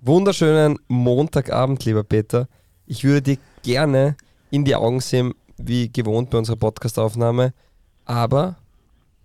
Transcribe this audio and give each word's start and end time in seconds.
Wunderschönen 0.00 0.78
Montagabend, 0.86 1.84
lieber 1.84 2.04
Peter. 2.04 2.46
Ich 2.86 3.02
würde 3.02 3.20
dir 3.20 3.38
gerne 3.64 4.16
in 4.48 4.64
die 4.64 4.76
Augen 4.76 5.00
sehen, 5.00 5.34
wie 5.56 5.90
gewohnt 5.90 6.30
bei 6.30 6.38
unserer 6.38 6.54
Podcastaufnahme. 6.54 7.52
Aber 8.04 8.58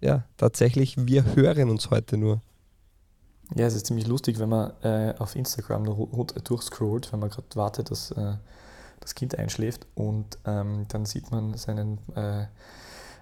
ja, 0.02 0.24
tatsächlich, 0.36 0.96
wir 0.98 1.36
hören 1.36 1.70
uns 1.70 1.92
heute 1.92 2.18
nur. 2.18 2.42
Ja, 3.54 3.68
es 3.68 3.76
ist 3.76 3.86
ziemlich 3.86 4.08
lustig, 4.08 4.40
wenn 4.40 4.50
man 4.50 4.74
äh, 4.82 5.14
auf 5.20 5.36
Instagram 5.36 5.86
durchscrollt, 6.44 7.14
wenn 7.14 7.20
man 7.20 7.30
gerade 7.30 7.55
wartet, 7.55 7.92
dass 7.92 8.10
äh, 8.10 8.34
das 9.00 9.14
Kind 9.14 9.38
einschläft 9.38 9.86
und 9.94 10.40
ähm, 10.46 10.86
dann 10.88 11.05
sieht 11.05 11.30
man 11.30 11.54
seinen 11.54 12.00
äh, 12.16 12.48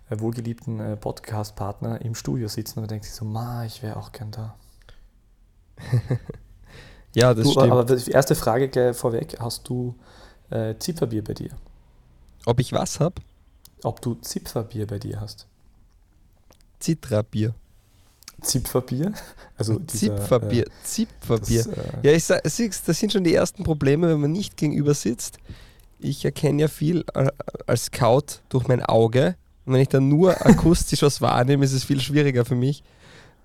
wohlgeliebten 0.09 0.79
äh, 0.79 0.95
Podcast-Partner 0.95 1.99
im 1.99 2.15
Studio 2.15 2.47
sitzen 2.47 2.79
und 2.79 2.89
denkt 2.89 3.03
sich 3.03 3.13
so, 3.13 3.25
ma, 3.25 3.65
ich 3.65 3.83
wäre 3.83 3.97
auch 3.97 4.13
gern 4.13 4.31
da. 4.31 4.55
ja, 7.13 7.33
das 7.33 7.45
du, 7.45 7.51
stimmt. 7.51 7.71
Aber 7.71 7.83
die 7.83 8.11
erste 8.11 8.35
Frage 8.35 8.69
gleich 8.69 8.95
vorweg, 8.95 9.37
hast 9.39 9.67
du 9.67 9.95
äh, 10.49 10.75
Zipferbier 10.77 11.23
bei 11.23 11.33
dir? 11.33 11.51
Ob 12.45 12.59
ich 12.59 12.71
was 12.73 12.99
habe? 12.99 13.15
Ob 13.83 14.01
du 14.01 14.15
Zipferbier 14.15 14.87
bei 14.87 14.99
dir 14.99 15.19
hast. 15.19 15.47
Zitrabier. 16.79 17.53
Zipferbier? 18.41 19.13
Also 19.57 19.77
dieser, 19.77 20.17
Zipferbier. 20.17 20.65
Äh, 20.65 20.83
Zipferbier. 20.83 21.63
Das, 21.63 21.77
äh, 21.77 21.83
ja, 22.01 22.11
ich 22.13 22.23
sag, 22.23 22.41
das 22.41 22.57
sind 22.99 23.11
schon 23.11 23.23
die 23.23 23.35
ersten 23.35 23.63
Probleme, 23.63 24.09
wenn 24.09 24.19
man 24.19 24.31
nicht 24.31 24.57
gegenüber 24.57 24.95
sitzt. 24.95 25.37
Ich 25.99 26.25
erkenne 26.25 26.63
ja 26.63 26.67
viel 26.67 27.05
äh, 27.13 27.27
als 27.67 27.85
Scout 27.85 28.41
durch 28.49 28.67
mein 28.67 28.81
Auge. 28.81 29.35
Und 29.65 29.73
wenn 29.73 29.81
ich 29.81 29.89
dann 29.89 30.07
nur 30.07 30.43
akustisch 30.47 31.03
was 31.03 31.21
wahrnehme, 31.21 31.63
ist 31.63 31.73
es 31.73 31.83
viel 31.83 32.01
schwieriger 32.01 32.43
für 32.43 32.55
mich. 32.55 32.83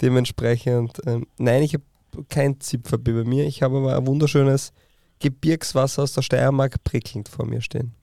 Dementsprechend, 0.01 1.02
ähm, 1.05 1.27
nein, 1.37 1.62
ich 1.62 1.74
habe 1.74 1.85
kein 2.29 2.61
Zipferbier 2.61 3.23
bei 3.23 3.25
mir. 3.25 3.47
Ich 3.47 3.62
habe 3.62 3.79
aber 3.79 3.97
ein 3.97 4.06
wunderschönes 4.06 4.73
Gebirgswasser 5.19 6.02
aus 6.02 6.12
der 6.12 6.23
Steiermark 6.23 6.83
prickelnd 6.84 7.29
vor 7.29 7.47
mir 7.47 7.61
stehen. 7.61 7.95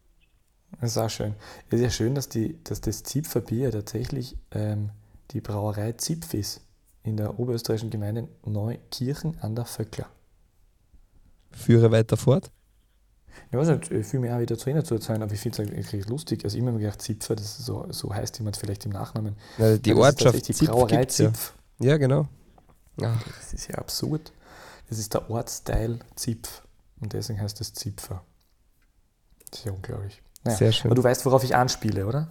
Das 0.81 0.91
ist 0.91 0.97
auch 0.97 1.09
schön. 1.09 1.35
Es 1.69 1.75
ist 1.75 1.81
ja 1.81 1.89
schön, 1.89 2.15
dass, 2.15 2.29
die, 2.29 2.57
dass 2.63 2.81
das 2.81 3.03
Zipferbier 3.03 3.71
tatsächlich 3.71 4.35
ähm, 4.51 4.89
die 5.31 5.41
Brauerei 5.41 5.93
Zipf 5.93 6.33
ist 6.33 6.61
in 7.03 7.17
der 7.17 7.39
oberösterreichischen 7.39 7.89
Gemeinde 7.89 8.27
Neukirchen 8.45 9.37
an 9.41 9.55
der 9.55 9.65
Vöckler. 9.65 10.07
Führe 11.51 11.91
weiter 11.91 12.17
fort. 12.17 12.51
Ich 13.51 13.57
weiß 13.57 13.67
nicht, 13.67 13.91
ich 13.91 14.05
fühle 14.07 14.21
mich 14.21 14.31
auch 14.31 14.39
wieder 14.39 14.57
zu 14.57 14.69
Ihnen 14.69 14.83
zu 14.83 14.95
erzählen, 14.95 15.21
aber 15.21 15.33
ich 15.33 15.39
finde 15.39 15.63
es 15.63 15.69
eigentlich 15.69 16.07
lustig. 16.07 16.43
Also 16.43 16.57
immer 16.57 16.71
mir 16.71 16.79
gedacht, 16.79 17.01
Zipfer, 17.01 17.35
das 17.35 17.57
so, 17.57 17.85
so 17.89 18.13
heißt 18.13 18.37
jemand 18.39 18.57
vielleicht 18.57 18.85
im 18.85 18.91
Nachnamen. 18.91 19.35
Ja, 19.57 19.77
die 19.77 19.93
Ortschaft 19.93 20.47
die 20.47 20.53
Zipf 20.53 20.69
Brauerei 20.69 21.05
Zipf. 21.05 21.53
Ja, 21.79 21.97
genau. 21.97 22.27
Ach. 23.01 23.23
Das 23.23 23.53
ist 23.53 23.67
ja 23.67 23.75
absurd. 23.75 24.31
Das 24.89 24.99
ist 24.99 25.13
der 25.13 25.29
Ortsteil 25.29 25.99
Zipf 26.15 26.61
und 26.99 27.13
deswegen 27.13 27.41
heißt 27.41 27.59
es 27.61 27.73
Zipfer. 27.73 28.23
Das 29.49 29.59
ist 29.59 29.65
ja 29.65 29.71
unglaublich. 29.71 30.21
Naja, 30.43 30.57
Sehr 30.57 30.71
schön. 30.71 30.89
Aber 30.89 30.95
du 30.95 31.03
weißt, 31.03 31.25
worauf 31.25 31.43
ich 31.43 31.55
anspiele, 31.55 32.05
oder? 32.05 32.29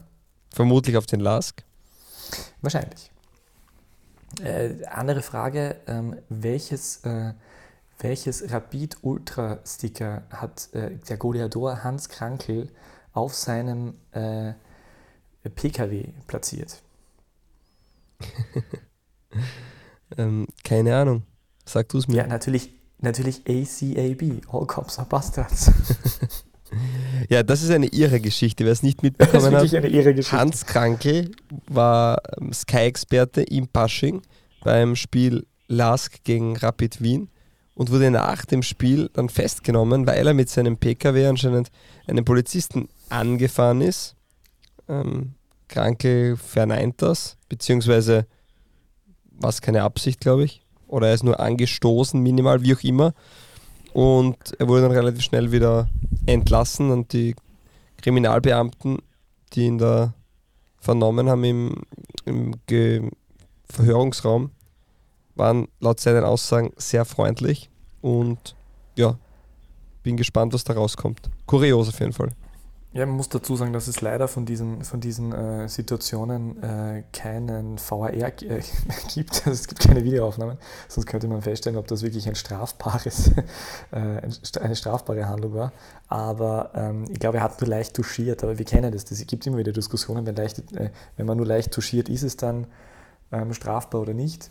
Vermutlich 0.50 0.96
auf 0.96 1.06
den 1.06 1.20
Lask. 1.20 1.62
Wahrscheinlich. 2.60 3.10
Äh, 4.40 4.84
andere 4.86 5.22
Frage, 5.22 5.80
ähm, 5.86 6.16
welches, 6.28 7.04
äh, 7.04 7.34
welches 7.98 8.50
Rapid 8.50 8.98
Ultra 9.02 9.60
Sticker 9.66 10.22
hat 10.30 10.72
äh, 10.72 10.96
der 10.96 11.16
Goleador 11.16 11.84
Hans 11.84 12.08
Krankel 12.08 12.70
auf 13.12 13.34
seinem 13.34 13.94
äh, 14.12 14.52
PKW 15.54 16.08
platziert? 16.26 16.82
ähm, 20.18 20.46
keine 20.64 20.96
Ahnung. 20.96 21.22
Sag 21.64 21.88
du 21.90 21.98
es 21.98 22.08
mir. 22.08 22.16
Ja, 22.16 22.26
natürlich, 22.26 22.70
natürlich 22.98 23.42
ACAB, 23.46 24.42
All 24.52 24.66
Cops 24.66 24.98
are 24.98 25.08
Bastards. 25.08 25.70
Ja, 27.28 27.42
das 27.42 27.62
ist 27.62 27.70
eine 27.70 27.86
irre 27.86 28.20
Geschichte. 28.20 28.64
Wer 28.64 28.72
es 28.72 28.82
nicht 28.82 29.02
mitbekommen 29.02 29.54
hat, 29.54 29.68
Hans 30.32 30.66
Krankel 30.66 31.32
war 31.68 32.22
ähm, 32.40 32.52
Sky-Experte 32.52 33.42
im 33.42 33.68
Pasching 33.68 34.22
beim 34.64 34.96
Spiel 34.96 35.46
Lask 35.68 36.24
gegen 36.24 36.56
Rapid 36.56 37.02
Wien 37.02 37.28
und 37.74 37.90
wurde 37.90 38.10
nach 38.10 38.44
dem 38.44 38.62
Spiel 38.62 39.10
dann 39.12 39.28
festgenommen, 39.28 40.06
weil 40.06 40.26
er 40.26 40.34
mit 40.34 40.48
seinem 40.48 40.76
PKW 40.76 41.26
anscheinend 41.26 41.70
einen 42.06 42.24
Polizisten 42.24 42.88
angefahren 43.08 43.80
ist. 43.80 44.14
Ähm, 44.88 45.34
Kranke 45.68 46.36
verneint 46.36 47.00
das, 47.00 47.36
beziehungsweise 47.48 48.26
war 49.42 49.50
es 49.50 49.60
keine 49.60 49.82
Absicht, 49.82 50.20
glaube 50.20 50.44
ich. 50.44 50.62
Oder 50.88 51.08
er 51.08 51.14
ist 51.14 51.24
nur 51.24 51.40
angestoßen, 51.40 52.20
minimal, 52.20 52.62
wie 52.62 52.74
auch 52.74 52.82
immer. 52.82 53.14
Und 53.92 54.36
er 54.58 54.68
wurde 54.68 54.82
dann 54.82 54.92
relativ 54.92 55.22
schnell 55.22 55.52
wieder 55.52 55.88
entlassen 56.26 56.90
und 56.90 57.12
die 57.12 57.34
Kriminalbeamten, 58.00 58.98
die 59.52 59.66
ihn 59.66 59.78
da 59.78 60.14
vernommen 60.78 61.28
haben 61.28 61.44
im, 61.44 61.74
im 62.24 62.54
Verhörungsraum, 63.64 64.50
waren 65.34 65.68
laut 65.80 66.00
seinen 66.00 66.24
Aussagen 66.24 66.72
sehr 66.76 67.04
freundlich 67.04 67.70
und 68.00 68.54
ja, 68.96 69.16
bin 70.02 70.16
gespannt, 70.16 70.52
was 70.52 70.64
da 70.64 70.74
rauskommt. 70.74 71.30
Kurios 71.46 71.88
auf 71.88 72.00
jeden 72.00 72.12
Fall. 72.12 72.30
Ja, 72.94 73.06
man 73.06 73.16
muss 73.16 73.30
dazu 73.30 73.56
sagen, 73.56 73.72
dass 73.72 73.88
es 73.88 74.02
leider 74.02 74.28
von 74.28 74.44
diesen, 74.44 74.84
von 74.84 75.00
diesen 75.00 75.32
äh, 75.32 75.66
Situationen 75.66 76.62
äh, 76.62 77.04
keinen 77.14 77.78
VAR 77.78 78.12
äh, 78.12 78.30
gibt. 79.14 79.46
Also 79.46 79.52
es 79.52 79.66
gibt 79.66 79.80
keine 79.80 80.04
Videoaufnahmen, 80.04 80.58
sonst 80.88 81.06
könnte 81.06 81.26
man 81.26 81.40
feststellen, 81.40 81.78
ob 81.78 81.86
das 81.86 82.02
wirklich 82.02 82.28
ein 82.28 82.34
strafbares, 82.34 83.28
äh, 83.92 84.20
eine 84.60 84.76
strafbare 84.76 85.26
Handlung 85.26 85.54
war. 85.54 85.72
Aber 86.08 86.70
ähm, 86.74 87.06
ich 87.08 87.18
glaube, 87.18 87.38
er 87.38 87.44
hat 87.44 87.58
nur 87.62 87.70
leicht 87.70 87.96
touchiert, 87.96 88.44
aber 88.44 88.58
wir 88.58 88.66
kennen 88.66 88.92
das. 88.92 89.10
Es 89.10 89.26
gibt 89.26 89.46
immer 89.46 89.56
wieder 89.56 89.72
Diskussionen, 89.72 90.26
wenn, 90.26 90.36
leicht, 90.36 90.58
äh, 90.72 90.90
wenn 91.16 91.24
man 91.24 91.38
nur 91.38 91.46
leicht 91.46 91.72
touchiert, 91.72 92.10
ist 92.10 92.24
es 92.24 92.36
dann 92.36 92.66
ähm, 93.30 93.54
strafbar 93.54 94.02
oder 94.02 94.12
nicht. 94.12 94.50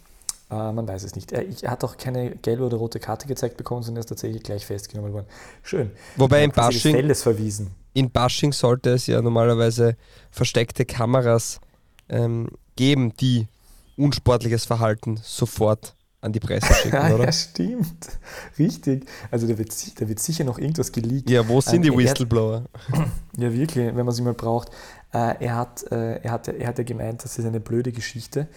Äh, 0.51 0.71
man 0.73 0.87
weiß 0.87 1.03
es 1.03 1.15
nicht. 1.15 1.31
Er, 1.31 1.45
er, 1.47 1.71
hat 1.71 1.83
auch 1.83 1.97
keine 1.97 2.31
gelbe 2.35 2.65
oder 2.65 2.77
rote 2.77 2.99
Karte 2.99 3.27
gezeigt 3.27 3.57
bekommen, 3.57 3.83
sondern 3.83 3.99
er 3.99 4.01
ist 4.01 4.09
tatsächlich 4.09 4.43
gleich 4.43 4.65
festgenommen 4.65 5.13
worden. 5.13 5.27
Schön. 5.63 5.91
Wobei 6.17 6.43
in 6.43 6.51
Bashing, 6.51 7.15
verwiesen. 7.15 7.71
in 7.93 8.11
Bashing 8.11 8.51
sollte 8.51 8.91
es 8.91 9.07
ja 9.07 9.21
normalerweise 9.21 9.95
versteckte 10.29 10.83
Kameras 10.85 11.61
ähm, 12.09 12.49
geben, 12.75 13.15
die 13.15 13.47
unsportliches 13.95 14.65
Verhalten 14.65 15.19
sofort 15.23 15.95
an 16.19 16.33
die 16.33 16.39
Presse 16.39 16.73
schicken, 16.81 17.13
oder? 17.13 17.25
ja, 17.25 17.31
stimmt. 17.31 18.19
Richtig. 18.59 19.05
Also 19.31 19.47
da 19.47 19.57
wird, 19.57 20.01
da 20.01 20.07
wird 20.07 20.19
sicher 20.19 20.43
noch 20.43 20.59
irgendwas 20.59 20.91
geleakt. 20.91 21.29
Ja, 21.29 21.47
wo 21.47 21.61
sind 21.61 21.77
ähm, 21.77 21.81
die 21.83 21.97
Whistleblower? 21.97 22.65
Hat, 22.91 23.07
ja, 23.37 23.53
wirklich, 23.53 23.95
wenn 23.95 24.05
man 24.05 24.13
sie 24.13 24.21
mal 24.21 24.33
braucht. 24.33 24.69
Äh, 25.13 25.43
er, 25.45 25.55
hat, 25.55 25.83
äh, 25.91 26.17
er, 26.21 26.31
hat, 26.31 26.47
er 26.47 26.67
hat 26.67 26.77
ja 26.77 26.83
gemeint, 26.83 27.23
das 27.23 27.37
ist 27.37 27.45
eine 27.45 27.59
blöde 27.59 27.91
Geschichte. 27.91 28.47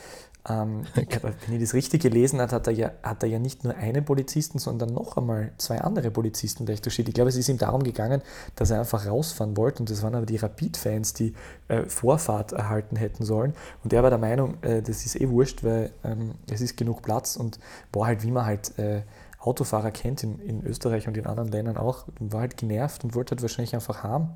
Ähm, 0.49 0.83
okay. 0.97 1.21
wenn 1.23 1.55
ich 1.55 1.63
das 1.63 1.75
richtig 1.75 2.03
gelesen 2.03 2.41
habe, 2.41 2.53
hat 2.53 2.67
er, 2.67 2.73
ja, 2.73 2.93
hat 3.03 3.23
er 3.23 3.29
ja 3.29 3.39
nicht 3.39 3.65
nur 3.65 3.75
einen 3.77 4.05
Polizisten, 4.05 4.59
sondern 4.59 4.93
noch 4.93 5.17
einmal 5.17 5.53
zwei 5.59 5.81
andere 5.81 6.11
Polizisten 6.11 6.67
gleich 6.67 6.83
durchsteht. 6.83 7.09
Ich 7.09 7.15
glaube, 7.15 7.31
es 7.31 7.37
ist 7.37 7.49
ihm 7.49 7.59
darum 7.59 7.83
gegangen, 7.83 8.23
dass 8.57 8.71
er 8.71 8.81
einfach 8.81 9.07
rausfahren 9.07 9.57
wollte 9.57 9.81
und 9.81 9.91
das 9.91 10.03
waren 10.03 10.15
aber 10.15 10.27
die 10.27 10.37
Rapid-Fans, 10.37 11.15
die 11.15 11.35
äh, 11.69 11.85
Vorfahrt 11.85 12.53
erhalten 12.53 12.97
hätten 12.97 13.25
sollen. 13.25 13.55
Und 13.83 13.93
er 13.93 14.03
war 14.03 14.11
der 14.11 14.19
Meinung, 14.19 14.63
äh, 14.63 14.83
das 14.83 15.07
ist 15.07 15.21
eh 15.21 15.29
wurscht, 15.31 15.65
weil 15.65 15.93
ähm, 16.05 16.35
es 16.51 16.61
ist 16.61 16.77
genug 16.77 17.03
Platz 17.03 17.37
und 17.37 17.59
war 17.93 18.07
halt, 18.07 18.23
wie 18.23 18.31
man 18.31 18.45
halt 18.45 18.79
äh, 18.79 19.03
Autofahrer 19.41 19.91
kennt 19.91 20.23
in, 20.23 20.39
in 20.41 20.65
Österreich 20.65 21.09
und 21.09 21.17
in 21.17 21.27
anderen 21.27 21.51
Ländern 21.51 21.77
auch, 21.77 22.07
war 22.19 22.41
halt 22.41 22.57
genervt 22.57 23.05
und 23.05 23.15
wollte 23.15 23.33
halt 23.33 23.43
wahrscheinlich 23.43 23.75
einfach 23.75 24.03
haben. 24.03 24.31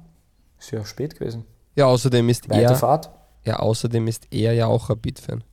Ist 0.58 0.70
ja 0.70 0.84
spät 0.84 1.18
gewesen. 1.18 1.44
Ja, 1.76 1.86
außerdem 1.86 2.28
ist 2.28 2.50
Weite 2.50 2.72
er. 2.72 2.76
Fahrt. 2.76 3.10
Ja, 3.44 3.60
außerdem 3.60 4.08
ist 4.08 4.26
er 4.30 4.52
ja 4.52 4.66
auch 4.66 4.91
Rapid-Fan. 4.91 5.44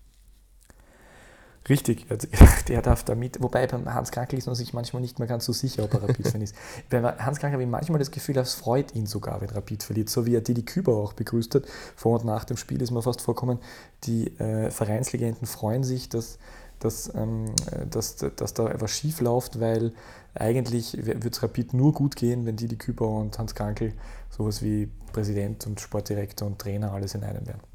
Richtig, 1.67 2.05
also, 2.09 2.27
der 2.67 2.81
darf 2.81 3.03
da 3.03 3.15
mit. 3.15 3.41
Wobei 3.41 3.65
beim 3.65 3.91
Hans 3.91 4.11
Krankel 4.11 4.37
ist 4.37 4.45
man 4.45 4.55
sich 4.55 4.73
manchmal 4.73 5.01
nicht 5.01 5.17
mehr 5.17 5.27
ganz 5.27 5.45
so 5.45 5.53
sicher, 5.53 5.83
ob 5.83 5.93
er 5.95 6.03
Rapid-Fan 6.03 6.41
ist. 6.41 6.55
Bei 6.89 7.01
Hans 7.01 7.39
Krankel 7.39 7.53
habe 7.53 7.63
ich 7.63 7.69
manchmal 7.69 7.97
das 7.97 8.11
Gefühl, 8.11 8.37
es 8.37 8.53
freut 8.53 8.93
ihn 8.93 9.07
sogar, 9.07 9.41
wenn 9.41 9.49
Rapid 9.49 9.81
verliert. 9.81 10.09
So 10.09 10.25
wie 10.27 10.35
er 10.35 10.41
Didi 10.41 10.63
Küber 10.63 10.95
auch 10.95 11.13
begrüßt 11.13 11.55
hat. 11.55 11.63
Vor 11.95 12.19
und 12.19 12.25
nach 12.25 12.45
dem 12.45 12.57
Spiel 12.57 12.81
ist 12.81 12.91
mir 12.91 13.01
fast 13.01 13.21
vorkommen, 13.21 13.59
die 14.03 14.27
äh, 14.39 14.69
Vereinslegenden 14.69 15.47
freuen 15.47 15.83
sich, 15.83 16.07
dass, 16.07 16.37
dass, 16.79 17.11
ähm, 17.15 17.45
dass, 17.89 18.17
dass 18.17 18.53
da 18.53 18.69
etwas 18.69 18.91
schief 18.91 19.21
läuft, 19.21 19.59
weil 19.59 19.93
eigentlich 20.35 20.95
würde 21.03 21.29
es 21.29 21.41
Rapid 21.41 21.73
nur 21.73 21.93
gut 21.93 22.15
gehen, 22.15 22.45
wenn 22.45 22.57
Didi 22.57 22.75
Küber 22.75 23.07
und 23.07 23.39
Hans 23.39 23.55
Krankel 23.55 23.93
sowas 24.29 24.61
wie 24.61 24.91
Präsident 25.13 25.65
und 25.65 25.81
Sportdirektor 25.81 26.47
und 26.47 26.59
Trainer 26.59 26.91
alles 26.91 27.15
in 27.15 27.23
einem 27.23 27.47
wären. 27.47 27.74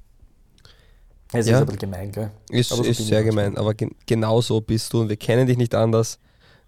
Es 1.32 1.46
ja. 1.46 1.56
ist 1.56 1.62
aber 1.62 1.76
gemein, 1.76 2.10
gell? 2.10 2.30
Ist, 2.50 2.70
so 2.70 2.82
ist 2.82 3.06
sehr 3.06 3.22
gemein, 3.22 3.56
aber 3.56 3.74
gen 3.74 3.94
genau 4.06 4.40
so 4.40 4.60
bist 4.60 4.92
du 4.92 5.02
und 5.02 5.08
wir 5.08 5.16
kennen 5.16 5.46
dich 5.46 5.56
nicht 5.56 5.74
anders. 5.74 6.18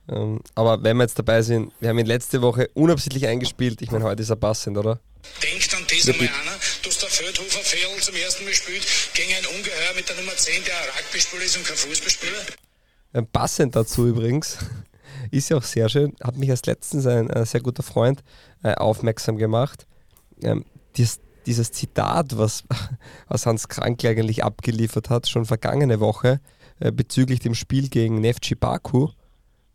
Ähm, 0.09 0.41
aber 0.55 0.83
wenn 0.83 0.97
wir 0.97 1.05
jetzt 1.05 1.19
dabei 1.19 1.43
sind, 1.43 1.73
wir 1.81 1.89
haben 1.89 1.99
ihn 1.99 2.07
letzte 2.07 2.43
Woche 2.43 2.69
unabsichtlich 2.75 3.27
eingespielt. 3.27 3.83
Ich 3.83 3.91
meine, 3.91 4.05
heute 4.05 4.23
ist 4.23 4.31
er 4.31 4.37
passend, 4.37 4.79
oder? 4.79 5.01
Denkt 5.43 5.75
an 5.75 5.83
das 5.89 6.09
einmal 6.09 6.29
einer, 6.29 6.59
dass 6.85 6.99
der 6.99 7.09
Feldhofer 7.09 7.61
Fedel 7.61 8.01
zum 8.01 8.17
ersten 8.17 8.45
Mal 8.45 8.55
spielt 8.55 8.85
gegen 9.15 9.31
ein 9.33 9.47
Ungeheuer 9.57 9.95
mit 9.95 10.09
der 10.09 10.17
Nummer 10.17 10.35
10, 10.35 10.65
der 10.65 10.75
ein 10.75 10.89
Rugby-Spieler 10.99 11.43
ist 11.45 11.57
und 11.57 11.67
kein 11.67 11.77
Fußballspieler? 11.77 13.27
Passend 13.33 13.77
dazu 13.77 14.09
übrigens 14.09 14.59
ist 15.31 15.51
ja 15.51 15.57
auch 15.59 15.63
sehr 15.63 15.89
schön. 15.89 16.15
Hat 16.23 16.37
mich 16.37 16.51
als 16.51 16.67
letztens 16.67 17.07
ein, 17.07 17.31
ein 17.31 17.45
sehr 17.45 17.61
guter 17.61 17.83
Freund 17.83 18.23
äh, 18.65 18.75
aufmerksam 18.75 19.37
gemacht. 19.37 19.87
Ähm, 20.43 20.65
dies, 20.97 21.21
dieses 21.47 21.73
Zitat, 21.73 22.37
was, 22.39 22.65
was 23.29 23.47
Hans 23.47 23.69
Krankel 23.69 24.11
eigentlich 24.11 24.45
abgeliefert 24.45 25.11
hat, 25.11 25.29
schon 25.29 25.45
vergangene 25.45 26.01
Woche, 26.01 26.41
äh, 26.81 26.93
bezüglich 26.93 27.41
dem 27.41 27.55
Spiel 27.55 27.89
gegen 27.89 28.21
Neftchi 28.21 28.55
Baku, 28.55 29.09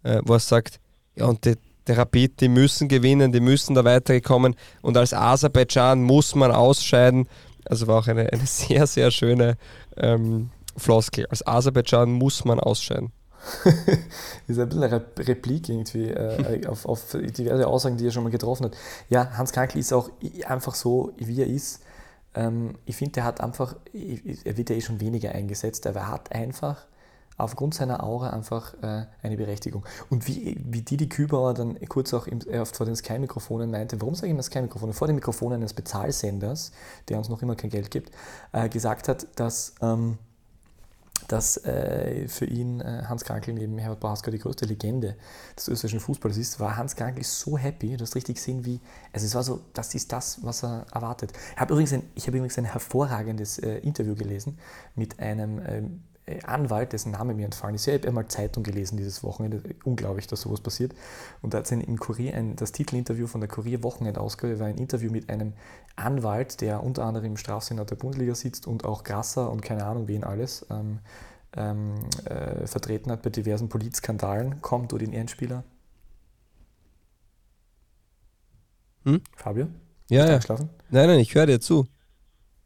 äh, 0.04 0.22
wo 0.26 0.34
er 0.34 0.40
sagt, 0.40 0.80
ja, 1.16 1.26
und 1.26 1.46
die, 1.46 1.56
Rapid, 1.90 2.42
die 2.42 2.50
müssen 2.50 2.88
gewinnen, 2.88 3.32
die 3.32 3.40
müssen 3.40 3.74
da 3.74 3.86
weiterkommen 3.86 4.56
und 4.82 4.98
als 4.98 5.14
Aserbaidschan 5.14 6.04
muss 6.04 6.36
man 6.36 6.52
ausscheiden. 6.52 7.28
Also 7.66 7.88
war 7.88 8.00
auch 8.00 8.08
eine, 8.08 8.32
eine 8.32 8.46
sehr, 8.46 8.88
sehr 8.88 9.12
schöne 9.12 9.58
ähm, 9.96 10.50
Floskel. 10.76 11.26
Als 11.28 11.46
Aserbaidschan 11.46 12.12
muss 12.12 12.46
man 12.46 12.60
ausscheiden. 12.60 13.12
ist 14.48 14.60
ein 14.60 14.70
bisschen 14.70 14.84
eine 14.84 15.06
Replik 15.18 15.70
irgendwie 15.70 16.10
äh, 16.10 16.66
auf, 16.68 16.86
auf, 16.86 17.16
diverse 17.16 17.68
Aussagen, 17.68 17.98
die 17.98 18.08
er 18.08 18.12
schon 18.12 18.24
mal 18.24 18.30
getroffen 18.30 18.66
hat. 18.66 18.78
Ja, 19.10 19.38
Hans 19.38 19.52
Krankel 19.52 19.80
ist 19.80 19.94
auch 19.94 20.10
einfach 20.46 20.76
so, 20.76 21.14
wie 21.18 21.42
er 21.42 21.48
ist. 21.48 21.82
Ähm, 22.36 22.76
ich 22.86 22.96
finde, 22.96 23.22
er 23.22 23.26
hat 23.26 23.42
einfach, 23.42 23.76
er 23.94 24.58
wird 24.58 24.70
ja 24.70 24.76
eh 24.76 24.82
schon 24.82 25.00
weniger 25.00 25.32
eingesetzt, 25.32 25.88
aber 25.88 26.02
er 26.02 26.12
hat 26.12 26.32
einfach 26.32 26.86
aufgrund 27.38 27.76
seiner 27.76 28.04
Aura 28.04 28.32
einfach 28.32 28.74
äh, 28.82 29.06
eine 29.22 29.38
Berechtigung. 29.38 29.86
Und 30.10 30.28
wie, 30.28 30.60
wie 30.64 30.82
Didi 30.82 31.08
Kübauer 31.08 31.54
dann 31.54 31.80
kurz 31.88 32.14
auch 32.14 32.28
im, 32.28 32.42
äh, 32.42 32.66
vor 32.66 32.86
den 32.86 32.96
Sky-Mikrofonen 32.96 33.70
meinte, 33.70 34.02
warum 34.02 34.16
sage 34.16 34.28
ich 34.28 34.32
immer 34.32 34.44
Sky-Mikrofone? 34.44 34.94
Vor 34.94 35.08
den 35.08 35.16
Mikrofonen 35.16 35.60
eines 35.60 35.74
Bezahlsenders, 35.74 36.72
der 37.10 37.18
uns 37.18 37.30
noch 37.30 37.42
immer 37.42 37.56
kein 37.56 37.70
Geld 37.70 37.92
gibt, 37.92 38.12
äh, 38.54 38.70
gesagt 38.70 39.08
hat, 39.08 39.28
dass 39.36 39.76
ähm, 39.82 40.18
dass 41.28 41.58
äh, 41.66 42.28
für 42.28 42.46
ihn 42.46 42.82
äh, 42.82 43.04
Hans 43.08 43.24
Krankel 43.24 43.54
neben 43.54 43.78
Herbert 43.78 44.00
Bohaska 44.00 44.32
die 44.32 44.40
größte 44.40 44.66
Legende 44.66 45.16
des 45.56 45.68
österreichischen 45.68 46.00
Fußballs 46.00 46.38
ist, 46.38 46.60
war 46.60 46.78
Hans 46.78 46.96
Krankel 46.96 47.24
so 47.24 47.58
happy, 47.58 47.98
du 47.98 48.04
hast 48.04 48.16
richtig 48.16 48.36
gesehen, 48.36 48.66
wie, 48.66 48.80
also 49.12 49.26
es 49.26 49.36
war 49.36 49.44
so, 49.44 49.62
das 49.74 49.94
ist 49.96 50.12
das, 50.12 50.44
was 50.44 50.64
er 50.64 50.86
erwartet. 50.92 51.34
Ich 51.54 51.60
habe 51.60 51.74
übrigens, 51.74 51.94
ein, 51.94 52.04
hab 52.18 52.28
übrigens 52.28 52.58
ein 52.58 52.66
hervorragendes 52.66 53.60
äh, 53.60 53.78
Interview 53.80 54.16
gelesen 54.16 54.58
mit 54.96 55.20
einem 55.20 55.60
ähm, 55.60 56.04
äh, 56.14 56.17
Anwalt, 56.44 56.92
dessen 56.92 57.12
Name 57.12 57.34
mir 57.34 57.46
entfallen 57.46 57.76
ist. 57.76 57.88
Ich 57.88 57.94
habe 57.94 58.08
einmal 58.08 58.28
Zeitung 58.28 58.64
gelesen 58.64 58.98
dieses 58.98 59.24
Wochenende. 59.24 59.62
Unglaublich, 59.86 60.28
dass 60.28 60.42
sowas 60.42 60.60
passiert. 60.60 60.94
Und 61.42 61.54
da 61.54 61.60
hat 61.60 61.66
es 61.66 61.72
im 61.72 61.98
Kurier, 62.00 62.34
ein, 62.34 62.58
das 62.58 62.74
Titelinterview 62.74 63.28
von 63.28 63.40
der 63.40 63.50
Kurier 63.50 63.82
Wochenendausgabe 63.82 64.60
war 64.60 64.68
ein 64.68 64.78
Interview 64.78 65.10
mit 65.10 65.30
einem 65.30 65.54
Anwalt, 65.96 66.60
der 66.60 66.84
unter 66.84 67.06
anderem 67.06 67.28
im 67.28 67.38
Strafsenat 67.38 67.90
der 67.92 67.96
Bundesliga 67.96 68.36
sitzt 68.36 68.68
und 68.68 68.84
auch 68.84 69.06
Grasser 69.06 69.50
und 69.50 69.62
keine 69.62 69.86
Ahnung 69.86 70.08
wen 70.10 70.26
alles 70.26 70.66
ähm, 70.70 71.00
ähm, 71.56 71.96
äh, 72.26 72.68
vertreten 72.68 73.10
hat 73.10 73.22
bei 73.22 73.30
diversen 73.30 73.70
Politskandalen. 73.70 74.62
Kommt 74.62 74.92
du 74.92 74.98
den 74.98 75.14
Ehrenspieler? 75.14 75.64
Hm? 79.06 79.22
Fabio? 79.36 79.68
Ja, 80.10 80.30
ja. 80.30 80.40
Nein, 80.90 81.08
nein, 81.08 81.20
ich 81.20 81.34
höre 81.34 81.46
dir 81.46 81.62
zu. 81.62 81.88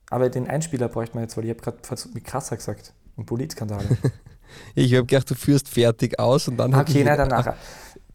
Aber 0.10 0.30
den 0.30 0.48
Einspieler 0.48 0.90
bräuchte 0.90 1.16
man 1.16 1.24
jetzt, 1.24 1.38
weil 1.38 1.46
ich 1.46 1.52
habe 1.52 1.62
gerade 1.62 2.10
mit 2.14 2.24
Krasser 2.26 2.58
gesagt 2.58 2.94
und 3.22 3.26
Politskandale. 3.26 3.86
ich 4.76 4.94
habe 4.94 5.06
gedacht, 5.06 5.30
du 5.30 5.36
führst 5.36 5.70
fertig 5.70 6.20
aus 6.20 6.48
und 6.48 6.58
dann. 6.58 6.74
Okay, 6.74 7.04
nein, 7.04 7.18
dann 7.18 7.30
nachher. 7.30 7.56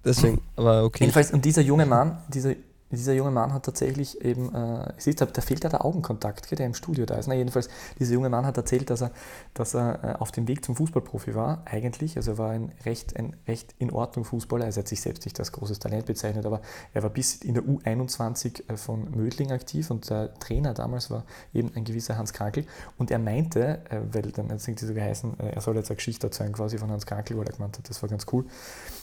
Deswegen, 0.05 0.41
aber 0.55 0.85
okay. 0.85 1.05
Jedenfalls, 1.05 1.33
und 1.33 1.45
dieser 1.45 1.63
junge 1.63 1.87
Mann, 1.87 2.19
dieser 2.29 2.55
dieser 2.91 3.15
junge 3.15 3.33
Mann 3.33 3.53
hat 3.53 3.65
tatsächlich 3.65 4.21
eben, 4.25 4.55
äh, 4.55 4.93
siehst 4.99 5.21
du, 5.21 5.27
da 5.27 5.41
fehlt 5.41 5.65
ja 5.65 5.71
der 5.71 5.85
Augenkontakt, 5.85 6.57
der 6.57 6.67
im 6.67 6.75
Studio 6.75 7.05
da 7.05 7.17
ist. 7.17 7.27
Na, 7.27 7.35
jedenfalls, 7.35 7.69
dieser 7.99 8.15
junge 8.15 8.29
Mann 8.29 8.47
hat 8.47 8.57
erzählt, 8.57 8.91
dass 8.91 9.03
er, 9.03 9.11
dass 9.55 9.75
er 9.75 10.05
äh, 10.05 10.13
auf 10.19 10.31
dem 10.31 10.47
Weg 10.47 10.65
zum 10.65 10.77
Fußballprofi 10.77 11.35
war, 11.35 11.63
eigentlich. 11.65 12.17
Also 12.17 12.33
er 12.33 12.39
war 12.39 12.51
ein 12.51 12.73
recht, 12.85 13.17
ein 13.17 13.35
recht 13.49 13.75
in 13.79 13.91
Ordnung 13.91 14.25
Fußballer. 14.25 14.65
Also 14.65 14.81
er 14.81 14.83
hat 14.83 14.89
sich 14.89 15.01
selbst 15.01 15.25
nicht 15.25 15.39
als 15.41 15.51
großes 15.51 15.81
Talent 15.81 16.07
bezeichnet, 16.07 16.47
aber 16.47 16.61
er 16.95 17.03
war 17.03 17.11
bis 17.11 17.37
in 17.37 17.55
der 17.55 17.65
U21 17.65 18.69
äh, 18.69 18.77
von 18.77 19.11
Mödling 19.11 19.51
aktiv 19.51 19.91
und 19.91 20.09
der 20.09 20.35
Trainer 20.35 20.73
damals 20.73 21.11
war 21.11 21.25
eben 21.53 21.73
ein 21.75 21.85
gewisser 21.85 22.17
Hans 22.17 22.33
Krankel. 22.33 22.67
Und 22.99 23.11
er 23.11 23.19
meinte, 23.19 23.81
äh, 23.91 24.01
weil 24.13 24.23
dann 24.23 24.49
hat 24.51 24.59
es 24.59 24.69
irgendwie 24.69 24.87
so 24.87 24.95
geheißen, 24.95 25.41
äh, 25.41 25.51
er 25.51 25.61
soll 25.61 25.75
jetzt 25.77 25.91
eine 25.91 25.97
Geschichte 25.97 26.29
erzählen 26.29 26.53
quasi 26.53 26.79
von 26.79 26.91
Hans 26.91 27.05
Krankel, 27.05 27.37
weil 27.37 27.47
er 27.47 27.53
gemeint 27.53 27.79
hat, 27.79 27.89
das 27.89 28.01
war 28.03 28.09
ganz 28.09 28.27
cool. 28.33 28.45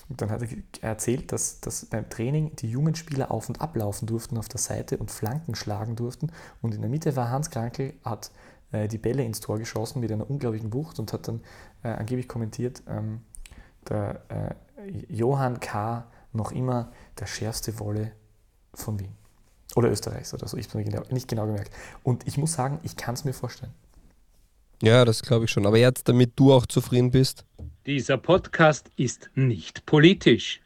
Und 0.09 0.21
dann 0.21 0.29
hat 0.29 0.41
er 0.41 0.47
erzählt, 0.81 1.31
dass, 1.31 1.61
dass 1.61 1.85
beim 1.85 2.09
Training 2.09 2.55
die 2.57 2.69
jungen 2.69 2.95
Spieler 2.95 3.31
auf 3.31 3.47
und 3.49 3.61
ablaufen 3.61 4.05
durften 4.05 4.37
auf 4.37 4.49
der 4.49 4.59
Seite 4.59 4.97
und 4.97 5.11
Flanken 5.11 5.55
schlagen 5.55 5.95
durften. 5.95 6.31
Und 6.61 6.73
in 6.73 6.81
der 6.81 6.89
Mitte 6.89 7.15
war 7.15 7.29
Hans 7.29 7.49
Krankel, 7.49 7.93
hat 8.03 8.31
äh, 8.71 8.87
die 8.87 8.97
Bälle 8.97 9.23
ins 9.23 9.39
Tor 9.39 9.59
geschossen 9.59 10.01
mit 10.01 10.11
einer 10.11 10.29
unglaublichen 10.29 10.73
Wucht 10.73 10.99
und 10.99 11.13
hat 11.13 11.27
dann 11.27 11.41
äh, 11.83 11.89
angeblich 11.89 12.27
kommentiert, 12.27 12.83
ähm, 12.87 13.21
der 13.87 14.21
äh, 14.29 14.55
Johann 15.09 15.59
K. 15.59 16.05
noch 16.33 16.51
immer 16.51 16.91
der 17.19 17.25
schärfste 17.25 17.79
Wolle 17.79 18.11
von 18.73 18.99
Wien. 18.99 19.15
Oder 19.75 19.89
Österreichs 19.89 20.33
oder 20.33 20.47
so, 20.47 20.57
ich 20.57 20.67
habe 20.73 20.83
es 20.83 21.11
nicht 21.11 21.27
genau 21.27 21.45
gemerkt. 21.45 21.73
Und 22.03 22.27
ich 22.27 22.37
muss 22.37 22.53
sagen, 22.53 22.79
ich 22.83 22.95
kann 22.95 23.15
es 23.15 23.23
mir 23.23 23.33
vorstellen. 23.33 23.73
Ja, 24.81 25.05
das 25.05 25.21
glaube 25.21 25.45
ich 25.45 25.51
schon. 25.51 25.65
Aber 25.65 25.77
jetzt, 25.77 26.07
damit 26.09 26.33
du 26.35 26.53
auch 26.53 26.65
zufrieden 26.65 27.09
bist. 27.09 27.45
Dieser 27.85 28.15
Podcast 28.15 28.89
ist 28.95 29.29
nicht 29.35 29.85
politisch. 29.85 30.61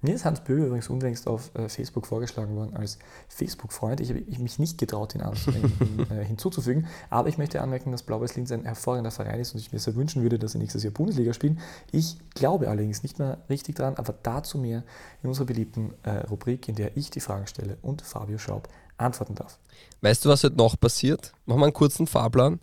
Mir 0.00 0.14
ist 0.14 0.24
Hans 0.24 0.42
Böge 0.42 0.64
übrigens 0.64 0.88
unlängst 0.88 1.28
auf 1.28 1.54
äh, 1.54 1.68
Facebook 1.68 2.06
vorgeschlagen 2.06 2.56
worden 2.56 2.74
als 2.74 2.98
Facebook-Freund. 3.28 4.00
Ich 4.00 4.08
habe 4.08 4.22
mich 4.38 4.58
nicht 4.58 4.78
getraut, 4.78 5.14
ihn, 5.14 5.20
an, 5.20 5.36
äh, 6.10 6.24
hinzuzufügen. 6.24 6.86
Aber 7.10 7.28
ich 7.28 7.36
möchte 7.36 7.60
anmerken, 7.60 7.92
dass 7.92 8.02
Blau-Weiß 8.04 8.34
Linz 8.36 8.50
ein 8.50 8.64
hervorragender 8.64 9.10
Verein 9.10 9.40
ist 9.40 9.52
und 9.52 9.60
ich 9.60 9.72
mir 9.72 9.78
sehr 9.78 9.94
wünschen 9.94 10.22
würde, 10.22 10.38
dass 10.38 10.52
sie 10.52 10.58
nächstes 10.58 10.82
Jahr 10.82 10.94
Bundesliga 10.94 11.34
spielen. 11.34 11.60
Ich 11.90 12.16
glaube 12.30 12.70
allerdings 12.70 13.02
nicht 13.02 13.18
mehr 13.18 13.42
richtig 13.50 13.76
dran, 13.76 13.96
aber 13.96 14.14
dazu 14.22 14.56
mehr 14.56 14.84
in 15.22 15.28
unserer 15.28 15.44
beliebten 15.44 15.92
äh, 16.02 16.12
Rubrik, 16.30 16.66
in 16.66 16.76
der 16.76 16.96
ich 16.96 17.10
die 17.10 17.20
Fragen 17.20 17.46
stelle 17.46 17.76
und 17.82 18.00
Fabio 18.00 18.38
Schaub 18.38 18.70
antworten 18.96 19.34
darf. 19.34 19.58
Weißt 20.00 20.24
du, 20.24 20.30
was 20.30 20.42
heute 20.44 20.56
noch 20.56 20.80
passiert? 20.80 21.34
Machen 21.44 21.60
wir 21.60 21.66
einen 21.66 21.74
kurzen 21.74 22.06
Fahrplan. 22.06 22.58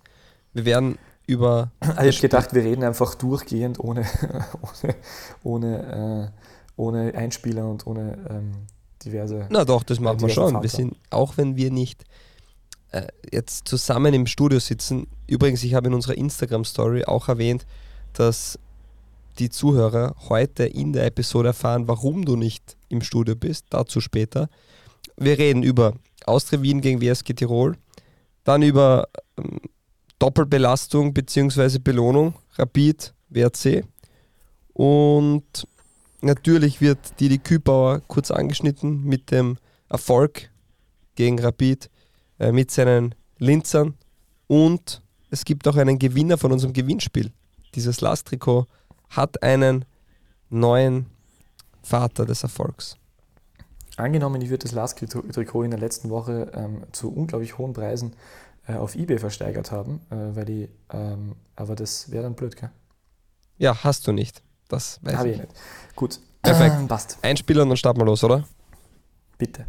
Wir 0.54 0.66
werden 0.66 0.98
über. 1.30 1.72
Also 1.80 2.10
ich 2.10 2.18
habe 2.18 2.22
gedacht, 2.22 2.54
wir 2.54 2.64
reden 2.64 2.84
einfach 2.84 3.16
durchgehend 3.16 3.80
ohne, 3.80 4.06
ohne, 4.84 4.96
ohne, 5.44 6.31
äh, 6.36 6.42
ohne 6.76 7.14
Einspieler 7.14 7.68
und 7.68 7.86
ohne 7.86 8.18
ähm, 8.30 8.52
diverse. 9.04 9.48
Na 9.50 9.64
doch, 9.64 9.84
das 9.84 10.00
machen 10.00 10.22
wir 10.22 10.30
schon. 10.30 10.62
Wir 10.62 10.70
sind, 10.70 10.98
auch 11.12 11.38
wenn 11.38 11.56
wir 11.56 11.72
nicht 11.72 12.04
äh, 12.92 13.08
jetzt 13.31 13.68
zusammen 13.68 14.14
im 14.14 14.26
Studio 14.26 14.60
sitzen. 14.60 15.08
Übrigens, 15.28 15.64
ich 15.64 15.76
habe 15.76 15.88
in 15.88 15.94
unserer 15.94 16.18
Instagram-Story 16.18 17.06
auch 17.06 17.28
erwähnt, 17.28 17.66
dass 18.14 18.58
die 19.38 19.50
Zuhörer 19.50 20.16
heute 20.28 20.66
in 20.66 20.92
der 20.94 21.06
Episode 21.06 21.50
erfahren, 21.50 21.88
warum 21.88 22.26
du 22.26 22.36
nicht 22.36 22.76
im 22.90 23.02
Studio 23.02 23.36
bist. 23.36 23.68
Dazu 23.70 24.02
später. 24.02 24.50
Wir 25.16 25.38
reden 25.38 25.64
über 25.64 25.94
Austria 26.26 26.62
Wien 26.62 26.81
gegen 26.81 27.02
WSG 27.02 27.33
Tirol, 27.33 27.78
dann 28.44 28.64
über 28.64 29.07
ähm, 29.38 29.59
Doppelbelastung 30.19 31.14
bzw. 31.14 31.80
Belohnung, 31.80 32.33
Rapid, 32.57 33.14
WRC. 33.30 33.85
Und 34.73 35.68
natürlich 36.21 36.81
wird 36.81 37.19
Didi 37.19 37.38
Kübauer 37.38 38.02
kurz 38.07 38.30
angeschnitten 38.30 39.04
mit 39.04 39.31
dem 39.31 39.57
Erfolg 39.90 40.49
gegen 41.16 41.40
Rapid, 41.40 41.90
äh, 42.40 42.52
mit 42.52 42.71
seinen 42.71 43.16
Linzern. 43.38 43.95
Und 44.47 45.02
es 45.31 45.45
gibt 45.45 45.68
auch 45.68 45.78
einen 45.78 45.99
Gewinner 45.99 46.38
von 46.38 46.52
unserem 46.52 46.73
Gewinnspiel. 46.73 47.31
Dieses 47.76 48.02
Last-Trikot 48.02 48.66
hat 49.09 49.42
einen 49.44 49.85
neuen 50.49 51.07
Vater 51.81 52.26
des 52.26 52.44
Erfolgs. 52.44 52.97
Angenommen, 53.97 54.42
ich 54.42 54.49
würde 54.49 54.64
das 54.64 54.71
Last-Trikot 54.71 55.64
in 55.64 55.71
der 55.71 55.80
letzten 55.80 56.09
Woche 56.09 56.52
ähm, 56.54 56.83
zu 56.92 57.11
unglaublich 57.11 57.57
hohen 57.57 57.73
Preisen 57.73 58.14
äh, 58.69 58.76
auf 58.76 58.95
Ebay 58.95 59.18
versteigert 59.18 59.71
haben, 59.71 60.02
äh, 60.11 60.16
weil 60.35 60.45
die, 60.45 60.69
ähm, 60.94 61.35
aber 61.56 61.76
das 61.76 62.11
wäre 62.11 62.23
dann 62.23 62.35
blöd, 62.35 62.56
gell? 62.56 62.69
Ja, 63.57 63.83
hast 63.83 64.07
du 64.07 64.11
nicht. 64.11 64.44
Das 64.68 64.99
weiß 65.02 65.16
Hab 65.16 65.26
ich 65.26 65.38
nicht. 65.38 65.49
Gut. 65.95 66.19
Perfekt. 66.42 66.76
Ähm, 66.80 66.88
passt. 66.88 67.18
Einspieler 67.21 67.64
und 67.64 67.69
dann 67.69 67.78
starten 67.78 67.99
wir 67.99 68.06
los, 68.06 68.23
oder? 68.23 68.45
Bitte. 69.38 69.66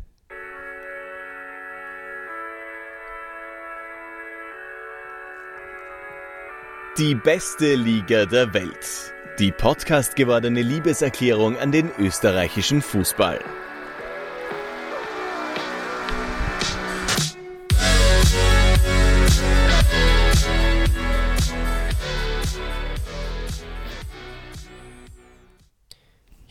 Die 6.98 7.14
beste 7.14 7.74
Liga 7.76 8.26
der 8.26 8.52
Welt. 8.52 9.14
Die 9.38 9.52
Podcast 9.52 10.16
gewordene 10.16 10.60
Liebeserklärung 10.60 11.56
an 11.56 11.72
den 11.72 11.90
österreichischen 11.98 12.82
Fußball. 12.82 13.40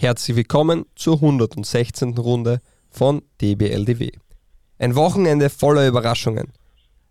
Herzlich 0.01 0.37
willkommen 0.37 0.85
zur 0.95 1.15
116. 1.15 2.17
Runde 2.17 2.61
von 2.89 3.21
DBLDW. 3.41 4.11
Ein 4.77 4.95
Wochenende 4.95 5.49
voller 5.49 5.85
Überraschungen. 5.89 6.53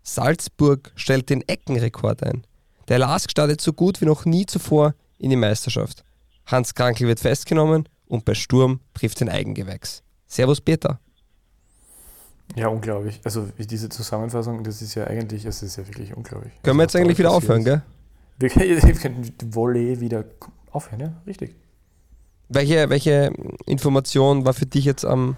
Salzburg 0.01 0.91
stellt 0.95 1.29
den 1.29 1.47
Eckenrekord 1.47 2.23
ein. 2.23 2.47
Der 2.87 2.97
LASK 2.97 3.29
startet 3.29 3.61
so 3.61 3.73
gut 3.73 4.01
wie 4.01 4.05
noch 4.05 4.25
nie 4.25 4.47
zuvor 4.47 4.95
in 5.19 5.29
die 5.29 5.35
Meisterschaft. 5.35 6.03
Hans 6.47 6.73
Krankel 6.73 7.07
wird 7.07 7.19
festgenommen 7.19 7.87
und 8.07 8.25
bei 8.25 8.33
Sturm 8.33 8.79
trifft 8.95 9.19
den 9.19 9.29
Eigengewächs. 9.29 10.01
Servus 10.25 10.59
Peter. 10.59 10.99
Ja, 12.55 12.69
unglaublich. 12.69 13.21
Also 13.23 13.49
diese 13.59 13.89
Zusammenfassung, 13.89 14.63
das 14.63 14.81
ist 14.81 14.95
ja 14.95 15.05
eigentlich, 15.05 15.45
es 15.45 15.61
ist 15.61 15.75
ja 15.75 15.87
wirklich 15.87 16.17
unglaublich. 16.17 16.53
Können 16.63 16.77
wir 16.77 16.83
jetzt 16.85 16.95
eigentlich 16.95 17.19
wieder 17.19 17.33
aufhören, 17.33 17.63
gell? 17.63 17.83
Wir 18.39 18.49
können 18.49 19.21
die 19.21 19.53
Volley 19.53 19.99
wieder 19.99 20.25
aufhören, 20.71 21.01
ja, 21.01 21.13
richtig. 21.27 21.53
Welche, 22.49 22.89
welche 22.89 23.31
Information 23.65 24.43
war 24.43 24.53
für 24.53 24.65
dich 24.65 24.83
jetzt 24.83 25.05
am, 25.05 25.37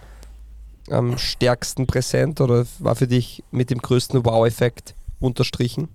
am 0.89 1.17
stärksten 1.17 1.85
präsent 1.85 2.39
oder 2.39 2.65
war 2.79 2.95
für 2.95 3.07
dich 3.07 3.43
mit 3.51 3.69
dem 3.69 3.79
größten 3.79 4.25
Wow-Effekt 4.25 4.95
unterstrichen? 5.19 5.89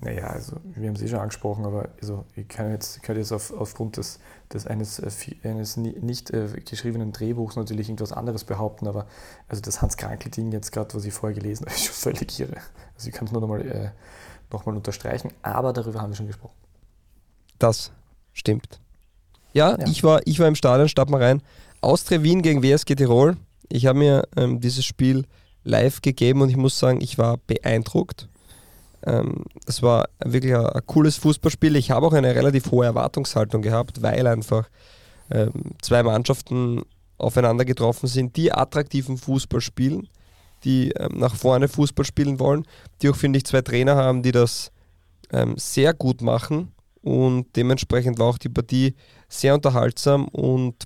Naja, 0.00 0.28
also 0.28 0.56
wir 0.64 0.88
haben 0.88 0.94
es 0.94 1.02
eh 1.02 1.08
schon 1.08 1.18
angesprochen, 1.18 1.64
aber 1.64 1.88
also, 2.00 2.24
ich 2.36 2.46
kann 2.46 2.70
jetzt, 2.70 3.02
kann 3.02 3.16
jetzt 3.16 3.32
auf, 3.32 3.52
aufgrund 3.52 3.96
des, 3.96 4.20
des 4.52 4.66
eines, 4.66 5.00
äh, 5.00 5.10
eines 5.42 5.76
nicht 5.76 6.30
äh, 6.30 6.48
geschriebenen 6.64 7.10
Drehbuchs 7.10 7.56
natürlich 7.56 7.88
irgendwas 7.88 8.12
anderes 8.12 8.44
behaupten, 8.44 8.86
aber 8.86 9.06
also 9.48 9.60
das 9.60 9.82
Hans-Krankel-Ding 9.82 10.52
jetzt 10.52 10.70
gerade, 10.70 10.94
was 10.94 11.04
ich 11.04 11.12
vorher 11.12 11.36
gelesen 11.36 11.66
habe, 11.66 11.74
ist 11.74 11.84
schon 11.84 11.94
völlig 11.94 12.38
irre. 12.38 12.58
Also 12.94 13.08
ich 13.08 13.14
kann 13.14 13.26
es 13.26 13.32
nur 13.32 13.40
nochmal 13.40 13.66
äh, 13.66 13.90
noch 14.52 14.66
unterstreichen, 14.66 15.32
aber 15.42 15.72
darüber 15.72 16.00
haben 16.00 16.10
wir 16.12 16.16
schon 16.16 16.28
gesprochen. 16.28 16.54
Das 17.58 17.90
stimmt. 18.32 18.80
Ja, 19.52 19.76
ja. 19.78 19.86
Ich, 19.86 20.02
war, 20.04 20.20
ich 20.24 20.38
war 20.38 20.48
im 20.48 20.54
Stadion, 20.54 20.88
starten 20.88 21.12
wir 21.12 21.20
rein. 21.20 21.42
Austria 21.80 22.22
Wien 22.22 22.42
gegen 22.42 22.62
WSG 22.62 22.94
Tirol. 22.94 23.36
Ich 23.68 23.86
habe 23.86 23.98
mir 23.98 24.24
ähm, 24.36 24.60
dieses 24.60 24.84
Spiel 24.84 25.24
live 25.64 26.00
gegeben 26.02 26.42
und 26.42 26.48
ich 26.48 26.56
muss 26.56 26.78
sagen, 26.78 27.00
ich 27.00 27.18
war 27.18 27.38
beeindruckt 27.46 28.28
ähm, 29.06 29.44
es 29.66 29.82
war 29.82 30.08
wirklich 30.24 30.54
ein, 30.54 30.66
ein, 30.66 30.86
cooles 30.86 31.16
Fußballspiel. 31.16 31.76
Ich 31.76 31.90
habe 31.90 32.06
auch 32.06 32.12
eine 32.12 32.34
relativ 32.34 32.70
hohe 32.70 32.86
Erwartungshaltung 32.86 33.62
gehabt, 33.62 34.02
weil 34.02 34.26
einfach 34.26 34.68
ähm, 35.30 35.52
zwei 35.82 36.02
Mannschaften 36.02 36.82
aufeinander 37.16 37.64
getroffen 37.64 38.06
sind, 38.06 38.36
die 38.36 38.52
attraktiven 38.52 39.16
Fußball 39.16 39.60
spielen, 39.60 40.08
die 40.64 40.90
ähm, 40.90 41.18
nach 41.18 41.34
vorne 41.34 41.68
Fußball 41.68 42.04
spielen 42.04 42.40
wollen, 42.40 42.64
die 43.02 43.08
auch, 43.08 43.16
finde 43.16 43.38
ich, 43.38 43.44
zwei 43.44 43.62
Trainer 43.62 43.96
haben, 43.96 44.22
die 44.22 44.32
das 44.32 44.72
ähm, 45.32 45.54
sehr 45.56 45.94
gut 45.94 46.22
machen 46.22 46.72
und 47.02 47.56
dementsprechend 47.56 48.18
war 48.18 48.26
auch 48.26 48.38
die 48.38 48.48
Partie 48.48 48.94
sehr 49.28 49.54
unterhaltsam 49.54 50.26
und 50.28 50.84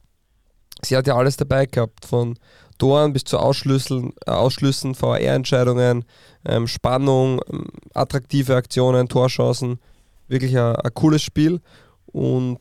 sie 0.85 0.97
hat 0.97 1.07
ja 1.07 1.17
alles 1.17 1.37
dabei 1.37 1.67
gehabt, 1.67 2.07
von 2.07 2.37
Toren 2.79 3.13
bis 3.13 3.25
zu 3.25 3.39
Ausschlüssen, 3.39 4.13
äh, 4.27 4.31
Ausschlüssen 4.31 4.95
VR-Entscheidungen, 4.95 6.05
ähm, 6.45 6.67
Spannung, 6.67 7.41
ähm, 7.49 7.67
attraktive 7.95 8.57
Aktionen, 8.57 9.09
Torchancen. 9.09 9.79
Wirklich 10.27 10.59
ein, 10.59 10.75
ein, 10.77 10.95
cooles 10.95 11.23
Spiel. 11.23 11.61
Und 12.07 12.59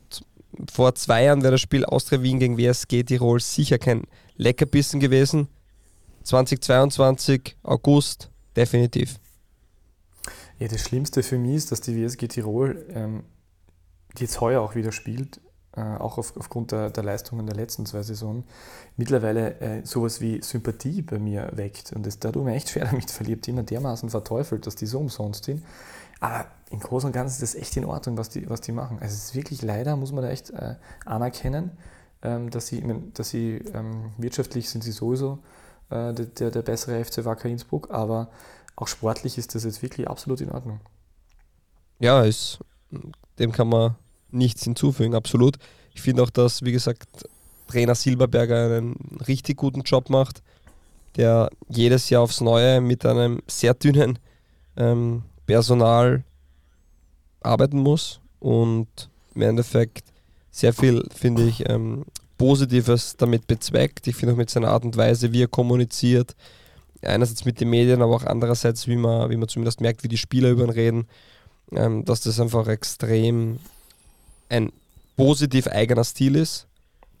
vor 0.70 0.94
zwei 0.94 1.24
Jahren 1.24 1.42
wäre 1.42 1.52
das 1.52 1.60
Spiel 1.60 1.84
Austria 1.84 2.22
Wien 2.22 2.38
gegen 2.38 2.56
WSG 2.56 3.02
Tirol 3.02 3.40
sicher 3.40 3.78
kein 3.78 4.04
Leckerbissen 4.36 5.00
gewesen. 5.00 5.48
2022, 6.22 7.56
August, 7.64 8.30
definitiv. 8.54 9.16
Ja, 10.60 10.68
das 10.68 10.82
Schlimmste 10.82 11.24
für 11.24 11.38
mich 11.38 11.56
ist, 11.56 11.72
dass 11.72 11.80
die 11.80 11.96
WSG 11.96 12.28
Tirol, 12.28 12.86
ähm, 12.90 13.24
jetzt 14.18 14.40
heuer 14.40 14.60
auch 14.60 14.76
wieder 14.76 14.92
spielt, 14.92 15.40
auch 15.80 16.18
auf, 16.18 16.36
aufgrund 16.36 16.72
der, 16.72 16.90
der, 16.90 17.02
Leistungen 17.02 17.46
der 17.46 17.56
letzten 17.56 17.86
zwei 17.86 18.02
Saisonen, 18.02 18.44
mittlerweile 18.96 19.58
äh, 19.60 19.84
sowas 19.84 20.20
wie 20.20 20.42
Sympathie 20.42 21.00
bei 21.02 21.18
mir 21.18 21.50
weckt. 21.52 21.92
Und 21.92 22.04
das, 22.04 22.18
da 22.18 22.30
tut 22.30 22.44
mir 22.44 22.54
echt 22.54 22.68
schwer 22.68 22.84
damit 22.90 23.10
verliebt, 23.10 23.48
immer 23.48 23.62
dermaßen 23.62 24.10
verteufelt, 24.10 24.66
dass 24.66 24.76
die 24.76 24.86
so 24.86 24.98
umsonst 24.98 25.44
sind. 25.44 25.64
Aber 26.20 26.46
im 26.70 26.78
Großen 26.78 27.08
und 27.08 27.12
Ganzen 27.12 27.42
ist 27.42 27.54
das 27.54 27.60
echt 27.60 27.76
in 27.76 27.84
Ordnung, 27.84 28.16
was 28.16 28.28
die, 28.28 28.48
was 28.48 28.60
die 28.60 28.72
machen. 28.72 28.98
Also 29.00 29.14
es 29.14 29.24
ist 29.24 29.34
wirklich 29.34 29.62
leider, 29.62 29.96
muss 29.96 30.12
man 30.12 30.22
da 30.22 30.30
echt 30.30 30.50
äh, 30.50 30.76
anerkennen, 31.04 31.72
ähm, 32.22 32.50
dass 32.50 32.66
sie, 32.66 32.82
dass 33.14 33.30
sie 33.30 33.56
ähm, 33.74 34.12
wirtschaftlich 34.18 34.68
sind 34.70 34.84
sie 34.84 34.92
sowieso 34.92 35.38
äh, 35.90 36.12
der, 36.12 36.50
der 36.50 36.62
bessere 36.62 37.04
FC 37.04 37.24
Wacker 37.24 37.48
Innsbruck, 37.48 37.90
aber 37.90 38.30
auch 38.76 38.88
sportlich 38.88 39.38
ist 39.38 39.54
das 39.54 39.64
jetzt 39.64 39.82
wirklich 39.82 40.08
absolut 40.08 40.40
in 40.40 40.50
Ordnung. 40.50 40.80
Ja, 41.98 42.22
ist, 42.22 42.60
dem 43.38 43.52
kann 43.52 43.68
man 43.68 43.96
nichts 44.32 44.64
hinzufügen, 44.64 45.14
absolut. 45.14 45.56
Ich 45.94 46.02
finde 46.02 46.22
auch, 46.22 46.30
dass, 46.30 46.62
wie 46.62 46.72
gesagt, 46.72 47.06
Trainer 47.68 47.94
Silberberger 47.94 48.76
einen 48.76 48.96
richtig 49.26 49.56
guten 49.56 49.82
Job 49.82 50.10
macht, 50.10 50.42
der 51.16 51.50
jedes 51.68 52.10
Jahr 52.10 52.22
aufs 52.22 52.40
Neue 52.40 52.80
mit 52.80 53.04
einem 53.04 53.40
sehr 53.46 53.74
dünnen 53.74 54.18
ähm, 54.76 55.22
Personal 55.46 56.24
arbeiten 57.40 57.78
muss 57.78 58.20
und 58.40 58.88
im 59.34 59.42
Endeffekt 59.42 60.04
sehr 60.50 60.72
viel, 60.72 61.04
finde 61.14 61.44
ich, 61.44 61.68
ähm, 61.68 62.04
Positives 62.36 63.16
damit 63.16 63.46
bezweckt. 63.46 64.06
Ich 64.06 64.16
finde 64.16 64.34
auch 64.34 64.38
mit 64.38 64.50
seiner 64.50 64.68
Art 64.68 64.84
und 64.84 64.96
Weise, 64.96 65.32
wie 65.32 65.42
er 65.42 65.48
kommuniziert, 65.48 66.34
einerseits 67.02 67.44
mit 67.44 67.60
den 67.60 67.70
Medien, 67.70 68.02
aber 68.02 68.16
auch 68.16 68.24
andererseits, 68.24 68.86
wie 68.86 68.96
man, 68.96 69.30
wie 69.30 69.36
man 69.36 69.48
zumindest 69.48 69.80
merkt, 69.80 70.04
wie 70.04 70.08
die 70.08 70.18
Spieler 70.18 70.50
über 70.50 70.64
ihn 70.64 70.70
reden, 70.70 71.06
ähm, 71.72 72.04
dass 72.04 72.20
das 72.20 72.40
einfach 72.40 72.68
extrem 72.68 73.58
ein 74.52 74.72
positiv 75.16 75.66
eigener 75.66 76.04
Stil 76.04 76.36
ist, 76.36 76.66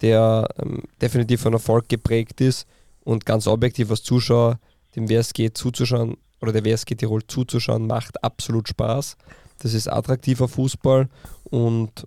der 0.00 0.48
ähm, 0.58 0.82
definitiv 1.00 1.42
von 1.42 1.52
Erfolg 1.52 1.88
geprägt 1.88 2.40
ist 2.40 2.66
und 3.04 3.26
ganz 3.26 3.46
objektiv 3.46 3.90
als 3.90 4.02
Zuschauer 4.02 4.58
dem 4.94 5.08
WSG 5.08 5.52
zuzuschauen 5.52 6.16
oder 6.40 6.52
der 6.52 6.64
WSG 6.64 6.94
Tirol 6.96 7.26
zuzuschauen 7.26 7.86
macht 7.86 8.22
absolut 8.22 8.68
Spaß. 8.68 9.16
Das 9.58 9.74
ist 9.74 9.88
attraktiver 9.88 10.48
Fußball 10.48 11.08
und 11.44 12.06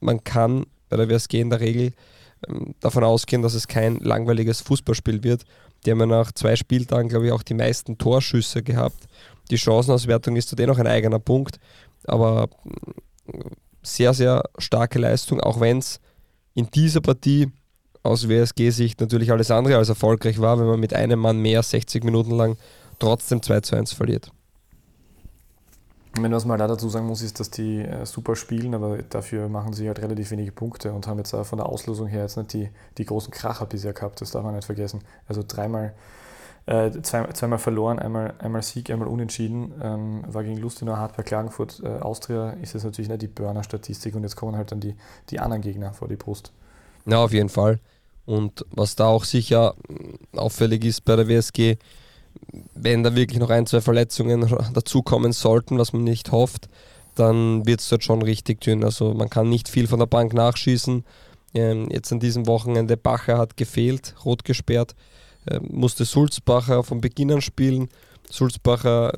man 0.00 0.22
kann 0.24 0.66
bei 0.88 0.96
der 0.96 1.08
WSG 1.08 1.40
in 1.40 1.50
der 1.50 1.60
Regel 1.60 1.92
ähm, 2.48 2.74
davon 2.80 3.04
ausgehen, 3.04 3.42
dass 3.42 3.54
es 3.54 3.68
kein 3.68 3.96
langweiliges 3.96 4.60
Fußballspiel 4.60 5.22
wird. 5.22 5.44
Die 5.84 5.92
haben 5.92 6.00
ja 6.00 6.06
nach 6.06 6.32
zwei 6.32 6.56
Spieltagen, 6.56 7.08
glaube 7.08 7.26
ich, 7.26 7.32
auch 7.32 7.42
die 7.42 7.54
meisten 7.54 7.98
Torschüsse 7.98 8.62
gehabt. 8.62 9.06
Die 9.50 9.58
Chancenauswertung 9.58 10.36
ist 10.36 10.48
zudem 10.48 10.68
noch 10.68 10.78
ein 10.78 10.86
eigener 10.86 11.20
Punkt, 11.20 11.58
aber 12.04 12.48
sehr, 13.88 14.14
sehr 14.14 14.42
starke 14.58 14.98
Leistung, 14.98 15.40
auch 15.40 15.60
wenn 15.60 15.78
es 15.78 16.00
in 16.54 16.70
dieser 16.70 17.00
Partie 17.00 17.50
aus 18.02 18.28
WSG-Sicht 18.28 19.00
natürlich 19.00 19.30
alles 19.32 19.50
andere 19.50 19.76
als 19.76 19.88
erfolgreich 19.88 20.40
war, 20.40 20.58
wenn 20.58 20.66
man 20.66 20.80
mit 20.80 20.94
einem 20.94 21.18
Mann 21.18 21.38
mehr 21.40 21.62
60 21.62 22.04
Minuten 22.04 22.32
lang 22.32 22.56
trotzdem 22.98 23.42
2 23.42 23.60
zu 23.60 23.76
1 23.76 23.92
verliert. 23.92 24.30
Wenn 26.20 26.32
was 26.32 26.44
man 26.44 26.58
da 26.58 26.66
dazu 26.66 26.88
sagen 26.88 27.06
muss, 27.06 27.22
ist, 27.22 27.38
dass 27.38 27.50
die 27.50 27.78
äh, 27.78 28.04
super 28.04 28.34
spielen, 28.34 28.74
aber 28.74 28.98
dafür 29.02 29.48
machen 29.48 29.72
sie 29.72 29.86
halt 29.86 30.00
relativ 30.00 30.30
wenige 30.30 30.50
Punkte 30.50 30.92
und 30.92 31.06
haben 31.06 31.18
jetzt 31.18 31.32
auch 31.34 31.44
von 31.44 31.58
der 31.58 31.66
Auslosung 31.66 32.08
her 32.08 32.22
jetzt 32.22 32.36
nicht 32.36 32.52
die, 32.54 32.70
die 32.96 33.04
großen 33.04 33.30
Kracher 33.30 33.66
bisher 33.66 33.92
gehabt, 33.92 34.20
das 34.20 34.32
darf 34.32 34.42
man 34.42 34.54
nicht 34.54 34.64
vergessen. 34.64 35.00
Also 35.28 35.44
dreimal 35.46 35.94
äh, 36.68 36.90
zwei, 37.02 37.24
zweimal 37.32 37.58
verloren, 37.58 37.98
einmal, 37.98 38.34
einmal 38.38 38.62
Sieg, 38.62 38.90
einmal 38.90 39.08
unentschieden. 39.08 39.72
Ähm, 39.82 40.22
war 40.26 40.44
gegen 40.44 40.58
Lustenau 40.58 41.08
bei 41.16 41.22
Klagenfurt. 41.22 41.80
Äh, 41.82 42.00
Austria 42.00 42.50
ist 42.50 42.74
es 42.74 42.84
natürlich 42.84 43.08
nicht 43.08 43.22
die 43.22 43.28
Burner-Statistik 43.28 44.14
und 44.14 44.22
jetzt 44.22 44.36
kommen 44.36 44.54
halt 44.54 44.70
dann 44.70 44.80
die, 44.80 44.94
die 45.30 45.40
anderen 45.40 45.62
Gegner 45.62 45.94
vor 45.94 46.08
die 46.08 46.16
Brust. 46.16 46.52
Ja, 47.06 47.24
auf 47.24 47.32
jeden 47.32 47.48
Fall. 47.48 47.80
Und 48.26 48.66
was 48.70 48.96
da 48.96 49.06
auch 49.06 49.24
sicher 49.24 49.74
auffällig 50.36 50.84
ist 50.84 51.06
bei 51.06 51.16
der 51.16 51.26
WSG, 51.26 51.78
wenn 52.74 53.02
da 53.02 53.16
wirklich 53.16 53.40
noch 53.40 53.48
ein, 53.48 53.64
zwei 53.64 53.80
Verletzungen 53.80 54.46
dazukommen 54.74 55.32
sollten, 55.32 55.78
was 55.78 55.94
man 55.94 56.04
nicht 56.04 56.32
hofft, 56.32 56.68
dann 57.14 57.64
wird 57.64 57.80
es 57.80 57.88
dort 57.88 58.04
schon 58.04 58.20
richtig 58.20 58.60
dünn. 58.60 58.84
Also 58.84 59.14
man 59.14 59.30
kann 59.30 59.48
nicht 59.48 59.70
viel 59.70 59.86
von 59.86 60.00
der 60.00 60.06
Bank 60.06 60.34
nachschießen. 60.34 61.02
Ähm, 61.54 61.88
jetzt 61.90 62.12
an 62.12 62.20
diesem 62.20 62.46
Wochenende 62.46 62.98
Bacher 62.98 63.38
hat 63.38 63.56
gefehlt, 63.56 64.14
rot 64.26 64.44
gesperrt. 64.44 64.94
Ähm, 65.50 65.68
musste 65.70 66.04
Sulzbacher 66.04 66.82
von 66.82 67.00
Beginn 67.00 67.32
an 67.32 67.40
spielen. 67.40 67.88
Sulzbacher 68.30 69.12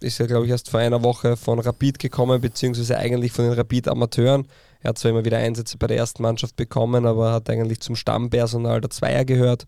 ist 0.00 0.18
ja, 0.18 0.26
glaube 0.26 0.46
ich, 0.46 0.50
erst 0.50 0.70
vor 0.70 0.80
einer 0.80 1.02
Woche 1.02 1.36
von 1.36 1.58
Rapid 1.58 1.98
gekommen, 1.98 2.40
beziehungsweise 2.40 2.96
eigentlich 2.96 3.32
von 3.32 3.44
den 3.44 3.54
Rapid-Amateuren. 3.54 4.46
Er 4.80 4.90
hat 4.90 4.98
zwar 4.98 5.10
immer 5.10 5.24
wieder 5.24 5.38
Einsätze 5.38 5.76
bei 5.76 5.86
der 5.86 5.98
ersten 5.98 6.22
Mannschaft 6.22 6.56
bekommen, 6.56 7.06
aber 7.06 7.32
hat 7.32 7.50
eigentlich 7.50 7.80
zum 7.80 7.96
Stammpersonal 7.96 8.80
der 8.80 8.90
Zweier 8.90 9.24
gehört. 9.24 9.66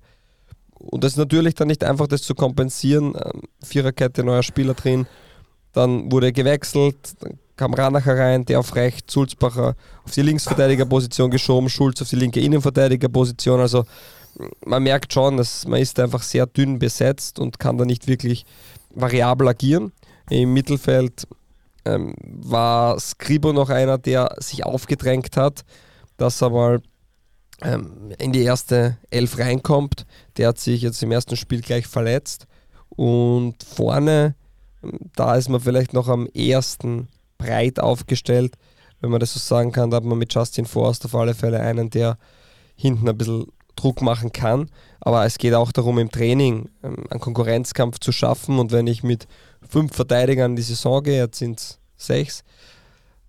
Und 0.78 1.04
das 1.04 1.12
ist 1.12 1.18
natürlich 1.18 1.54
dann 1.54 1.68
nicht 1.68 1.84
einfach, 1.84 2.06
das 2.06 2.22
zu 2.22 2.34
kompensieren. 2.34 3.14
Ähm, 3.14 3.42
Viererkette, 3.62 4.24
neuer 4.24 4.42
Spieler 4.42 4.74
drin. 4.74 5.06
Dann 5.72 6.10
wurde 6.10 6.26
er 6.26 6.32
gewechselt, 6.32 6.96
dann 7.20 7.38
kam 7.56 7.74
Ranacher 7.74 8.16
rein, 8.16 8.44
der 8.44 8.60
auf 8.60 8.74
rechts, 8.76 9.12
Sulzbacher 9.12 9.74
auf 10.04 10.10
die 10.10 10.22
Linksverteidigerposition 10.22 11.30
geschoben, 11.30 11.68
Schulz 11.68 12.00
auf 12.02 12.08
die 12.08 12.16
linke 12.16 12.40
Innenverteidigerposition. 12.40 13.60
Also 13.60 13.84
man 14.64 14.82
merkt 14.82 15.12
schon, 15.12 15.36
dass 15.36 15.66
man 15.66 15.80
ist 15.80 15.98
einfach 15.98 16.22
sehr 16.22 16.46
dünn 16.46 16.78
besetzt 16.78 17.38
und 17.38 17.58
kann 17.58 17.78
da 17.78 17.84
nicht 17.84 18.06
wirklich 18.06 18.44
variabel 18.90 19.48
agieren. 19.48 19.92
Im 20.30 20.52
Mittelfeld 20.52 21.26
ähm, 21.84 22.14
war 22.20 22.98
Skribo 22.98 23.52
noch 23.52 23.70
einer, 23.70 23.98
der 23.98 24.34
sich 24.38 24.64
aufgedrängt 24.64 25.36
hat, 25.36 25.64
dass 26.16 26.42
er 26.42 26.50
mal 26.50 26.82
ähm, 27.62 28.12
in 28.18 28.32
die 28.32 28.42
erste 28.42 28.98
Elf 29.10 29.38
reinkommt. 29.38 30.06
Der 30.36 30.48
hat 30.48 30.58
sich 30.58 30.82
jetzt 30.82 31.02
im 31.02 31.12
ersten 31.12 31.36
Spiel 31.36 31.60
gleich 31.60 31.86
verletzt. 31.86 32.46
Und 32.88 33.62
vorne, 33.62 34.34
da 35.14 35.36
ist 35.36 35.48
man 35.48 35.60
vielleicht 35.60 35.92
noch 35.92 36.08
am 36.08 36.26
ersten 36.28 37.08
breit 37.38 37.78
aufgestellt, 37.78 38.54
wenn 39.00 39.10
man 39.10 39.20
das 39.20 39.34
so 39.34 39.40
sagen 39.40 39.72
kann. 39.72 39.90
Da 39.90 39.98
hat 39.98 40.04
man 40.04 40.18
mit 40.18 40.34
Justin 40.34 40.66
Forst 40.66 41.04
auf 41.04 41.14
alle 41.14 41.34
Fälle 41.34 41.60
einen, 41.60 41.90
der 41.90 42.18
hinten 42.74 43.08
ein 43.08 43.16
bisschen 43.16 43.46
Druck 43.76 44.02
machen 44.02 44.32
kann. 44.32 44.70
Aber 45.00 45.24
es 45.24 45.38
geht 45.38 45.54
auch 45.54 45.72
darum, 45.72 45.98
im 45.98 46.10
Training 46.10 46.68
ähm, 46.82 47.04
einen 47.10 47.20
Konkurrenzkampf 47.20 48.00
zu 48.00 48.12
schaffen. 48.12 48.58
Und 48.58 48.72
wenn 48.72 48.86
ich 48.86 49.02
mit 49.02 49.28
fünf 49.68 49.94
Verteidigern 49.94 50.52
in 50.52 50.56
die 50.56 50.62
Saison 50.62 51.02
gehe, 51.02 51.18
jetzt 51.18 51.38
sind 51.38 51.60
es 51.60 51.78
sechs, 51.96 52.42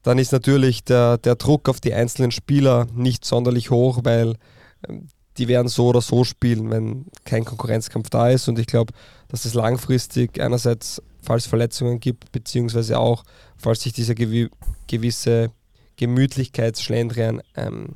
dann 0.03 0.17
ist 0.17 0.31
natürlich 0.31 0.83
der, 0.83 1.17
der 1.17 1.35
Druck 1.35 1.69
auf 1.69 1.79
die 1.79 1.93
einzelnen 1.93 2.31
Spieler 2.31 2.87
nicht 2.95 3.25
sonderlich 3.25 3.71
hoch, 3.71 3.99
weil 4.03 4.35
ähm, 4.87 5.07
die 5.37 5.47
werden 5.47 5.67
so 5.67 5.87
oder 5.87 6.01
so 6.01 6.23
spielen, 6.23 6.69
wenn 6.71 7.05
kein 7.25 7.45
Konkurrenzkampf 7.45 8.09
da 8.09 8.29
ist. 8.29 8.47
Und 8.47 8.57
ich 8.57 8.67
glaube, 8.67 8.93
dass 9.27 9.45
es 9.45 9.53
langfristig 9.53 10.41
einerseits, 10.41 11.01
falls 11.21 11.45
Verletzungen 11.45 11.99
gibt, 11.99 12.31
beziehungsweise 12.31 12.97
auch, 12.99 13.23
falls 13.55 13.81
sich 13.81 13.93
dieser 13.93 14.15
gewi 14.15 14.49
gewisse 14.87 15.51
Gemütlichkeitsschlendrian 15.97 17.41
ähm, 17.55 17.95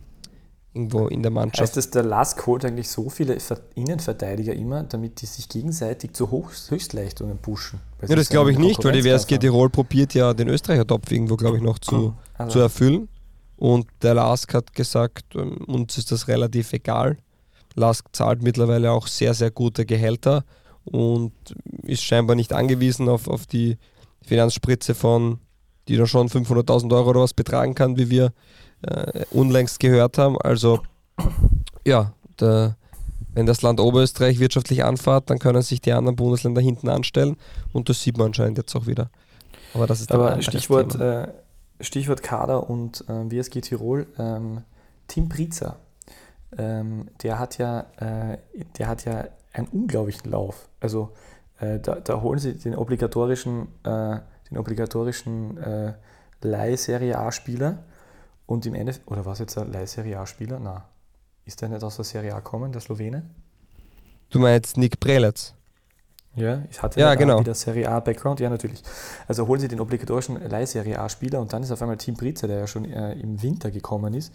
irgendwo 0.73 1.07
in 1.07 1.21
der 1.21 1.31
Mannschaft. 1.31 1.61
Heißt 1.61 1.77
das, 1.77 1.89
der 1.89 2.03
Lask 2.03 2.45
holt 2.47 2.63
eigentlich 2.63 2.87
so 2.87 3.09
viele 3.09 3.37
Innenverteidiger 3.75 4.53
immer, 4.53 4.83
damit 4.83 5.21
die 5.21 5.25
sich 5.25 5.49
gegenseitig 5.49 6.13
zu 6.13 6.31
Höchstleistungen 6.31 7.37
pushen? 7.39 7.79
Ja, 8.07 8.15
das 8.15 8.29
glaube 8.29 8.51
ich 8.51 8.57
nicht, 8.57 8.83
weil 8.83 8.93
die 8.93 9.03
WSG 9.03 9.37
Tirol 9.37 9.69
probiert 9.69 10.13
ja 10.13 10.33
den 10.33 10.47
Österreicher-Topf 10.47 11.11
irgendwo, 11.11 11.35
glaube 11.35 11.57
ich, 11.57 11.63
noch 11.63 11.79
zu, 11.79 12.13
also. 12.37 12.53
zu 12.53 12.59
erfüllen. 12.59 13.09
Und 13.57 13.85
der 14.01 14.15
Lask 14.15 14.53
hat 14.53 14.73
gesagt, 14.73 15.35
ähm, 15.35 15.57
uns 15.67 15.97
ist 15.97 16.11
das 16.11 16.27
relativ 16.27 16.73
egal. 16.73 17.17
Lask 17.75 18.07
zahlt 18.13 18.41
mittlerweile 18.41 18.91
auch 18.91 19.07
sehr, 19.07 19.33
sehr 19.33 19.51
gute 19.51 19.85
Gehälter 19.85 20.43
und 20.85 21.33
ist 21.83 22.03
scheinbar 22.03 22.35
nicht 22.35 22.53
angewiesen 22.53 23.07
auf, 23.07 23.27
auf 23.27 23.45
die 23.45 23.77
Finanzspritze 24.23 24.95
von, 24.95 25.39
die 25.87 25.97
da 25.97 26.05
schon 26.05 26.27
500.000 26.27 26.93
Euro 26.93 27.11
oder 27.11 27.21
was 27.21 27.33
betragen 27.33 27.75
kann, 27.75 27.97
wie 27.97 28.09
wir 28.09 28.33
äh, 28.81 29.25
unlängst 29.31 29.79
gehört 29.79 30.17
haben. 30.17 30.37
Also 30.39 30.81
ja, 31.85 32.13
der, 32.39 32.75
wenn 33.33 33.45
das 33.45 33.61
Land 33.61 33.79
Oberösterreich 33.79 34.39
wirtschaftlich 34.39 34.83
anfahrt, 34.83 35.29
dann 35.29 35.39
können 35.39 35.61
sich 35.61 35.81
die 35.81 35.93
anderen 35.93 36.15
Bundesländer 36.15 36.61
hinten 36.61 36.89
anstellen 36.89 37.37
und 37.73 37.89
das 37.89 38.01
sieht 38.01 38.17
man 38.17 38.27
anscheinend 38.27 38.57
jetzt 38.57 38.75
auch 38.75 38.87
wieder. 38.87 39.09
Aber 39.73 39.87
das 39.87 40.01
ist 40.01 40.11
Aber 40.11 40.41
Stichwort, 40.41 40.95
äh, 40.95 41.27
Stichwort 41.79 42.23
Kader 42.23 42.69
und 42.69 43.05
äh, 43.07 43.31
WSG 43.31 43.61
Tirol, 43.61 44.07
ähm, 44.17 44.61
Tim 45.07 45.29
Prizer, 45.29 45.77
ähm, 46.57 47.07
der 47.23 47.39
hat 47.39 47.57
ja, 47.57 47.85
äh, 47.97 48.37
der 48.77 48.87
hat 48.87 49.05
ja 49.05 49.25
einen 49.53 49.67
unglaublichen 49.67 50.29
Lauf. 50.29 50.67
Also 50.79 51.11
äh, 51.59 51.79
da, 51.79 51.95
da, 51.95 52.21
holen 52.21 52.39
sie 52.39 52.55
den 52.55 52.75
obligatorischen, 52.75 53.67
äh, 53.83 54.19
den 54.49 54.57
obligatorischen 54.57 55.57
äh, 55.57 55.93
Leih-Serie 56.41 57.17
A-Spieler 57.17 57.83
und 58.45 58.65
im 58.65 58.73
Ende, 58.73 58.95
oder 59.05 59.25
was 59.25 59.39
jetzt 59.39 59.57
ein 59.57 59.71
Leih-Serie 59.71 60.19
A-Spieler? 60.19 60.59
Na, 60.59 60.85
ist 61.45 61.61
der 61.61 61.69
nicht 61.69 61.83
aus 61.83 61.95
der 61.95 62.05
Serie 62.05 62.33
A 62.33 62.39
gekommen, 62.39 62.71
der 62.71 62.81
Slowene? 62.81 63.29
Du 64.29 64.39
meinst 64.39 64.77
Nick 64.77 64.99
Prelec? 64.99 65.53
Ja, 66.35 66.63
ich 66.69 66.81
hatte 66.81 66.97
ja, 66.99 67.13
genau. 67.15 67.41
wieder 67.41 67.53
Serie 67.53 67.89
A 67.89 67.99
Background, 67.99 68.39
ja 68.39 68.49
natürlich. 68.49 68.81
Also 69.27 69.47
holen 69.47 69.59
sie 69.59 69.67
den 69.67 69.81
obligatorischen 69.81 70.37
Leih-Serie 70.49 70.97
A 70.97 71.09
Spieler 71.09 71.41
und 71.41 71.51
dann 71.51 71.61
ist 71.61 71.71
auf 71.71 71.81
einmal 71.81 71.97
Team 71.97 72.15
Britzer, 72.15 72.47
der 72.47 72.59
ja 72.59 72.67
schon 72.67 72.85
äh, 72.85 73.13
im 73.13 73.41
Winter 73.41 73.69
gekommen 73.69 74.13
ist, 74.13 74.33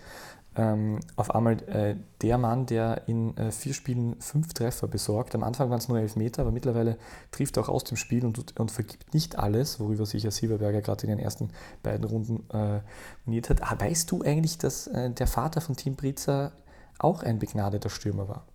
ähm, 0.56 1.00
auf 1.16 1.34
einmal 1.34 1.62
äh, 1.68 1.96
der 2.22 2.38
Mann, 2.38 2.66
der 2.66 3.02
in 3.06 3.36
äh, 3.36 3.52
vier 3.52 3.74
Spielen 3.74 4.16
fünf 4.20 4.54
Treffer 4.54 4.88
besorgt. 4.88 5.34
Am 5.34 5.42
Anfang 5.42 5.68
waren 5.68 5.78
es 5.78 5.88
nur 5.88 5.98
elf 5.98 6.16
Meter, 6.16 6.42
aber 6.42 6.50
mittlerweile 6.50 6.96
trifft 7.30 7.56
er 7.56 7.64
auch 7.64 7.68
aus 7.68 7.84
dem 7.84 7.96
Spiel 7.96 8.24
und, 8.24 8.58
und 8.58 8.70
vergibt 8.70 9.12
nicht 9.12 9.38
alles, 9.38 9.78
worüber 9.80 10.06
sich 10.06 10.22
ja 10.22 10.30
Silberberger 10.30 10.80
gerade 10.80 11.04
in 11.04 11.10
den 11.10 11.18
ersten 11.18 11.50
beiden 11.82 12.04
Runden 12.04 12.48
äh, 12.50 12.80
moniert 13.26 13.50
hat. 13.50 13.62
Ah, 13.62 13.76
weißt 13.78 14.10
du 14.10 14.22
eigentlich, 14.22 14.56
dass 14.56 14.86
äh, 14.86 15.10
der 15.10 15.26
Vater 15.26 15.60
von 15.60 15.76
Tim 15.76 15.94
Britzer 15.94 16.52
auch 16.98 17.22
ein 17.22 17.38
begnadeter 17.38 17.90
Stürmer 17.90 18.28
war? 18.28 18.46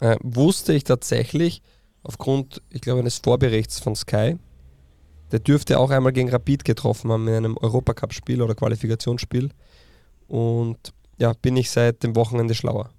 Äh, 0.00 0.16
wusste 0.22 0.72
ich 0.72 0.84
tatsächlich 0.84 1.62
aufgrund, 2.02 2.62
ich 2.70 2.80
glaube, 2.80 3.00
eines 3.00 3.18
Vorberichts 3.18 3.80
von 3.80 3.94
Sky. 3.94 4.38
Der 5.30 5.40
dürfte 5.40 5.78
auch 5.78 5.90
einmal 5.90 6.12
gegen 6.12 6.30
Rapid 6.30 6.64
getroffen 6.64 7.10
haben 7.10 7.28
in 7.28 7.34
einem 7.34 7.56
Europacup-Spiel 7.58 8.40
oder 8.40 8.54
Qualifikationsspiel. 8.54 9.50
Und 10.26 10.94
ja, 11.18 11.32
bin 11.40 11.56
ich 11.56 11.70
seit 11.70 12.02
dem 12.02 12.16
Wochenende 12.16 12.54
schlauer. 12.54 12.90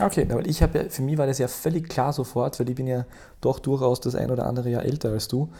Okay, 0.00 0.26
aber 0.30 0.44
ich 0.46 0.62
habe 0.62 0.78
ja, 0.78 0.84
für 0.88 1.02
mich 1.02 1.18
war 1.18 1.26
das 1.26 1.38
ja 1.38 1.48
völlig 1.48 1.88
klar 1.88 2.12
sofort, 2.12 2.58
weil 2.58 2.68
ich 2.68 2.74
bin 2.74 2.86
ja 2.86 3.04
doch 3.40 3.58
durchaus 3.58 4.00
das 4.00 4.14
ein 4.14 4.30
oder 4.30 4.46
andere 4.46 4.70
Jahr 4.70 4.84
älter 4.84 5.10
als 5.10 5.28
du. 5.28 5.50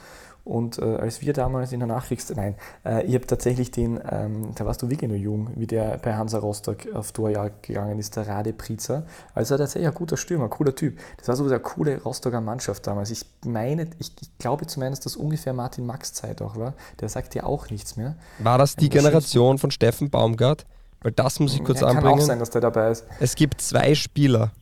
Und 0.44 0.78
äh, 0.78 0.96
als 0.96 1.20
wir 1.20 1.32
damals 1.32 1.70
in 1.72 1.78
der 1.78 1.86
Nachkriegszeit, 1.86 2.36
nein, 2.36 2.56
äh, 2.84 3.04
ich 3.06 3.14
habe 3.14 3.26
tatsächlich 3.26 3.70
den, 3.70 4.00
ähm, 4.10 4.52
da 4.56 4.66
warst 4.66 4.82
du 4.82 4.90
wirklich 4.90 5.08
nur 5.08 5.18
jung, 5.18 5.50
wie 5.54 5.68
der 5.68 5.98
bei 5.98 6.14
Hansa 6.14 6.38
Rostock 6.38 6.78
auf 6.94 7.12
Torjagd 7.12 7.64
gegangen 7.64 7.98
ist, 8.00 8.16
der 8.16 8.26
Rade 8.26 8.52
Prizer. 8.52 9.04
Also 9.34 9.56
tatsächlich 9.56 9.88
ein 9.88 9.94
guter 9.94 10.16
Stürmer, 10.16 10.48
cooler 10.48 10.74
Typ. 10.74 10.98
Das 11.18 11.28
war 11.28 11.36
so 11.36 11.44
eine 11.44 11.60
coole 11.60 12.02
Rostocker 12.02 12.40
Mannschaft 12.40 12.86
damals. 12.88 13.10
Ich 13.12 13.24
meine, 13.44 13.88
ich, 14.00 14.12
ich 14.20 14.38
glaube 14.38 14.66
zumindest, 14.66 15.06
dass 15.06 15.14
ungefähr 15.14 15.52
Martin 15.52 15.86
Max 15.86 16.12
Zeit 16.12 16.42
auch 16.42 16.56
war. 16.56 16.74
Der 17.00 17.08
sagt 17.08 17.36
ja 17.36 17.44
auch 17.44 17.70
nichts 17.70 17.96
mehr. 17.96 18.16
War 18.40 18.58
das 18.58 18.74
die 18.74 18.88
Generation 18.88 19.58
von 19.58 19.70
Steffen 19.70 20.10
Baumgart? 20.10 20.66
Weil 21.02 21.12
das 21.12 21.40
muss 21.40 21.54
ich 21.54 21.64
kurz 21.64 21.80
ja, 21.80 21.88
anbringen. 21.88 22.12
Kann 22.12 22.20
auch 22.20 22.26
sein, 22.26 22.38
dass 22.38 22.50
der 22.50 22.60
dabei 22.60 22.90
ist. 22.90 23.04
Es 23.20 23.34
gibt 23.34 23.60
zwei 23.60 23.94
Spieler, 23.94 24.52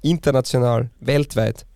international, 0.00 0.90
weltweit, 1.00 1.66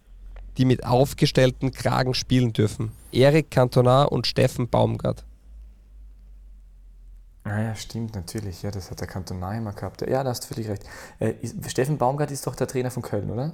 die 0.57 0.65
mit 0.65 0.85
aufgestellten 0.85 1.73
Kragen 1.73 2.15
spielen 2.15 2.53
dürfen. 2.53 2.93
Erik 3.13 3.51
Cantona 3.51 4.05
und 4.05 4.27
Steffen 4.27 4.69
Baumgart. 4.69 5.25
Ah 7.45 7.63
ja, 7.63 7.75
stimmt, 7.77 8.15
natürlich. 8.15 8.63
Ja, 8.63 8.71
das 8.71 8.91
hat 8.91 9.01
der 9.01 9.07
Cantona 9.07 9.57
immer 9.57 9.73
gehabt. 9.73 10.03
Ja, 10.03 10.25
da 10.25 10.31
hast 10.31 10.45
du 10.45 10.55
völlig 10.55 10.69
recht. 10.69 10.83
Äh, 11.21 11.35
Steffen 11.69 11.97
Baumgart 11.97 12.31
ist 12.31 12.47
doch 12.47 12.57
der 12.57 12.67
Trainer 12.67 12.91
von 12.91 13.03
Köln, 13.03 13.31
oder? 13.31 13.53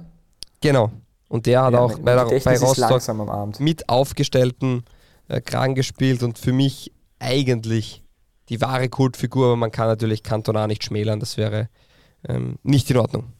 Genau. 0.61 0.91
Und 1.29 1.45
der 1.45 1.63
hat 1.63 1.73
ja, 1.73 1.79
auch 1.79 1.97
bei, 1.99 2.15
bei 2.15 2.57
Rostock 2.57 3.59
mit 3.59 3.89
aufgestellten 3.89 4.83
äh, 5.27 5.41
Kragen 5.41 5.75
gespielt 5.75 6.23
und 6.23 6.37
für 6.37 6.53
mich 6.53 6.91
eigentlich 7.19 8.02
die 8.49 8.61
wahre 8.61 8.89
Kultfigur, 8.89 9.47
aber 9.47 9.55
man 9.55 9.71
kann 9.71 9.87
natürlich 9.87 10.23
Cantona 10.23 10.67
nicht 10.67 10.83
schmälern, 10.83 11.19
das 11.19 11.37
wäre 11.37 11.69
ähm, 12.27 12.57
nicht 12.63 12.89
in 12.89 12.97
Ordnung. 12.97 13.33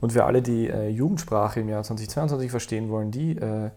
Und 0.00 0.12
für 0.12 0.24
alle, 0.24 0.42
die 0.42 0.68
äh, 0.68 0.88
Jugendsprache 0.88 1.60
im 1.60 1.68
Jahr 1.68 1.82
2022 1.82 2.50
verstehen 2.50 2.88
wollen, 2.88 3.10
die 3.10 3.36
äh, 3.36 3.70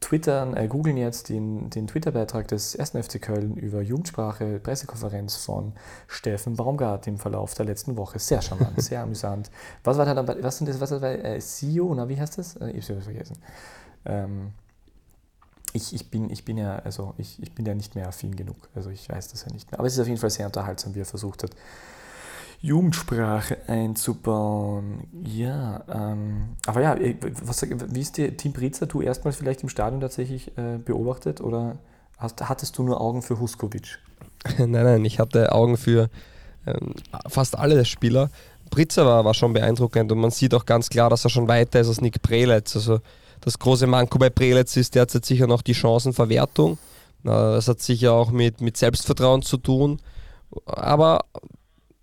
twittern, 0.00 0.56
äh, 0.56 0.68
googeln 0.68 0.96
jetzt 0.96 1.28
den, 1.28 1.70
den 1.70 1.86
Twitter-Beitrag 1.86 2.48
des 2.48 2.76
1. 2.78 2.90
FC 2.90 3.20
Köln 3.20 3.56
über 3.56 3.80
Jugendsprache, 3.80 4.60
Pressekonferenz 4.60 5.36
von 5.36 5.72
Steffen 6.06 6.56
Baumgart 6.56 7.06
im 7.06 7.18
Verlauf 7.18 7.54
der 7.54 7.66
letzten 7.66 7.96
Woche. 7.96 8.18
Sehr 8.18 8.42
charmant, 8.42 8.80
sehr 8.82 9.02
amüsant. 9.02 9.50
Was 9.84 9.98
war 9.98 10.04
da 10.04 10.14
dann 10.14 10.42
was 10.42 10.58
sind 10.58 10.68
das, 10.68 10.80
was 10.80 10.90
war 10.90 11.00
bei 11.00 11.16
äh, 11.16 11.38
CEO, 11.40 11.94
na, 11.94 12.08
wie 12.08 12.18
heißt 12.18 12.38
das? 12.38 12.56
Äh, 12.56 12.70
ich 12.70 12.88
habe 12.88 12.98
es 12.98 13.04
vergessen. 13.04 13.38
Ähm, 14.04 14.52
ich, 15.72 15.94
ich, 15.94 16.10
bin, 16.10 16.30
ich 16.30 16.44
bin 16.44 16.56
ja, 16.56 16.76
also 16.76 17.14
ich, 17.18 17.42
ich 17.42 17.52
bin 17.52 17.66
ja 17.66 17.74
nicht 17.74 17.94
mehr 17.94 18.08
affin 18.08 18.36
genug. 18.36 18.56
Also 18.74 18.90
ich 18.90 19.08
weiß 19.08 19.28
das 19.28 19.44
ja 19.44 19.52
nicht 19.52 19.70
mehr. 19.70 19.78
Aber 19.78 19.86
es 19.86 19.94
ist 19.94 20.00
auf 20.00 20.06
jeden 20.06 20.20
Fall 20.20 20.30
sehr 20.30 20.46
unterhaltsam, 20.46 20.94
wie 20.94 21.00
er 21.00 21.06
versucht 21.06 21.42
hat, 21.42 21.50
Jugendsprache 22.60 23.58
einzubauen. 23.68 25.04
Ja, 25.24 25.84
ähm, 25.92 26.56
aber 26.66 26.82
ja, 26.82 26.96
was, 27.42 27.62
wie 27.62 28.00
ist 28.00 28.16
dir 28.16 28.36
Team 28.36 28.52
Britzer, 28.52 28.86
du 28.86 29.00
erstmals 29.00 29.36
vielleicht 29.36 29.62
im 29.62 29.68
Stadion 29.68 30.00
tatsächlich 30.00 30.56
äh, 30.58 30.78
beobachtet 30.78 31.40
oder 31.40 31.76
hast, 32.16 32.48
hattest 32.48 32.76
du 32.78 32.82
nur 32.82 33.00
Augen 33.00 33.22
für 33.22 33.38
Huskovic? 33.38 33.98
nein, 34.58 34.70
nein, 34.70 35.04
ich 35.04 35.20
hatte 35.20 35.52
Augen 35.52 35.76
für 35.76 36.08
ähm, 36.66 36.94
fast 37.28 37.56
alle 37.56 37.84
Spieler. 37.84 38.30
Britzer 38.70 39.06
war, 39.06 39.24
war 39.24 39.34
schon 39.34 39.52
beeindruckend 39.52 40.10
und 40.12 40.18
man 40.18 40.30
sieht 40.30 40.52
auch 40.52 40.66
ganz 40.66 40.90
klar, 40.90 41.10
dass 41.10 41.24
er 41.24 41.30
schon 41.30 41.48
weiter 41.48 41.80
ist 41.80 41.88
als 41.88 42.00
Nick 42.00 42.20
Preletz. 42.22 42.74
Also 42.76 43.00
das 43.48 43.58
große 43.58 43.86
Manko 43.86 44.18
bei 44.18 44.28
Preletz 44.28 44.76
ist 44.76 44.94
derzeit 44.94 45.24
sicher 45.24 45.46
noch 45.46 45.62
die 45.62 45.74
Chancenverwertung. 45.74 46.76
Das 47.24 47.66
hat 47.66 47.80
sicher 47.80 48.12
auch 48.12 48.30
mit, 48.30 48.60
mit 48.60 48.76
Selbstvertrauen 48.76 49.40
zu 49.40 49.56
tun. 49.56 50.02
Aber 50.66 51.20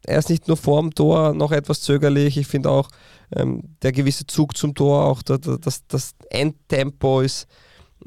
er 0.01 0.17
ist 0.17 0.31
nicht 0.31 0.47
nur 0.47 0.57
vorm 0.57 0.95
Tor 0.95 1.35
noch 1.35 1.51
etwas 1.51 1.81
zögerlich. 1.81 2.37
Ich 2.37 2.47
finde 2.47 2.71
auch 2.71 2.89
ähm, 3.31 3.61
der 3.83 3.91
gewisse 3.91 4.25
Zug 4.25 4.57
zum 4.57 4.73
Tor, 4.73 5.05
auch 5.05 5.21
der, 5.21 5.37
der, 5.37 5.59
das, 5.59 5.85
das 5.87 6.15
Endtempo 6.31 7.21
ist 7.21 7.45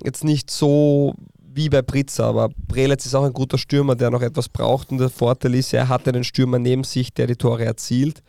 jetzt 0.03 0.25
nicht 0.25 0.51
so 0.51 1.15
wie 1.41 1.69
bei 1.69 1.83
Pritzer, 1.83 2.25
aber 2.25 2.51
Preletz 2.67 3.07
ist 3.07 3.15
auch 3.15 3.25
ein 3.25 3.33
guter 3.33 3.59
Stürmer, 3.59 3.95
der 3.95 4.11
noch 4.11 4.23
etwas 4.23 4.49
braucht 4.49 4.91
und 4.91 4.99
der 4.99 5.11
Vorteil 5.11 5.55
ist, 5.55 5.73
er 5.73 5.89
hat 5.89 6.09
einen 6.09 6.25
Stürmer 6.25 6.59
neben 6.59 6.83
sich, 6.83 7.15
der 7.15 7.29
die 7.29 7.37
Tore 7.37 7.65
erzielt 7.65 8.25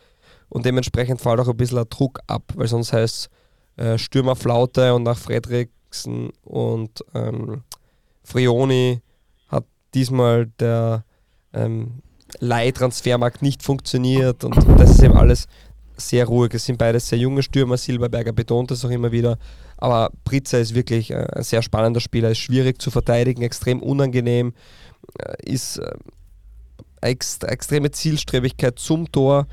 und 0.49 0.65
dementsprechend 0.65 1.19
fällt 1.19 1.39
auch 1.39 1.47
ein 1.47 1.57
bisschen 1.57 1.79
ein 1.79 1.89
Druck 1.89 2.19
ab, 2.27 2.43
weil 2.55 2.67
sonst 2.67 2.93
heißt 2.93 3.15
es, 3.15 3.29
äh, 3.79 3.97
Stürmerflaute 3.97 4.93
und 4.93 5.03
nach 5.03 5.17
Fredriksen 5.17 6.31
und 6.43 7.03
ähm, 7.15 7.63
Frioni 8.23 8.99
hat 9.47 9.63
diesmal 9.93 10.47
der 10.59 11.05
ähm, 11.53 12.01
Leihtransfermarkt 12.39 13.41
nicht 13.41 13.63
funktioniert 13.63 14.43
und 14.43 14.55
das 14.77 14.91
ist 14.91 15.01
eben 15.01 15.15
alles 15.15 15.47
sehr 15.95 16.25
ruhig. 16.25 16.53
Es 16.53 16.65
sind 16.65 16.77
beides 16.77 17.07
sehr 17.07 17.19
junge 17.19 17.41
Stürmer. 17.41 17.77
Silberberger 17.77 18.33
betont 18.33 18.69
das 18.69 18.83
auch 18.83 18.89
immer 18.89 19.11
wieder. 19.11 19.37
Aber 19.77 20.11
Pritzer 20.25 20.59
ist 20.59 20.75
wirklich 20.75 21.11
äh, 21.11 21.25
ein 21.33 21.43
sehr 21.43 21.61
spannender 21.61 22.01
Spieler, 22.01 22.31
ist 22.31 22.39
schwierig 22.39 22.81
zu 22.81 22.91
verteidigen, 22.91 23.41
extrem 23.43 23.81
unangenehm, 23.81 24.53
äh, 25.19 25.51
ist 25.51 25.77
äh, 25.77 25.95
extreme 27.01 27.91
Zielstrebigkeit 27.91 28.77
zum 28.77 29.09
Tor 29.09 29.47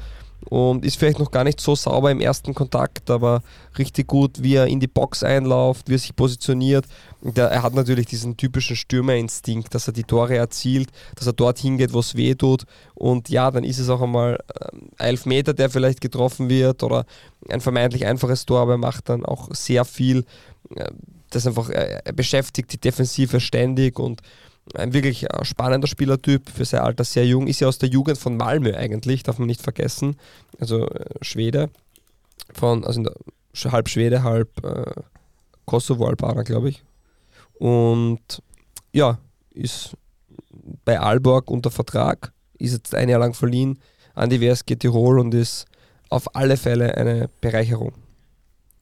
und 0.49 0.85
ist 0.85 0.96
vielleicht 0.96 1.18
noch 1.18 1.31
gar 1.31 1.44
nicht 1.44 1.61
so 1.61 1.75
sauber 1.75 2.11
im 2.11 2.20
ersten 2.20 2.55
Kontakt, 2.55 3.11
aber 3.11 3.42
richtig 3.79 4.07
gut, 4.07 4.42
wie 4.42 4.55
er 4.55 4.66
in 4.66 4.79
die 4.79 4.87
Box 4.87 5.22
einläuft, 5.22 5.88
wie 5.88 5.94
er 5.94 5.99
sich 5.99 6.14
positioniert. 6.14 6.87
Der, 7.22 7.46
er 7.46 7.62
hat 7.62 7.75
natürlich 7.75 8.07
diesen 8.07 8.37
typischen 8.37 8.77
Stürmerinstinkt, 8.77 9.75
dass 9.75 9.88
er 9.88 9.92
die 9.92 10.05
Tore 10.05 10.37
erzielt, 10.37 10.90
dass 11.16 11.27
er 11.27 11.33
dort 11.33 11.59
hingeht, 11.59 11.92
wo 11.92 11.99
es 11.99 12.14
weh 12.14 12.35
tut. 12.35 12.64
Und 12.94 13.29
ja, 13.29 13.51
dann 13.51 13.64
ist 13.64 13.79
es 13.79 13.88
auch 13.88 14.01
einmal 14.01 14.38
ein 14.70 14.79
ähm, 14.79 14.88
Elfmeter, 14.99 15.53
der 15.53 15.68
vielleicht 15.68 16.01
getroffen 16.01 16.49
wird 16.49 16.83
oder 16.83 17.07
ein 17.49 17.61
vermeintlich 17.61 18.07
einfaches 18.07 18.46
Tor, 18.46 18.61
aber 18.61 18.75
er 18.75 18.79
macht 18.79 19.09
dann 19.09 19.25
auch 19.25 19.49
sehr 19.53 19.85
viel. 19.85 20.25
Äh, 20.77 20.90
das 21.31 21.46
einfach, 21.46 21.70
er 21.70 22.12
beschäftigt 22.12 22.72
die 22.72 22.81
Defensive 22.81 23.40
ständig 23.40 23.99
und 23.99 24.22
ein 24.75 24.93
wirklich 24.93 25.25
äh, 25.25 25.45
spannender 25.45 25.87
Spielertyp 25.87 26.51
für 26.51 26.65
sein 26.65 26.81
Alter, 26.81 27.05
sehr 27.05 27.27
jung. 27.27 27.47
Ist 27.47 27.61
ja 27.61 27.69
aus 27.69 27.79
der 27.79 27.89
Jugend 27.89 28.19
von 28.19 28.37
Malmö 28.37 28.75
eigentlich, 28.75 29.23
darf 29.23 29.39
man 29.39 29.47
nicht 29.47 29.63
vergessen. 29.63 30.17
Also 30.59 30.89
äh, 30.89 31.05
Schwede, 31.23 31.71
von, 32.53 32.85
also 32.85 33.03
der, 33.03 33.15
halb 33.73 33.89
Schwede, 33.89 34.23
halb 34.23 34.65
äh, 34.65 34.93
Kosovo-Albaner, 35.65 36.45
glaube 36.45 36.71
ich. 36.71 36.83
Und 37.59 38.43
ja, 38.93 39.19
ist 39.51 39.97
bei 40.85 41.01
Aalborg 41.01 41.51
unter 41.51 41.71
Vertrag, 41.71 42.33
ist 42.59 42.73
jetzt 42.73 42.95
ein 42.95 43.09
Jahr 43.09 43.21
lang 43.21 43.35
verliehen 43.35 43.79
an 44.15 44.31
die 44.31 44.41
WSG 44.41 44.77
Tirol 44.77 45.19
und 45.19 45.35
ist 45.35 45.67
auf 46.09 46.35
alle 46.35 46.57
Fälle 46.57 46.97
eine 46.97 47.29
Bereicherung. 47.41 47.93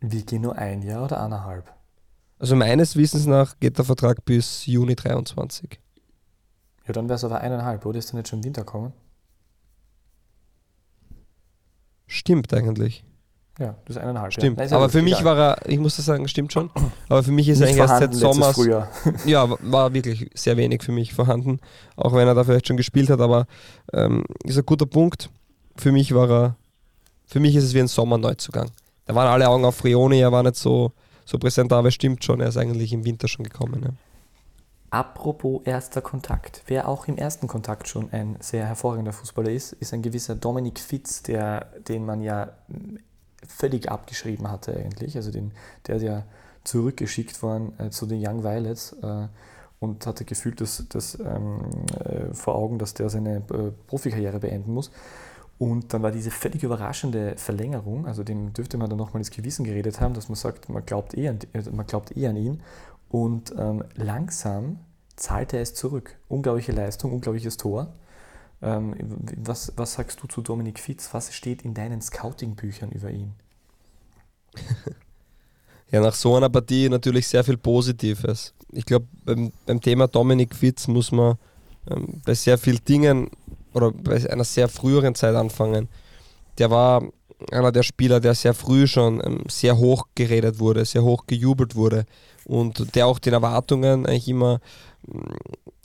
Wie 0.00 0.22
geht 0.22 0.40
nur 0.40 0.56
ein 0.56 0.82
Jahr 0.82 1.04
oder 1.04 1.22
eineinhalb? 1.22 1.73
Also 2.44 2.56
meines 2.56 2.94
Wissens 2.94 3.24
nach 3.24 3.58
geht 3.58 3.78
der 3.78 3.86
Vertrag 3.86 4.22
bis 4.26 4.66
Juni 4.66 4.94
23. 4.94 5.80
Ja, 6.86 6.92
dann 6.92 7.08
wäre 7.08 7.16
es 7.16 7.24
aber 7.24 7.40
eineinhalb, 7.40 7.86
oder? 7.86 7.98
Ist 7.98 8.12
dann 8.12 8.18
jetzt 8.18 8.28
schon 8.28 8.44
Winter 8.44 8.64
kommen? 8.64 8.92
Stimmt 12.06 12.52
eigentlich. 12.52 13.02
Ja, 13.58 13.76
das 13.86 13.96
ist 13.96 14.02
eineinhalb. 14.02 14.30
Stimmt. 14.34 14.60
Ja. 14.60 14.76
aber 14.76 14.90
für 14.90 15.00
mich 15.00 15.20
egal. 15.20 15.38
war 15.38 15.38
er, 15.38 15.70
ich 15.70 15.78
muss 15.78 15.96
das 15.96 16.04
sagen, 16.04 16.28
stimmt 16.28 16.52
schon. 16.52 16.68
Aber 17.08 17.22
für 17.22 17.32
mich 17.32 17.48
ist 17.48 17.62
er 17.62 17.68
eigentlich 17.68 17.78
erst 17.78 17.98
seit 17.98 18.14
Sommers. 18.14 18.60
ja, 19.24 19.48
war 19.62 19.94
wirklich 19.94 20.28
sehr 20.34 20.58
wenig 20.58 20.82
für 20.82 20.92
mich 20.92 21.14
vorhanden. 21.14 21.60
Auch 21.96 22.12
wenn 22.12 22.28
er 22.28 22.34
da 22.34 22.44
vielleicht 22.44 22.68
schon 22.68 22.76
gespielt 22.76 23.08
hat, 23.08 23.22
aber 23.22 23.46
ähm, 23.94 24.22
ist 24.44 24.58
ein 24.58 24.66
guter 24.66 24.84
Punkt. 24.84 25.30
Für 25.76 25.92
mich 25.92 26.14
war 26.14 26.30
er, 26.30 26.56
für 27.24 27.40
mich 27.40 27.56
ist 27.56 27.64
es 27.64 27.72
wie 27.72 27.80
ein 27.80 27.88
Sommerneuzugang. 27.88 28.70
Da 29.06 29.14
waren 29.14 29.28
alle 29.28 29.48
Augen 29.48 29.64
auf 29.64 29.76
Frioni, 29.76 30.20
er 30.20 30.30
war 30.30 30.42
nicht 30.42 30.56
so 30.56 30.92
so 31.24 31.38
präsent, 31.38 31.72
aber 31.72 31.90
stimmt 31.90 32.24
schon, 32.24 32.40
er 32.40 32.48
ist 32.48 32.56
eigentlich 32.56 32.92
im 32.92 33.04
Winter 33.04 33.28
schon 33.28 33.44
gekommen. 33.44 33.82
Ja. 33.82 33.90
Apropos 34.90 35.62
erster 35.64 36.02
Kontakt. 36.02 36.62
Wer 36.66 36.86
auch 36.86 37.08
im 37.08 37.16
ersten 37.16 37.48
Kontakt 37.48 37.88
schon 37.88 38.12
ein 38.12 38.36
sehr 38.38 38.64
hervorragender 38.66 39.12
Fußballer 39.12 39.50
ist, 39.50 39.72
ist 39.72 39.92
ein 39.92 40.02
gewisser 40.02 40.36
Dominik 40.36 40.78
Fitz, 40.78 41.22
der, 41.22 41.66
den 41.88 42.06
man 42.06 42.20
ja 42.22 42.52
völlig 43.44 43.90
abgeschrieben 43.90 44.50
hatte 44.50 44.76
eigentlich. 44.76 45.16
Also 45.16 45.32
den, 45.32 45.50
der 45.86 45.96
ist 45.96 46.02
ja 46.02 46.22
zurückgeschickt 46.62 47.42
worden 47.42 47.72
äh, 47.78 47.90
zu 47.90 48.06
den 48.06 48.24
Young 48.24 48.44
Violets 48.44 48.94
äh, 49.02 49.26
und 49.80 50.06
hatte 50.06 50.24
gefühlt 50.24 50.60
das, 50.60 50.84
das 50.88 51.18
ähm, 51.18 51.60
äh, 52.04 52.32
vor 52.32 52.54
Augen, 52.54 52.78
dass 52.78 52.94
der 52.94 53.10
seine 53.10 53.38
äh, 53.38 53.72
Profikarriere 53.88 54.38
beenden 54.38 54.72
muss. 54.72 54.90
Und 55.58 55.94
dann 55.94 56.02
war 56.02 56.10
diese 56.10 56.30
völlig 56.30 56.62
überraschende 56.62 57.36
Verlängerung, 57.36 58.06
also 58.06 58.24
dem 58.24 58.52
dürfte 58.52 58.76
man 58.76 58.90
dann 58.90 58.98
nochmal 58.98 59.20
ins 59.20 59.30
Gewissen 59.30 59.64
geredet 59.64 60.00
haben, 60.00 60.14
dass 60.14 60.28
man 60.28 60.36
sagt, 60.36 60.68
man 60.68 60.84
glaubt 60.84 61.16
eh 61.16 61.28
an, 61.28 61.38
äh, 61.52 61.62
man 61.70 61.86
glaubt 61.86 62.16
eh 62.16 62.26
an 62.26 62.36
ihn. 62.36 62.60
Und 63.08 63.54
ähm, 63.56 63.84
langsam 63.94 64.80
zahlt 65.14 65.52
er 65.52 65.60
es 65.62 65.74
zurück. 65.74 66.16
Unglaubliche 66.28 66.72
Leistung, 66.72 67.12
unglaubliches 67.12 67.56
Tor. 67.56 67.94
Ähm, 68.60 68.94
was, 69.36 69.72
was 69.76 69.94
sagst 69.94 70.20
du 70.22 70.26
zu 70.26 70.42
Dominik 70.42 70.80
Fitz? 70.80 71.10
Was 71.12 71.32
steht 71.32 71.62
in 71.62 71.74
deinen 71.74 72.00
Scouting-Büchern 72.00 72.90
über 72.90 73.10
ihn? 73.10 73.32
Ja, 75.90 76.00
nach 76.00 76.14
so 76.14 76.34
einer 76.34 76.50
Partie 76.50 76.88
natürlich 76.88 77.28
sehr 77.28 77.44
viel 77.44 77.56
Positives. 77.56 78.52
Ich 78.72 78.84
glaube, 78.84 79.06
beim, 79.24 79.52
beim, 79.64 79.80
Thema 79.80 80.08
Dominik 80.08 80.52
Fitz 80.52 80.88
muss 80.88 81.12
man 81.12 81.36
ähm, 81.88 82.20
bei 82.24 82.34
sehr 82.34 82.58
vielen 82.58 82.84
Dingen 82.84 83.30
oder 83.74 83.92
bei 83.92 84.30
einer 84.30 84.44
sehr 84.44 84.68
früheren 84.68 85.14
Zeit 85.14 85.34
anfangen. 85.34 85.88
Der 86.58 86.70
war 86.70 87.02
einer 87.50 87.72
der 87.72 87.82
Spieler, 87.82 88.20
der 88.20 88.34
sehr 88.34 88.54
früh 88.54 88.86
schon 88.86 89.20
ähm, 89.24 89.44
sehr 89.48 89.76
hoch 89.76 90.04
geredet 90.14 90.58
wurde, 90.58 90.84
sehr 90.84 91.02
hoch 91.02 91.26
gejubelt 91.26 91.74
wurde 91.74 92.06
und 92.44 92.94
der 92.94 93.06
auch 93.06 93.18
den 93.18 93.32
Erwartungen 93.32 94.06
eigentlich 94.06 94.28
immer 94.28 94.60
mm, 95.06 95.18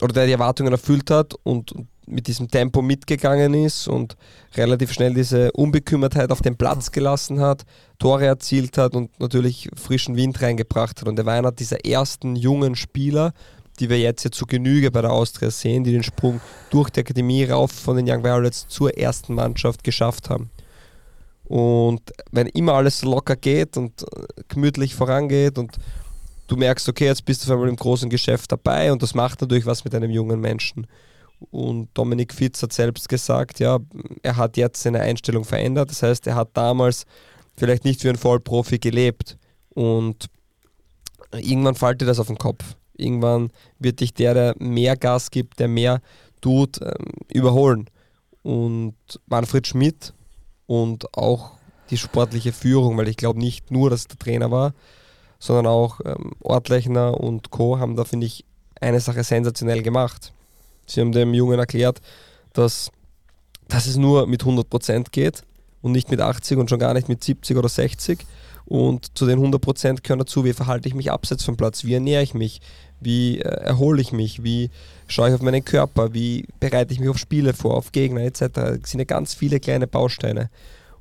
oder 0.02 0.14
der 0.14 0.28
die 0.28 0.34
Erwartungen 0.34 0.72
erfüllt 0.72 1.12
hat 1.12 1.34
und 1.44 1.74
mit 2.06 2.28
diesem 2.28 2.50
Tempo 2.50 2.82
mitgegangen 2.82 3.54
ist 3.54 3.88
und 3.88 4.18
relativ 4.56 4.92
schnell 4.92 5.14
diese 5.14 5.52
Unbekümmertheit 5.52 6.32
auf 6.32 6.42
den 6.42 6.58
Platz 6.58 6.92
gelassen 6.92 7.40
hat, 7.40 7.66
Tore 8.00 8.26
erzielt 8.26 8.78
hat 8.78 8.96
und 8.96 9.20
natürlich 9.20 9.70
frischen 9.76 10.16
Wind 10.16 10.42
reingebracht 10.42 11.00
hat. 11.02 11.08
Und 11.08 11.20
er 11.20 11.26
war 11.26 11.36
einer 11.36 11.52
dieser 11.52 11.86
ersten 11.86 12.36
jungen 12.36 12.76
Spieler, 12.76 13.34
die 13.80 13.90
wir 13.90 14.00
jetzt 14.00 14.24
ja 14.24 14.32
zu 14.32 14.46
Genüge 14.46 14.92
bei 14.92 15.02
der 15.02 15.12
Austria 15.12 15.50
sehen, 15.52 15.84
die 15.84 15.92
den 15.92 16.04
Sprung 16.04 16.42
durch 16.70 16.90
die 16.90 17.00
Akademie 17.02 17.46
rauf 17.46 17.72
von 17.72 17.96
den 17.96 18.10
Young 18.10 18.24
Violets 18.24 18.68
zur 18.68 18.98
ersten 18.98 19.34
Mannschaft 19.34 19.84
geschafft 19.84 20.30
haben. 20.30 20.50
Und 21.46 22.02
wenn 22.32 22.48
immer 22.48 22.74
alles 22.74 23.00
so 23.00 23.10
locker 23.10 23.36
geht 23.36 23.76
und 23.76 24.04
äh, 24.04 24.44
gemütlich 24.48 24.94
vorangeht 24.94 25.58
und 25.58 25.78
du 26.48 26.56
merkst, 26.56 26.88
okay, 26.88 27.06
jetzt 27.06 27.26
bist 27.26 27.42
du 27.42 27.48
auf 27.48 27.54
einmal 27.54 27.70
im 27.70 27.76
großen 27.76 28.10
Geschäft 28.10 28.52
dabei 28.52 28.92
und 28.92 29.02
das 29.02 29.16
macht 29.16 29.42
natürlich 29.42 29.66
was 29.66 29.84
mit 29.84 29.96
einem 29.96 30.12
jungen 30.12 30.40
Menschen. 30.40 30.86
Und 31.52 31.90
Dominik 31.94 32.34
Fitz 32.34 32.62
hat 32.62 32.74
selbst 32.74 33.08
gesagt, 33.10 33.60
ja, 33.60 33.80
er 34.22 34.36
hat 34.36 34.58
jetzt 34.58 34.84
seine 34.84 35.00
Einstellung 35.00 35.46
verändert. 35.46 35.90
Das 35.90 36.04
heißt, 36.04 36.28
er 36.28 36.36
hat 36.36 36.50
damals 36.54 37.06
vielleicht 37.56 37.86
nicht 37.86 38.04
wie 38.04 38.10
ein 38.10 38.18
Vollprofi 38.18 38.78
gelebt. 38.78 39.38
Und 39.70 40.28
irgendwann 41.32 41.76
fällt 41.76 42.02
dir 42.02 42.06
das 42.06 42.20
auf 42.20 42.28
den 42.28 42.38
Kopf. 42.38 42.76
Irgendwann 43.00 43.52
wird 43.80 44.00
dich 44.00 44.14
der, 44.14 44.34
der 44.34 44.56
mehr 44.60 44.96
Gas 44.96 45.32
gibt, 45.32 45.60
der 45.60 45.68
mehr 45.68 46.02
tut, 46.42 46.82
ähm, 46.82 47.08
überholen. 47.32 47.90
Und 48.44 48.96
Manfred 49.28 49.68
Schmidt 49.68 50.14
und 50.66 51.18
auch 51.18 51.52
die 51.90 51.98
sportliche 51.98 52.54
Führung, 52.54 52.98
weil 52.98 53.08
ich 53.08 53.18
glaube 53.18 53.40
nicht 53.40 53.72
nur, 53.72 53.90
dass 53.90 54.08
der 54.08 54.20
Trainer 54.20 54.52
war, 54.52 54.74
sondern 55.40 55.68
auch 55.68 56.00
ähm, 56.06 56.32
Ortlechner 56.42 57.20
und 57.20 57.50
Co. 57.50 57.80
haben 57.80 57.96
da, 57.96 58.04
finde 58.04 58.28
ich, 58.28 58.46
eine 58.80 59.00
Sache 59.00 59.24
sensationell 59.24 59.82
gemacht. 59.82 60.34
Sie 60.86 61.02
haben 61.02 61.12
dem 61.12 61.34
Jungen 61.34 61.60
erklärt, 61.60 62.02
dass, 62.54 62.92
dass 63.68 63.86
es 63.86 63.98
nur 63.98 64.28
mit 64.28 64.44
100% 64.44 65.08
geht 65.12 65.44
und 65.82 65.92
nicht 65.92 66.10
mit 66.12 66.22
80 66.22 66.58
und 66.58 66.70
schon 66.70 66.80
gar 66.80 66.94
nicht 66.94 67.10
mit 67.10 67.24
70 67.24 67.58
oder 67.58 67.70
60. 67.70 68.26
Und 68.66 69.18
zu 69.18 69.26
den 69.26 69.40
100% 69.40 70.02
gehören 70.02 70.20
dazu, 70.20 70.46
wie 70.46 70.54
verhalte 70.54 70.88
ich 70.88 70.94
mich 70.94 71.12
abseits 71.12 71.44
vom 71.44 71.58
Platz, 71.58 71.84
wie 71.86 71.96
ernähre 71.96 72.22
ich 72.22 72.34
mich, 72.34 72.62
wie 73.00 73.40
äh, 73.40 73.44
erhole 73.44 74.02
ich 74.02 74.12
mich, 74.12 74.44
wie 74.44 74.70
schaue 75.08 75.30
ich 75.30 75.36
auf 75.36 75.42
meinen 75.42 75.66
Körper, 75.66 76.14
wie 76.14 76.46
bereite 76.60 76.94
ich 76.94 77.00
mich 77.00 77.10
auf 77.10 77.18
Spiele 77.18 77.54
vor, 77.54 77.76
auf 77.76 77.92
Gegner 77.92 78.22
etc. 78.22 78.42
Es 78.84 78.92
sind 78.92 79.00
ja 79.00 79.06
ganz 79.06 79.34
viele 79.34 79.60
kleine 79.60 79.88
Bausteine. 79.88 80.50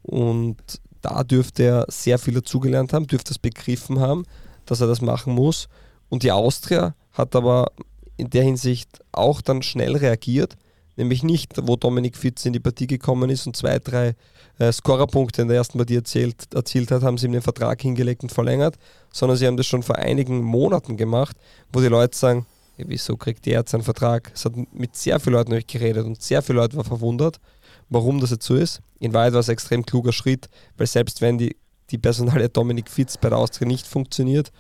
Und 0.02 0.56
da 1.02 1.24
dürfte 1.24 1.62
er 1.62 1.86
sehr 1.88 2.18
viel 2.18 2.34
dazugelernt 2.34 2.92
haben, 2.92 3.06
dürfte 3.06 3.32
es 3.32 3.38
begriffen 3.38 4.00
haben, 4.00 4.24
dass 4.66 4.80
er 4.80 4.86
das 4.86 5.00
machen 5.00 5.34
muss. 5.34 5.68
Und 6.08 6.22
die 6.22 6.32
Austria 6.32 6.94
hat 7.12 7.36
aber 7.36 7.72
in 8.16 8.30
der 8.30 8.44
Hinsicht 8.44 9.00
auch 9.12 9.40
dann 9.40 9.62
schnell 9.62 9.96
reagiert, 9.96 10.56
nämlich 10.98 11.22
nicht, 11.22 11.54
wo 11.62 11.76
Dominik 11.76 12.16
Fitz 12.16 12.44
in 12.44 12.52
die 12.52 12.60
Partie 12.60 12.86
gekommen 12.86 13.30
ist 13.30 13.46
und 13.46 13.56
zwei, 13.56 13.78
drei 13.78 14.14
äh, 14.58 14.72
Scorerpunkte 14.72 15.42
in 15.42 15.48
der 15.48 15.56
ersten 15.56 15.78
Partie 15.78 15.96
erzielt, 15.96 16.52
erzielt 16.52 16.90
hat, 16.90 17.02
haben 17.02 17.16
sie 17.16 17.26
ihm 17.26 17.32
den 17.32 17.42
Vertrag 17.42 17.80
hingelegt 17.80 18.22
und 18.22 18.32
verlängert, 18.32 18.76
sondern 19.12 19.38
sie 19.38 19.46
haben 19.46 19.56
das 19.56 19.66
schon 19.66 19.82
vor 19.82 19.96
einigen 19.96 20.42
Monaten 20.42 20.96
gemacht, 20.96 21.36
wo 21.72 21.80
die 21.80 21.86
Leute 21.86 22.18
sagen, 22.18 22.46
ja, 22.76 22.84
wieso 22.88 23.16
kriegt 23.16 23.46
der 23.46 23.60
jetzt 23.60 23.74
einen 23.74 23.84
Vertrag? 23.84 24.30
Es 24.34 24.44
hat 24.44 24.52
mit 24.72 24.96
sehr 24.96 25.18
vielen 25.20 25.34
Leuten 25.34 25.58
geredet 25.66 26.04
und 26.04 26.20
sehr 26.20 26.42
viele 26.42 26.58
Leute 26.58 26.76
waren 26.76 26.84
verwundert, 26.84 27.40
warum 27.88 28.20
das 28.20 28.30
jetzt 28.30 28.44
so 28.44 28.56
ist. 28.56 28.80
In 28.98 29.14
Wahrheit 29.14 29.32
war 29.32 29.40
es 29.40 29.48
ein 29.48 29.52
extrem 29.52 29.86
kluger 29.86 30.12
Schritt, 30.12 30.48
weil 30.76 30.86
selbst 30.86 31.20
wenn 31.20 31.38
die, 31.38 31.56
die 31.90 31.98
Personalie 31.98 32.48
Dominik 32.48 32.90
Fitz 32.90 33.16
bei 33.16 33.28
der 33.28 33.38
Austria 33.38 33.66
nicht 33.66 33.86
funktioniert, 33.86 34.52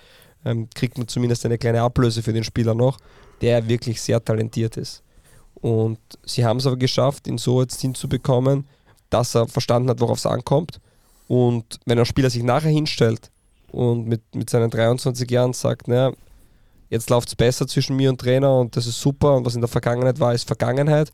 ähm, 0.44 0.68
kriegt 0.72 0.98
man 0.98 1.08
zumindest 1.08 1.44
eine 1.44 1.58
kleine 1.58 1.82
Ablöse 1.82 2.22
für 2.22 2.32
den 2.32 2.44
Spieler 2.44 2.74
noch, 2.74 2.98
der 3.40 3.68
wirklich 3.68 4.00
sehr 4.00 4.24
talentiert 4.24 4.76
ist. 4.76 5.02
Und 5.60 5.98
sie 6.24 6.44
haben 6.44 6.58
es 6.58 6.66
aber 6.66 6.76
geschafft, 6.76 7.26
ihn 7.26 7.38
so 7.38 7.60
jetzt 7.60 7.80
hinzubekommen, 7.80 8.66
dass 9.10 9.34
er 9.34 9.48
verstanden 9.48 9.90
hat, 9.90 10.00
worauf 10.00 10.18
es 10.18 10.26
ankommt. 10.26 10.80
Und 11.26 11.80
wenn 11.84 11.98
ein 11.98 12.06
Spieler 12.06 12.30
sich 12.30 12.42
nachher 12.42 12.70
hinstellt 12.70 13.30
und 13.70 14.06
mit, 14.06 14.22
mit 14.34 14.48
seinen 14.48 14.70
23 14.70 15.30
Jahren 15.30 15.52
sagt, 15.52 15.88
naja, 15.88 16.12
jetzt 16.90 17.10
läuft 17.10 17.28
es 17.28 17.34
besser 17.34 17.66
zwischen 17.66 17.96
mir 17.96 18.10
und 18.10 18.20
Trainer 18.20 18.58
und 18.58 18.76
das 18.76 18.86
ist 18.86 19.00
super 19.00 19.34
und 19.34 19.44
was 19.44 19.54
in 19.54 19.60
der 19.60 19.68
Vergangenheit 19.68 20.20
war, 20.20 20.32
ist 20.32 20.46
Vergangenheit 20.46 21.12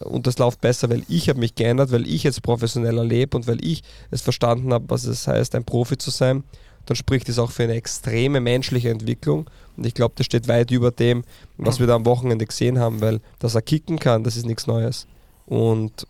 und 0.00 0.26
das 0.26 0.38
läuft 0.38 0.60
besser, 0.60 0.90
weil 0.90 1.04
ich 1.08 1.28
habe 1.28 1.38
mich 1.38 1.54
geändert, 1.54 1.92
weil 1.92 2.06
ich 2.06 2.24
jetzt 2.24 2.42
professioneller 2.42 3.04
lebe 3.04 3.36
und 3.36 3.46
weil 3.46 3.64
ich 3.64 3.82
es 4.10 4.22
verstanden 4.22 4.72
habe, 4.72 4.84
was 4.88 5.04
es 5.04 5.26
heißt, 5.26 5.54
ein 5.54 5.64
Profi 5.64 5.96
zu 5.96 6.10
sein, 6.10 6.44
dann 6.88 6.96
spricht 6.96 7.28
es 7.28 7.38
auch 7.38 7.50
für 7.50 7.64
eine 7.64 7.74
extreme 7.74 8.40
menschliche 8.40 8.90
Entwicklung 8.90 9.48
und 9.76 9.86
ich 9.86 9.94
glaube, 9.94 10.14
das 10.16 10.26
steht 10.26 10.48
weit 10.48 10.70
über 10.70 10.90
dem, 10.90 11.24
was 11.56 11.80
wir 11.80 11.86
da 11.86 11.94
am 11.94 12.06
Wochenende 12.06 12.46
gesehen 12.46 12.78
haben, 12.78 13.00
weil 13.00 13.20
dass 13.38 13.54
er 13.54 13.62
kicken 13.62 13.98
kann, 13.98 14.24
das 14.24 14.36
ist 14.36 14.46
nichts 14.46 14.66
Neues 14.66 15.06
und 15.46 16.06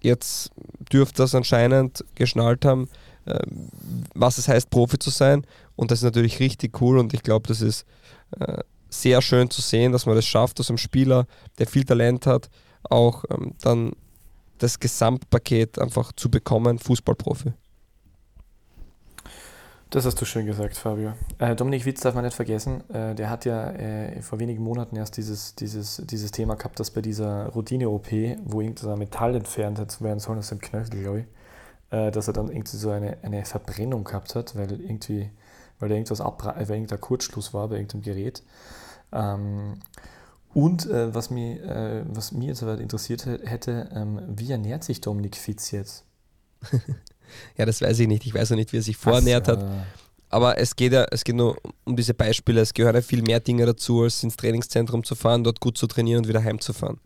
jetzt 0.00 0.50
dürfte 0.92 1.22
das 1.22 1.34
anscheinend 1.34 2.04
geschnallt 2.14 2.64
haben, 2.64 2.88
äh, 3.26 3.38
was 4.14 4.38
es 4.38 4.48
heißt, 4.48 4.70
Profi 4.70 4.98
zu 4.98 5.10
sein. 5.10 5.46
Und 5.74 5.90
das 5.90 5.98
ist 5.98 6.04
natürlich 6.04 6.40
richtig 6.40 6.80
cool 6.80 6.98
und 6.98 7.12
ich 7.12 7.22
glaube, 7.22 7.48
das 7.48 7.60
ist 7.60 7.84
äh, 8.40 8.58
sehr 8.88 9.20
schön 9.20 9.50
zu 9.50 9.60
sehen, 9.60 9.92
dass 9.92 10.06
man 10.06 10.14
das 10.14 10.24
schafft, 10.24 10.58
dass 10.58 10.70
ein 10.70 10.78
Spieler, 10.78 11.26
der 11.58 11.66
viel 11.66 11.84
Talent 11.84 12.26
hat, 12.26 12.48
auch 12.84 13.24
ähm, 13.30 13.52
dann 13.60 13.92
das 14.58 14.80
Gesamtpaket 14.80 15.78
einfach 15.78 16.12
zu 16.12 16.30
bekommen, 16.30 16.78
Fußballprofi. 16.78 17.52
Das 19.96 20.04
hast 20.04 20.20
du 20.20 20.26
schön 20.26 20.44
gesagt, 20.44 20.76
Fabio. 20.76 21.14
Äh, 21.38 21.56
Dominik 21.56 21.86
Witz 21.86 22.02
darf 22.02 22.14
man 22.14 22.22
nicht 22.22 22.36
vergessen. 22.36 22.84
Äh, 22.90 23.14
der 23.14 23.30
hat 23.30 23.46
ja 23.46 23.70
äh, 23.70 24.20
vor 24.20 24.38
wenigen 24.38 24.62
Monaten 24.62 24.94
erst 24.94 25.16
dieses, 25.16 25.54
dieses, 25.54 26.02
dieses 26.04 26.32
Thema 26.32 26.56
gehabt, 26.56 26.78
dass 26.78 26.90
bei 26.90 27.00
dieser 27.00 27.46
Routine-OP, 27.46 28.12
wo 28.44 28.60
irgendein 28.60 28.98
Metall 28.98 29.34
entfernt 29.34 29.78
hat 29.78 30.02
werden 30.02 30.18
sollen 30.18 30.40
aus 30.40 30.50
dem 30.50 30.58
Knöchel, 30.58 31.00
glaube 31.00 31.20
ich, 31.20 31.26
äh, 31.96 32.10
dass 32.10 32.26
er 32.28 32.34
dann 32.34 32.50
irgendwie 32.50 32.76
so 32.76 32.90
eine, 32.90 33.16
eine 33.22 33.46
Verbrennung 33.46 34.04
gehabt 34.04 34.34
hat, 34.34 34.54
weil 34.54 34.70
irgendwie, 34.70 35.30
weil 35.78 35.88
da 35.88 35.94
irgendwas 35.94 36.20
abra 36.20 36.54
weil 36.56 36.72
irgendein 36.72 37.00
Kurzschluss 37.00 37.54
war 37.54 37.68
bei 37.68 37.76
irgendeinem 37.76 38.02
Gerät. 38.02 38.42
Ähm, 39.12 39.78
und 40.52 40.90
äh, 40.90 41.14
was, 41.14 41.30
mich, 41.30 41.58
äh, 41.62 42.04
was 42.06 42.32
mich 42.32 42.48
jetzt 42.48 42.62
aber 42.62 42.78
interessiert 42.78 43.24
hätte, 43.24 43.88
ähm, 43.94 44.20
wie 44.28 44.52
ernährt 44.52 44.84
sich 44.84 45.00
Dominik 45.00 45.36
Fitz 45.36 45.70
jetzt? 45.70 46.04
ja, 47.56 47.64
das 47.64 47.80
weiß 47.80 47.98
ich 48.00 48.08
nicht. 48.08 48.26
Ich 48.26 48.34
weiß 48.34 48.50
noch 48.50 48.56
nicht, 48.56 48.72
wie 48.72 48.78
er 48.78 48.82
sich 48.82 48.96
vorernährt 48.96 49.48
hat. 49.48 49.64
Aber 50.28 50.58
es 50.58 50.74
geht 50.76 50.92
ja, 50.92 51.06
es 51.10 51.24
geht 51.24 51.36
nur 51.36 51.56
um 51.84 51.96
diese 51.96 52.14
Beispiele. 52.14 52.60
Es 52.60 52.74
gehören 52.74 52.94
ja 52.94 53.02
viel 53.02 53.22
mehr 53.22 53.40
Dinge 53.40 53.64
dazu, 53.64 54.02
als 54.02 54.22
ins 54.22 54.36
Trainingszentrum 54.36 55.04
zu 55.04 55.14
fahren, 55.14 55.44
dort 55.44 55.60
gut 55.60 55.78
zu 55.78 55.86
trainieren 55.86 56.22
und 56.22 56.28
wieder 56.28 56.42
heimzufahren. 56.42 56.98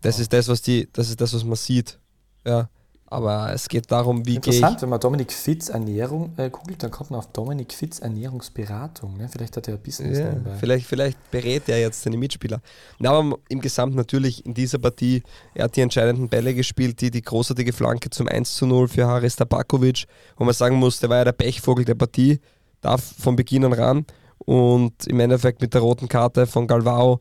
Das 0.00 0.18
oh. 0.18 0.22
ist 0.22 0.32
das, 0.32 0.48
was 0.48 0.62
die, 0.62 0.88
das 0.92 1.10
ist 1.10 1.20
das, 1.20 1.34
was 1.34 1.44
man 1.44 1.56
sieht. 1.56 1.98
Ja. 2.46 2.68
Aber 3.10 3.50
es 3.54 3.68
geht 3.68 3.90
darum, 3.90 4.26
wie 4.26 4.36
gehe 4.36 4.52
ich. 4.52 4.58
Interessant, 4.58 4.82
wenn 4.82 4.90
man 4.90 5.00
Dominik 5.00 5.32
Fitz 5.32 5.70
Ernährung 5.70 6.32
äh, 6.36 6.50
googelt, 6.50 6.82
dann 6.82 6.90
kommt 6.90 7.10
man 7.10 7.20
auf 7.20 7.32
Dominik 7.32 7.72
Fitz 7.72 8.00
Ernährungsberatung. 8.00 9.16
Ne? 9.16 9.30
Vielleicht 9.30 9.56
hat 9.56 9.66
er 9.66 9.74
ein 9.74 9.80
Business 9.80 10.18
ja, 10.18 10.36
Vielleicht, 10.60 10.86
vielleicht 10.86 11.30
berät 11.30 11.68
er 11.70 11.80
jetzt 11.80 12.02
seine 12.02 12.18
Mitspieler. 12.18 12.60
Na, 12.98 13.12
aber 13.12 13.38
im 13.48 13.60
Gesamt 13.62 13.94
natürlich 13.94 14.44
in 14.44 14.52
dieser 14.52 14.78
Partie, 14.78 15.22
er 15.54 15.64
hat 15.64 15.76
die 15.76 15.80
entscheidenden 15.80 16.28
Bälle 16.28 16.52
gespielt, 16.54 17.00
die, 17.00 17.10
die 17.10 17.22
großartige 17.22 17.72
Flanke 17.72 18.10
zum 18.10 18.28
1 18.28 18.56
zu 18.56 18.66
0 18.66 18.88
für 18.88 19.06
Haris 19.06 19.36
Tabakovic, 19.36 20.04
wo 20.36 20.44
man 20.44 20.52
sagen 20.52 20.76
muss, 20.76 21.00
der 21.00 21.08
war 21.08 21.16
ja 21.16 21.24
der 21.24 21.32
Pechvogel 21.32 21.86
der 21.86 21.94
Partie, 21.94 22.40
darf 22.82 23.02
von 23.18 23.36
Beginn 23.36 23.64
an 23.64 23.72
ran 23.72 24.06
und 24.38 25.06
im 25.06 25.20
Endeffekt 25.20 25.62
mit 25.62 25.72
der 25.72 25.80
roten 25.80 26.08
Karte 26.08 26.46
von 26.46 26.66
Galvao 26.66 27.20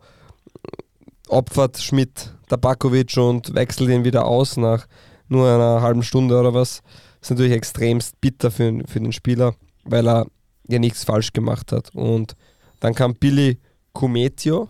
opfert 1.30 1.78
Schmidt 1.78 2.34
Tabakovic 2.50 3.15
und 3.17 3.54
wechselt 3.54 3.89
ihn 3.89 4.04
wieder 4.04 4.26
aus 4.26 4.58
nach 4.58 4.86
nur 5.30 5.52
einer 5.52 5.82
halben 5.82 6.04
Stunde 6.04 6.40
oder 6.40 6.54
was, 6.54 6.82
ist 7.22 7.30
natürlich 7.30 7.54
extremst 7.54 8.20
bitter 8.22 8.52
für, 8.52 8.82
für 8.88 9.00
den 9.00 9.12
Spieler, 9.12 9.56
weil 9.84 10.08
er 10.08 10.28
ja 10.68 10.80
nichts 10.80 11.04
falsch 11.04 11.34
gemacht 11.34 11.72
hat. 11.72 11.94
Und 11.94 12.36
dann 12.80 12.94
kam 12.94 13.16
Billy 13.16 13.60
Cumetio, 13.94 14.70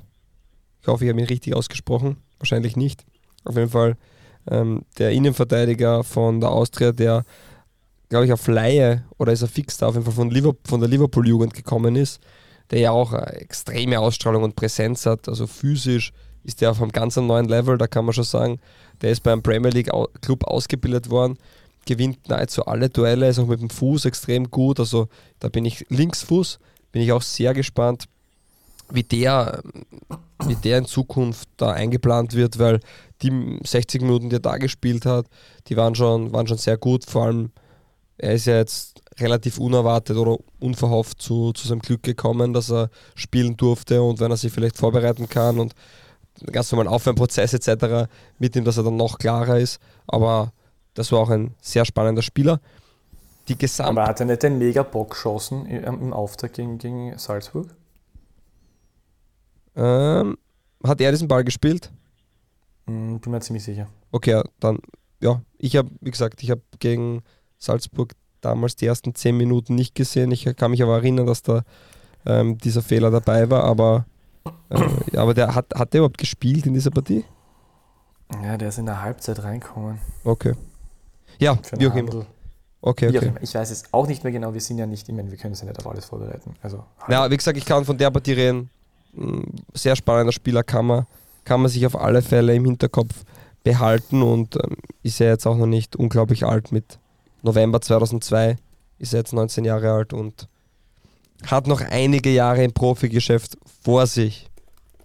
ich 0.81 0.87
hoffe, 0.87 1.05
ich 1.05 1.09
habe 1.09 1.19
ihn 1.19 1.27
richtig 1.27 1.55
ausgesprochen, 1.55 2.17
wahrscheinlich 2.39 2.75
nicht. 2.75 3.05
Auf 3.43 3.55
jeden 3.55 3.69
Fall 3.69 3.97
ähm, 4.49 4.83
der 4.97 5.11
Innenverteidiger 5.11 6.03
von 6.03 6.39
der 6.39 6.49
Austria, 6.49 6.91
der, 6.91 7.25
glaube 8.09 8.25
ich, 8.25 8.33
auf 8.33 8.47
Laie 8.47 9.03
oder 9.17 9.33
ist 9.33 9.41
er 9.41 9.47
fix 9.47 9.77
da, 9.77 9.87
auf 9.87 9.95
jeden 9.95 10.05
Fall 10.05 10.13
von, 10.13 10.29
Liverpool, 10.29 10.61
von 10.65 10.79
der 10.79 10.89
Liverpool-Jugend 10.89 11.53
gekommen 11.53 11.95
ist, 11.95 12.21
der 12.71 12.79
ja 12.79 12.91
auch 12.91 13.13
extreme 13.13 13.99
Ausstrahlung 13.99 14.43
und 14.43 14.55
Präsenz 14.55 15.05
hat, 15.05 15.27
also 15.27 15.47
physisch 15.47 16.13
ist 16.43 16.61
der 16.61 16.71
auf 16.71 16.81
einem 16.81 16.91
ganz 16.91 17.15
neuen 17.17 17.47
Level, 17.47 17.77
da 17.77 17.87
kann 17.87 18.05
man 18.05 18.13
schon 18.13 18.23
sagen, 18.23 18.59
der 19.01 19.11
ist 19.11 19.23
beim 19.23 19.43
Premier 19.43 19.71
League 19.71 19.91
Club 20.21 20.43
ausgebildet 20.45 21.09
worden, 21.09 21.37
gewinnt 21.85 22.29
nahezu 22.29 22.65
alle 22.65 22.89
Duelle, 22.89 23.29
ist 23.29 23.39
auch 23.39 23.47
mit 23.47 23.61
dem 23.61 23.69
Fuß 23.69 24.05
extrem 24.05 24.49
gut. 24.51 24.79
Also 24.79 25.07
da 25.39 25.49
bin 25.49 25.65
ich 25.65 25.85
Linksfuß, 25.89 26.59
bin 26.91 27.01
ich 27.01 27.11
auch 27.11 27.21
sehr 27.21 27.53
gespannt, 27.53 28.05
wie 28.89 29.03
der, 29.03 29.61
wie 30.45 30.55
der 30.55 30.79
in 30.79 30.85
Zukunft 30.85 31.49
da 31.57 31.71
eingeplant 31.71 32.33
wird, 32.33 32.59
weil 32.59 32.79
die 33.21 33.59
60 33.63 34.01
Minuten, 34.01 34.29
die 34.29 34.35
er 34.35 34.41
da 34.41 34.57
gespielt 34.57 35.05
hat, 35.05 35.25
die 35.67 35.77
waren 35.77 35.95
schon, 35.95 36.31
waren 36.31 36.47
schon 36.47 36.57
sehr 36.57 36.77
gut. 36.77 37.05
Vor 37.05 37.25
allem, 37.25 37.51
er 38.17 38.33
ist 38.33 38.45
ja 38.45 38.57
jetzt 38.57 39.01
relativ 39.19 39.57
unerwartet 39.57 40.17
oder 40.17 40.37
unverhofft 40.59 41.21
zu, 41.21 41.51
zu 41.53 41.67
seinem 41.67 41.79
Glück 41.79 42.03
gekommen, 42.03 42.53
dass 42.53 42.71
er 42.71 42.89
spielen 43.15 43.57
durfte 43.57 44.01
und 44.01 44.19
wenn 44.19 44.31
er 44.31 44.37
sich 44.37 44.53
vielleicht 44.53 44.77
vorbereiten 44.77 45.27
kann 45.27 45.59
und 45.59 45.73
ganz 46.51 46.71
normalen 46.71 46.87
Aufwärmprozess 46.87 47.53
etc. 47.53 48.09
mit 48.39 48.55
ihm, 48.55 48.63
dass 48.63 48.77
er 48.77 48.83
dann 48.83 48.97
noch 48.97 49.17
klarer 49.17 49.59
ist. 49.59 49.79
Aber 50.07 50.53
das 50.93 51.11
war 51.11 51.19
auch 51.19 51.29
ein 51.29 51.55
sehr 51.61 51.85
spannender 51.85 52.21
Spieler. 52.21 52.59
Die 53.47 53.57
Gesamt 53.57 53.89
Aber 53.89 54.07
hat 54.07 54.19
er 54.19 54.25
nicht 54.25 54.43
den 54.43 54.57
mega 54.57 54.83
Bock 54.83 55.11
geschossen 55.11 55.65
im 55.65 56.11
Auftakt 56.11 56.55
gegen, 56.55 56.77
gegen 56.77 57.17
Salzburg? 57.17 57.67
Ähm, 59.75 60.37
hat 60.83 60.99
er 60.99 61.11
diesen 61.11 61.27
Ball 61.27 61.43
gespielt? 61.43 61.91
Hm, 62.87 63.19
bin 63.19 63.31
mir 63.31 63.39
ziemlich 63.39 63.63
sicher. 63.63 63.87
Okay, 64.11 64.41
dann, 64.59 64.79
ja, 65.21 65.41
ich 65.57 65.75
habe, 65.75 65.89
wie 66.01 66.11
gesagt, 66.11 66.41
ich 66.43 66.51
habe 66.51 66.61
gegen 66.79 67.23
Salzburg 67.57 68.13
damals 68.41 68.75
die 68.75 68.85
ersten 68.85 69.15
zehn 69.15 69.37
Minuten 69.37 69.75
nicht 69.75 69.95
gesehen. 69.95 70.31
Ich 70.31 70.45
kann 70.55 70.71
mich 70.71 70.83
aber 70.83 70.95
erinnern, 70.95 71.27
dass 71.27 71.41
da 71.41 71.63
ähm, 72.25 72.57
dieser 72.57 72.81
Fehler 72.81 73.11
dabei 73.11 73.49
war, 73.49 73.63
aber 73.63 74.05
äh, 74.69 75.17
aber 75.17 75.33
der 75.33 75.55
hat, 75.55 75.73
hat 75.75 75.93
der 75.93 75.99
überhaupt 75.99 76.17
gespielt 76.17 76.65
in 76.65 76.73
dieser 76.73 76.91
Partie? 76.91 77.25
Ja, 78.43 78.57
der 78.57 78.69
ist 78.69 78.77
in 78.77 78.85
der 78.85 79.01
Halbzeit 79.01 79.43
reinkommen. 79.43 79.99
Okay. 80.23 80.53
Ja, 81.39 81.57
wie 81.77 81.87
auch 81.87 81.95
immer. 81.95 82.25
Okay, 82.81 83.09
okay. 83.09 83.33
Ich 83.41 83.55
weiß 83.55 83.71
es 83.71 83.85
auch 83.91 84.07
nicht 84.07 84.23
mehr 84.23 84.31
genau, 84.31 84.53
wir 84.53 84.61
sind 84.61 84.77
ja 84.77 84.85
nicht, 84.85 85.09
ich 85.09 85.15
meine, 85.15 85.31
wir 85.31 85.37
können 85.37 85.53
uns 85.53 85.61
ja 85.61 85.67
nicht 85.67 85.79
auf 85.79 85.87
alles 85.87 86.05
vorbereiten. 86.05 86.55
Also, 86.61 86.83
ja, 87.07 87.29
wie 87.29 87.37
gesagt, 87.37 87.57
ich 87.57 87.65
kann 87.65 87.85
von 87.85 87.97
der 87.97 88.11
Partie 88.11 88.33
reden. 88.33 88.69
Hm, 89.15 89.45
sehr 89.73 89.95
spannender 89.95 90.31
Spieler 90.31 90.63
kann 90.63 90.85
man, 90.85 91.05
kann 91.43 91.61
man 91.61 91.71
sich 91.71 91.85
auf 91.85 91.95
alle 91.95 92.21
Fälle 92.21 92.53
im 92.53 92.65
Hinterkopf 92.65 93.23
behalten 93.63 94.21
und 94.21 94.55
ähm, 94.55 94.77
ist 95.03 95.19
ja 95.19 95.27
jetzt 95.27 95.45
auch 95.47 95.57
noch 95.57 95.65
nicht 95.65 95.95
unglaublich 95.95 96.45
alt 96.45 96.71
mit 96.71 96.99
November 97.41 97.81
2002, 97.81 98.57
ist 98.99 99.13
er 99.13 99.19
jetzt 99.19 99.33
19 99.33 99.65
Jahre 99.65 99.91
alt 99.91 100.13
und 100.13 100.47
hat 101.45 101.67
noch 101.67 101.81
einige 101.81 102.29
Jahre 102.29 102.63
im 102.63 102.73
Profigeschäft 102.73 103.57
vor 103.83 104.07
sich. 104.07 104.49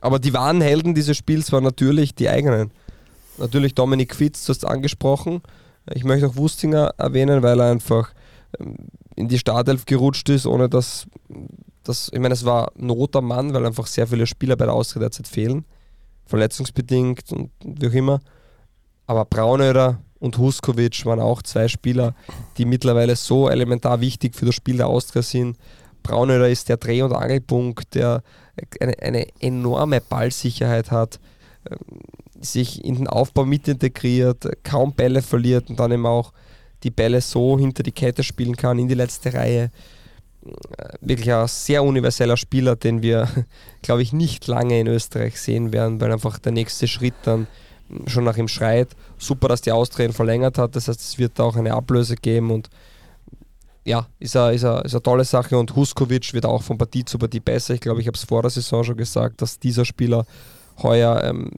Aber 0.00 0.18
die 0.18 0.32
wahren 0.32 0.60
Helden 0.60 0.94
dieses 0.94 1.16
Spiels 1.16 1.52
waren 1.52 1.64
natürlich 1.64 2.14
die 2.14 2.28
eigenen. 2.28 2.72
Natürlich 3.38 3.74
Dominik 3.74 4.14
Fitz, 4.14 4.44
du 4.44 4.50
hast 4.50 4.64
angesprochen. 4.64 5.42
Ich 5.92 6.04
möchte 6.04 6.26
auch 6.26 6.36
Wustinger 6.36 6.94
erwähnen, 6.98 7.42
weil 7.42 7.60
er 7.60 7.70
einfach 7.70 8.12
ähm, 8.58 8.76
in 9.14 9.28
die 9.28 9.38
Startelf 9.38 9.84
gerutscht 9.84 10.28
ist, 10.28 10.46
ohne 10.46 10.68
dass, 10.68 11.06
dass 11.84 12.10
ich 12.12 12.18
meine, 12.18 12.34
es 12.34 12.44
war 12.44 12.72
Not 12.76 13.14
am 13.16 13.26
Mann, 13.26 13.52
weil 13.52 13.66
einfach 13.66 13.86
sehr 13.86 14.06
viele 14.06 14.26
Spieler 14.26 14.56
bei 14.56 14.64
der 14.64 14.74
Austria 14.74 15.00
derzeit 15.00 15.28
fehlen. 15.28 15.64
Verletzungsbedingt 16.24 17.30
und 17.32 17.50
wie 17.64 17.88
auch 17.88 17.92
immer. 17.92 18.20
Aber 19.06 19.24
Braunöder 19.24 20.00
und 20.18 20.38
Huskovic 20.38 21.04
waren 21.04 21.20
auch 21.20 21.42
zwei 21.42 21.68
Spieler, 21.68 22.14
die 22.56 22.64
mittlerweile 22.64 23.16
so 23.16 23.48
elementar 23.48 24.00
wichtig 24.00 24.34
für 24.34 24.46
das 24.46 24.54
Spiel 24.54 24.76
der 24.76 24.86
Austria 24.86 25.22
sind. 25.22 25.58
Braunöder 26.02 26.48
ist 26.48 26.68
der 26.68 26.76
Dreh- 26.76 27.02
und 27.02 27.12
Angelpunkt, 27.12 27.94
der 27.94 28.22
eine, 28.80 28.98
eine 29.00 29.26
enorme 29.40 30.00
Ballsicherheit 30.00 30.90
hat, 30.90 31.20
ähm, 31.70 31.78
sich 32.40 32.84
in 32.84 32.96
den 32.96 33.06
Aufbau 33.06 33.44
mit 33.44 33.68
integriert, 33.68 34.48
kaum 34.64 34.92
Bälle 34.92 35.22
verliert 35.22 35.70
und 35.70 35.78
dann 35.78 35.92
eben 35.92 36.06
auch 36.06 36.32
die 36.82 36.90
Bälle 36.90 37.20
so 37.20 37.58
hinter 37.58 37.82
die 37.82 37.92
Kette 37.92 38.24
spielen 38.24 38.56
kann, 38.56 38.78
in 38.78 38.88
die 38.88 38.94
letzte 38.94 39.32
Reihe. 39.32 39.70
Äh, 40.44 40.48
wirklich 41.00 41.32
ein 41.32 41.46
sehr 41.46 41.84
universeller 41.84 42.36
Spieler, 42.36 42.76
den 42.76 43.02
wir, 43.02 43.28
glaube 43.82 44.02
ich, 44.02 44.12
nicht 44.12 44.46
lange 44.46 44.80
in 44.80 44.88
Österreich 44.88 45.40
sehen 45.40 45.72
werden, 45.72 46.00
weil 46.00 46.12
einfach 46.12 46.38
der 46.38 46.52
nächste 46.52 46.88
Schritt 46.88 47.14
dann 47.24 47.46
schon 48.06 48.24
nach 48.24 48.36
ihm 48.36 48.48
schreit. 48.48 48.88
Super, 49.18 49.48
dass 49.48 49.60
die 49.60 49.72
Austria 49.72 50.06
ihn 50.06 50.12
verlängert 50.12 50.58
hat, 50.58 50.74
das 50.76 50.88
heißt, 50.88 51.00
es 51.00 51.18
wird 51.18 51.38
da 51.38 51.44
auch 51.44 51.56
eine 51.56 51.74
Ablöse 51.74 52.16
geben 52.16 52.50
und 52.50 52.70
ja, 53.84 54.06
ist 54.18 54.36
eine, 54.36 54.54
ist, 54.54 54.64
eine, 54.64 54.80
ist 54.82 54.94
eine 54.94 55.02
tolle 55.02 55.24
Sache 55.24 55.58
und 55.58 55.74
Huskovic 55.74 56.32
wird 56.34 56.46
auch 56.46 56.62
von 56.62 56.78
Partie 56.78 57.04
zu 57.04 57.18
Partie 57.18 57.40
besser. 57.40 57.74
Ich 57.74 57.80
glaube, 57.80 58.00
ich 58.00 58.06
habe 58.06 58.16
es 58.16 58.24
vor 58.24 58.42
der 58.42 58.50
Saison 58.50 58.84
schon 58.84 58.96
gesagt, 58.96 59.42
dass 59.42 59.58
dieser 59.58 59.84
Spieler 59.84 60.24
heuer, 60.82 61.22
ähm, 61.24 61.50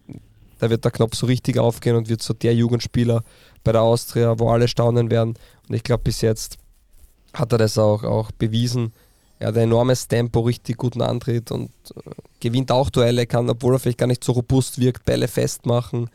da 0.59 0.71
wird 0.71 0.85
der 0.85 0.93
Knopf 0.93 1.15
so 1.15 1.27
richtig 1.27 1.59
aufgehen 1.59 1.97
und 1.97 2.09
wird 2.09 2.23
so 2.23 2.33
der 2.33 2.55
Jugendspieler 2.55 3.23
bei 3.63 3.73
der 3.73 3.83
Austria, 3.83 4.39
wo 4.39 4.49
alle 4.49 4.69
staunen 4.69 5.11
werden. 5.11 5.35
Und 5.69 5.75
ich 5.75 5.83
glaube, 5.83 6.05
bis 6.05 6.23
jetzt 6.23 6.59
hat 7.35 7.53
er 7.53 7.59
das 7.59 7.77
auch, 7.77 8.05
auch 8.05 8.31
bewiesen. 8.33 8.93
Er 9.39 9.49
hat 9.49 9.57
ein 9.57 9.65
enormes 9.65 10.09
Tempo, 10.09 10.41
richtig 10.41 10.79
guten 10.79 11.03
Antritt 11.03 11.51
und 11.51 11.71
äh, 11.97 12.11
gewinnt 12.41 12.73
auch 12.73 12.89
Duelle, 12.89 13.27
kann, 13.27 13.51
obwohl 13.51 13.75
er 13.75 13.79
vielleicht 13.79 13.99
gar 13.99 14.07
nicht 14.07 14.25
so 14.25 14.33
robust 14.33 14.79
wirkt, 14.79 15.05
Bälle 15.05 15.29
festmachen, 15.29 16.09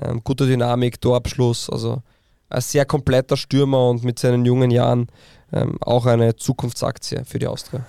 ähm, 0.00 0.22
gute 0.24 0.46
Dynamik, 0.46 1.00
Torabschluss. 1.00 1.68
Also 1.68 2.02
ein 2.48 2.60
sehr 2.60 2.86
kompletter 2.86 3.36
Stürmer 3.36 3.90
und 3.90 4.04
mit 4.04 4.18
seinen 4.18 4.44
jungen 4.44 4.70
Jahren 4.70 5.08
ähm, 5.52 5.78
auch 5.80 6.06
eine 6.06 6.36
Zukunftsaktie 6.36 7.24
für 7.24 7.38
die 7.38 7.46
Austria. 7.46 7.84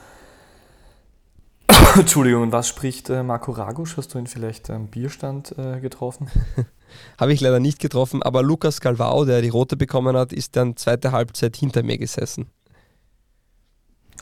Entschuldigung, 1.95 2.52
was 2.52 2.67
spricht 2.67 3.10
äh, 3.10 3.23
Marco 3.23 3.52
Ragusch? 3.52 3.97
Hast 3.97 4.13
du 4.13 4.19
ihn 4.19 4.28
vielleicht 4.28 4.69
am 4.69 4.88
Bierstand 4.88 5.58
äh, 5.58 5.80
getroffen? 5.80 6.28
Habe 7.17 7.34
ich 7.34 7.41
leider 7.41 7.60
nicht 7.60 7.80
getroffen, 7.80 8.21
aber 8.21 8.43
Lukas 8.43 8.82
Galvao, 8.82 9.26
der 9.26 9.41
die 9.41 9.49
rote 9.49 9.78
bekommen 9.78 10.15
hat, 10.15 10.32
ist 10.32 10.56
dann 10.56 10.78
zweite 10.78 11.12
Halbzeit 11.12 11.56
hinter 11.56 11.82
mir 11.84 11.97
gesessen. 11.97 12.47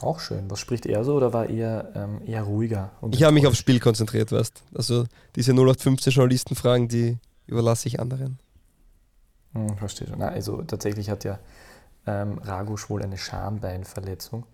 Auch 0.01 0.19
schön. 0.19 0.49
Was 0.49 0.59
spricht 0.59 0.85
er 0.85 1.03
so 1.03 1.15
oder 1.15 1.33
war 1.33 1.49
er 1.49 1.91
ähm, 1.95 2.21
eher 2.25 2.43
ruhiger? 2.43 2.91
ich 3.11 3.23
habe 3.23 3.33
mich 3.33 3.45
aufs 3.45 3.57
Spiel 3.57 3.79
konzentriert, 3.79 4.31
weißt 4.31 4.63
Also 4.73 5.05
diese 5.35 5.51
0815 5.51 6.13
Journalistenfragen, 6.13 6.87
die 6.87 7.17
überlasse 7.45 7.87
ich 7.87 7.99
anderen. 7.99 8.39
Hm, 9.53 9.77
verstehe 9.77 10.07
schon. 10.07 10.17
Na, 10.17 10.29
also 10.29 10.61
tatsächlich 10.63 11.09
hat 11.09 11.23
ja 11.23 11.39
ähm, 12.07 12.39
Ragusch 12.39 12.89
wohl 12.89 13.01
eine 13.01 13.17
Schambeinverletzung 13.17 14.45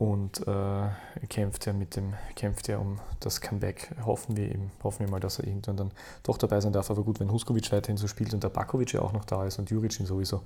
und 0.00 0.46
äh, 0.46 0.88
kämpft 1.28 1.66
ja 1.66 1.74
mit 1.74 1.94
dem, 1.94 2.14
kämpft 2.34 2.68
ja 2.68 2.78
um 2.78 3.00
das 3.20 3.42
Comeback. 3.42 3.90
Hoffen 4.06 4.36
wir 4.36 4.50
eben, 4.50 4.70
hoffen 4.82 5.04
wir 5.04 5.10
mal, 5.10 5.20
dass 5.20 5.38
er 5.38 5.46
irgendwann 5.46 5.76
dann 5.76 5.90
doch 6.22 6.38
dabei 6.38 6.60
sein 6.60 6.72
darf. 6.72 6.90
Aber 6.90 7.02
gut, 7.02 7.20
wenn 7.20 7.30
Huskovic 7.30 7.70
weiterhin 7.70 7.98
so 7.98 8.08
spielt 8.08 8.32
und 8.32 8.42
der 8.42 8.48
Bakovic 8.48 8.94
ja 8.94 9.02
auch 9.02 9.12
noch 9.12 9.26
da 9.26 9.44
ist 9.44 9.58
und 9.58 9.68
Juric 9.70 9.92
sowieso, 9.92 10.42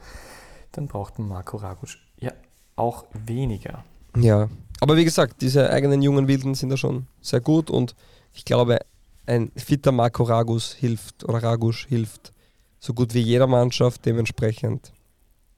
dann 0.72 0.88
braucht 0.88 1.20
man 1.20 1.28
Marco 1.28 1.56
Ragusch 1.56 2.04
ja 2.18 2.32
auch 2.74 3.04
weniger. 3.12 3.84
Ja, 4.16 4.48
aber 4.80 4.96
wie 4.96 5.04
gesagt, 5.04 5.40
diese 5.40 5.70
eigenen 5.70 6.02
jungen 6.02 6.26
Wilden 6.26 6.54
sind 6.54 6.70
da 6.70 6.76
schon 6.76 7.06
sehr 7.20 7.40
gut 7.40 7.70
und 7.70 7.94
ich 8.32 8.44
glaube, 8.44 8.80
ein 9.26 9.52
fitter 9.56 9.92
Marco 9.92 10.24
Ragus 10.24 10.72
hilft 10.72 11.24
oder 11.24 11.42
Ragusch 11.42 11.86
hilft 11.86 12.32
so 12.80 12.92
gut 12.92 13.14
wie 13.14 13.20
jeder 13.20 13.46
Mannschaft. 13.46 14.04
Dementsprechend 14.04 14.92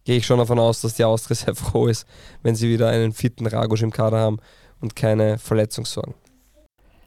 gehe 0.07 0.17
ich 0.17 0.25
schon 0.25 0.39
davon 0.39 0.59
aus, 0.59 0.81
dass 0.81 0.95
die 0.95 1.05
Austria 1.05 1.37
sehr 1.45 1.55
froh 1.55 1.87
ist, 1.87 2.07
wenn 2.43 2.55
sie 2.55 2.71
wieder 2.71 2.89
einen 2.89 3.13
fitten 3.13 3.47
Ragusch 3.47 3.83
im 3.83 3.93
Kader 3.93 4.19
haben 4.19 4.39
und 4.81 4.97
keine 4.97 5.37
Verletzungssorgen. 5.37 6.15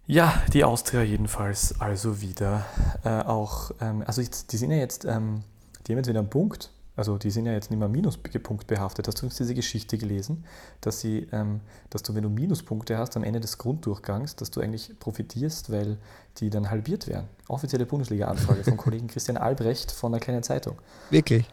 Ja, 0.06 0.42
die 0.54 0.64
Austria 0.64 1.02
jedenfalls 1.02 1.80
also 1.80 2.22
wieder 2.22 2.66
äh, 3.04 3.10
auch, 3.10 3.72
ähm, 3.80 4.04
also 4.06 4.22
die 4.22 4.58
sind 4.58 4.72
ja 4.72 4.78
jetzt, 4.78 5.06
ähm, 5.06 5.44
die 5.88 5.94
haben 5.94 5.98
jetzt 5.98 6.10
wieder 6.10 6.20
einen 6.20 6.30
Punkt 6.30 6.72
also 7.00 7.18
die 7.18 7.32
sind 7.32 7.46
ja 7.46 7.54
jetzt 7.54 7.72
nicht 7.72 7.80
mehr 7.80 7.88
Minuspunkt 7.88 8.68
behaftet. 8.68 9.08
Hast 9.08 9.16
du 9.16 9.20
übrigens 9.22 9.38
diese 9.38 9.54
Geschichte 9.54 9.98
gelesen, 9.98 10.44
dass, 10.82 11.00
sie, 11.00 11.30
ähm, 11.32 11.62
dass 11.90 12.04
du, 12.04 12.14
wenn 12.14 12.24
du 12.24 12.30
Minuspunkte 12.30 12.98
hast 12.98 13.16
am 13.16 13.24
Ende 13.24 13.40
des 13.40 13.58
Grunddurchgangs, 13.58 14.36
dass 14.36 14.52
du 14.52 14.60
eigentlich 14.60 14.92
profitierst, 15.00 15.72
weil 15.72 15.98
die 16.40 16.50
dann 16.50 16.70
halbiert 16.70 17.08
werden? 17.08 17.30
Offizielle 17.48 17.86
Bundesliga-Anfrage 17.86 18.66
vom 18.66 18.76
Kollegen 18.78 19.08
Christian 19.08 19.38
Albrecht 19.38 19.94
von 19.94 20.12
der 20.12 20.20
kleinen 20.20 20.44
Zeitung. 20.44 20.76
Wirklich? 21.10 21.46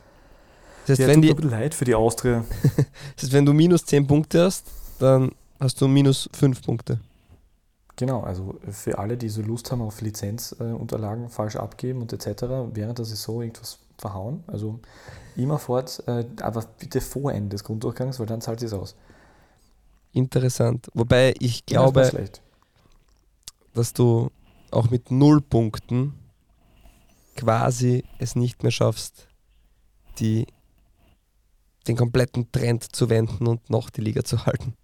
Das 0.86 0.98
heißt, 0.98 1.00
ja, 1.00 1.08
wenn 1.08 1.22
tut 1.22 1.42
die, 1.42 1.48
leid 1.48 1.74
für 1.74 1.84
die 1.84 1.94
Austria. 1.94 2.44
das 3.16 3.24
heißt, 3.24 3.32
wenn 3.32 3.44
du 3.44 3.52
minus 3.52 3.84
10 3.84 4.06
Punkte 4.06 4.44
hast, 4.44 4.66
dann 5.00 5.32
hast 5.58 5.80
du 5.80 5.88
minus 5.88 6.28
5 6.32 6.62
Punkte. 6.62 7.00
Genau, 7.96 8.20
also 8.20 8.54
für 8.70 8.98
alle, 8.98 9.16
die 9.16 9.28
so 9.28 9.42
Lust 9.42 9.72
haben 9.72 9.80
auf 9.80 10.00
Lizenzunterlagen 10.00 11.26
äh, 11.26 11.28
falsch 11.28 11.56
abgeben 11.56 12.02
und 12.02 12.12
etc., 12.12 12.44
während 12.72 12.98
der 12.98 13.04
Saison 13.04 13.40
irgendwas 13.42 13.78
verhauen. 13.98 14.44
Also 14.46 14.78
immer 15.34 15.58
fort, 15.58 16.02
äh, 16.06 16.24
aber 16.40 16.64
bitte 16.78 17.00
vor 17.00 17.32
Ende 17.32 17.50
des 17.50 17.64
Grunddurchgangs, 17.64 18.20
weil 18.20 18.26
dann 18.26 18.40
zahlt 18.40 18.62
es 18.62 18.72
aus. 18.72 18.94
Interessant. 20.12 20.88
Wobei 20.94 21.34
ich 21.40 21.66
glaube, 21.66 22.02
ja, 22.02 22.10
das 22.10 22.42
dass 23.74 23.92
du 23.92 24.30
auch 24.70 24.90
mit 24.90 25.10
null 25.10 25.40
Punkten 25.40 26.14
quasi 27.34 28.04
es 28.18 28.36
nicht 28.36 28.62
mehr 28.62 28.72
schaffst, 28.72 29.28
die, 30.18 30.46
den 31.88 31.96
kompletten 31.96 32.50
Trend 32.52 32.94
zu 32.94 33.10
wenden 33.10 33.46
und 33.46 33.68
noch 33.70 33.90
die 33.90 34.00
Liga 34.00 34.24
zu 34.24 34.46
halten. 34.46 34.74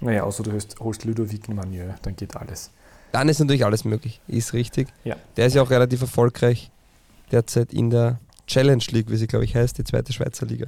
Naja, 0.00 0.24
außer 0.24 0.42
du 0.42 0.52
holst, 0.52 0.78
holst 0.80 1.04
Ludovic 1.04 1.48
Manieu, 1.48 1.92
dann 2.02 2.16
geht 2.16 2.36
alles. 2.36 2.70
Dann 3.12 3.28
ist 3.28 3.38
natürlich 3.38 3.64
alles 3.64 3.84
möglich, 3.84 4.20
ist 4.28 4.52
richtig. 4.52 4.88
Ja. 5.04 5.16
Der 5.36 5.46
ist 5.46 5.54
ja 5.54 5.62
auch 5.62 5.70
relativ 5.70 6.02
erfolgreich 6.02 6.70
derzeit 7.30 7.72
in 7.72 7.90
der 7.90 8.18
Challenge 8.46 8.84
League, 8.90 9.10
wie 9.10 9.16
sie, 9.16 9.26
glaube 9.26 9.44
ich, 9.44 9.54
heißt, 9.54 9.78
die 9.78 9.84
zweite 9.84 10.12
Schweizer 10.12 10.46
Liga. 10.46 10.66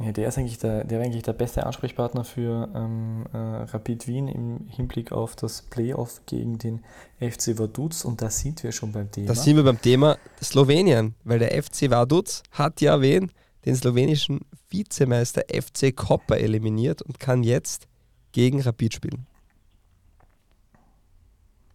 Ja, 0.00 0.12
der 0.12 0.28
ist 0.28 0.38
eigentlich 0.38 0.58
der, 0.58 0.84
der, 0.84 1.00
eigentlich 1.00 1.24
der 1.24 1.32
beste 1.32 1.66
Ansprechpartner 1.66 2.22
für 2.22 2.68
ähm, 2.72 3.24
äh, 3.32 3.36
Rapid 3.36 4.06
Wien 4.06 4.28
im 4.28 4.68
Hinblick 4.68 5.10
auf 5.10 5.34
das 5.34 5.62
Playoff 5.62 6.20
gegen 6.26 6.58
den 6.58 6.84
FC 7.18 7.58
Vaduz 7.58 8.04
und 8.04 8.22
da 8.22 8.30
sind 8.30 8.62
wir 8.62 8.70
schon 8.70 8.92
beim 8.92 9.10
Thema. 9.10 9.26
Da 9.26 9.34
sind 9.34 9.56
wir 9.56 9.64
beim 9.64 9.80
Thema 9.80 10.16
Slowenien, 10.40 11.16
weil 11.24 11.40
der 11.40 11.60
FC 11.60 11.90
Vaduz 11.90 12.44
hat 12.52 12.80
ja 12.80 13.00
wen? 13.00 13.32
Den 13.64 13.74
slowenischen 13.74 14.40
Vizemeister 14.70 15.42
FC 15.52 15.94
Kopper 15.94 16.38
eliminiert 16.38 17.02
und 17.02 17.18
kann 17.18 17.42
jetzt 17.42 17.88
gegen 18.32 18.60
Rapid 18.60 18.94
spielen. 18.94 19.26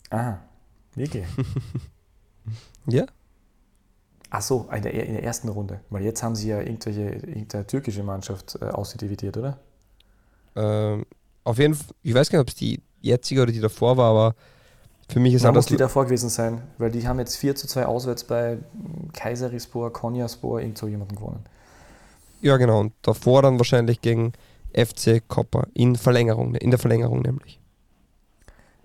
Ah, 0.10 0.38
wirklich? 0.96 1.26
ja, 2.88 3.06
Ach 4.36 4.41
so, 4.41 4.67
in 4.76 4.82
der, 4.82 4.93
in 4.96 5.13
der 5.13 5.24
ersten 5.24 5.48
Runde. 5.48 5.82
Weil 5.91 6.02
jetzt 6.02 6.24
haben 6.24 6.36
sie 6.36 6.48
ja 6.48 6.60
irgendwelche, 6.60 7.02
irgendeine 7.02 7.67
türkische 7.67 8.02
Mannschaft 8.02 8.58
äh, 8.60 8.65
ausdividiert, 8.65 9.38
oder? 9.38 9.60
Ähm, 10.56 11.06
auf 11.43 11.60
jeden 11.60 11.76
Fall, 11.76 11.96
ich 12.02 12.15
weiß 12.15 12.32
gar 12.32 12.39
nicht, 12.39 12.46
ob 12.46 12.50
es 12.50 12.56
die 12.56 12.82
jetzige 13.00 13.43
oder 13.43 13.52
die 13.52 13.60
davor 13.60 13.96
war, 13.96 14.10
aber 14.10 14.36
für 15.08 15.19
mich 15.19 15.36
ist 15.36 15.43
Man 15.43 15.54
muss 15.54 15.67
die 15.67 15.78
davor 15.78 16.06
gewesen 16.06 16.30
sein, 16.30 16.63
weil 16.80 16.89
die 16.89 17.08
haben 17.08 17.19
jetzt 17.19 17.36
4 17.36 17.56
zu 17.56 17.67
2 17.67 17.86
auswärts 17.86 18.24
bei 18.24 18.58
Kayserispor, 19.13 19.93
Konyaspor, 19.93 20.62
irgend 20.62 20.80
so 20.80 20.88
jemanden 20.88 21.15
gewonnen. 21.15 21.43
Ja, 22.44 22.58
genau. 22.58 22.82
Und 22.82 22.94
davor 23.02 23.42
dann 23.42 23.58
wahrscheinlich 23.58 24.02
gegen 24.02 24.34
FC 24.74 25.26
Kopper 25.26 25.68
in 25.74 25.96
Verlängerung, 25.96 26.56
in 26.56 26.72
der 26.72 26.80
Verlängerung 26.80 27.22
nämlich. 27.22 27.58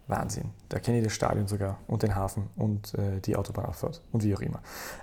Wahnsinn. 0.06 0.50
Da 0.68 0.78
kenne 0.78 0.98
ich 0.98 1.04
das 1.04 1.12
Stadion 1.12 1.48
sogar 1.48 1.78
und 1.88 2.04
den 2.04 2.14
Hafen 2.14 2.44
und 2.56 2.94
äh, 2.94 3.20
die 3.20 3.34
Autobahnauffahrt 3.34 4.00
und 4.12 4.22
wie 4.22 4.34
auch 4.34 4.40
immer. 4.40 4.60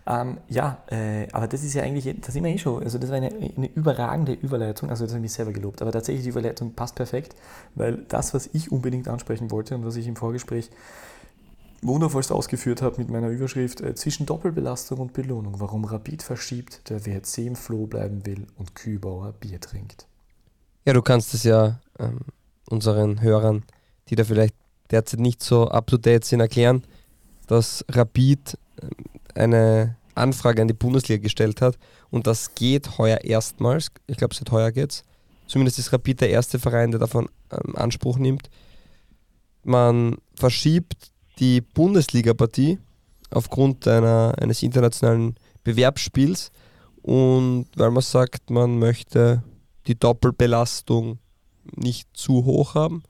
Ähm, 0.07 0.37
ja, 0.47 0.77
äh, 0.87 1.27
aber 1.33 1.47
das 1.47 1.63
ist 1.63 1.73
ja 1.73 1.83
eigentlich, 1.83 2.15
das 2.21 2.33
sind 2.33 2.45
wir 2.45 2.51
eh 2.51 2.57
schon, 2.57 2.81
also 2.81 2.97
das 2.97 3.09
war 3.09 3.17
eine, 3.17 3.27
eine 3.27 3.67
überragende 3.67 4.31
Überleitung, 4.31 4.89
also 4.89 5.03
das 5.03 5.11
habe 5.11 5.19
ich 5.19 5.23
mich 5.23 5.33
selber 5.33 5.51
gelobt, 5.51 5.81
aber 5.81 5.91
tatsächlich 5.91 6.23
die 6.23 6.29
Überleitung 6.29 6.73
passt 6.73 6.95
perfekt, 6.95 7.35
weil 7.75 7.97
das, 8.07 8.33
was 8.33 8.49
ich 8.53 8.71
unbedingt 8.71 9.07
ansprechen 9.07 9.51
wollte 9.51 9.75
und 9.75 9.85
was 9.85 9.97
ich 9.97 10.07
im 10.07 10.15
Vorgespräch 10.15 10.71
wundervollst 11.87 12.31
ausgeführt 12.31 12.81
habe 12.81 12.97
mit 12.97 13.09
meiner 13.09 13.29
Überschrift 13.29 13.81
äh, 13.81 13.95
zwischen 13.95 14.25
Doppelbelastung 14.25 14.99
und 14.99 15.13
Belohnung, 15.13 15.59
warum 15.59 15.85
Rapid 15.85 16.23
verschiebt, 16.23 16.89
der 16.89 17.05
WRC 17.05 17.39
im 17.39 17.55
Floh 17.55 17.87
bleiben 17.87 18.25
will 18.25 18.47
und 18.57 18.75
Kübauer 18.75 19.33
Bier 19.33 19.59
trinkt. 19.59 20.07
Ja, 20.85 20.93
du 20.93 21.01
kannst 21.01 21.33
es 21.33 21.43
ja 21.43 21.79
ähm, 21.99 22.19
unseren 22.69 23.21
Hörern, 23.21 23.63
die 24.09 24.15
da 24.15 24.23
vielleicht 24.23 24.55
derzeit 24.91 25.19
nicht 25.19 25.41
so 25.41 25.67
up-to-date 25.67 26.25
sind, 26.25 26.39
erklären, 26.39 26.83
dass 27.47 27.83
Rapid 27.89 28.57
ähm, 28.81 28.89
eine 29.33 29.97
Anfrage 30.13 30.61
an 30.61 30.67
die 30.67 30.73
Bundesliga 30.73 31.21
gestellt 31.21 31.61
hat 31.61 31.77
und 32.09 32.27
das 32.27 32.55
geht 32.55 32.97
heuer 32.97 33.21
erstmals. 33.23 33.91
Ich 34.07 34.17
glaube, 34.17 34.35
seit 34.35 34.51
heuer 34.51 34.71
geht's. 34.71 35.03
Zumindest 35.47 35.79
ist 35.79 35.93
Rapid 35.93 36.21
der 36.21 36.29
erste 36.29 36.57
Verein, 36.59 36.91
der 36.91 36.99
davon 36.99 37.29
ähm, 37.51 37.75
Anspruch 37.75 38.17
nimmt. 38.17 38.49
Man 39.63 40.17
verschiebt 40.35 41.11
die 41.39 41.61
Bundesliga-Partie 41.61 42.79
aufgrund 43.31 43.87
einer, 43.87 44.33
eines 44.37 44.63
internationalen 44.63 45.35
Bewerbsspiels 45.63 46.51
und 47.01 47.67
weil 47.75 47.91
man 47.91 48.03
sagt, 48.03 48.49
man 48.49 48.79
möchte 48.79 49.43
die 49.87 49.97
Doppelbelastung 49.97 51.19
nicht 51.75 52.07
zu 52.13 52.45
hoch 52.45 52.75
haben 52.75 53.03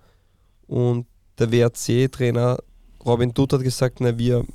und 0.67 1.05
der 1.37 1.51
WRC-Trainer 1.51 2.57
Robin 3.05 3.33
Dutt 3.33 3.53
hat 3.53 3.61
gesagt, 3.61 3.99
na, 3.99 4.17
wir 4.17 4.45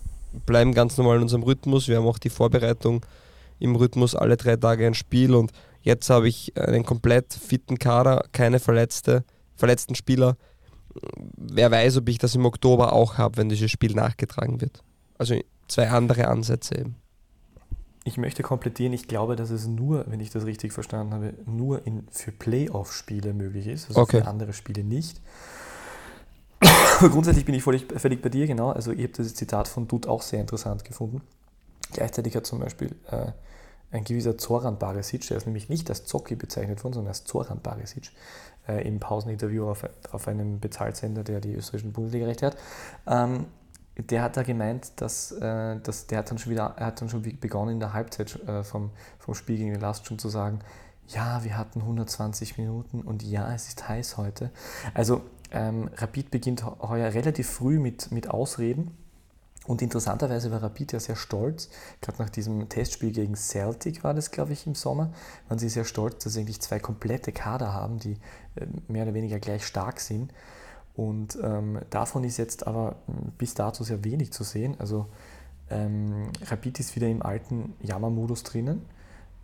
bleiben 0.46 0.74
ganz 0.74 0.96
normal 0.96 1.16
in 1.16 1.22
unserem 1.22 1.42
Rhythmus. 1.42 1.88
Wir 1.88 1.96
haben 1.96 2.06
auch 2.06 2.18
die 2.18 2.30
Vorbereitung 2.30 3.04
im 3.58 3.76
Rhythmus 3.76 4.14
alle 4.14 4.36
drei 4.36 4.56
Tage 4.56 4.86
ein 4.86 4.94
Spiel 4.94 5.34
und 5.34 5.52
jetzt 5.82 6.10
habe 6.10 6.28
ich 6.28 6.56
einen 6.56 6.84
komplett 6.84 7.32
fitten 7.32 7.78
Kader, 7.78 8.24
keine 8.32 8.58
verletzte, 8.58 9.24
verletzten 9.54 9.94
Spieler. 9.94 10.36
Wer 11.36 11.70
weiß, 11.70 11.98
ob 11.98 12.08
ich 12.08 12.18
das 12.18 12.34
im 12.34 12.44
Oktober 12.44 12.92
auch 12.92 13.18
habe, 13.18 13.36
wenn 13.36 13.48
dieses 13.48 13.70
Spiel 13.70 13.94
nachgetragen 13.94 14.60
wird. 14.60 14.82
Also 15.18 15.36
zwei 15.68 15.88
andere 15.88 16.28
Ansätze 16.28 16.78
eben. 16.78 16.96
Ich 18.04 18.16
möchte 18.16 18.42
komplettieren, 18.42 18.92
ich 18.92 19.08
glaube, 19.08 19.36
dass 19.36 19.50
es 19.50 19.66
nur, 19.66 20.06
wenn 20.08 20.20
ich 20.20 20.30
das 20.30 20.46
richtig 20.46 20.72
verstanden 20.72 21.12
habe, 21.12 21.34
nur 21.44 21.86
in, 21.86 22.08
für 22.10 22.32
Playoff-Spiele 22.32 23.34
möglich 23.34 23.66
ist, 23.66 23.88
also 23.88 24.00
okay. 24.00 24.22
für 24.22 24.26
andere 24.26 24.54
Spiele 24.54 24.82
nicht. 24.82 25.20
Grundsätzlich 26.98 27.44
bin 27.44 27.54
ich 27.54 27.62
völlig, 27.62 27.86
völlig 27.96 28.22
bei 28.22 28.30
dir, 28.30 28.46
genau. 28.46 28.70
Also 28.70 28.92
ich 28.92 29.02
habe 29.02 29.12
das 29.12 29.34
Zitat 29.34 29.68
von 29.68 29.86
Dutt 29.86 30.06
auch 30.06 30.22
sehr 30.22 30.40
interessant 30.40 30.84
gefunden. 30.84 31.20
Gleichzeitig 31.92 32.34
hat 32.36 32.46
zum 32.46 32.60
Beispiel 32.60 32.96
äh, 33.10 33.32
ein 33.90 34.04
gewisser 34.04 34.38
Zoran 34.38 34.78
Barisic, 34.78 35.26
der 35.28 35.36
ist 35.36 35.46
nämlich 35.46 35.68
nicht 35.68 35.90
als 35.90 36.04
Zocki 36.04 36.36
bezeichnet 36.36 36.82
worden, 36.84 36.94
sondern 36.94 37.10
als 37.10 37.24
Zoran 37.24 37.60
Barisic, 37.60 38.12
äh, 38.70 38.86
im 38.86 39.00
Pauseninterview 39.00 39.68
auf, 39.68 39.84
auf 40.12 40.28
einem 40.28 40.60
Bezahlsender, 40.60 41.24
der 41.24 41.40
die 41.40 41.54
österreichischen 41.54 41.92
Bundesliga-Rechte 41.92 42.46
hat, 42.46 42.56
ähm, 43.06 43.46
der 43.96 44.22
hat 44.22 44.36
da 44.36 44.42
gemeint, 44.42 44.92
dass, 44.96 45.32
äh, 45.32 45.78
dass 45.80 46.06
der 46.06 46.18
hat 46.18 46.30
dann 46.30 46.38
schon 46.38 46.52
wieder, 46.52 46.74
er 46.76 46.86
hat 46.86 47.00
dann 47.00 47.08
schon 47.08 47.22
begonnen 47.22 47.72
in 47.72 47.80
der 47.80 47.92
Halbzeit 47.92 48.40
äh, 48.46 48.62
vom, 48.62 48.90
vom 49.18 49.34
Spiel 49.34 49.56
gegen 49.56 49.72
den 49.72 49.80
Last 49.80 50.06
schon 50.06 50.18
zu 50.18 50.28
sagen, 50.28 50.60
ja, 51.08 51.42
wir 51.42 51.58
hatten 51.58 51.80
120 51.80 52.56
Minuten 52.56 53.02
und 53.02 53.22
ja, 53.22 53.52
es 53.52 53.68
ist 53.68 53.88
heiß 53.88 54.16
heute. 54.16 54.50
Also 54.94 55.22
ähm, 55.50 55.90
Rapid 55.96 56.30
beginnt 56.30 56.64
heuer 56.64 57.12
relativ 57.12 57.50
früh 57.50 57.80
mit, 57.80 58.12
mit 58.12 58.30
Ausreden. 58.30 58.96
Und 59.66 59.82
interessanterweise 59.82 60.50
war 60.50 60.62
Rapid 60.62 60.92
ja 60.92 61.00
sehr 61.00 61.16
stolz, 61.16 61.68
gerade 62.00 62.20
nach 62.22 62.30
diesem 62.30 62.68
Testspiel 62.68 63.12
gegen 63.12 63.36
Celtic 63.36 64.02
war 64.02 64.14
das, 64.14 64.30
glaube 64.30 64.52
ich, 64.52 64.66
im 64.66 64.74
Sommer, 64.74 65.12
waren 65.48 65.58
sie 65.58 65.68
sehr 65.68 65.84
stolz, 65.84 66.24
dass 66.24 66.32
sie 66.32 66.40
eigentlich 66.40 66.60
zwei 66.60 66.78
komplette 66.78 67.30
Kader 67.30 67.72
haben, 67.72 67.98
die 67.98 68.16
äh, 68.56 68.66
mehr 68.88 69.04
oder 69.04 69.14
weniger 69.14 69.38
gleich 69.38 69.66
stark 69.66 70.00
sind. 70.00 70.32
Und 70.94 71.38
ähm, 71.42 71.80
davon 71.90 72.24
ist 72.24 72.36
jetzt 72.36 72.66
aber 72.66 72.96
hm, 73.06 73.32
bis 73.38 73.54
dato 73.54 73.84
sehr 73.84 74.02
wenig 74.02 74.32
zu 74.32 74.44
sehen. 74.44 74.76
Also 74.78 75.06
ähm, 75.68 76.30
Rapid 76.46 76.80
ist 76.80 76.96
wieder 76.96 77.08
im 77.08 77.22
alten 77.22 77.74
Jammermodus 77.80 78.42
drinnen. 78.42 78.84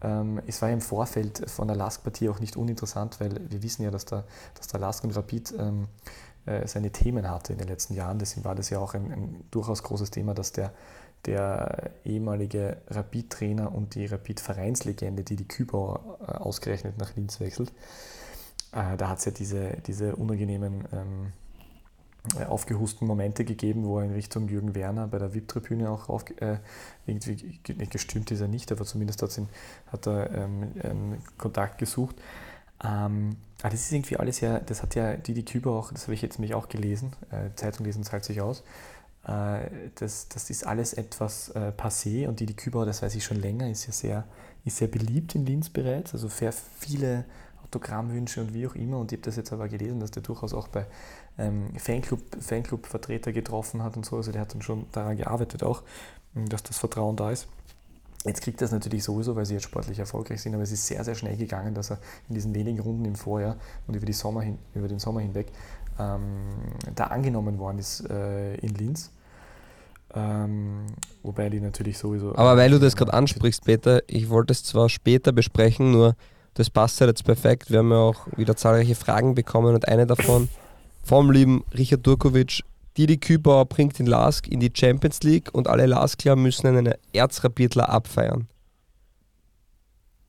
Ähm, 0.03 0.43
es 0.47 0.61
war 0.61 0.69
ja 0.69 0.75
im 0.75 0.81
Vorfeld 0.81 1.49
von 1.49 1.69
der 1.69 1.77
Lask-Partie 1.77 2.29
auch 2.29 2.41
nicht 2.41 2.57
uninteressant, 2.57 3.21
weil 3.21 3.41
wir 3.51 3.63
wissen 3.63 3.83
ja, 3.83 3.91
dass 3.91 4.05
der, 4.05 4.25
dass 4.55 4.67
der 4.67 4.81
Lask 4.81 5.05
und 5.05 5.17
Rapid 5.17 5.55
ähm, 5.59 5.85
äh, 5.85 6.36
seine 6.65 6.91
Themen 6.93 7.29
hatte 7.29 7.53
in 7.53 7.59
den 7.59 7.69
letzten 7.69 7.95
Jahren. 7.95 8.19
Deswegen 8.19 8.45
war 8.45 8.55
das 8.55 8.71
ja 8.71 8.79
auch 8.79 8.95
ein, 8.95 9.13
ein 9.13 9.45
durchaus 9.51 9.83
großes 9.83 10.11
Thema, 10.11 10.33
dass 10.33 10.53
der, 10.53 10.73
der 11.25 11.91
ehemalige 12.05 12.77
Rapid-Trainer 12.89 13.75
und 13.75 13.95
die 13.95 14.07
Rapid-Vereinslegende, 14.07 15.25
die 15.25 15.37
die 15.37 15.49
Kübauer 15.49 16.19
äh, 16.21 16.33
ausgerechnet 16.33 16.99
nach 16.99 17.17
Linz 17.17 17.41
wechselt, 17.41 17.73
äh, 18.73 18.97
da 18.97 19.09
hat 19.09 19.19
es 19.19 19.25
ja 19.25 19.33
diese, 19.33 19.77
diese 19.87 20.17
unangenehmen 20.17 20.85
ähm, 20.93 21.33
äh, 22.39 22.45
aufgehusten 22.45 23.07
Momente 23.07 23.45
gegeben, 23.45 23.85
wo 23.85 23.99
er 23.99 24.05
in 24.05 24.13
Richtung 24.13 24.49
Jürgen 24.49 24.75
Werner 24.75 25.07
bei 25.07 25.19
der 25.19 25.33
VIP-Tribüne 25.33 25.91
auch 25.91 26.09
auf, 26.09 26.25
äh, 26.41 26.59
irgendwie 27.07 27.61
gestürmt 27.63 28.31
ist 28.31 28.41
er 28.41 28.49
nicht, 28.49 28.73
aber 28.73 28.85
zumindest 28.85 29.23
ihn, 29.39 29.49
hat 29.87 30.07
er 30.07 30.33
ähm, 30.33 30.73
ähm, 30.83 31.19
Kontakt 31.39 31.79
gesucht. 31.79 32.17
Ähm, 32.85 33.37
aber 33.61 33.71
das 33.71 33.81
ist 33.81 33.93
irgendwie 33.93 34.17
alles 34.17 34.41
ja, 34.41 34.61
das 34.61 34.83
hat 34.83 34.95
ja 34.95 35.17
Didi 35.17 35.45
Küber 35.45 35.73
auch, 35.73 35.93
das 35.93 36.03
habe 36.05 36.15
ich 36.15 36.23
jetzt 36.23 36.39
nämlich 36.39 36.55
auch 36.55 36.69
gelesen, 36.69 37.13
äh, 37.31 37.55
Zeitung 37.57 37.87
lesen 37.87 38.05
zahlt 38.05 38.25
sich 38.25 38.41
aus, 38.41 38.63
äh, 39.27 39.71
das, 39.95 40.29
das 40.29 40.51
ist 40.51 40.67
alles 40.67 40.93
etwas 40.93 41.49
äh, 41.51 41.73
passé 41.77 42.29
und 42.29 42.41
Didi 42.41 42.55
Küber, 42.55 42.85
das 42.85 43.03
weiß 43.03 43.15
ich 43.15 43.25
schon 43.25 43.41
länger, 43.41 43.69
ist 43.71 43.87
ja 43.87 43.93
sehr, 43.93 44.25
ist 44.65 44.77
sehr 44.77 44.89
beliebt 44.89 45.35
in 45.35 45.47
Linz 45.47 45.71
bereits, 45.71 46.13
also 46.13 46.29
sehr 46.29 46.53
viele 46.53 47.25
Autogrammwünsche 47.67 48.41
und 48.41 48.55
wie 48.55 48.67
auch 48.67 48.75
immer. 48.75 48.99
Und 48.99 49.13
ich 49.13 49.19
habe 49.19 49.25
das 49.25 49.37
jetzt 49.37 49.53
aber 49.53 49.69
gelesen, 49.69 50.01
dass 50.01 50.13
der 50.13 50.23
durchaus 50.23 50.55
auch 50.55 50.69
bei 50.69 50.87
ähm, 51.39 51.69
Fanclub, 51.77 52.21
Fanclub-Vertreter 52.41 53.33
getroffen 53.33 53.83
hat 53.83 53.97
und 53.97 54.07
so. 54.07 54.17
Also 54.17 54.33
der 54.33 54.43
hat 54.43 54.55
dann 54.55 54.63
schon 54.63 54.87
daran 54.93 55.17
gearbeitet 55.17 55.65
auch, 55.65 55.83
dass 56.35 56.63
das 56.63 56.79
Vertrauen 56.79 57.17
da 57.17 57.31
ist. 57.31 57.49
Jetzt 58.27 58.43
kriegt 58.43 58.61
er 58.61 58.67
es 58.67 58.73
natürlich 58.73 59.05
sowieso, 59.05 59.37
weil 59.37 59.47
sie 59.47 59.55
jetzt 59.55 59.65
sportlich 59.65 59.99
erfolgreich 59.99 60.43
sind, 60.43 60.55
aber 60.55 60.65
es 60.65 60.73
ist 60.73 60.87
sehr, 60.87 61.05
sehr 61.05 61.15
schnell 61.15 61.37
gegangen, 61.37 61.75
dass 61.75 61.91
er 61.91 61.99
in 62.29 62.35
diesen 62.35 62.55
wenigen 62.55 62.81
Runden 62.81 63.05
im 63.05 63.15
Vorjahr 63.15 63.57
und 63.87 63.95
über, 63.95 64.07
die 64.07 64.13
Sommer 64.13 64.43
hin, 64.43 64.59
über 64.75 64.89
den 64.89 64.99
Sommer 64.99 65.21
hinweg 65.21 65.47
ähm, 65.99 66.47
da 66.95 67.05
angenommen 67.05 67.59
worden 67.59 67.79
ist 67.79 68.09
äh, 68.11 68.57
in 68.57 68.75
Linz. 68.75 69.11
Ähm, 70.15 70.87
wobei 71.23 71.51
die 71.51 71.61
natürlich 71.61 71.99
sowieso. 71.99 72.35
Aber 72.37 72.57
weil 72.57 72.71
du 72.71 72.79
das 72.79 72.97
gerade 72.97 73.13
ansprichst, 73.13 73.65
Peter, 73.65 74.03
ich 74.07 74.29
wollte 74.29 74.53
es 74.53 74.65
zwar 74.65 74.89
später 74.89 75.33
besprechen, 75.33 75.93
nur 75.93 76.17
das 76.55 76.71
passt 76.71 77.01
ja 77.01 77.07
jetzt 77.07 77.25
perfekt. 77.25 77.71
Wir 77.71 77.81
haben 77.81 77.91
ja 77.91 77.99
auch 77.99 78.27
wieder 78.37 78.57
zahlreiche 78.57 78.95
Fragen 78.95 79.35
bekommen 79.35 79.75
und 79.75 79.89
eine 79.89 80.07
davon 80.07 80.49
vom 81.05 81.31
lieben 81.31 81.65
Richard 81.77 82.07
Durkovic. 82.07 82.63
Didi 82.97 83.19
Kübauer 83.19 83.67
bringt 83.67 83.99
den 83.99 84.07
Lask 84.07 84.47
in 84.49 84.61
die 84.61 84.73
Champions 84.75 85.23
League 85.23 85.53
und 85.53 85.69
alle 85.69 85.87
Laskler 85.87 86.37
müssen 86.37 86.67
einen 86.67 86.95
Erzrapidler 87.13 87.89
abfeiern. 87.89 88.49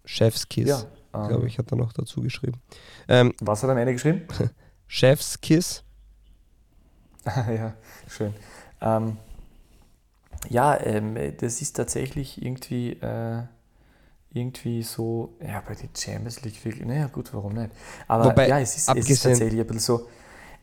Chefskiss, 0.06 0.68
ja, 0.68 0.84
ähm, 1.14 1.28
glaube 1.28 1.48
ich, 1.48 1.58
hat 1.58 1.72
er 1.72 1.78
noch 1.78 1.94
dazu 1.94 2.22
geschrieben. 2.22 2.62
Ähm, 3.08 3.34
Was 3.42 3.64
hat 3.64 3.70
er 3.70 3.74
am 3.74 3.78
Ende 3.78 3.94
geschrieben? 3.94 4.28
Chefskiss. 4.88 5.84
ja, 7.26 7.74
schön. 8.08 8.34
Ähm, 8.82 9.18
ja, 10.50 10.80
ähm, 10.80 11.18
das 11.40 11.62
ist 11.62 11.76
tatsächlich 11.76 12.42
irgendwie. 12.42 12.94
Äh, 12.94 13.44
irgendwie 14.34 14.84
so, 14.84 15.34
ja, 15.42 15.62
bei 15.66 15.74
den 15.74 15.90
Champions 15.96 16.42
League, 16.42 16.64
wirklich, 16.64 16.86
naja, 16.86 17.08
gut, 17.08 17.34
warum 17.34 17.54
nicht? 17.54 17.72
Aber 18.08 18.26
Wobei, 18.26 18.48
ja, 18.48 18.60
es 18.60 18.76
ist, 18.76 18.90
es 18.90 19.10
ist 19.10 19.24
tatsächlich 19.24 19.60
ein 19.60 19.68
bisschen 19.68 19.80
so. 19.80 20.08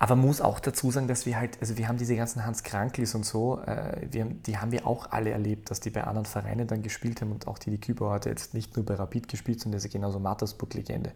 Aber 0.04 0.16
muss 0.16 0.42
auch 0.42 0.60
dazu 0.60 0.90
sagen, 0.90 1.08
dass 1.08 1.24
wir 1.24 1.38
halt, 1.38 1.56
also 1.62 1.78
wir 1.78 1.88
haben 1.88 1.96
diese 1.96 2.14
ganzen 2.14 2.44
Hans 2.44 2.62
Kranklis 2.62 3.14
und 3.14 3.24
so, 3.24 3.62
äh, 3.62 4.06
wir, 4.10 4.26
die 4.26 4.58
haben 4.58 4.70
wir 4.70 4.86
auch 4.86 5.10
alle 5.12 5.30
erlebt, 5.30 5.70
dass 5.70 5.80
die 5.80 5.88
bei 5.88 6.04
anderen 6.04 6.26
Vereinen 6.26 6.66
dann 6.66 6.82
gespielt 6.82 7.22
haben 7.22 7.32
und 7.32 7.46
auch 7.46 7.58
die, 7.58 7.70
die 7.70 7.80
Kübauer 7.80 8.12
hat 8.12 8.26
jetzt 8.26 8.52
nicht 8.52 8.76
nur 8.76 8.84
bei 8.84 8.96
Rapid 8.96 9.28
gespielt, 9.28 9.60
sondern 9.60 9.78
ist 9.78 9.84
ja 9.84 9.90
genauso 9.90 10.20
Mattersburg-Legende. 10.20 11.12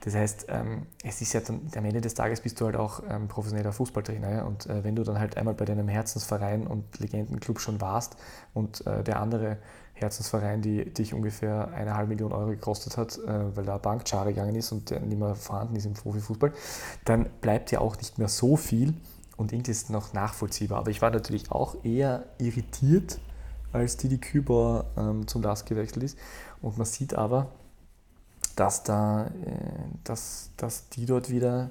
Das 0.00 0.16
heißt, 0.16 0.46
ähm, 0.48 0.86
es 1.04 1.20
ist 1.20 1.34
ja 1.34 1.40
dann, 1.40 1.60
am 1.76 1.84
Ende 1.84 2.00
des 2.00 2.14
Tages 2.14 2.40
bist 2.40 2.60
du 2.60 2.64
halt 2.64 2.74
auch 2.74 3.00
ähm, 3.08 3.28
professioneller 3.28 3.70
Fußballtrainer. 3.70 4.30
Ja? 4.32 4.42
Und 4.42 4.66
äh, 4.66 4.82
wenn 4.82 4.96
du 4.96 5.04
dann 5.04 5.20
halt 5.20 5.36
einmal 5.36 5.54
bei 5.54 5.64
deinem 5.64 5.86
Herzensverein 5.86 6.66
und 6.66 6.98
Legendenclub 6.98 7.60
schon 7.60 7.80
warst 7.80 8.16
und 8.54 8.84
äh, 8.88 9.04
der 9.04 9.20
andere 9.20 9.58
Herzensverein, 10.00 10.62
die 10.62 10.84
dich 10.84 11.14
ungefähr 11.14 11.68
eine 11.72 11.96
halbe 11.96 12.08
Million 12.10 12.32
Euro 12.32 12.50
gekostet 12.50 12.96
hat, 12.96 13.18
äh, 13.18 13.56
weil 13.56 13.64
da 13.64 13.78
Bank 13.78 14.08
schade 14.08 14.30
gegangen 14.30 14.54
ist 14.54 14.72
und 14.72 14.90
der 14.90 15.00
nicht 15.00 15.18
mehr 15.18 15.34
vorhanden 15.34 15.76
ist 15.76 15.86
im 15.86 15.94
Profifußball, 15.94 16.52
dann 17.04 17.28
bleibt 17.40 17.70
ja 17.70 17.80
auch 17.80 17.96
nicht 17.96 18.18
mehr 18.18 18.28
so 18.28 18.56
viel 18.56 18.94
und 19.36 19.52
irgendwie 19.52 19.70
ist 19.70 19.84
es 19.84 19.88
noch 19.90 20.12
nachvollziehbar. 20.12 20.78
Aber 20.78 20.90
ich 20.90 21.00
war 21.00 21.10
natürlich 21.10 21.50
auch 21.50 21.84
eher 21.84 22.24
irritiert, 22.38 23.18
als 23.72 23.96
Didi 23.96 24.18
Küber 24.18 24.86
ähm, 24.96 25.26
zum 25.26 25.42
LASK 25.42 25.66
gewechselt 25.66 26.02
ist. 26.02 26.18
Und 26.60 26.76
man 26.76 26.86
sieht 26.86 27.14
aber, 27.14 27.46
dass, 28.56 28.82
da, 28.82 29.26
äh, 29.26 29.30
dass, 30.04 30.50
dass 30.56 30.88
die 30.90 31.06
dort 31.06 31.30
wieder 31.30 31.70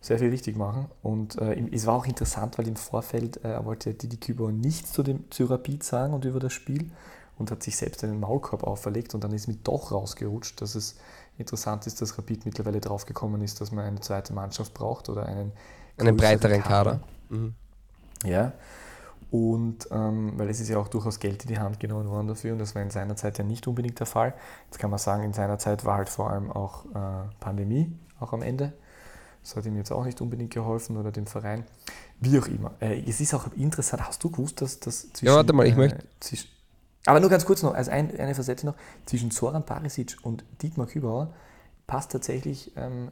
sehr 0.00 0.18
viel 0.18 0.30
richtig 0.30 0.56
machen. 0.56 0.86
Und 1.02 1.38
äh, 1.38 1.60
es 1.72 1.86
war 1.86 1.94
auch 1.94 2.06
interessant, 2.06 2.58
weil 2.58 2.66
im 2.68 2.76
Vorfeld 2.76 3.44
äh, 3.44 3.64
wollte 3.64 3.94
Didi 3.94 4.16
Küber 4.16 4.50
nichts 4.52 4.92
zu 4.92 5.02
dem 5.02 5.30
zu 5.30 5.46
sagen 5.80 6.14
und 6.14 6.24
über 6.24 6.40
das 6.40 6.52
Spiel 6.52 6.90
und 7.38 7.50
hat 7.50 7.62
sich 7.62 7.76
selbst 7.76 8.04
einen 8.04 8.20
Maulkorb 8.20 8.64
auferlegt 8.64 9.14
und 9.14 9.24
dann 9.24 9.32
ist 9.32 9.48
mir 9.48 9.56
doch 9.56 9.92
rausgerutscht, 9.92 10.60
dass 10.60 10.74
es 10.74 10.96
interessant 11.38 11.86
ist, 11.86 12.02
dass 12.02 12.18
Rapid 12.18 12.46
mittlerweile 12.46 12.80
drauf 12.80 13.06
gekommen 13.06 13.42
ist, 13.42 13.60
dass 13.60 13.72
man 13.72 13.84
eine 13.84 14.00
zweite 14.00 14.32
Mannschaft 14.32 14.74
braucht 14.74 15.08
oder 15.08 15.26
einen, 15.26 15.52
einen 15.96 16.16
breiteren 16.16 16.62
Kader. 16.62 17.00
Kader. 17.00 17.00
Mhm. 17.28 17.54
Ja, 18.24 18.52
und 19.30 19.88
ähm, 19.90 20.32
weil 20.36 20.48
es 20.48 20.58
ist 20.58 20.68
ja 20.68 20.78
auch 20.78 20.88
durchaus 20.88 21.20
Geld 21.20 21.42
in 21.42 21.48
die 21.48 21.58
Hand 21.58 21.78
genommen 21.80 22.08
worden 22.08 22.28
dafür 22.28 22.52
und 22.52 22.58
das 22.58 22.74
war 22.74 22.82
in 22.82 22.90
seiner 22.90 23.14
Zeit 23.14 23.36
ja 23.38 23.44
nicht 23.44 23.66
unbedingt 23.66 23.98
der 24.00 24.06
Fall. 24.06 24.34
Jetzt 24.66 24.78
kann 24.78 24.90
man 24.90 24.98
sagen, 24.98 25.22
in 25.22 25.34
seiner 25.34 25.58
Zeit 25.58 25.84
war 25.84 25.98
halt 25.98 26.08
vor 26.08 26.30
allem 26.30 26.50
auch 26.50 26.86
äh, 26.86 27.28
Pandemie, 27.38 27.92
auch 28.20 28.32
am 28.32 28.40
Ende. 28.40 28.72
Das 29.42 29.54
hat 29.54 29.66
ihm 29.66 29.76
jetzt 29.76 29.92
auch 29.92 30.04
nicht 30.04 30.20
unbedingt 30.20 30.52
geholfen 30.52 30.96
oder 30.96 31.12
dem 31.12 31.26
Verein. 31.26 31.64
Wie 32.20 32.38
auch 32.38 32.46
immer. 32.46 32.72
Äh, 32.80 33.02
es 33.06 33.20
ist 33.20 33.34
auch 33.34 33.52
interessant, 33.54 34.06
hast 34.06 34.24
du 34.24 34.30
gewusst, 34.30 34.62
dass 34.62 34.80
das 34.80 35.12
zwischen. 35.12 35.26
Ja, 35.26 35.34
warte 35.36 35.52
mal, 35.52 35.66
ich 35.66 35.74
äh, 35.74 35.76
möchte. 35.76 36.04
Aber 37.06 37.20
nur 37.20 37.30
ganz 37.30 37.44
kurz 37.44 37.62
noch, 37.62 37.74
also 37.74 37.90
ein, 37.90 38.18
eine 38.18 38.34
Facette 38.34 38.66
noch, 38.66 38.74
zwischen 39.06 39.30
Soran 39.30 39.64
Parisic 39.64 40.16
und 40.22 40.44
Dietmar 40.62 40.86
Kübauer 40.86 41.32
passt 41.86 42.12
tatsächlich 42.12 42.72
ähm, 42.76 43.10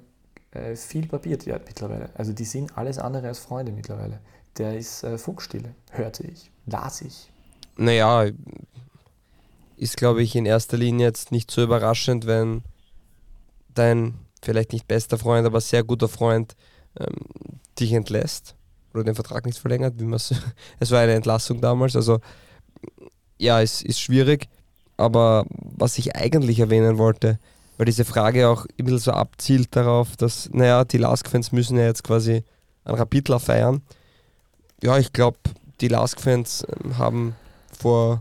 äh, 0.50 0.76
viel 0.76 1.06
Papier 1.06 1.38
ja, 1.44 1.58
mittlerweile. 1.64 2.10
Also 2.14 2.32
die 2.32 2.44
sind 2.44 2.76
alles 2.76 2.98
andere 2.98 3.28
als 3.28 3.38
Freunde 3.38 3.72
mittlerweile. 3.72 4.20
Der 4.58 4.76
ist 4.76 5.04
äh, 5.04 5.18
Funkstille, 5.18 5.74
hörte 5.90 6.26
ich, 6.26 6.50
las 6.66 7.00
ich. 7.00 7.30
Naja, 7.76 8.30
ist 9.76 9.96
glaube 9.96 10.22
ich 10.22 10.34
in 10.34 10.46
erster 10.46 10.76
Linie 10.76 11.06
jetzt 11.06 11.32
nicht 11.32 11.50
so 11.50 11.62
überraschend, 11.62 12.26
wenn 12.26 12.62
dein 13.74 14.14
vielleicht 14.42 14.72
nicht 14.72 14.88
bester 14.88 15.18
Freund, 15.18 15.46
aber 15.46 15.60
sehr 15.60 15.84
guter 15.84 16.08
Freund 16.08 16.56
ähm, 16.98 17.60
dich 17.78 17.92
entlässt 17.92 18.56
oder 18.94 19.04
den 19.04 19.14
Vertrag 19.14 19.44
nicht 19.44 19.58
verlängert, 19.58 19.94
wie 19.98 20.10
es 20.80 20.90
war 20.90 21.00
eine 21.00 21.14
Entlassung 21.14 21.60
damals, 21.60 21.96
also 21.96 22.20
ja, 23.38 23.60
es 23.60 23.82
ist 23.82 24.00
schwierig, 24.00 24.48
aber 24.96 25.44
was 25.50 25.98
ich 25.98 26.16
eigentlich 26.16 26.60
erwähnen 26.60 26.98
wollte, 26.98 27.38
weil 27.76 27.86
diese 27.86 28.04
Frage 28.04 28.48
auch 28.48 28.66
ein 28.78 28.84
bisschen 28.84 28.98
so 28.98 29.10
abzielt 29.12 29.74
darauf, 29.76 30.16
dass, 30.16 30.48
naja, 30.52 30.84
die 30.84 30.98
Lask-Fans 30.98 31.52
müssen 31.52 31.76
ja 31.76 31.84
jetzt 31.84 32.04
quasi 32.04 32.42
ein 32.84 32.94
Rapidler 32.94 33.38
feiern. 33.38 33.82
Ja, 34.82 34.98
ich 34.98 35.12
glaube, 35.12 35.38
die 35.80 35.88
Lask-Fans 35.88 36.66
ähm, 36.84 36.98
haben 36.98 37.36
vor 37.78 38.20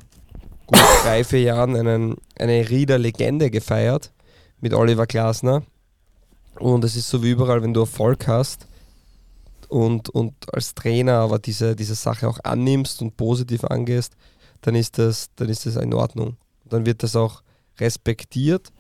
gut 0.68 0.80
drei, 1.03 1.24
vier 1.24 1.41
Jahren 1.41 1.76
einen, 1.76 2.16
eine 2.38 2.70
Rieder-Legende 2.70 3.49
gefeiert 3.49 4.11
mit 4.59 4.74
Oliver 4.74 5.05
Glasner. 5.05 5.63
Und 6.59 6.84
es 6.84 6.95
ist 6.95 7.09
so 7.09 7.24
wie 7.24 7.32
überall, 7.32 7.61
wenn 7.61 7.74
du 7.74 7.82
Erfolg 7.82 8.28
hast 8.28 8.68
und, 9.68 10.09
und 10.09 10.34
als 10.53 10.74
Trainer 10.74 11.20
aber 11.20 11.39
diese, 11.39 11.76
diese 11.76 11.95
Sache 11.95 12.28
auch 12.28 12.39
annimmst 12.43 13.01
und 13.01 13.18
positiv 13.18 13.63
angehst, 13.66 14.16
dann 14.66 14.74
ist 14.74 14.97
das, 14.97 15.30
dann 15.36 15.47
ist 15.49 15.68
das 15.68 15.76
in 15.76 15.93
Ordnung. 15.93 16.38
Dann 16.68 16.88
wird 16.88 17.03
das 17.03 17.16
auch 17.16 17.43
respektiert, 17.80 18.72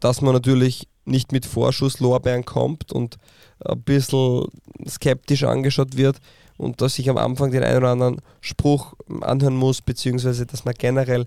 dass 0.00 0.22
man 0.22 0.32
natürlich 0.32 0.88
nicht 1.04 1.30
mit 1.30 1.44
Vorschusslorbeeren 1.44 2.46
kommt 2.46 2.90
und 2.90 3.18
ein 3.62 3.82
bisschen 3.82 4.46
skeptisch 4.88 5.44
angeschaut 5.44 5.98
wird 5.98 6.20
und 6.56 6.80
dass 6.80 6.98
ich 6.98 7.10
am 7.10 7.18
Anfang 7.18 7.50
den 7.50 7.62
einen 7.62 7.78
oder 7.78 7.90
anderen 7.90 8.22
Spruch 8.40 8.94
anhören 9.20 9.56
muss, 9.56 9.82
beziehungsweise 9.82 10.46
dass 10.46 10.64
man 10.64 10.74
generell 10.74 11.26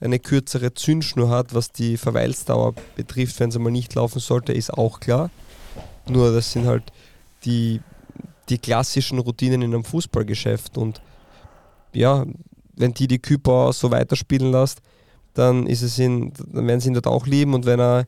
eine 0.00 0.18
kürzere 0.18 0.72
Zündschnur 0.72 1.28
hat, 1.28 1.52
was 1.52 1.70
die 1.70 1.98
Verweilsdauer 1.98 2.74
betrifft, 2.96 3.38
wenn 3.40 3.50
es 3.50 3.56
einmal 3.56 3.72
nicht 3.72 3.94
laufen 3.94 4.20
sollte, 4.20 4.54
ist 4.54 4.72
auch 4.72 5.00
klar. 5.00 5.30
Nur 6.08 6.32
das 6.32 6.52
sind 6.52 6.66
halt 6.66 6.84
die, 7.44 7.82
die 8.48 8.58
klassischen 8.58 9.18
Routinen 9.18 9.60
in 9.60 9.74
einem 9.74 9.84
Fußballgeschäft 9.84 10.78
und 10.78 11.02
ja, 11.92 12.24
wenn 12.76 12.94
die 12.94 13.06
die 13.06 13.18
Küper 13.18 13.72
so 13.72 13.90
weiterspielen 13.90 14.52
lässt, 14.52 14.80
dann 15.34 15.66
ist 15.66 15.82
es 15.82 15.98
in, 15.98 16.32
dann 16.52 16.66
werden 16.66 16.80
sie 16.80 16.88
ihn 16.88 16.94
dort 16.94 17.06
auch 17.06 17.26
lieben 17.26 17.54
und 17.54 17.66
wenn 17.66 17.80
er 17.80 18.06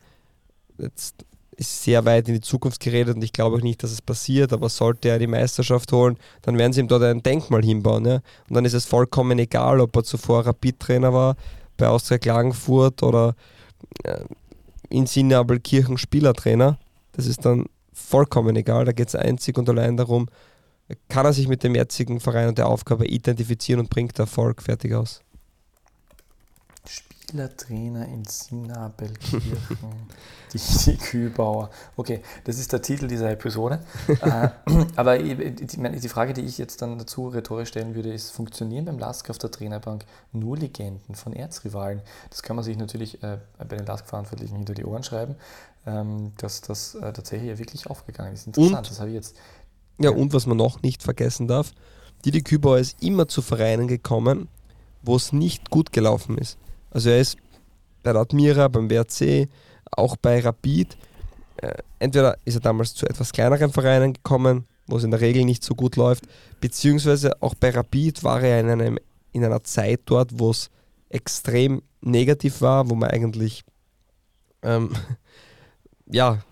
jetzt 0.78 1.24
ist 1.56 1.82
sehr 1.82 2.04
weit 2.04 2.28
in 2.28 2.34
die 2.34 2.40
Zukunft 2.40 2.80
geredet 2.80 3.16
und 3.16 3.22
ich 3.22 3.32
glaube 3.32 3.56
auch 3.56 3.62
nicht, 3.62 3.82
dass 3.82 3.90
es 3.90 4.02
passiert, 4.02 4.52
aber 4.52 4.68
sollte 4.68 5.08
er 5.08 5.18
die 5.18 5.26
Meisterschaft 5.26 5.90
holen, 5.92 6.18
dann 6.42 6.58
werden 6.58 6.72
sie 6.72 6.80
ihm 6.80 6.88
dort 6.88 7.02
ein 7.02 7.22
Denkmal 7.22 7.64
hinbauen. 7.64 8.04
Ja? 8.04 8.16
Und 8.48 8.54
dann 8.54 8.64
ist 8.64 8.74
es 8.74 8.84
vollkommen 8.84 9.38
egal, 9.38 9.80
ob 9.80 9.96
er 9.96 10.04
zuvor 10.04 10.46
Rapid-Trainer 10.46 11.12
war, 11.12 11.36
bei 11.76 11.88
Austria 11.88 12.18
Klagenfurt 12.18 13.02
oder 13.02 13.34
äh, 14.04 14.20
in 14.90 15.06
Sinnabelkirchen 15.06 15.98
Spielertrainer. 15.98 16.78
Das 17.12 17.26
ist 17.26 17.44
dann 17.44 17.66
vollkommen 17.92 18.54
egal. 18.56 18.84
Da 18.84 18.92
geht 18.92 19.08
es 19.08 19.14
einzig 19.14 19.56
und 19.56 19.68
allein 19.68 19.96
darum, 19.96 20.28
kann 21.08 21.26
er 21.26 21.32
sich 21.32 21.48
mit 21.48 21.62
dem 21.62 21.74
jetzigen 21.74 22.20
Verein 22.20 22.48
und 22.48 22.58
der 22.58 22.68
Aufgabe 22.68 23.06
identifizieren 23.06 23.80
und 23.80 23.90
bringt 23.90 24.18
Erfolg 24.18 24.62
fertig 24.62 24.94
aus. 24.94 25.20
Spielertrainer 27.26 28.06
in 28.06 28.24
Sinnabelkirchen, 28.24 29.58
die, 30.52 30.58
die 30.58 30.96
Kühlbauer. 30.96 31.70
Okay, 31.96 32.22
das 32.44 32.58
ist 32.58 32.72
der 32.72 32.82
Titel 32.82 33.08
dieser 33.08 33.30
Episode. 33.32 33.80
äh, 34.06 34.48
aber 34.96 35.18
die, 35.18 35.66
die, 35.66 36.08
Frage, 36.08 36.34
die 36.34 36.42
ich 36.42 36.56
jetzt 36.56 36.82
dann 36.82 36.98
dazu 36.98 37.28
rhetorisch 37.28 37.70
stellen 37.70 37.96
würde, 37.96 38.12
ist, 38.12 38.30
funktionieren 38.30 38.84
beim 38.84 38.98
Lask 38.98 39.28
auf 39.28 39.38
der 39.38 39.50
Trainerbank 39.50 40.04
nur 40.30 40.56
Legenden 40.56 41.16
von 41.16 41.32
Erzrivalen? 41.32 42.00
Das 42.30 42.44
kann 42.44 42.54
man 42.54 42.64
sich 42.64 42.76
natürlich 42.76 43.20
äh, 43.24 43.38
bei 43.58 43.76
den 43.76 43.86
Lask-Verantwortlichen 43.86 44.54
hinter 44.54 44.74
die 44.74 44.84
Ohren 44.84 45.02
schreiben, 45.02 45.34
ähm, 45.84 46.32
dass 46.36 46.60
das 46.60 46.94
äh, 46.94 47.12
tatsächlich 47.12 47.48
ja 47.48 47.58
wirklich 47.58 47.88
aufgegangen 47.88 48.34
ist. 48.34 48.46
Interessant, 48.46 48.86
und, 48.86 48.90
das 48.90 49.00
habe 49.00 49.10
ich 49.10 49.16
jetzt. 49.16 49.36
Ja, 49.98 50.10
und 50.10 50.32
was 50.32 50.46
man 50.46 50.56
noch 50.56 50.82
nicht 50.82 51.02
vergessen 51.02 51.48
darf, 51.48 51.72
Didi 52.24 52.42
Kübauer 52.42 52.78
ist 52.78 53.02
immer 53.02 53.28
zu 53.28 53.42
Vereinen 53.42 53.88
gekommen, 53.88 54.48
wo 55.02 55.16
es 55.16 55.32
nicht 55.32 55.70
gut 55.70 55.92
gelaufen 55.92 56.38
ist. 56.38 56.58
Also 56.90 57.10
er 57.10 57.20
ist 57.20 57.36
bei 58.02 58.12
der 58.12 58.22
Admira, 58.22 58.68
beim 58.68 58.90
WRC, 58.90 59.48
auch 59.90 60.16
bei 60.16 60.40
Rapid. 60.40 60.96
Äh, 61.58 61.74
entweder 61.98 62.38
ist 62.44 62.54
er 62.54 62.60
damals 62.60 62.94
zu 62.94 63.06
etwas 63.06 63.32
kleineren 63.32 63.72
Vereinen 63.72 64.12
gekommen, 64.12 64.66
wo 64.86 64.96
es 64.96 65.04
in 65.04 65.10
der 65.10 65.20
Regel 65.20 65.44
nicht 65.44 65.64
so 65.64 65.74
gut 65.74 65.96
läuft, 65.96 66.24
beziehungsweise 66.60 67.42
auch 67.42 67.54
bei 67.54 67.70
Rapid 67.70 68.22
war 68.24 68.42
er 68.42 68.60
in, 68.60 68.68
einem, 68.68 68.98
in 69.32 69.44
einer 69.44 69.64
Zeit 69.64 70.02
dort, 70.06 70.38
wo 70.38 70.50
es 70.50 70.70
extrem 71.08 71.82
negativ 72.00 72.60
war, 72.60 72.88
wo 72.90 72.94
man 72.94 73.10
eigentlich 73.10 73.64
ähm, 74.62 74.90
ja, 76.06 76.42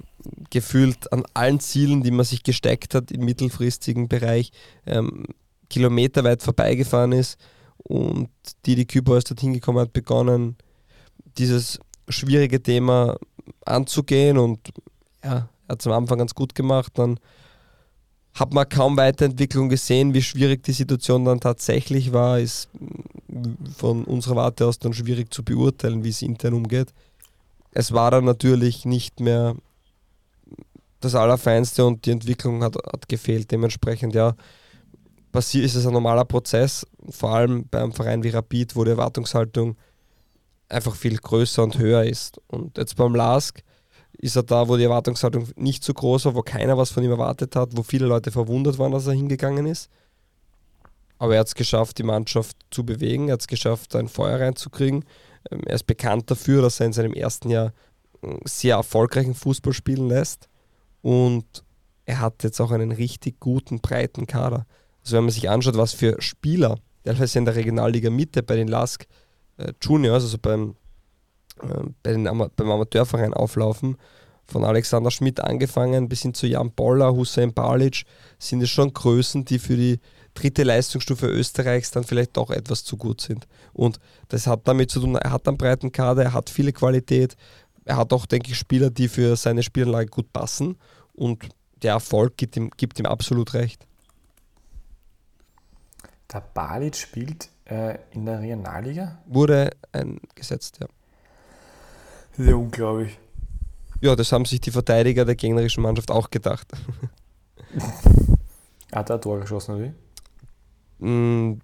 gefühlt 0.50 1.12
an 1.12 1.24
allen 1.34 1.60
Zielen, 1.60 2.02
die 2.02 2.10
man 2.10 2.24
sich 2.24 2.42
gesteckt 2.42 2.94
hat 2.94 3.10
im 3.10 3.24
mittelfristigen 3.24 4.08
Bereich, 4.08 4.50
ähm, 4.86 5.24
kilometerweit 5.68 6.42
vorbeigefahren 6.42 7.12
ist 7.12 7.38
und 7.78 8.28
Didi 8.66 8.86
Küber 8.86 9.18
ist 9.18 9.30
dorthin 9.30 9.52
gekommen, 9.52 9.78
hat 9.78 9.92
begonnen, 9.92 10.56
dieses 11.38 11.78
schwierige 12.08 12.62
Thema 12.62 13.16
anzugehen 13.64 14.38
und 14.38 14.60
ja, 15.22 15.48
hat 15.68 15.80
es 15.80 15.86
am 15.86 15.92
Anfang 15.92 16.18
ganz 16.18 16.34
gut 16.34 16.54
gemacht. 16.54 16.92
Dann 16.96 17.18
hat 18.34 18.52
man 18.52 18.68
kaum 18.68 18.96
Weiterentwicklung 18.96 19.68
gesehen, 19.68 20.14
wie 20.14 20.22
schwierig 20.22 20.62
die 20.64 20.72
Situation 20.72 21.24
dann 21.24 21.40
tatsächlich 21.40 22.12
war, 22.12 22.40
ist 22.40 22.68
von 23.76 24.04
unserer 24.04 24.36
Warte 24.36 24.66
aus 24.66 24.78
dann 24.78 24.92
schwierig 24.92 25.32
zu 25.32 25.42
beurteilen, 25.44 26.04
wie 26.04 26.10
es 26.10 26.22
intern 26.22 26.54
umgeht. 26.54 26.92
Es 27.72 27.92
war 27.92 28.10
dann 28.10 28.24
natürlich 28.24 28.84
nicht 28.84 29.20
mehr 29.20 29.56
das 31.04 31.14
Allerfeinste 31.14 31.84
und 31.84 32.04
die 32.06 32.10
Entwicklung 32.10 32.62
hat, 32.62 32.76
hat 32.76 33.08
gefehlt. 33.08 33.50
Dementsprechend, 33.50 34.14
ja, 34.14 34.34
passiert, 35.32 35.64
ist 35.64 35.74
es 35.74 35.86
ein 35.86 35.92
normaler 35.92 36.24
Prozess, 36.24 36.86
vor 37.10 37.30
allem 37.30 37.66
beim 37.68 37.92
Verein 37.92 38.22
wie 38.22 38.30
Rapid, 38.30 38.76
wo 38.76 38.84
die 38.84 38.92
Erwartungshaltung 38.92 39.76
einfach 40.68 40.94
viel 40.94 41.16
größer 41.16 41.62
und 41.62 41.78
höher 41.78 42.04
ist. 42.04 42.40
Und 42.48 42.78
jetzt 42.78 42.96
beim 42.96 43.14
LASK 43.14 43.62
ist 44.18 44.36
er 44.36 44.42
da, 44.42 44.68
wo 44.68 44.76
die 44.76 44.84
Erwartungshaltung 44.84 45.48
nicht 45.56 45.84
so 45.84 45.92
groß 45.92 46.26
war, 46.26 46.34
wo 46.34 46.42
keiner 46.42 46.78
was 46.78 46.90
von 46.90 47.02
ihm 47.02 47.10
erwartet 47.10 47.56
hat, 47.56 47.76
wo 47.76 47.82
viele 47.82 48.06
Leute 48.06 48.30
verwundert 48.30 48.78
waren, 48.78 48.92
dass 48.92 49.06
er 49.06 49.12
hingegangen 49.12 49.66
ist. 49.66 49.90
Aber 51.18 51.34
er 51.34 51.40
hat 51.40 51.48
es 51.48 51.54
geschafft, 51.54 51.98
die 51.98 52.02
Mannschaft 52.02 52.56
zu 52.70 52.84
bewegen, 52.84 53.28
er 53.28 53.34
hat 53.34 53.40
es 53.40 53.46
geschafft, 53.46 53.94
ein 53.96 54.08
Feuer 54.08 54.40
reinzukriegen. 54.40 55.04
Ähm, 55.50 55.62
er 55.66 55.74
ist 55.74 55.86
bekannt 55.86 56.30
dafür, 56.30 56.62
dass 56.62 56.80
er 56.80 56.86
in 56.86 56.92
seinem 56.92 57.12
ersten 57.12 57.50
Jahr 57.50 57.72
äh, 58.22 58.36
sehr 58.44 58.76
erfolgreichen 58.76 59.34
Fußball 59.34 59.72
spielen 59.72 60.08
lässt. 60.08 60.48
Und 61.04 61.64
er 62.06 62.20
hat 62.20 62.42
jetzt 62.44 62.62
auch 62.62 62.70
einen 62.70 62.90
richtig 62.90 63.38
guten, 63.38 63.80
breiten 63.80 64.26
Kader. 64.26 64.64
Also 65.02 65.18
wenn 65.18 65.24
man 65.24 65.32
sich 65.32 65.50
anschaut, 65.50 65.76
was 65.76 65.92
für 65.92 66.16
Spieler, 66.22 66.78
teilweise 67.04 67.38
in 67.38 67.44
der 67.44 67.56
Regionalliga 67.56 68.08
Mitte 68.08 68.42
bei 68.42 68.56
den 68.56 68.68
Lask 68.68 69.06
äh, 69.58 69.74
Juniors, 69.82 70.22
also 70.22 70.38
beim, 70.38 70.76
äh, 71.60 71.90
bei 72.02 72.12
den 72.12 72.26
Ama 72.26 72.48
beim 72.56 72.70
Amateurverein 72.70 73.34
auflaufen, 73.34 73.98
von 74.46 74.64
Alexander 74.64 75.10
Schmidt 75.10 75.40
angefangen 75.40 76.08
bis 76.08 76.22
hin 76.22 76.32
zu 76.32 76.46
Jan 76.46 76.70
Boller, 76.70 77.14
Hussein 77.14 77.52
Balic, 77.52 78.04
sind 78.38 78.62
es 78.62 78.70
schon 78.70 78.94
Größen, 78.94 79.44
die 79.44 79.58
für 79.58 79.76
die 79.76 80.00
dritte 80.32 80.62
Leistungsstufe 80.62 81.26
Österreichs 81.26 81.90
dann 81.90 82.04
vielleicht 82.04 82.34
doch 82.38 82.48
etwas 82.48 82.82
zu 82.82 82.96
gut 82.96 83.20
sind. 83.20 83.46
Und 83.74 83.98
das 84.28 84.46
hat 84.46 84.66
damit 84.66 84.90
zu 84.90 85.00
tun, 85.00 85.16
er 85.16 85.32
hat 85.32 85.46
einen 85.46 85.58
breiten 85.58 85.92
Kader, 85.92 86.22
er 86.22 86.32
hat 86.32 86.48
viele 86.48 86.72
Qualität, 86.72 87.36
er 87.84 87.98
hat 87.98 88.14
auch, 88.14 88.24
denke 88.24 88.52
ich, 88.52 88.56
Spieler, 88.56 88.88
die 88.88 89.08
für 89.08 89.36
seine 89.36 89.62
Spielanlage 89.62 90.06
gut 90.06 90.32
passen 90.32 90.78
und 91.14 91.48
der 91.82 91.92
Erfolg 91.92 92.36
gibt 92.36 92.56
ihm, 92.56 92.70
gibt 92.76 92.98
ihm 92.98 93.06
absolut 93.06 93.54
recht. 93.54 93.86
Der 96.32 96.40
Balic 96.40 96.96
spielt 96.96 97.48
äh, 97.66 97.98
in 98.10 98.26
der 98.26 98.40
Regionalliga? 98.40 99.22
Wurde 99.26 99.70
eingesetzt, 99.92 100.78
ja. 100.80 100.88
Sehr 102.36 102.58
unglaublich. 102.58 103.16
Ja, 104.00 104.16
das 104.16 104.32
haben 104.32 104.44
sich 104.44 104.60
die 104.60 104.72
Verteidiger 104.72 105.24
der 105.24 105.36
gegnerischen 105.36 105.82
Mannschaft 105.82 106.10
auch 106.10 106.30
gedacht. 106.30 106.66
Hat 108.92 109.10
er 109.10 109.16
ein 109.16 109.20
Tor 109.20 109.40
geschossen, 109.40 109.76
oder 109.76 109.92
wie? 110.98 111.06
Mm, 111.06 111.60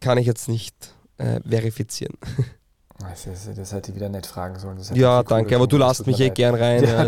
kann 0.00 0.18
ich 0.18 0.26
jetzt 0.26 0.48
nicht 0.48 0.94
äh, 1.18 1.40
verifizieren. 1.48 2.16
Das, 3.00 3.72
hätte 3.72 3.90
ich 3.90 3.96
wieder 3.96 4.08
nicht 4.08 4.26
fragen 4.26 4.58
sollen. 4.58 4.78
Ja, 4.94 5.22
danke, 5.22 5.56
aber 5.56 5.66
du 5.66 5.78
lässt 5.78 6.06
mich 6.06 6.20
eh 6.20 6.30
gern 6.30 6.54
rein. 6.54 6.84
Ja, 6.90 7.02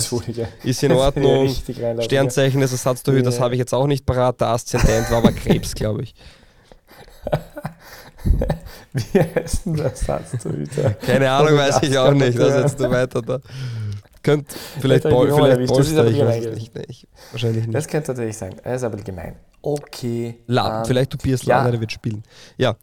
ist 0.64 0.82
in 0.82 0.93
Ordnung. 0.93 1.49
Sternzeichen 2.01 2.61
des 2.61 2.72
Ersatztorhüters, 2.72 3.34
das 3.34 3.40
habe 3.40 3.55
ich 3.55 3.59
jetzt 3.59 3.74
auch 3.74 3.86
nicht 3.86 4.07
parat. 4.07 4.40
Der 4.40 4.49
Aszendent 4.49 5.11
war 5.11 5.18
aber 5.18 5.32
Krebs, 5.32 5.74
glaube 5.74 6.03
ich. 6.03 6.14
Wie 8.93 9.20
heißt 9.20 9.66
denn 9.66 9.74
der 9.74 9.86
Ersatztorhüter? 9.86 10.90
Keine 10.95 11.30
Ahnung, 11.30 11.57
weiß 11.57 11.82
ich 11.82 11.97
auch 11.99 12.12
nicht. 12.12 12.38
Das 12.38 12.55
jetzt 12.62 12.80
du 12.80 12.90
weiter 12.90 13.22
da. 13.22 13.40
Könnt 14.22 14.53
vielleicht 14.80 15.03
Bol 15.03 15.32
vielleicht 15.32 15.66
Polster, 15.66 16.07
ich 16.07 16.18
weiß 16.20 16.47
nicht. 16.55 16.72
Ich, 16.88 17.09
wahrscheinlich 17.32 17.66
nicht. 17.66 17.74
Das 17.74 17.88
könnte 17.88 18.09
tatsächlich 18.09 18.36
sein. 18.36 18.55
Er 18.62 18.76
ist 18.76 18.84
aber 18.84 18.97
gemein. 18.99 19.36
Okay. 19.62 20.38
La 20.47 20.80
ähm, 20.80 20.86
vielleicht 20.86 21.11
Tobias 21.11 21.45
ja. 21.45 21.59
Langer, 21.59 21.72
der 21.72 21.80
wird 21.80 21.93
spielen. 21.93 22.22
Ja, 22.57 22.76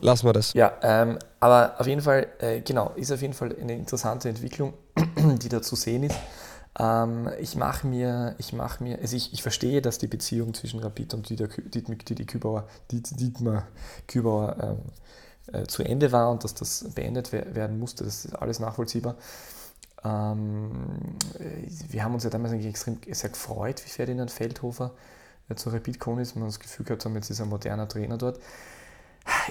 lassen 0.00 0.26
wir 0.26 0.32
das. 0.32 0.52
Ja, 0.54 0.72
ähm, 0.82 1.18
aber 1.40 1.74
auf 1.78 1.86
jeden 1.86 2.02
Fall, 2.02 2.26
äh, 2.38 2.60
genau, 2.60 2.92
ist 2.96 3.12
auf 3.12 3.22
jeden 3.22 3.34
Fall 3.34 3.54
eine 3.60 3.74
interessante 3.74 4.28
Entwicklung, 4.28 4.74
die 5.42 5.48
da 5.48 5.62
zu 5.62 5.76
sehen 5.76 6.04
ist. 6.04 6.16
Ähm, 6.78 7.28
ich 7.40 7.56
mache 7.56 7.86
mir, 7.86 8.34
ich 8.38 8.52
mache 8.52 8.82
mir, 8.82 8.98
also 8.98 9.16
ich, 9.16 9.32
ich 9.32 9.42
verstehe, 9.42 9.82
dass 9.82 9.98
die 9.98 10.06
Beziehung 10.06 10.54
zwischen 10.54 10.80
Rapid 10.80 11.14
und 11.14 11.28
Dieter, 11.28 11.48
Dieter 11.48 12.24
Kübauer, 12.24 12.68
Dietmar 12.90 13.66
Kübauer 14.06 14.56
ähm, 14.60 15.54
äh, 15.54 15.66
zu 15.66 15.82
Ende 15.82 16.12
war 16.12 16.30
und 16.30 16.44
dass 16.44 16.54
das 16.54 16.84
beendet 16.94 17.32
werden 17.32 17.78
musste. 17.78 18.04
Das 18.04 18.24
ist 18.24 18.34
alles 18.34 18.60
nachvollziehbar. 18.60 19.16
Ähm, 20.04 21.16
wir 21.88 22.04
haben 22.04 22.14
uns 22.14 22.24
ja 22.24 22.30
damals 22.30 22.52
eigentlich 22.52 22.66
extrem 22.66 22.98
sehr 23.10 23.30
gefreut, 23.30 23.82
wie 23.84 23.90
Ferdinand 23.90 24.30
Feldhofer 24.30 24.92
äh, 25.48 25.54
zu 25.56 25.70
Rapid 25.70 25.94
gekommen 25.94 26.20
ist. 26.20 26.36
Man 26.36 26.44
hat 26.44 26.50
das 26.50 26.60
Gefühl 26.60 26.86
gehabt, 26.86 27.04
haben, 27.04 27.14
jetzt 27.16 27.30
ist 27.30 27.40
ein 27.40 27.48
moderner 27.48 27.88
Trainer 27.88 28.18
dort. 28.18 28.38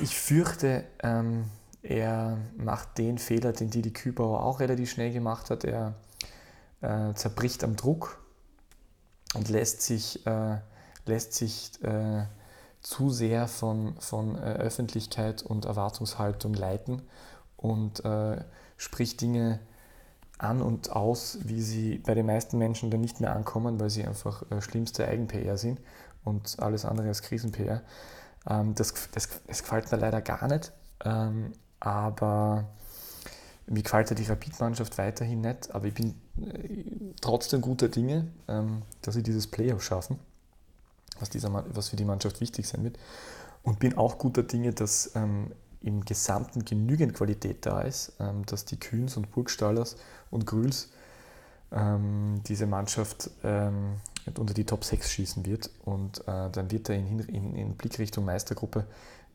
Ich 0.02 0.16
fürchte, 0.18 0.84
ähm, 1.02 1.46
er 1.82 2.38
macht 2.58 2.98
den 2.98 3.18
Fehler, 3.18 3.54
den 3.54 3.70
Didi 3.70 3.92
Kübauer 3.92 4.44
auch 4.44 4.60
relativ 4.60 4.92
schnell 4.92 5.12
gemacht 5.12 5.50
hat. 5.50 5.64
Er 5.64 5.94
äh, 6.82 7.14
zerbricht 7.14 7.64
am 7.64 7.76
Druck 7.76 8.22
und 9.36 9.50
lässt 9.50 9.82
sich, 9.82 10.26
äh, 10.26 10.58
lässt 11.06 11.34
sich 11.34 11.84
äh, 11.84 12.26
zu 12.82 13.10
sehr 13.10 13.48
von, 13.48 13.96
von 14.00 14.36
äh, 14.36 14.54
Öffentlichkeit 14.54 15.44
und 15.44 15.66
Erwartungshaltung 15.66 16.54
leiten 16.54 17.02
und 17.58 18.04
äh, 18.06 18.44
spricht 18.78 19.22
Dinge 19.22 19.60
an 20.38 20.62
und 20.62 20.92
aus, 20.92 21.40
wie 21.44 21.62
sie 21.62 21.98
bei 21.98 22.14
den 22.14 22.28
meisten 22.28 22.58
Menschen 22.58 22.92
dann 22.92 23.02
nicht 23.02 23.20
mehr 23.20 23.36
ankommen, 23.36 23.80
weil 23.80 23.90
sie 23.90 24.06
einfach 24.06 24.44
äh, 24.52 24.62
schlimmste 24.62 25.08
Eigen-PR 25.08 25.58
sind 25.58 25.82
und 26.24 26.60
alles 26.60 26.86
andere 26.86 27.08
als 27.08 27.24
Krisen-PR. 27.24 27.82
Ähm, 28.50 28.76
das, 28.76 28.94
das, 29.12 29.30
das 29.46 29.64
gefällt 29.64 29.92
mir 29.92 29.98
leider 29.98 30.22
gar 30.22 30.48
nicht. 30.48 30.72
Ähm, 31.04 31.54
aber 31.80 32.66
mir 33.68 33.84
gefällt 33.84 34.10
ja 34.10 34.16
die 34.16 34.24
Rapid-Mannschaft 34.24 34.98
weiterhin 34.98 35.42
nicht, 35.42 35.74
aber 35.76 35.86
ich 35.86 35.94
bin 35.94 36.16
äh, 36.42 37.14
trotzdem 37.22 37.62
guter 37.62 37.90
Dinge, 37.90 38.28
ähm, 38.48 38.84
dass 39.02 39.16
sie 39.16 39.24
dieses 39.24 39.48
Playoff 39.48 39.84
schaffen, 39.84 40.20
was, 41.20 41.30
dieser, 41.30 41.52
was 41.76 41.90
für 41.90 41.96
die 41.96 42.06
Mannschaft 42.06 42.42
wichtig 42.42 42.68
sein 42.68 42.84
wird. 42.84 42.98
Und 43.64 43.80
bin 43.80 43.98
auch 43.98 44.18
guter 44.18 44.44
Dinge, 44.44 44.72
dass 44.72 45.12
ähm, 45.16 45.52
im 45.82 46.06
Gesamten 46.06 46.64
genügend 46.64 47.14
Qualität 47.14 47.66
da 47.66 47.82
ist, 47.82 48.14
ähm, 48.20 48.46
dass 48.46 48.64
die 48.66 48.80
Kühns 48.80 49.18
und 49.18 49.32
Burgstallers 49.32 49.98
und 50.32 50.46
Grüls 50.46 50.90
diese 51.70 52.66
Mannschaft 52.66 53.30
ähm, 54.28 54.34
unter 54.38 54.54
die 54.54 54.66
Top 54.66 54.84
6 54.84 55.10
schießen 55.10 55.46
wird. 55.46 55.70
Und 55.86 56.20
äh, 56.28 56.50
dann 56.52 56.72
wird 56.72 56.90
er 56.90 56.96
in, 56.96 57.20
in, 57.20 57.56
in 57.56 57.76
Blickrichtung 57.76 58.26
Meistergruppe 58.26 58.86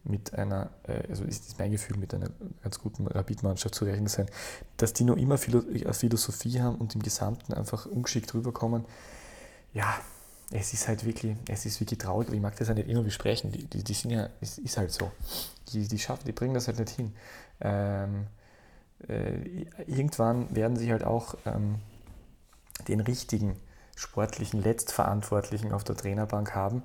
mit 0.05 0.35
einer, 0.35 0.71
äh, 0.85 1.09
also 1.09 1.25
ist, 1.25 1.47
ist, 1.49 1.59
mein 1.59 1.71
Gefühl, 1.71 1.97
mit 1.97 2.13
einer 2.15 2.31
ganz 2.63 2.79
guten 2.79 3.07
Rapid-Mannschaft 3.07 3.75
zu 3.75 3.85
rechnen 3.85 4.09
sein. 4.09 4.27
Dass 4.77 4.93
die 4.93 5.05
noch 5.05 5.17
immer 5.17 5.39
eine 5.49 5.95
Philosophie 5.95 6.61
haben 6.61 6.77
und 6.77 6.95
im 6.95 7.03
Gesamten 7.03 7.55
einfach 7.55 7.87
ungeschickt 7.87 8.35
rüberkommen, 8.35 8.85
ja, 9.75 9.95
es 10.51 10.75
ist 10.75 10.87
halt 10.87 11.05
wirklich, 11.05 11.37
es 11.49 11.65
ist 11.65 11.81
wirklich 11.81 11.99
traurig, 11.99 12.29
aber 12.29 12.37
ich 12.37 12.43
mag 12.43 12.57
das 12.57 12.69
ja 12.69 12.75
nicht 12.75 12.89
immer 12.89 13.03
besprechen. 13.03 13.53
Die, 13.53 13.65
die, 13.65 13.83
die 13.83 13.95
sind 13.95 14.11
ja, 14.11 14.29
es 14.41 14.59
ist 14.59 14.77
halt 14.77 14.93
so. 14.93 15.11
Die, 15.73 15.89
die 15.89 15.99
schaffen, 15.99 16.25
die 16.27 16.33
bringen 16.33 16.53
das 16.55 16.69
halt 16.69 16.79
nicht 16.79 16.91
hin. 16.91 17.15
Ähm, 17.61 18.27
äh, 19.09 19.65
irgendwann 19.87 20.55
werden 20.55 20.77
sie 20.77 20.91
halt 20.93 21.05
auch 21.05 21.37
ähm, 21.47 21.77
den 22.89 23.01
richtigen 23.01 23.57
sportlichen 23.97 24.63
Letztverantwortlichen 24.63 25.73
auf 25.73 25.85
der 25.85 25.97
Trainerbank 25.97 26.55
haben, 26.55 26.83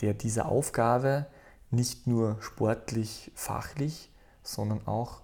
der 0.00 0.14
diese 0.14 0.46
Aufgabe 0.46 1.26
nicht 1.70 2.06
nur 2.06 2.36
sportlich, 2.40 3.30
fachlich, 3.34 4.10
sondern 4.42 4.86
auch 4.86 5.20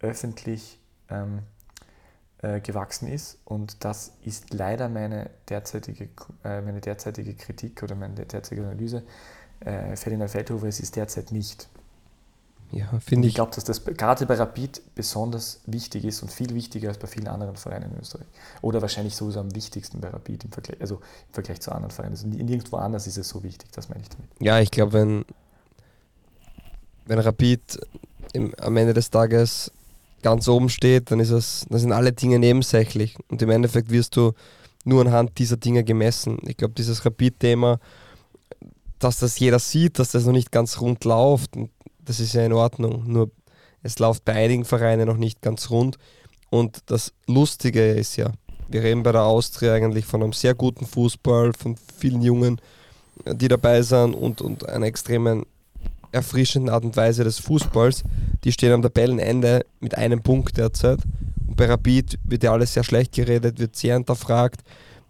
öffentlich 0.00 0.80
ähm, 1.10 1.40
äh, 2.42 2.60
gewachsen 2.60 3.08
ist. 3.08 3.38
Und 3.44 3.84
das 3.84 4.12
ist 4.24 4.52
leider 4.52 4.88
meine 4.88 5.30
derzeitige, 5.48 6.08
äh, 6.44 6.60
meine 6.62 6.80
derzeitige 6.80 7.34
Kritik 7.34 7.82
oder 7.82 7.94
meine 7.94 8.14
derzeitige 8.14 8.62
Analyse. 8.62 9.02
Äh, 9.60 9.96
Ferdinand 9.96 10.30
Feldhofer 10.30 10.68
ist 10.68 10.80
es 10.80 10.90
derzeit 10.90 11.32
nicht. 11.32 11.68
Ja, 12.72 12.86
finde 13.00 13.26
ich. 13.26 13.32
Ich 13.32 13.34
glaube, 13.34 13.52
dass 13.54 13.64
das 13.64 13.84
gerade 13.84 14.26
bei 14.26 14.34
Rapid 14.34 14.80
besonders 14.94 15.60
wichtig 15.66 16.04
ist 16.04 16.22
und 16.22 16.30
viel 16.30 16.54
wichtiger 16.54 16.88
als 16.88 16.98
bei 16.98 17.08
vielen 17.08 17.26
anderen 17.26 17.56
Vereinen 17.56 17.92
in 17.92 18.00
Österreich. 18.00 18.26
Oder 18.62 18.80
wahrscheinlich 18.80 19.16
sowieso 19.16 19.40
am 19.40 19.54
wichtigsten 19.54 20.00
bei 20.00 20.08
Rapid 20.08 20.44
im 20.44 20.52
Vergleich, 20.52 20.80
also 20.80 20.96
im 20.96 21.34
Vergleich 21.34 21.60
zu 21.60 21.72
anderen 21.72 21.90
Vereinen. 21.90 22.12
Also 22.12 22.28
nirgendwo 22.28 22.76
anders 22.76 23.06
ist 23.06 23.18
es 23.18 23.28
so 23.28 23.42
wichtig, 23.42 23.70
das 23.72 23.88
meine 23.88 24.02
ich 24.02 24.08
damit. 24.08 24.26
Ja, 24.38 24.60
ich 24.60 24.70
glaube, 24.70 24.92
wenn, 24.92 25.24
wenn 27.06 27.18
Rapid 27.18 27.80
im, 28.34 28.54
am 28.60 28.76
Ende 28.76 28.94
des 28.94 29.10
Tages 29.10 29.72
ganz 30.22 30.46
oben 30.46 30.68
steht, 30.68 31.10
dann 31.10 31.18
ist 31.18 31.30
es, 31.30 31.66
dann 31.68 31.80
sind 31.80 31.92
alle 31.92 32.12
Dinge 32.12 32.38
nebensächlich. 32.38 33.16
Und 33.28 33.42
im 33.42 33.50
Endeffekt 33.50 33.90
wirst 33.90 34.14
du 34.16 34.32
nur 34.84 35.00
anhand 35.00 35.38
dieser 35.38 35.56
Dinge 35.56 35.82
gemessen. 35.82 36.38
Ich 36.46 36.56
glaube, 36.56 36.74
dieses 36.74 37.04
Rapid-Thema, 37.04 37.80
dass 38.98 39.18
das 39.18 39.38
jeder 39.38 39.58
sieht, 39.58 39.98
dass 39.98 40.12
das 40.12 40.24
noch 40.24 40.32
nicht 40.32 40.52
ganz 40.52 40.80
rund 40.80 41.04
läuft, 41.04 41.56
das 42.10 42.18
ist 42.18 42.32
ja 42.32 42.44
in 42.44 42.52
Ordnung. 42.52 43.04
Nur 43.06 43.30
es 43.84 44.00
läuft 44.00 44.24
bei 44.24 44.32
einigen 44.32 44.64
Vereinen 44.64 45.06
noch 45.06 45.16
nicht 45.16 45.40
ganz 45.42 45.70
rund. 45.70 45.96
Und 46.50 46.80
das 46.86 47.12
Lustige 47.28 47.92
ist 47.92 48.16
ja, 48.16 48.32
wir 48.68 48.82
reden 48.82 49.04
bei 49.04 49.12
der 49.12 49.22
Austria 49.22 49.74
eigentlich 49.74 50.06
von 50.06 50.20
einem 50.20 50.32
sehr 50.32 50.56
guten 50.56 50.86
Fußball, 50.86 51.52
von 51.56 51.76
vielen 51.98 52.20
Jungen, 52.20 52.60
die 53.24 53.46
dabei 53.46 53.82
sind 53.82 54.14
und, 54.14 54.40
und 54.40 54.68
einer 54.68 54.86
extremen 54.86 55.46
erfrischenden 56.10 56.74
Art 56.74 56.82
und 56.82 56.96
Weise 56.96 57.22
des 57.22 57.38
Fußballs. 57.38 58.02
Die 58.42 58.50
stehen 58.50 58.72
am 58.72 58.82
Tabellenende 58.82 59.64
mit 59.78 59.96
einem 59.96 60.20
Punkt 60.20 60.56
derzeit. 60.56 60.98
Und 61.46 61.56
bei 61.56 61.66
Rapid 61.66 62.18
wird 62.24 62.42
ja 62.42 62.52
alles 62.52 62.74
sehr 62.74 62.82
schlecht 62.82 63.12
geredet, 63.12 63.60
wird 63.60 63.76
sehr 63.76 63.94
hinterfragt. 63.94 64.62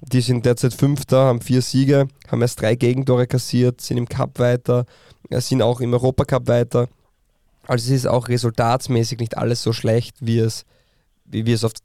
Die 0.02 0.20
sind 0.20 0.44
derzeit 0.44 0.74
Fünfter, 0.74 1.24
haben 1.24 1.40
vier 1.40 1.62
Siege, 1.62 2.08
haben 2.28 2.42
erst 2.42 2.60
drei 2.60 2.74
Gegentore 2.74 3.26
kassiert, 3.26 3.80
sind 3.80 3.96
im 3.96 4.08
Cup 4.08 4.38
weiter, 4.38 4.84
sind 5.38 5.62
auch 5.62 5.80
im 5.80 5.92
Europacup 5.92 6.48
weiter. 6.48 6.88
Also 7.66 7.92
es 7.92 8.00
ist 8.00 8.06
auch 8.06 8.28
resultatsmäßig 8.28 9.18
nicht 9.20 9.38
alles 9.38 9.62
so 9.62 9.72
schlecht, 9.72 10.16
wie 10.20 10.38
es, 10.38 10.64
wie, 11.24 11.46
wie 11.46 11.52
es 11.52 11.62
oft 11.62 11.78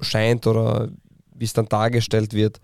scheint 0.00 0.46
oder 0.46 0.88
wie 1.34 1.44
es 1.44 1.54
dann 1.54 1.66
dargestellt 1.66 2.34
wird. 2.34 2.60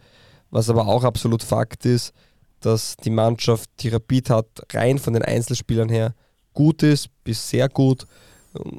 Was 0.50 0.68
aber 0.68 0.86
auch 0.86 1.04
absolut 1.04 1.42
Fakt 1.42 1.86
ist, 1.86 2.12
dass 2.60 2.96
die 2.96 3.10
Mannschaft, 3.10 3.70
die 3.80 3.88
Rapid 3.88 4.30
hat, 4.30 4.46
rein 4.72 4.98
von 4.98 5.14
den 5.14 5.22
Einzelspielern 5.22 5.88
her 5.88 6.14
gut 6.52 6.82
ist, 6.82 7.08
bis 7.24 7.48
sehr 7.48 7.68
gut 7.68 8.06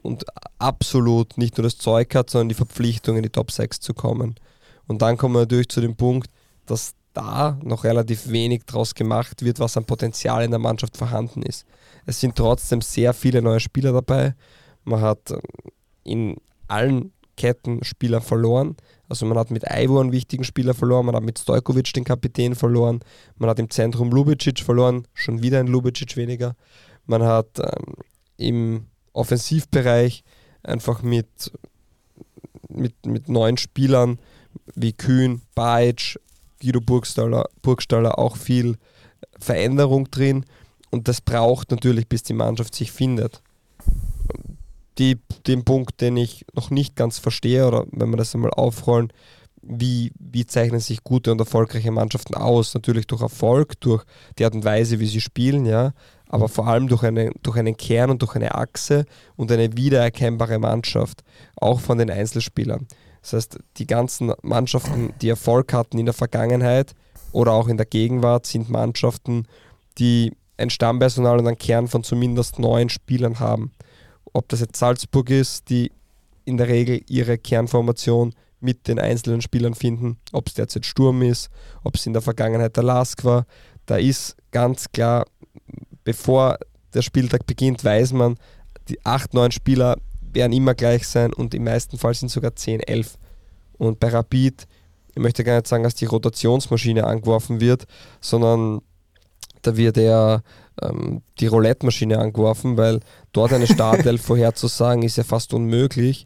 und 0.01 0.25
absolut 0.57 1.37
nicht 1.37 1.57
nur 1.57 1.63
das 1.63 1.77
Zeug 1.77 2.13
hat, 2.15 2.29
sondern 2.29 2.49
die 2.49 2.55
Verpflichtung 2.55 3.17
in 3.17 3.23
die 3.23 3.29
Top 3.29 3.51
6 3.51 3.79
zu 3.79 3.93
kommen. 3.93 4.35
Und 4.87 5.01
dann 5.01 5.17
kommen 5.17 5.35
wir 5.35 5.41
natürlich 5.41 5.69
zu 5.69 5.81
dem 5.81 5.95
Punkt, 5.95 6.29
dass 6.65 6.93
da 7.13 7.59
noch 7.63 7.83
relativ 7.83 8.29
wenig 8.29 8.65
draus 8.65 8.95
gemacht 8.95 9.43
wird, 9.43 9.59
was 9.59 9.77
an 9.77 9.85
Potenzial 9.85 10.43
in 10.43 10.51
der 10.51 10.59
Mannschaft 10.59 10.97
vorhanden 10.97 11.41
ist. 11.41 11.65
Es 12.05 12.19
sind 12.19 12.35
trotzdem 12.35 12.81
sehr 12.81 13.13
viele 13.13 13.41
neue 13.41 13.59
Spieler 13.59 13.93
dabei. 13.93 14.35
Man 14.83 15.01
hat 15.01 15.33
in 16.03 16.37
allen 16.67 17.11
Ketten 17.35 17.83
Spieler 17.83 18.21
verloren. 18.21 18.75
Also 19.07 19.25
man 19.25 19.37
hat 19.37 19.49
mit 19.49 19.63
Ivo 19.63 19.99
einen 19.99 20.11
wichtigen 20.11 20.43
Spieler 20.43 20.73
verloren, 20.73 21.05
man 21.05 21.15
hat 21.15 21.23
mit 21.23 21.39
Stojkovic 21.39 21.93
den 21.93 22.03
Kapitän 22.03 22.53
verloren, 22.53 22.99
man 23.37 23.49
hat 23.49 23.57
im 23.57 23.69
Zentrum 23.69 24.11
Lubicic 24.11 24.59
verloren, 24.59 25.07
schon 25.13 25.41
wieder 25.41 25.59
ein 25.59 25.67
Lubicic 25.67 26.15
weniger. 26.15 26.55
Man 27.05 27.23
hat 27.23 27.59
ähm, 27.59 27.95
im 28.37 28.85
Offensivbereich 29.13 30.23
einfach 30.61 31.01
mit, 31.01 31.51
mit, 32.67 33.05
mit 33.05 33.29
neuen 33.29 33.57
Spielern 33.57 34.19
wie 34.75 34.93
Kühn, 34.93 35.41
Bajic, 35.55 36.19
Guido 36.61 36.81
Burgstaller, 36.81 37.45
Burgstaller 37.61 38.19
auch 38.19 38.37
viel 38.37 38.77
Veränderung 39.39 40.09
drin 40.11 40.45
und 40.89 41.07
das 41.07 41.21
braucht 41.21 41.71
natürlich, 41.71 42.07
bis 42.07 42.23
die 42.23 42.33
Mannschaft 42.33 42.75
sich 42.75 42.91
findet 42.91 43.41
die, 44.99 45.17
den 45.47 45.63
Punkt, 45.63 46.01
den 46.01 46.17
ich 46.17 46.45
noch 46.53 46.69
nicht 46.69 46.95
ganz 46.95 47.17
verstehe, 47.17 47.65
oder 47.65 47.85
wenn 47.91 48.09
wir 48.09 48.17
das 48.17 48.35
einmal 48.35 48.51
aufrollen, 48.51 49.11
wie, 49.61 50.11
wie 50.19 50.45
zeichnen 50.45 50.79
sich 50.79 51.03
gute 51.03 51.31
und 51.31 51.39
erfolgreiche 51.39 51.91
Mannschaften 51.91 52.35
aus? 52.35 52.73
Natürlich 52.73 53.07
durch 53.07 53.21
Erfolg, 53.21 53.79
durch 53.81 54.03
die 54.37 54.45
Art 54.45 54.53
und 54.53 54.63
Weise, 54.65 54.99
wie 54.99 55.05
sie 55.05 55.21
spielen, 55.21 55.65
ja, 55.65 55.93
aber 56.27 56.47
vor 56.47 56.67
allem 56.67 56.87
durch, 56.87 57.03
eine, 57.03 57.31
durch 57.43 57.57
einen 57.57 57.75
Kern 57.75 58.09
und 58.09 58.21
durch 58.21 58.35
eine 58.35 58.55
Achse 58.55 59.05
und 59.35 59.51
eine 59.51 59.75
wiedererkennbare 59.75 60.59
Mannschaft, 60.59 61.23
auch 61.55 61.79
von 61.79 61.97
den 61.97 62.09
Einzelspielern. 62.09 62.87
Das 63.21 63.33
heißt, 63.33 63.59
die 63.77 63.87
ganzen 63.87 64.33
Mannschaften, 64.41 65.13
die 65.21 65.29
Erfolg 65.29 65.73
hatten 65.73 65.97
in 65.97 66.05
der 66.05 66.13
Vergangenheit 66.13 66.93
oder 67.31 67.53
auch 67.53 67.67
in 67.67 67.77
der 67.77 67.85
Gegenwart, 67.85 68.45
sind 68.45 68.69
Mannschaften, 68.69 69.45
die 69.97 70.33
ein 70.57 70.69
Stammpersonal 70.69 71.39
und 71.39 71.47
einen 71.47 71.57
Kern 71.57 71.87
von 71.87 72.03
zumindest 72.03 72.59
neun 72.59 72.89
Spielern 72.89 73.39
haben 73.39 73.71
ob 74.33 74.49
das 74.49 74.59
jetzt 74.59 74.77
Salzburg 74.77 75.29
ist, 75.29 75.69
die 75.69 75.91
in 76.45 76.57
der 76.57 76.67
Regel 76.67 77.01
ihre 77.07 77.37
Kernformation 77.37 78.33
mit 78.59 78.87
den 78.87 78.99
einzelnen 78.99 79.41
Spielern 79.41 79.73
finden, 79.73 80.17
ob 80.31 80.47
es 80.47 80.55
derzeit 80.55 80.85
Sturm 80.85 81.21
ist, 81.21 81.49
ob 81.83 81.95
es 81.95 82.05
in 82.05 82.13
der 82.13 82.21
Vergangenheit 82.21 82.75
der 82.75 82.83
Lask 82.83 83.23
war. 83.23 83.45
Da 83.85 83.97
ist 83.97 84.35
ganz 84.51 84.91
klar, 84.91 85.25
bevor 86.03 86.57
der 86.93 87.01
Spieltag 87.01 87.45
beginnt, 87.45 87.83
weiß 87.83 88.13
man, 88.13 88.37
die 88.89 89.03
acht, 89.05 89.33
neun 89.33 89.51
Spieler 89.51 89.97
werden 90.33 90.53
immer 90.53 90.73
gleich 90.73 91.07
sein 91.07 91.33
und 91.33 91.53
im 91.53 91.63
meisten 91.63 91.97
Fall 91.97 92.13
sind 92.13 92.29
sogar 92.29 92.55
10, 92.55 92.81
11. 92.81 93.17
Und 93.77 93.99
bei 93.99 94.09
Rapid, 94.09 94.67
ich 95.15 95.21
möchte 95.21 95.43
gar 95.43 95.55
nicht 95.55 95.67
sagen, 95.67 95.83
dass 95.83 95.95
die 95.95 96.05
Rotationsmaschine 96.05 97.05
angeworfen 97.05 97.59
wird, 97.59 97.85
sondern 98.21 98.81
da 99.61 99.75
wird 99.75 99.97
eher 99.97 100.43
ähm, 100.81 101.21
die 101.39 101.47
Roulette-Maschine 101.47 102.19
angeworfen, 102.19 102.77
weil 102.77 102.99
dort 103.33 103.53
eine 103.53 103.67
Startelf 103.67 104.21
vorherzusagen 104.25 105.03
ist 105.03 105.17
ja 105.17 105.23
fast 105.23 105.53
unmöglich. 105.53 106.25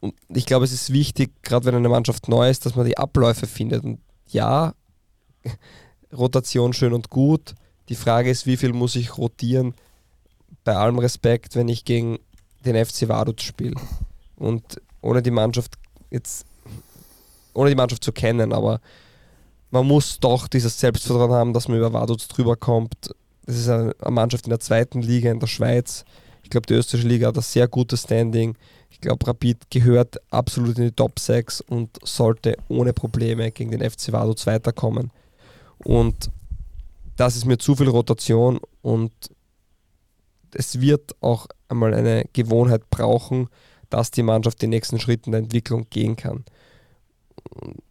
Und 0.00 0.14
ich 0.28 0.46
glaube, 0.46 0.64
es 0.64 0.72
ist 0.72 0.92
wichtig, 0.92 1.30
gerade 1.42 1.66
wenn 1.66 1.74
eine 1.74 1.88
Mannschaft 1.88 2.28
neu 2.28 2.48
ist, 2.48 2.66
dass 2.66 2.76
man 2.76 2.86
die 2.86 2.98
Abläufe 2.98 3.46
findet. 3.46 3.84
Und 3.84 4.00
ja, 4.28 4.74
Rotation 6.16 6.72
schön 6.72 6.92
und 6.92 7.10
gut. 7.10 7.54
Die 7.88 7.94
Frage 7.94 8.30
ist, 8.30 8.46
wie 8.46 8.56
viel 8.56 8.72
muss 8.72 8.96
ich 8.96 9.16
rotieren? 9.16 9.74
Bei 10.64 10.76
allem 10.76 10.98
Respekt, 10.98 11.56
wenn 11.56 11.68
ich 11.68 11.84
gegen 11.84 12.18
den 12.72 12.84
FC 12.84 13.08
Vaduz 13.08 13.42
spiele. 13.42 13.74
Und 14.36 14.80
ohne 15.00 15.22
die 15.22 15.30
Mannschaft 15.30 15.74
jetzt, 16.10 16.46
ohne 17.54 17.70
die 17.70 17.76
Mannschaft 17.76 18.04
zu 18.04 18.12
kennen, 18.12 18.52
aber 18.52 18.80
man 19.70 19.86
muss 19.86 20.18
doch 20.20 20.48
dieses 20.48 20.78
Selbstvertrauen 20.78 21.32
haben, 21.32 21.52
dass 21.52 21.68
man 21.68 21.78
über 21.78 21.92
Vaduz 21.92 22.28
drüber 22.28 22.56
kommt. 22.56 23.14
Das 23.46 23.56
ist 23.56 23.68
eine 23.68 23.94
Mannschaft 24.08 24.46
in 24.46 24.50
der 24.50 24.60
zweiten 24.60 25.02
Liga 25.02 25.30
in 25.30 25.40
der 25.40 25.46
Schweiz. 25.46 26.04
Ich 26.42 26.50
glaube, 26.50 26.66
die 26.66 26.74
österreichische 26.74 27.08
Liga 27.08 27.28
hat 27.28 27.36
ein 27.36 27.42
sehr 27.42 27.68
gutes 27.68 28.02
Standing. 28.02 28.56
Ich 28.90 29.00
glaube, 29.00 29.26
Rapid 29.26 29.70
gehört 29.70 30.16
absolut 30.30 30.78
in 30.78 30.84
die 30.84 30.92
Top 30.92 31.18
6 31.18 31.60
und 31.62 31.90
sollte 32.02 32.56
ohne 32.68 32.92
Probleme 32.92 33.50
gegen 33.50 33.70
den 33.70 33.88
FC 33.88 34.12
Vaduz 34.12 34.46
weiterkommen. 34.46 35.10
Und 35.84 36.30
das 37.16 37.36
ist 37.36 37.44
mir 37.44 37.58
zu 37.58 37.74
viel 37.74 37.88
Rotation 37.88 38.60
und 38.80 39.12
es 40.54 40.80
wird 40.80 41.14
auch 41.20 41.46
einmal 41.68 41.94
eine 41.94 42.24
Gewohnheit 42.32 42.88
brauchen, 42.90 43.48
dass 43.90 44.10
die 44.10 44.22
Mannschaft 44.22 44.62
den 44.62 44.70
nächsten 44.70 45.00
Schritt 45.00 45.26
in 45.26 45.32
der 45.32 45.40
Entwicklung 45.40 45.86
gehen 45.90 46.16
kann. 46.16 46.44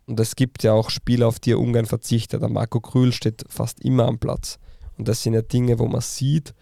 Und 0.06 0.20
es 0.20 0.36
gibt 0.36 0.64
ja 0.64 0.74
auch 0.74 0.90
Spieler, 0.90 1.28
auf 1.28 1.40
die 1.40 1.52
er 1.52 1.60
ungern 1.60 1.86
verzichtet. 1.86 2.42
Der 2.42 2.50
Marco 2.50 2.80
Krühl 2.80 3.12
steht 3.12 3.46
fast 3.50 3.80
immer 3.84 4.06
am 4.06 4.20
Platz. 4.20 4.60
Und 4.98 5.08
das 5.08 5.24
sind 5.24 5.34
ja 5.34 5.42
Dinge, 5.42 5.80
wo 5.80 5.88
man 5.88 6.02
sieht, 6.02 6.54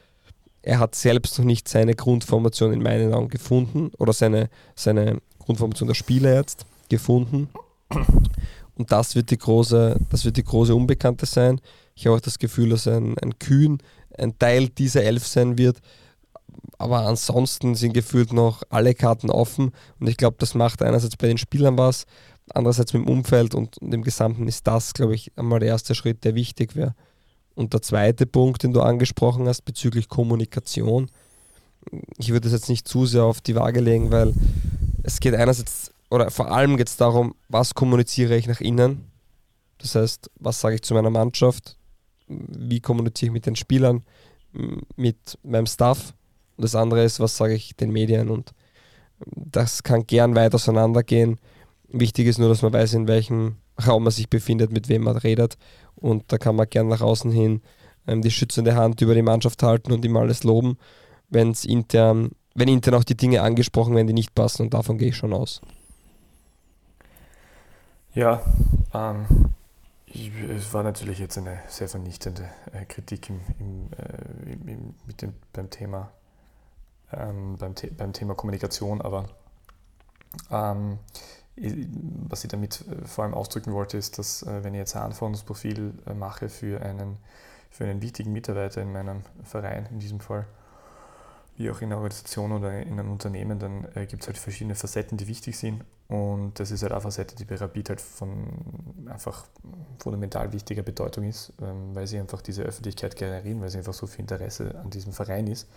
er 0.62 0.80
hat 0.80 0.96
selbst 0.96 1.38
noch 1.38 1.46
nicht 1.46 1.68
seine 1.68 1.94
Grundformation 1.94 2.74
in 2.74 2.82
meinen 2.82 3.14
Augen 3.14 3.30
gefunden 3.30 3.92
oder 4.00 4.14
seine, 4.14 4.50
seine 4.74 5.22
Grundformation 5.38 5.88
der 5.88 5.94
Spieler 5.94 6.34
jetzt 6.34 6.66
gefunden. 6.90 7.50
Und 8.76 8.92
das 8.92 9.16
wird 9.16 9.30
die 9.30 9.38
große, 9.38 10.00
das 10.10 10.26
wird 10.26 10.38
die 10.38 10.44
große 10.44 10.74
Unbekannte 10.74 11.28
sein. 11.28 11.62
Ich 11.94 12.08
habe 12.08 12.18
auch 12.18 12.22
das 12.22 12.40
Gefühl, 12.40 12.70
dass 12.70 12.88
ein, 12.88 13.16
ein 13.20 13.38
Kühn 13.38 13.78
ein 14.18 14.38
Teil 14.40 14.70
dieser 14.70 15.04
Elf 15.04 15.28
sein 15.28 15.58
wird. 15.58 15.78
Aber 16.78 17.06
ansonsten 17.08 17.76
sind 17.76 17.94
gefühlt 17.94 18.34
noch 18.34 18.64
alle 18.70 18.94
Karten 18.94 19.30
offen. 19.30 19.72
Und 20.00 20.08
ich 20.08 20.18
glaube, 20.18 20.38
das 20.40 20.56
macht 20.56 20.82
einerseits 20.82 21.18
bei 21.18 21.28
den 21.28 21.38
Spielern 21.38 21.78
was, 21.78 22.06
andererseits 22.54 22.94
mit 22.94 23.04
dem 23.04 23.10
Umfeld 23.10 23.56
und, 23.56 23.78
und 23.78 23.92
dem 23.92 24.04
Gesamten 24.04 24.48
ist 24.48 24.68
das, 24.68 24.94
glaube 24.94 25.16
ich, 25.16 25.32
einmal 25.38 25.60
der 25.60 25.70
erste 25.70 25.96
Schritt, 25.96 26.24
der 26.24 26.36
wichtig 26.36 26.76
wäre. 26.76 26.96
Und 27.56 27.74
der 27.74 27.82
zweite 27.82 28.26
Punkt, 28.26 28.64
den 28.64 28.74
du 28.74 28.82
angesprochen 28.82 29.48
hast 29.48 29.62
bezüglich 29.64 30.10
Kommunikation, 30.10 31.10
ich 32.18 32.32
würde 32.32 32.48
es 32.48 32.54
jetzt 32.54 32.70
nicht 32.70 32.88
zu 32.88 33.06
sehr 33.06 33.24
auf 33.24 33.42
die 33.42 33.56
Waage 33.56 33.80
legen, 33.80 34.12
weil 34.12 34.34
es 35.04 35.20
geht 35.20 35.36
einerseits, 35.36 35.92
oder 36.10 36.32
vor 36.32 36.52
allem 36.52 36.78
geht 36.78 36.90
es 36.90 36.98
darum, 36.98 37.36
was 37.48 37.74
kommuniziere 37.74 38.36
ich 38.36 38.48
nach 38.48 38.60
innen. 38.60 39.12
Das 39.78 39.96
heißt, 39.96 40.32
was 40.40 40.60
sage 40.60 40.76
ich 40.76 40.82
zu 40.82 40.94
meiner 40.94 41.10
Mannschaft, 41.10 41.78
wie 42.28 42.82
kommuniziere 42.82 43.30
ich 43.30 43.34
mit 43.34 43.46
den 43.46 43.56
Spielern, 43.56 44.04
mit 44.96 45.38
meinem 45.44 45.68
Staff. 45.68 46.14
Und 46.58 46.64
das 46.64 46.76
andere 46.76 47.04
ist, 47.04 47.20
was 47.20 47.38
sage 47.38 47.54
ich 47.54 47.76
den 47.76 47.92
Medien. 47.92 48.30
Und 48.30 48.54
das 49.36 49.84
kann 49.84 50.08
gern 50.08 50.36
weit 50.36 50.56
auseinandergehen. 50.56 51.40
Wichtig 51.88 52.28
ist 52.28 52.40
nur, 52.40 52.50
dass 52.50 52.62
man 52.62 52.74
weiß, 52.74 52.94
in 52.94 53.08
welchem 53.08 53.58
Raum 53.86 54.04
man 54.04 54.12
sich 54.12 54.30
befindet, 54.30 54.72
mit 54.72 54.90
wem 54.90 55.04
man 55.04 55.18
redet. 55.18 55.58
Und 55.96 56.24
da 56.28 56.38
kann 56.38 56.56
man 56.56 56.70
gern 56.70 56.88
nach 56.88 57.02
außen 57.02 57.32
hin 57.32 57.62
ähm, 58.08 58.22
die 58.22 58.32
schützende 58.32 58.76
Hand 58.76 59.02
über 59.02 59.16
die 59.16 59.22
Mannschaft 59.22 59.64
halten 59.64 59.92
und 59.92 60.06
ihm 60.06 60.18
alles 60.18 60.44
loben, 60.44 60.78
wenn's 61.30 61.66
intern, 61.66 62.32
wenn 62.54 62.68
intern 62.68 62.96
auch 62.96 63.04
die 63.04 63.18
Dinge 63.18 63.42
angesprochen 63.42 63.96
werden, 63.96 64.08
die 64.08 64.14
nicht 64.14 64.36
passen. 64.36 64.64
Und 64.64 64.74
davon 64.74 64.98
gehe 64.98 65.10
ich 65.10 65.18
schon 65.18 65.34
aus. 65.34 65.62
Ja, 68.14 68.42
ähm, 68.94 69.26
ich, 70.06 70.32
es 70.50 70.74
war 70.74 70.84
natürlich 70.84 71.20
jetzt 71.20 71.38
eine 71.38 71.60
sehr 71.68 71.90
vernichtende 71.90 72.50
äh, 72.72 72.86
Kritik 72.86 73.30
im, 73.30 73.42
im, 73.60 73.90
äh, 73.98 74.72
im, 74.72 74.96
mit 75.06 75.22
dem, 75.22 75.34
beim, 75.52 75.70
Thema, 75.70 76.12
ähm, 77.18 77.58
beim, 77.58 77.74
beim 77.98 78.14
Thema 78.14 78.36
Kommunikation, 78.36 79.02
aber 79.02 79.26
ähm, 80.52 81.00
was 81.56 82.44
ich 82.44 82.50
damit 82.50 82.82
äh, 82.82 83.06
vor 83.06 83.24
allem 83.24 83.34
ausdrücken 83.34 83.74
wollte, 83.74 83.98
ist, 83.98 84.18
dass 84.20 84.44
äh, 84.44 84.64
wenn 84.64 84.74
ich 84.74 84.80
jetzt 84.80 84.96
ein 84.96 85.04
Anforderungsprofil 85.04 85.94
äh, 86.06 86.14
mache 86.14 86.50
für 86.50 86.82
einen, 86.82 87.18
für 87.70 87.86
einen 87.86 88.02
wichtigen 88.02 88.34
Mitarbeiter 88.34 88.82
in 88.82 88.92
meinem 88.92 89.22
Verein, 89.44 89.88
in 89.92 90.00
diesem 90.00 90.20
Fall, 90.20 90.46
wie 91.58 91.70
auch 91.72 91.80
in 91.80 91.88
einer 91.88 91.98
Organisation 91.98 92.52
oder 92.52 92.82
in 92.82 93.00
einem 93.00 93.10
Unternehmen, 93.10 93.60
dann 93.60 93.88
gibt 94.10 94.24
es 94.24 94.28
halt 94.28 94.38
verschiedene 94.38 94.76
Facetten, 94.76 95.18
die 95.18 95.30
wichtig 95.30 95.58
sind. 95.58 95.86
Und 96.10 96.60
das 96.60 96.70
ist 96.70 96.84
halt 96.84 96.92
eine 96.92 97.00
Facette, 97.00 97.34
die 97.38 97.46
bei 97.46 97.56
Rapid 97.56 97.90
halt 97.90 98.02
von 98.02 99.08
einfach 99.10 99.46
fundamental 100.00 100.52
wichtiger 100.52 100.84
Bedeutung 100.84 101.24
ist, 101.24 101.54
ähm, 101.62 101.96
weil 101.96 102.08
sie 102.08 102.20
einfach 102.20 102.42
diese 102.42 102.64
Öffentlichkeit 102.64 103.16
generieren, 103.16 103.62
weil 103.62 103.70
sie 103.70 103.78
einfach 103.78 103.94
so 103.94 104.06
viel 104.06 104.22
Interesse 104.22 104.78
an 104.78 104.90
diesem 104.90 105.14
Verein 105.14 105.48
ist. 105.48 105.68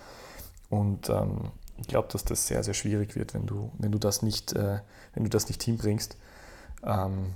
Und 0.70 1.08
ähm, 1.08 1.50
ich 1.78 1.86
glaube, 1.86 2.08
dass 2.12 2.24
das 2.24 2.46
sehr, 2.46 2.62
sehr 2.62 2.74
schwierig 2.74 3.16
wird, 3.16 3.34
wenn 3.34 3.46
du, 3.46 3.70
wenn 3.78 3.92
du 3.92 3.98
das 3.98 4.22
nicht, 4.22 4.52
äh, 4.52 4.80
wenn 5.14 5.24
du 5.24 5.30
das 5.30 5.48
nicht 5.48 5.62
hinbringst. 5.62 6.16
Ähm, 6.84 7.34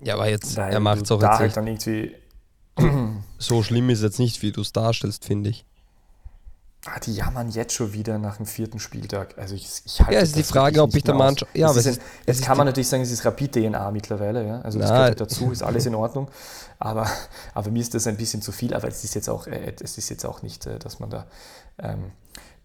ja, 0.00 0.14
aber 0.14 0.28
jetzt, 0.28 0.56
er 0.56 0.80
macht 0.80 1.02
es 1.02 1.10
auch 1.10 1.18
da 1.18 1.32
jetzt 1.32 1.40
halt 1.40 1.56
dann 1.56 1.66
irgendwie. 1.66 2.14
so 3.38 3.62
schlimm 3.62 3.90
ist 3.90 4.02
jetzt 4.02 4.18
nicht, 4.18 4.42
wie 4.42 4.52
du 4.52 4.60
es 4.60 4.72
darstellst, 4.72 5.24
finde 5.24 5.50
ich. 5.50 5.64
Ah, 6.86 7.00
die 7.00 7.12
jammern 7.12 7.50
jetzt 7.50 7.74
schon 7.74 7.92
wieder 7.92 8.18
nach 8.18 8.36
dem 8.36 8.46
vierten 8.46 8.78
Spieltag. 8.78 9.36
Also 9.36 9.56
ich, 9.56 9.68
ich 9.84 10.00
halte 10.00 10.14
Ja, 10.14 10.20
es 10.20 10.28
ist 10.28 10.36
die 10.36 10.44
Frage, 10.44 10.80
ob 10.80 10.94
ich 10.94 11.02
der 11.02 11.14
Mannschaft. 11.14 11.54
Ja, 11.56 11.72
ist, 11.72 12.00
jetzt 12.24 12.42
kann 12.42 12.56
man 12.56 12.66
natürlich 12.66 12.88
sagen, 12.88 13.02
es 13.02 13.10
ist 13.10 13.24
Rapid-DNA 13.24 13.90
mittlerweile. 13.90 14.46
Ja? 14.46 14.60
Also 14.60 14.78
das 14.78 14.88
gehört 14.88 15.20
dazu, 15.20 15.50
ist 15.50 15.62
alles 15.62 15.86
in 15.86 15.94
Ordnung. 15.94 16.30
Aber, 16.80 17.08
aber 17.54 17.72
mir 17.72 17.80
ist 17.80 17.92
das 17.94 18.06
ein 18.06 18.16
bisschen 18.16 18.40
zu 18.40 18.52
viel. 18.52 18.72
Aber 18.72 18.86
es 18.86 19.02
ist 19.02 19.16
jetzt 19.16 19.28
auch, 19.28 19.48
äh, 19.48 19.74
es 19.82 19.98
ist 19.98 20.10
jetzt 20.10 20.24
auch 20.24 20.42
nicht, 20.42 20.64
äh, 20.64 20.78
dass 20.78 21.00
man 21.00 21.10
da 21.10 21.26
ähm, 21.80 22.12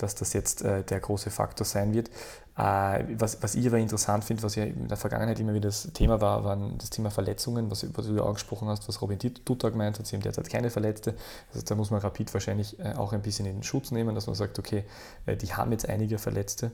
dass 0.03 0.15
das 0.15 0.33
jetzt 0.33 0.61
äh, 0.61 0.83
der 0.83 0.99
große 0.99 1.31
Faktor 1.31 1.65
sein 1.65 1.93
wird. 1.93 2.09
Äh, 2.55 3.05
was, 3.17 3.41
was 3.41 3.55
ich 3.55 3.65
aber 3.65 3.79
interessant 3.79 4.23
finde, 4.23 4.43
was 4.43 4.55
ja 4.55 4.65
in 4.65 4.87
der 4.87 4.97
Vergangenheit 4.97 5.39
immer 5.39 5.55
wieder 5.55 5.69
das 5.69 5.89
Thema 5.93 6.21
war, 6.21 6.43
waren 6.43 6.77
das 6.77 6.91
Thema 6.91 7.09
Verletzungen, 7.09 7.71
was, 7.71 7.85
was 7.95 8.05
du 8.05 8.23
angesprochen 8.23 8.67
hast, 8.67 8.87
was 8.87 9.01
Robin 9.01 9.17
Dutta 9.17 9.69
gemeint 9.69 9.97
hat, 9.97 10.05
sie 10.05 10.15
haben 10.15 10.21
derzeit 10.21 10.49
keine 10.49 10.69
Verletzte. 10.69 11.15
Also 11.51 11.65
da 11.65 11.73
muss 11.73 11.89
man 11.89 12.01
Rapid 12.01 12.31
wahrscheinlich 12.33 12.79
äh, 12.79 12.93
auch 12.93 13.13
ein 13.13 13.23
bisschen 13.23 13.47
in 13.47 13.57
den 13.57 13.63
Schutz 13.63 13.89
nehmen, 13.89 14.13
dass 14.13 14.27
man 14.27 14.35
sagt, 14.35 14.59
okay, 14.59 14.83
äh, 15.25 15.35
die 15.35 15.53
haben 15.53 15.71
jetzt 15.71 15.89
einige 15.89 16.19
Verletzte 16.19 16.71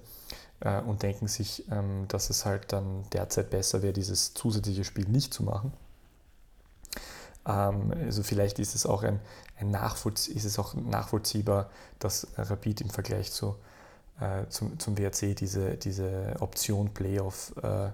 äh, 0.59 0.81
und 0.81 1.03
denken 1.03 1.27
sich, 1.27 1.63
ähm, 1.71 2.05
dass 2.09 2.29
es 2.29 2.45
halt 2.45 2.73
dann 2.73 3.05
derzeit 3.13 3.49
besser 3.49 3.81
wäre, 3.81 3.93
dieses 3.93 4.33
zusätzliche 4.33 4.83
Spiel 4.83 5.07
nicht 5.07 5.33
zu 5.33 5.43
machen. 5.43 5.71
Ähm, 7.47 7.93
also 8.05 8.23
vielleicht 8.23 8.59
ist 8.59 8.75
es 8.75 8.85
auch 8.85 9.03
ein, 9.03 9.19
ist 9.61 10.45
es 10.45 10.59
auch 10.59 10.73
nachvollziehbar, 10.73 11.69
dass 11.99 12.27
Rapid 12.37 12.81
im 12.81 12.89
Vergleich 12.89 13.31
zu, 13.31 13.55
äh, 14.19 14.47
zum, 14.49 14.79
zum 14.79 14.97
WRC 14.97 15.35
diese, 15.35 15.75
diese 15.77 16.35
Option 16.39 16.93
Playoff 16.93 17.53
äh, 17.61 17.89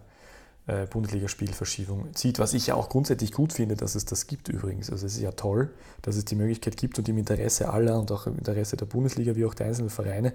äh, 0.67 0.87
Bundesligaspielverschiebung 0.87 2.15
zieht, 2.15 2.39
was 2.39 2.53
ich 2.53 2.67
ja 2.67 2.75
auch 2.75 2.89
grundsätzlich 2.89 3.31
gut 3.31 3.53
finde, 3.53 3.75
dass 3.75 3.93
es 3.93 4.05
das 4.05 4.25
gibt 4.25 4.49
übrigens. 4.49 4.89
Also 4.89 5.05
es 5.05 5.15
ist 5.15 5.21
ja 5.21 5.31
toll, 5.31 5.71
dass 6.01 6.15
es 6.15 6.25
die 6.25 6.35
Möglichkeit 6.35 6.75
gibt 6.77 6.97
und 6.97 7.07
im 7.07 7.19
Interesse 7.19 7.69
aller 7.69 7.99
und 7.99 8.11
auch 8.11 8.25
im 8.25 8.37
Interesse 8.37 8.75
der 8.75 8.87
Bundesliga 8.87 9.35
wie 9.35 9.45
auch 9.45 9.53
der 9.53 9.67
einzelnen 9.67 9.91
Vereine, 9.91 10.33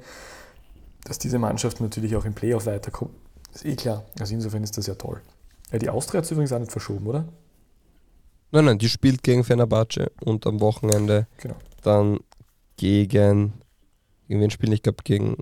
dass 1.05 1.19
diese 1.19 1.39
Mannschaft 1.39 1.81
natürlich 1.81 2.15
auch 2.15 2.25
im 2.25 2.35
Playoff 2.35 2.67
weiterkommt. 2.67 3.13
Ist 3.53 3.65
eh 3.65 3.75
klar. 3.75 4.05
Also 4.21 4.35
insofern 4.35 4.63
ist 4.63 4.79
das 4.79 4.87
ja 4.87 4.95
toll. 4.95 5.21
Ja, 5.73 5.79
die 5.79 5.91
Austria 5.91 6.19
hat 6.19 6.25
es 6.25 6.31
übrigens 6.31 6.53
auch 6.53 6.59
nicht 6.59 6.73
verschoben, 6.73 7.07
oder? 7.07 7.25
Nein, 8.53 8.65
nein, 8.65 8.79
die 8.79 8.89
spielt 8.89 9.23
gegen 9.23 9.45
Fenerbahce 9.45 10.11
und 10.25 10.47
am 10.47 10.61
Wochenende 10.61 11.27
genau. 11.37 11.55
dann 11.83 12.19
gegen, 12.77 13.53
gegen 14.27 14.41
wen 14.41 14.51
spielen? 14.51 14.73
Ich 14.73 14.83
glaube 14.83 15.05
gegen 15.05 15.37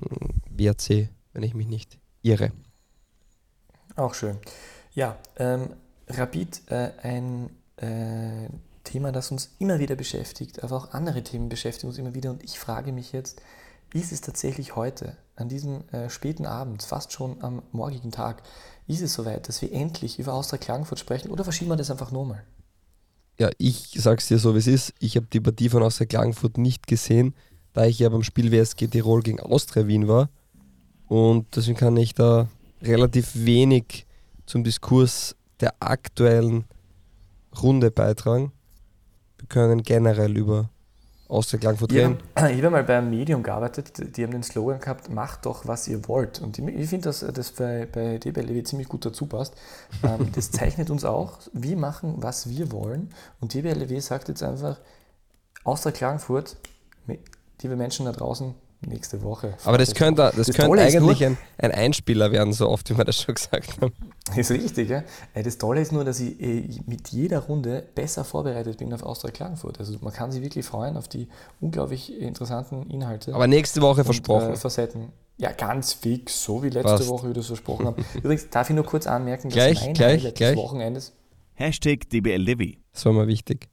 WRC, 0.51 1.09
wenn 1.33 1.43
ich 1.43 1.55
mich 1.55 1.69
nicht 1.69 1.99
irre. 2.23 2.53
Auch 3.97 4.15
schön. 4.15 4.39
Ja, 4.93 5.17
ähm, 5.37 5.71
Rapid, 6.09 6.63
äh, 6.71 6.91
ein 7.03 7.51
äh, 7.77 8.49
Thema, 8.85 9.13
das 9.13 9.31
uns 9.31 9.55
immer 9.59 9.79
wieder 9.79 9.97
beschäftigt, 9.97 10.63
aber 10.63 10.77
auch 10.77 10.93
andere 10.93 11.23
Themen 11.23 11.49
beschäftigen 11.49 11.89
uns 11.89 11.99
immer 11.99 12.15
wieder. 12.15 12.31
Und 12.31 12.43
ich 12.43 12.59
frage 12.59 12.93
mich 12.93 13.13
jetzt, 13.13 13.41
ist 13.95 14.13
es 14.13 14.21
tatsächlich 14.21 14.77
heute, 14.77 15.17
an 15.37 15.49
diesem 15.49 15.89
äh, 15.93 16.11
späten 16.11 16.47
Abend, 16.47 16.83
fast 16.83 17.13
schon 17.13 17.43
am 17.43 17.63
morgigen 17.73 18.11
Tag, 18.11 18.43
ist 18.87 19.03
es 19.03 19.15
soweit, 19.15 19.49
dass 19.49 19.63
wir 19.63 19.73
endlich 19.73 20.19
über 20.19 20.35
Austria 20.35 20.59
Klagenfurt 20.59 20.99
sprechen 20.99 21.31
oder 21.31 21.45
verschieben 21.45 21.71
wir 21.71 21.77
das 21.77 21.91
einfach 21.91 22.11
nur 22.11 22.27
mal? 22.27 22.45
Ja, 23.39 23.51
ich 23.59 23.95
sag's 23.97 24.29
dir 24.29 24.39
so, 24.39 24.55
wie 24.55 24.59
es 24.59 24.67
ist. 24.67 24.95
Ich 24.99 25.17
habe 25.17 25.27
die 25.33 25.41
Partie 25.41 25.69
von 25.69 25.83
Austria 25.83 26.07
Klagenfurt 26.07 26.59
nicht 26.59 26.87
gesehen, 26.87 27.35
da 27.73 27.87
ich 27.87 27.99
ja 28.01 28.09
beim 28.09 28.25
Spiel 28.25 28.51
WSG 28.51 28.89
Tirol 28.89 29.23
gegen 29.23 29.41
Austria 29.41 29.87
Wien 29.87 30.09
war. 30.09 30.29
Und 31.07 31.47
deswegen 31.55 31.79
kann 31.79 31.97
ich 31.97 32.15
da 32.15 32.49
relativ 32.83 33.31
wenig 33.35 34.07
zum 34.45 34.65
Diskurs 34.65 35.37
der 35.61 35.75
aktuellen 35.81 36.65
Runde 37.63 37.91
beitragen. 37.91 38.53
Wir 39.39 39.47
können 39.49 39.83
generell 39.83 40.37
über 40.37 40.71
Austria 41.29 41.61
Klagenfurt 41.61 41.93
reden. 41.93 42.19
Ich 42.37 42.43
habe 42.43 42.71
mal 42.71 42.85
beim 42.85 43.11
Medium 43.11 43.43
gearbeitet, 43.43 44.17
die 44.17 44.23
haben 44.23 44.31
den 44.31 44.43
Slogan 44.43 44.81
gehabt, 44.81 45.11
macht 45.11 45.45
doch, 45.45 45.67
was 45.67 45.87
ihr 45.87 46.09
wollt. 46.09 46.41
Und 46.41 46.59
ich 46.59 46.89
finde, 46.89 47.05
dass 47.05 47.21
das 47.21 47.53
bei, 47.53 47.87
bei 47.87 48.17
DBLW 48.17 48.63
ziemlich 48.63 48.89
gut 48.89 49.05
dazu 49.05 49.27
passt. 49.27 49.55
Ähm, 50.03 50.31
das 50.35 50.51
zeichnet 50.51 50.89
uns 50.89 51.05
auch, 51.05 51.39
wir 51.53 51.77
machen, 51.77 52.15
was 52.19 52.49
wir 52.49 52.73
wollen. 52.73 53.11
Und 53.41 53.53
DBLW 53.53 54.01
sagt 54.01 54.29
jetzt 54.29 54.43
einfach, 54.43 54.81
Austria 55.65 55.93
Klagenfurt, 55.93 56.57
liebe 57.61 57.77
Menschen 57.77 58.07
da 58.07 58.13
draußen, 58.13 58.55
nächste 58.81 59.23
Woche. 59.23 59.55
Aber 59.65 59.79
das 59.79 59.95
könnte, 59.95 60.33
das, 60.35 60.47
das 60.47 60.57
könnte 60.57 60.81
eigentlich 60.81 61.25
ein, 61.25 61.37
ein, 61.59 61.73
Einspieler 61.73 62.31
werden, 62.31 62.53
so 62.53 62.69
oft 62.69 62.89
wie 62.91 62.97
wir 62.97 63.05
das 63.05 63.23
schon 63.23 63.35
gesagt 63.35 63.81
haben. 63.81 63.93
Ist 64.37 64.51
richtig, 64.51 64.89
ja. 64.91 65.03
Äh, 65.35 65.43
das 65.43 65.59
Tolle 65.59 65.81
ist 65.81 65.93
nur, 65.93 66.05
dass 66.05 66.21
ich 66.21 66.41
äh, 66.41 66.69
mit 66.87 67.09
jeder 67.09 67.41
Runde 67.41 67.85
besser 67.95 68.25
vorbereitet 68.25 68.79
bin 68.79 68.93
auf 68.93 69.03
Austria 69.03 69.33
Klagenfurt. 69.33 69.81
Also 69.81 69.97
man 70.01 70.13
kann 70.13 70.31
sich 70.31 70.43
wirklich 70.43 70.65
freuen 70.65 70.97
auf 70.97 71.09
die 71.09 71.29
unglaublich 71.61 72.21
interessanten 72.21 72.89
Inhalte. 72.91 73.35
Aber 73.35 73.47
nächste 73.47 73.81
Woche 73.81 74.01
und, 74.01 74.07
versprochen. 74.07 74.53
Äh, 74.53 74.57
Facetten. 74.57 75.13
Ja, 75.39 75.53
ganz 75.53 75.93
fix, 75.93 76.43
so 76.43 76.63
wie 76.63 76.69
letzte 76.69 76.91
Passt. 76.91 77.09
Woche, 77.09 77.31
wie 77.31 77.33
du 77.33 77.41
es 77.41 77.47
versprochen 77.47 77.87
hast. 77.87 78.15
Übrigens 78.17 78.49
darf 78.51 78.69
ich 78.71 78.77
nur 78.77 78.85
kurz 78.85 79.07
anmerken, 79.07 79.49
dass 79.49 79.55
gleich, 79.55 79.81
mein 79.81 79.95
gleich, 79.95 80.35
gleich. 80.35 80.57
Wochenendes 80.57 81.13
Hashtag 81.55 82.09
DBLDW. 82.09 82.77
Das 82.93 83.05
war 83.05 83.13
mal 83.13 83.27
wichtig. 83.27 83.69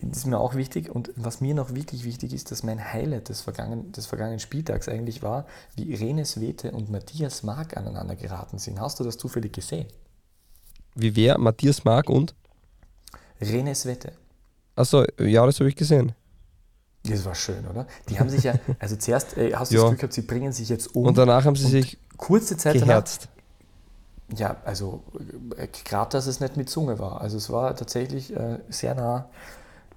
Das 0.00 0.18
ist 0.18 0.26
mir 0.26 0.38
auch 0.38 0.54
wichtig 0.54 0.90
und 0.90 1.10
was 1.16 1.40
mir 1.40 1.54
noch 1.54 1.74
wirklich 1.74 2.04
wichtig 2.04 2.32
ist, 2.32 2.50
dass 2.50 2.62
mein 2.62 2.92
Highlight 2.92 3.28
des 3.30 3.40
vergangenen, 3.40 3.90
des 3.92 4.06
vergangenen 4.06 4.38
Spieltags 4.38 4.88
eigentlich 4.88 5.22
war, 5.22 5.44
wie 5.74 5.92
Renes 5.94 6.40
Wete 6.40 6.70
und 6.70 6.88
Matthias 6.90 7.42
Mark 7.42 7.76
aneinander 7.76 8.14
geraten 8.14 8.58
sind. 8.58 8.80
Hast 8.80 9.00
du 9.00 9.04
das 9.04 9.18
zufällig 9.18 9.52
gesehen? 9.52 9.86
Wie 10.94 11.14
wer? 11.16 11.38
Matthias 11.38 11.84
Mark 11.84 12.10
und? 12.10 12.34
Renes 13.40 13.86
Wette. 13.86 14.12
Achso, 14.76 15.04
ja, 15.20 15.44
das 15.46 15.58
habe 15.60 15.68
ich 15.68 15.76
gesehen. 15.76 16.12
Das 17.04 17.24
war 17.24 17.34
schön, 17.34 17.66
oder? 17.66 17.86
Die 18.08 18.18
haben 18.18 18.28
sich 18.28 18.44
ja, 18.44 18.54
also 18.78 18.96
zuerst 18.96 19.36
äh, 19.36 19.54
hast 19.54 19.70
du 19.72 19.76
Ja. 19.76 19.80
das 19.82 19.90
Gefühl 19.90 19.98
gehabt, 19.98 20.12
sie 20.12 20.22
bringen 20.22 20.52
sich 20.52 20.68
jetzt 20.68 20.94
um. 20.94 21.06
Und 21.06 21.18
danach 21.18 21.44
haben 21.44 21.56
sie 21.56 21.66
sich 21.68 21.98
kurze 22.16 22.56
Zeit 22.56 22.74
danach, 22.76 22.86
geherzt. 22.86 23.28
ja, 24.36 24.56
also 24.64 25.02
äh, 25.56 25.68
gerade, 25.84 26.10
dass 26.12 26.26
es 26.26 26.40
nicht 26.40 26.56
mit 26.56 26.68
Zunge 26.68 26.98
war. 26.98 27.20
Also 27.20 27.36
es 27.36 27.50
war 27.50 27.74
tatsächlich 27.76 28.34
äh, 28.34 28.58
sehr 28.68 28.94
nah 28.94 29.28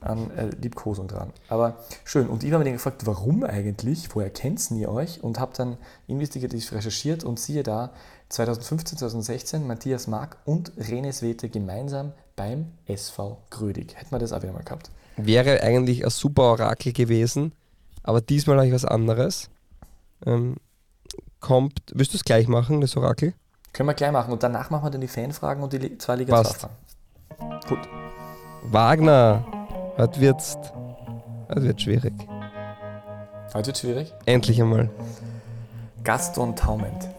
an 0.01 0.31
äh, 0.31 0.49
Liebkosung 0.61 1.07
dran. 1.07 1.31
Aber 1.47 1.77
schön. 2.03 2.27
Und 2.27 2.43
ich 2.43 2.51
habe 2.51 2.63
mir 2.63 2.71
gefragt, 2.71 3.05
warum 3.05 3.43
eigentlich? 3.43 4.09
Woher 4.13 4.29
kennt 4.29 4.69
ihr 4.71 4.91
euch? 4.91 5.23
Und 5.23 5.39
habe 5.39 5.53
dann 5.55 5.77
investigativ 6.07 6.71
recherchiert 6.71 7.23
und 7.23 7.39
siehe 7.39 7.63
da, 7.63 7.91
2015, 8.29 8.97
2016 8.97 9.67
Matthias 9.67 10.07
Mark 10.07 10.37
und 10.45 10.71
Renes 10.77 11.21
Wete 11.21 11.49
gemeinsam 11.49 12.13
beim 12.35 12.67
SV 12.87 13.37
Grödig. 13.49 13.95
Hätten 13.95 14.11
wir 14.11 14.19
das 14.19 14.33
auch 14.33 14.41
wieder 14.41 14.53
mal 14.53 14.63
gehabt. 14.63 14.89
Wäre 15.17 15.61
eigentlich 15.61 16.03
ein 16.03 16.09
super 16.09 16.43
Orakel 16.43 16.93
gewesen, 16.93 17.51
aber 18.03 18.21
diesmal 18.21 18.57
habe 18.57 18.67
ich 18.67 18.73
was 18.73 18.85
anderes. 18.85 19.49
Ähm, 20.25 20.55
kommt, 21.39 21.81
willst 21.93 22.13
du 22.13 22.17
es 22.17 22.23
gleich 22.23 22.47
machen, 22.47 22.81
das 22.81 22.95
Orakel? 22.95 23.33
Können 23.73 23.89
wir 23.89 23.93
gleich 23.93 24.11
machen. 24.11 24.31
Und 24.31 24.43
danach 24.43 24.69
machen 24.69 24.85
wir 24.85 24.89
dann 24.89 25.01
die 25.01 25.07
Fanfragen 25.07 25.61
und 25.61 25.73
die 25.73 25.97
zwei 25.97 26.15
Liga 26.15 26.33
Passt. 26.33 26.59
2 26.61 26.67
Fragen. 27.37 27.59
Gut. 27.67 27.79
Wagner, 28.63 29.45
heute 29.97 30.19
wird's, 30.19 30.57
heute 31.49 31.63
wird 31.63 31.81
schwierig. 31.81 32.13
Heute 33.53 33.67
wird 33.67 33.77
schwierig. 33.77 34.13
Endlich 34.25 34.61
einmal. 34.61 34.89
Gaston 36.03 36.55
Taumend. 36.55 37.09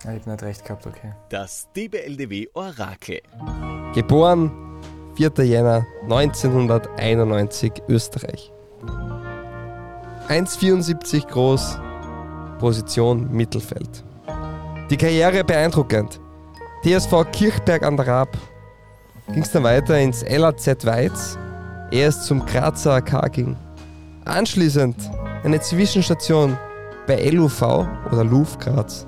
Ich 0.00 0.06
habe 0.06 0.30
nicht 0.30 0.42
recht 0.42 0.64
gehabt, 0.64 0.86
okay. 0.86 1.12
Das 1.30 1.68
DBLDW 1.74 2.46
Orakel. 2.54 3.20
Geboren 3.94 4.52
4. 5.16 5.32
Jänner 5.44 5.86
1991, 6.02 7.72
Österreich. 7.88 8.52
1,74 10.28 11.26
groß, 11.26 11.78
Position 12.58 13.32
Mittelfeld. 13.32 14.04
Die 14.90 14.96
Karriere 14.96 15.42
beeindruckend. 15.42 16.20
TSV 16.84 17.24
Kirchberg 17.32 17.82
an 17.82 17.96
der 17.96 18.06
Raab. 18.06 18.36
Ging 19.32 19.42
es 19.42 19.50
dann 19.50 19.64
weiter 19.64 19.98
ins 19.98 20.24
LAZ 20.28 20.86
Weiz, 20.86 21.36
es 21.90 22.22
zum 22.22 22.44
Grazer 22.46 22.94
AK 22.94 23.32
ging. 23.32 23.56
Anschließend 24.24 24.96
eine 25.44 25.60
Zwischenstation 25.60 26.56
bei 27.06 27.28
LUV 27.30 27.62
oder 27.62 28.24
LUV 28.24 28.58
Graz. 28.58 29.06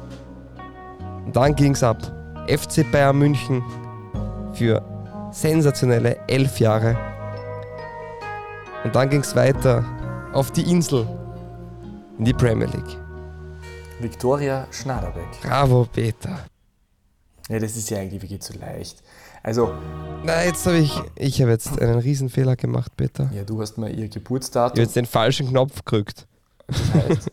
Und 1.25 1.35
dann 1.35 1.55
ging 1.55 1.73
es 1.73 1.83
ab. 1.83 1.99
FC 2.49 2.91
Bayern 2.91 3.19
München 3.19 3.63
für 4.55 4.83
sensationelle 5.31 6.19
elf 6.29 6.59
Jahre. 6.59 6.97
Und 8.85 8.95
dann 8.95 9.11
ging 9.11 9.21
es 9.21 9.37
weiter 9.37 9.85
auf 10.33 10.51
die 10.51 10.71
Insel 10.71 11.07
in 12.19 12.25
die 12.25 12.33
Premier 12.33 12.67
League. 12.67 12.97
Viktoria 14.01 14.67
Schnaderbeck. 14.71 15.41
Bravo, 15.43 15.87
Peter. 15.93 16.39
Ja, 17.49 17.59
das 17.59 17.77
ist 17.77 17.91
ja 17.91 17.99
eigentlich 17.99 18.23
wirklich 18.23 18.41
zu 18.41 18.57
leicht. 18.59 19.03
Also, 19.49 19.73
Na, 20.25 20.45
jetzt 20.45 20.67
habe 20.67 20.77
ich, 20.77 20.93
ich 21.17 21.41
habe 21.41 21.53
jetzt 21.53 21.81
einen 21.81 21.99
Riesenfehler 22.01 22.55
gemacht, 22.55 22.95
Peter. 22.99 23.31
ja, 23.33 23.45
du 23.45 23.63
hast 23.63 23.79
mal 23.79 23.89
ihr 23.89 23.95
Ich 23.95 24.01
habe 24.11 24.21
Geburtsdatum. 24.21 24.79
jetzt 24.79 24.95
den 24.95 25.07
falschen 25.07 25.49
Knopf 25.49 25.87
gedrückt. 25.87 26.27
Das 26.67 26.79
heißt, 26.93 27.31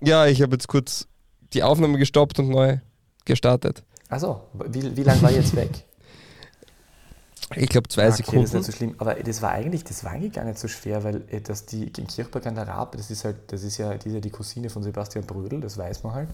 Ja, 0.00 0.24
ich 0.26 0.40
habe 0.40 0.52
jetzt 0.52 0.68
kurz 0.68 1.08
die 1.52 1.62
Aufnahme 1.62 1.98
gestoppt 1.98 2.38
und 2.38 2.48
neu 2.48 2.78
gestartet. 3.26 3.82
also, 4.08 4.40
wie, 4.66 4.96
wie 4.96 5.02
lange 5.02 5.20
war 5.20 5.28
ich 5.30 5.36
jetzt 5.36 5.54
weg? 5.54 5.84
Ich 7.54 7.68
glaube 7.68 7.90
zwei 7.90 8.04
Okay, 8.04 8.10
Das 8.12 8.20
ist 8.20 8.26
Sekunden. 8.26 8.56
nicht 8.56 8.64
so 8.64 8.72
schlimm. 8.72 8.94
Aber 8.96 9.14
das 9.16 9.42
war 9.42 9.50
eigentlich, 9.50 9.84
das 9.84 10.04
war 10.04 10.12
eigentlich 10.12 10.32
gar 10.32 10.46
nicht 10.46 10.58
so 10.58 10.68
schwer, 10.68 11.04
weil 11.04 11.20
dass 11.44 11.66
die 11.66 11.92
gegen 11.92 12.08
Kirchberg 12.08 12.46
an 12.46 12.54
der 12.54 12.66
Raab, 12.66 12.96
das 12.96 13.10
ist 13.10 13.26
halt, 13.26 13.52
das 13.52 13.62
ist 13.62 13.76
ja, 13.76 13.92
die 13.98 14.08
ist 14.08 14.14
ja 14.14 14.20
die 14.20 14.30
Cousine 14.30 14.70
von 14.70 14.82
Sebastian 14.82 15.26
Brödel, 15.26 15.60
das 15.60 15.76
weiß 15.76 16.02
man 16.02 16.14
halt. 16.14 16.28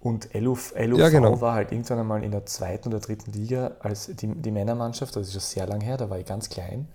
Und 0.00 0.32
LUV, 0.32 0.74
LUV 0.76 0.98
Ja, 0.98 1.08
genau. 1.10 1.40
war 1.42 1.54
halt 1.54 1.72
irgendwann 1.72 1.98
einmal 1.98 2.24
in 2.24 2.30
der 2.30 2.46
zweiten 2.46 2.88
oder 2.88 3.00
dritten 3.00 3.32
Liga 3.32 3.72
als 3.80 4.06
die, 4.06 4.28
die 4.28 4.50
Männermannschaft, 4.50 5.14
das 5.14 5.26
ist 5.28 5.32
schon 5.32 5.40
sehr 5.42 5.66
lang 5.66 5.82
her, 5.82 5.98
da 5.98 6.08
war 6.08 6.18
ich 6.18 6.24
ganz 6.26 6.48
klein. 6.48 6.88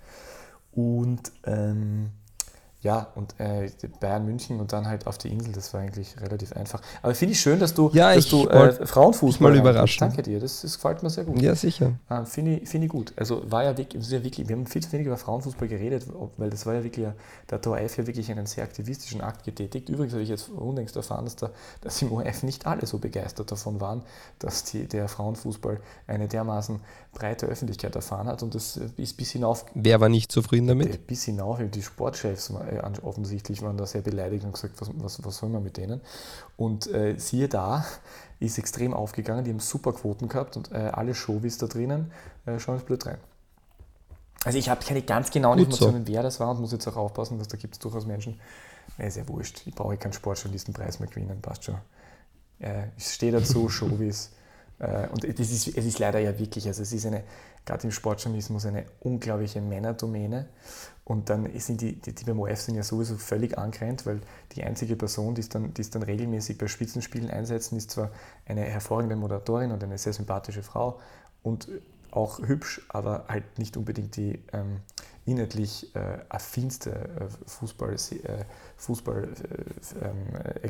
Und 0.72 1.32
ähm, 1.46 2.10
ja, 2.86 3.08
und 3.16 3.34
äh, 3.40 3.72
Bayern 4.00 4.26
München 4.26 4.60
und 4.60 4.72
dann 4.72 4.86
halt 4.86 5.08
auf 5.08 5.18
die 5.18 5.30
Insel, 5.30 5.52
das 5.54 5.74
war 5.74 5.82
eigentlich 5.82 6.22
relativ 6.22 6.54
einfach. 6.54 6.80
Aber 7.02 7.16
finde 7.16 7.32
ich 7.32 7.40
schön, 7.40 7.60
dass 7.60 7.74
du, 7.74 7.90
Ja, 7.94 8.14
dass 8.14 8.28
du 8.28 8.48
äh, 8.48 8.86
Frauenfußball 8.86 9.54
mal 9.54 9.58
überraschen. 9.58 10.02
Danke 10.02 10.22
dir, 10.22 10.40
das, 10.40 10.62
das 10.62 10.76
gefällt 10.76 11.02
mir 11.02 11.10
sehr 11.10 11.24
gut. 11.24 11.42
Ja, 11.42 11.56
sicher. 11.56 11.94
Ah, 12.10 12.26
Finde 12.26 12.58
ich, 12.58 12.70
finde 12.70 12.86
ich 12.86 12.92
gut. 12.92 13.12
Also 13.18 13.42
war 13.52 13.64
ja 13.64 13.76
wirklich, 13.76 14.08
ja 14.08 14.24
wirklich, 14.24 14.48
wir 14.48 14.56
haben 14.56 14.68
viel 14.68 14.84
zu 14.84 14.92
wenig 14.92 15.08
über 15.08 15.18
Frauenfußball 15.18 15.68
geredet, 15.68 16.06
weil 16.38 16.52
das 16.52 16.68
war 16.68 16.76
ja 16.76 16.84
wirklich, 16.84 17.08
da 17.48 17.56
hat 17.56 17.66
der 17.66 17.72
ORF 17.72 17.98
ja 17.98 18.06
wirklich 18.06 18.30
einen 18.30 18.46
sehr 18.46 18.64
aktivistischen 18.64 19.22
Akt 19.22 19.44
getätigt. 19.44 19.90
Übrigens 19.90 20.14
habe 20.14 20.22
ich 20.22 20.30
jetzt 20.30 20.50
unlängst 20.50 20.96
erfahren, 20.96 21.26
dass, 21.26 21.36
da, 21.36 21.50
dass 21.82 22.00
im 22.04 22.12
ORF 22.12 22.44
nicht 22.44 22.68
alle 22.68 22.86
so 22.86 23.00
begeistert 23.00 23.52
davon 23.52 23.82
waren, 23.82 24.04
dass 24.38 24.64
die, 24.64 24.86
der 24.88 25.08
Frauenfußball 25.08 25.80
eine 26.06 26.28
dermaßen 26.28 26.80
breite 27.16 27.48
Öffentlichkeit 27.48 27.96
erfahren 27.96 28.28
hat 28.28 28.44
und 28.44 28.54
das 28.54 28.78
äh, 28.78 28.90
ist 28.98 29.18
bis 29.18 29.32
hinauf 29.32 29.66
Wer 29.74 30.00
war 30.00 30.10
nicht 30.10 30.32
zufrieden 30.32 30.68
damit? 30.68 31.08
bis 31.08 31.24
hinauf, 31.24 31.60
die 31.60 31.82
Sportchefs 31.82 32.52
äh, 32.52 32.82
offensichtlich 33.02 33.64
waren 33.64 33.78
da 33.78 33.88
sehr 33.88 34.02
beleidigt 34.02 34.44
und 34.44 34.54
gesagt, 34.54 34.80
was, 34.80 34.92
was, 34.94 35.26
was 35.26 35.38
soll 35.38 35.50
man 35.50 35.64
mit 35.64 35.78
denen? 35.78 36.02
Und 36.58 36.86
äh, 36.94 37.18
siehe 37.18 37.48
da, 37.48 37.86
ist 38.40 38.60
extrem 38.60 38.94
aufgegangen, 38.94 39.44
die 39.44 39.52
haben 39.52 39.60
super 39.60 39.94
Quoten 39.94 40.28
gehabt 40.28 40.58
und 40.58 40.72
äh, 40.72 40.76
alle 40.76 41.16
Showies 41.16 41.58
da 41.58 41.66
drinnen 41.66 42.12
äh, 42.46 42.60
schauen 42.60 42.76
ins 42.76 42.86
Blut 42.86 43.06
rein. 43.08 43.18
Also 44.44 44.60
ich 44.60 44.70
habe 44.70 44.86
keine 44.86 45.02
ganz 45.02 45.32
genauen 45.32 45.58
Gut 45.58 45.74
so. 45.74 45.86
Informationen, 45.86 46.08
wer 46.08 46.22
das 46.22 46.40
war 46.40 46.52
und 46.52 46.62
muss 46.62 46.72
jetzt 46.72 46.88
auch 46.88 46.98
aufpassen, 46.98 47.40
dass 47.40 47.48
da 47.48 47.58
gibt 47.58 47.74
es 47.74 47.80
durchaus 47.80 48.06
Menschen, 48.06 48.40
nee, 48.98 49.08
ist 49.08 49.18
ja 49.18 49.28
wurscht, 49.28 49.64
ich 49.66 49.74
brauche 49.74 49.98
keinen 49.98 50.14
Sportjournalistenpreis 50.14 51.00
mehr 51.00 51.10
gewinnen, 51.10 51.42
passt 51.42 51.64
schon. 51.64 51.78
Äh, 52.60 52.90
ich 52.98 53.08
stehe 53.08 53.32
dazu, 53.32 53.70
Showies. 53.70 54.32
Äh, 54.80 55.08
und 55.08 55.24
das 55.24 55.52
ist, 55.52 55.68
es 55.68 55.86
ist 55.86 56.00
leider 56.00 56.20
ja 56.20 56.38
wirklich, 56.38 56.68
also 56.68 56.82
es 56.82 56.92
ist 56.92 57.06
eine, 57.06 57.24
gerade 57.66 57.84
im 57.84 57.92
Sportjournalismus, 57.92 58.66
eine 58.66 58.86
unglaubliche 59.00 59.62
Männerdomäne. 59.62 60.48
Und 61.04 61.30
dann 61.30 61.48
sind 61.60 61.82
die, 61.82 62.02
die, 62.02 62.14
die 62.14 62.24
beim 62.24 62.40
OF 62.40 62.60
sind 62.60 62.76
ja 62.76 62.84
sowieso 62.84 63.16
völlig 63.16 63.58
angrenzt, 63.58 64.06
weil 64.08 64.22
die 64.54 64.64
einzige 64.64 64.96
Person, 64.96 65.36
die 65.36 65.42
es 65.42 65.50
dann, 65.50 65.74
die 65.74 65.82
es 65.82 65.92
dann 65.92 66.02
regelmäßig 66.02 66.58
bei 66.58 66.68
Spitzenspielen 66.68 67.30
einsetzen, 67.30 67.78
ist 67.78 67.92
zwar 67.92 68.12
eine 68.48 68.62
hervorragende 68.62 69.16
Moderatorin 69.16 69.72
und 69.72 69.84
eine 69.84 69.98
sehr 70.00 70.14
sympathische 70.14 70.64
Frau 70.64 71.00
und 71.44 71.70
auch 72.10 72.40
hübsch, 72.40 72.82
aber 72.90 73.26
halt 73.28 73.60
nicht 73.60 73.78
unbedingt 73.78 74.16
die 74.16 74.42
ähm, 74.54 74.80
inhaltlich 75.26 75.94
äh, 75.96 76.20
affinste 76.30 76.92
äh, 76.92 77.28
Fußball, 77.46 77.94
äh, 77.94 78.46
Fußball 78.78 79.24
äh, 79.24 80.06
ähm, 80.06 80.36
äh. 80.62 80.68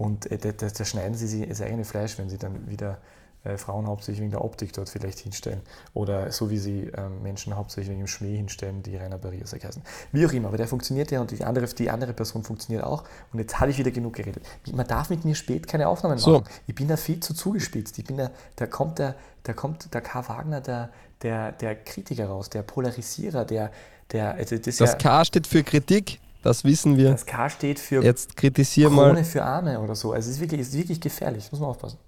Und 0.00 0.30
äh, 0.30 0.38
da, 0.38 0.52
da, 0.52 0.66
da 0.66 0.84
schneiden 0.86 1.14
sie 1.14 1.26
sich 1.26 1.46
das 1.46 1.60
eigene 1.60 1.84
Fleisch, 1.84 2.16
wenn 2.16 2.30
sie 2.30 2.38
dann 2.38 2.70
wieder 2.70 2.96
äh, 3.44 3.58
Frauen 3.58 3.86
hauptsächlich 3.86 4.22
wegen 4.22 4.30
der 4.30 4.42
Optik 4.42 4.72
dort 4.72 4.88
vielleicht 4.88 5.18
hinstellen. 5.18 5.60
Oder 5.92 6.32
so 6.32 6.48
wie 6.48 6.56
sie 6.56 6.90
ähm, 6.96 7.22
Menschen 7.22 7.54
hauptsächlich 7.54 7.90
wegen 7.90 8.00
dem 8.00 8.06
Schmäh 8.06 8.34
hinstellen, 8.34 8.82
die 8.82 8.96
Rainer 8.96 9.18
Barrios 9.18 9.52
heißen. 9.52 9.82
Wie 10.12 10.24
auch 10.24 10.32
immer, 10.32 10.48
aber 10.48 10.56
der 10.56 10.68
funktioniert 10.68 11.10
ja 11.10 11.20
und 11.20 11.30
die 11.30 11.44
andere, 11.44 11.66
die 11.66 11.90
andere 11.90 12.14
Person 12.14 12.44
funktioniert 12.44 12.82
auch. 12.82 13.04
Und 13.30 13.40
jetzt 13.40 13.60
habe 13.60 13.72
ich 13.72 13.76
wieder 13.76 13.90
genug 13.90 14.14
geredet. 14.14 14.42
Man 14.72 14.86
darf 14.86 15.10
mit 15.10 15.26
mir 15.26 15.34
spät 15.34 15.68
keine 15.68 15.86
Aufnahmen 15.86 16.16
So. 16.16 16.38
machen. 16.38 16.44
Ich 16.66 16.74
bin 16.74 16.88
da 16.88 16.96
viel 16.96 17.20
zu 17.20 17.34
zugespitzt. 17.34 17.98
Ich 17.98 18.04
bin 18.06 18.16
da, 18.16 18.30
da 18.56 18.66
kommt 18.66 18.98
der, 19.00 19.16
da 19.42 19.52
kommt 19.52 19.92
der 19.92 20.00
K. 20.00 20.26
Wagner, 20.30 20.62
der, 20.62 20.88
der, 21.20 21.52
der 21.52 21.74
Kritiker 21.74 22.26
raus, 22.26 22.48
der 22.48 22.62
Polarisierer, 22.62 23.44
der, 23.44 23.70
der, 24.12 24.32
also 24.32 24.56
das, 24.56 24.78
Das 24.78 24.92
ja, 24.92 24.96
K 24.96 25.24
steht 25.26 25.46
für 25.46 25.62
Kritik, 25.62 26.20
das 26.42 26.64
wissen 26.64 26.96
wir. 26.96 27.10
das 27.10 27.26
K 27.26 27.48
steht 27.50 27.78
für 27.78 28.02
Jetzt 28.02 28.36
kritisier 28.36 28.88
Krone 28.88 29.12
mal. 29.14 29.24
für 29.24 29.42
Arme 29.42 29.78
oder 29.80 29.94
so. 29.94 30.12
Also 30.12 30.28
es 30.30 30.36
ist 30.36 30.40
wirklich, 30.40 30.60
es 30.62 30.68
ist 30.68 30.76
wirklich 30.78 31.00
gefährlich, 31.00 31.50
muss 31.50 31.60
man 31.60 31.70
aufpassen. 31.70 31.98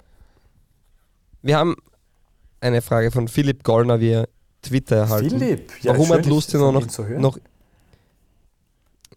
Wir 1.43 1.59
haben 1.59 1.76
eine 2.61 2.80
Frage 2.83 3.11
von 3.11 3.28
Philipp 3.28 3.64
Gollner 3.64 4.01
via 4.01 4.26
Twitter 4.62 4.97
erhalten. 4.97 5.30
Philipp, 5.30 5.72
ja, 5.83 5.93
Warum 5.93 6.07
schön, 6.07 6.16
hat 6.16 6.26
von 6.26 6.74
noch, 6.74 6.80
Ihnen 6.80 6.89
zu 6.89 7.07
hören. 7.07 7.20
noch. 7.20 7.39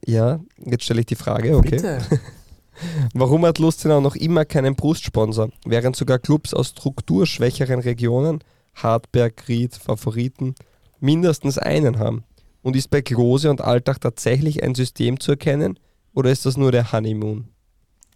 Ja, 0.05 0.39
jetzt 0.57 0.83
stelle 0.83 0.99
ich 1.01 1.05
die 1.05 1.15
Frage, 1.15 1.55
okay. 1.55 1.71
Bitte. 1.71 1.99
Warum 3.13 3.45
hat 3.45 3.59
Lustenau 3.59 4.01
noch 4.01 4.15
immer 4.15 4.43
keinen 4.43 4.75
Brustsponsor, 4.75 5.49
während 5.65 5.95
sogar 5.95 6.19
Clubs 6.19 6.53
aus 6.53 6.69
strukturschwächeren 6.69 7.79
Regionen, 7.79 8.43
Hartberg, 8.75 9.47
Ried, 9.47 9.75
Favoriten, 9.75 10.55
mindestens 10.99 11.57
einen 11.57 11.99
haben? 11.99 12.23
Und 12.65 12.75
ist 12.75 12.89
bei 12.89 13.03
Klose 13.03 13.51
und 13.51 13.61
Alltag 13.61 14.01
tatsächlich 14.01 14.63
ein 14.63 14.73
System 14.73 15.19
zu 15.19 15.33
erkennen 15.33 15.77
oder 16.15 16.31
ist 16.31 16.47
das 16.47 16.57
nur 16.57 16.71
der 16.71 16.91
Honeymoon? 16.91 17.47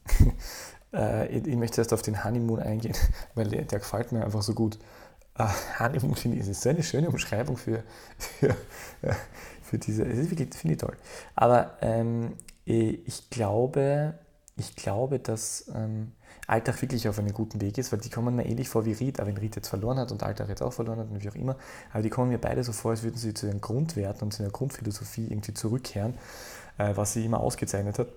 Äh, 0.91 1.28
ich, 1.28 1.45
ich 1.45 1.56
möchte 1.56 1.80
erst 1.80 1.93
auf 1.93 2.02
den 2.02 2.24
Honeymoon 2.24 2.60
eingehen, 2.60 2.95
weil 3.36 3.47
der, 3.47 3.62
der 3.62 3.78
gefällt 3.78 4.12
mir 4.12 4.26
einfach 4.26 4.41
so 4.41 4.56
gut. 4.56 4.80
äh, 5.38 5.45
Honeymoon 5.78 6.16
finde 6.16 6.38
ich, 6.38 6.47
ist 6.47 6.64
so 6.64 6.70
eine 6.70 6.82
schöne 6.82 7.10
Umschreibung 7.10 7.58
für, 7.58 7.84
für, 8.18 8.56
für 9.62 9.78
diese, 9.78 10.04
das 10.04 10.28
finde 10.28 10.74
ich 10.74 10.78
toll. 10.80 10.97
Aber 11.36 11.78
ähm, 11.82 12.34
ich 12.66 13.30
glaube, 13.30 14.16
ich 14.58 14.76
glaube, 14.76 15.20
dass 15.20 15.72
ähm, 15.76 16.14
Alltag 16.50 16.82
wirklich 16.82 17.08
auf 17.08 17.20
einem 17.20 17.34
guten 17.34 17.62
Weg 17.62 17.78
ist, 17.78 17.91
weil 17.91 18.00
die 18.00 18.10
kommen 18.10 18.36
mir 18.36 18.45
ähnlich 18.45 18.70
vor 18.70 18.86
wie 18.86 18.93
Ried, 18.93 19.22
auch 19.22 19.26
wenn 19.26 19.38
Ried 19.38 19.56
jetzt 19.56 19.68
verloren 19.68 20.00
hat 20.00 20.12
und 20.12 20.24
Alltag 20.24 20.50
jetzt 20.50 20.62
auch 20.62 20.74
verloren 20.74 21.00
hat 21.00 21.10
und 21.10 21.24
wie 21.24 21.30
auch 21.30 21.36
immer, 21.36 21.56
aber 21.91 22.02
die 22.02 22.10
kommen 22.10 22.30
mir 22.30 22.39
beide 22.39 22.64
so 22.64 22.72
vor, 22.72 22.91
als 22.91 23.04
würden 23.04 23.18
sie 23.18 23.34
zu 23.34 23.47
ihren 23.47 23.62
Grundwerten 23.62 24.24
und 24.24 24.32
zu 24.32 24.43
ihrer 24.43 24.52
Grundphilosophie 24.52 25.28
irgendwie 25.30 25.54
zurückkehren, 25.54 26.16
äh, 26.78 26.95
was 26.95 27.14
sie 27.14 27.26
immer 27.26 27.39
ausgezeichnet 27.39 28.00
hat. 28.00 28.08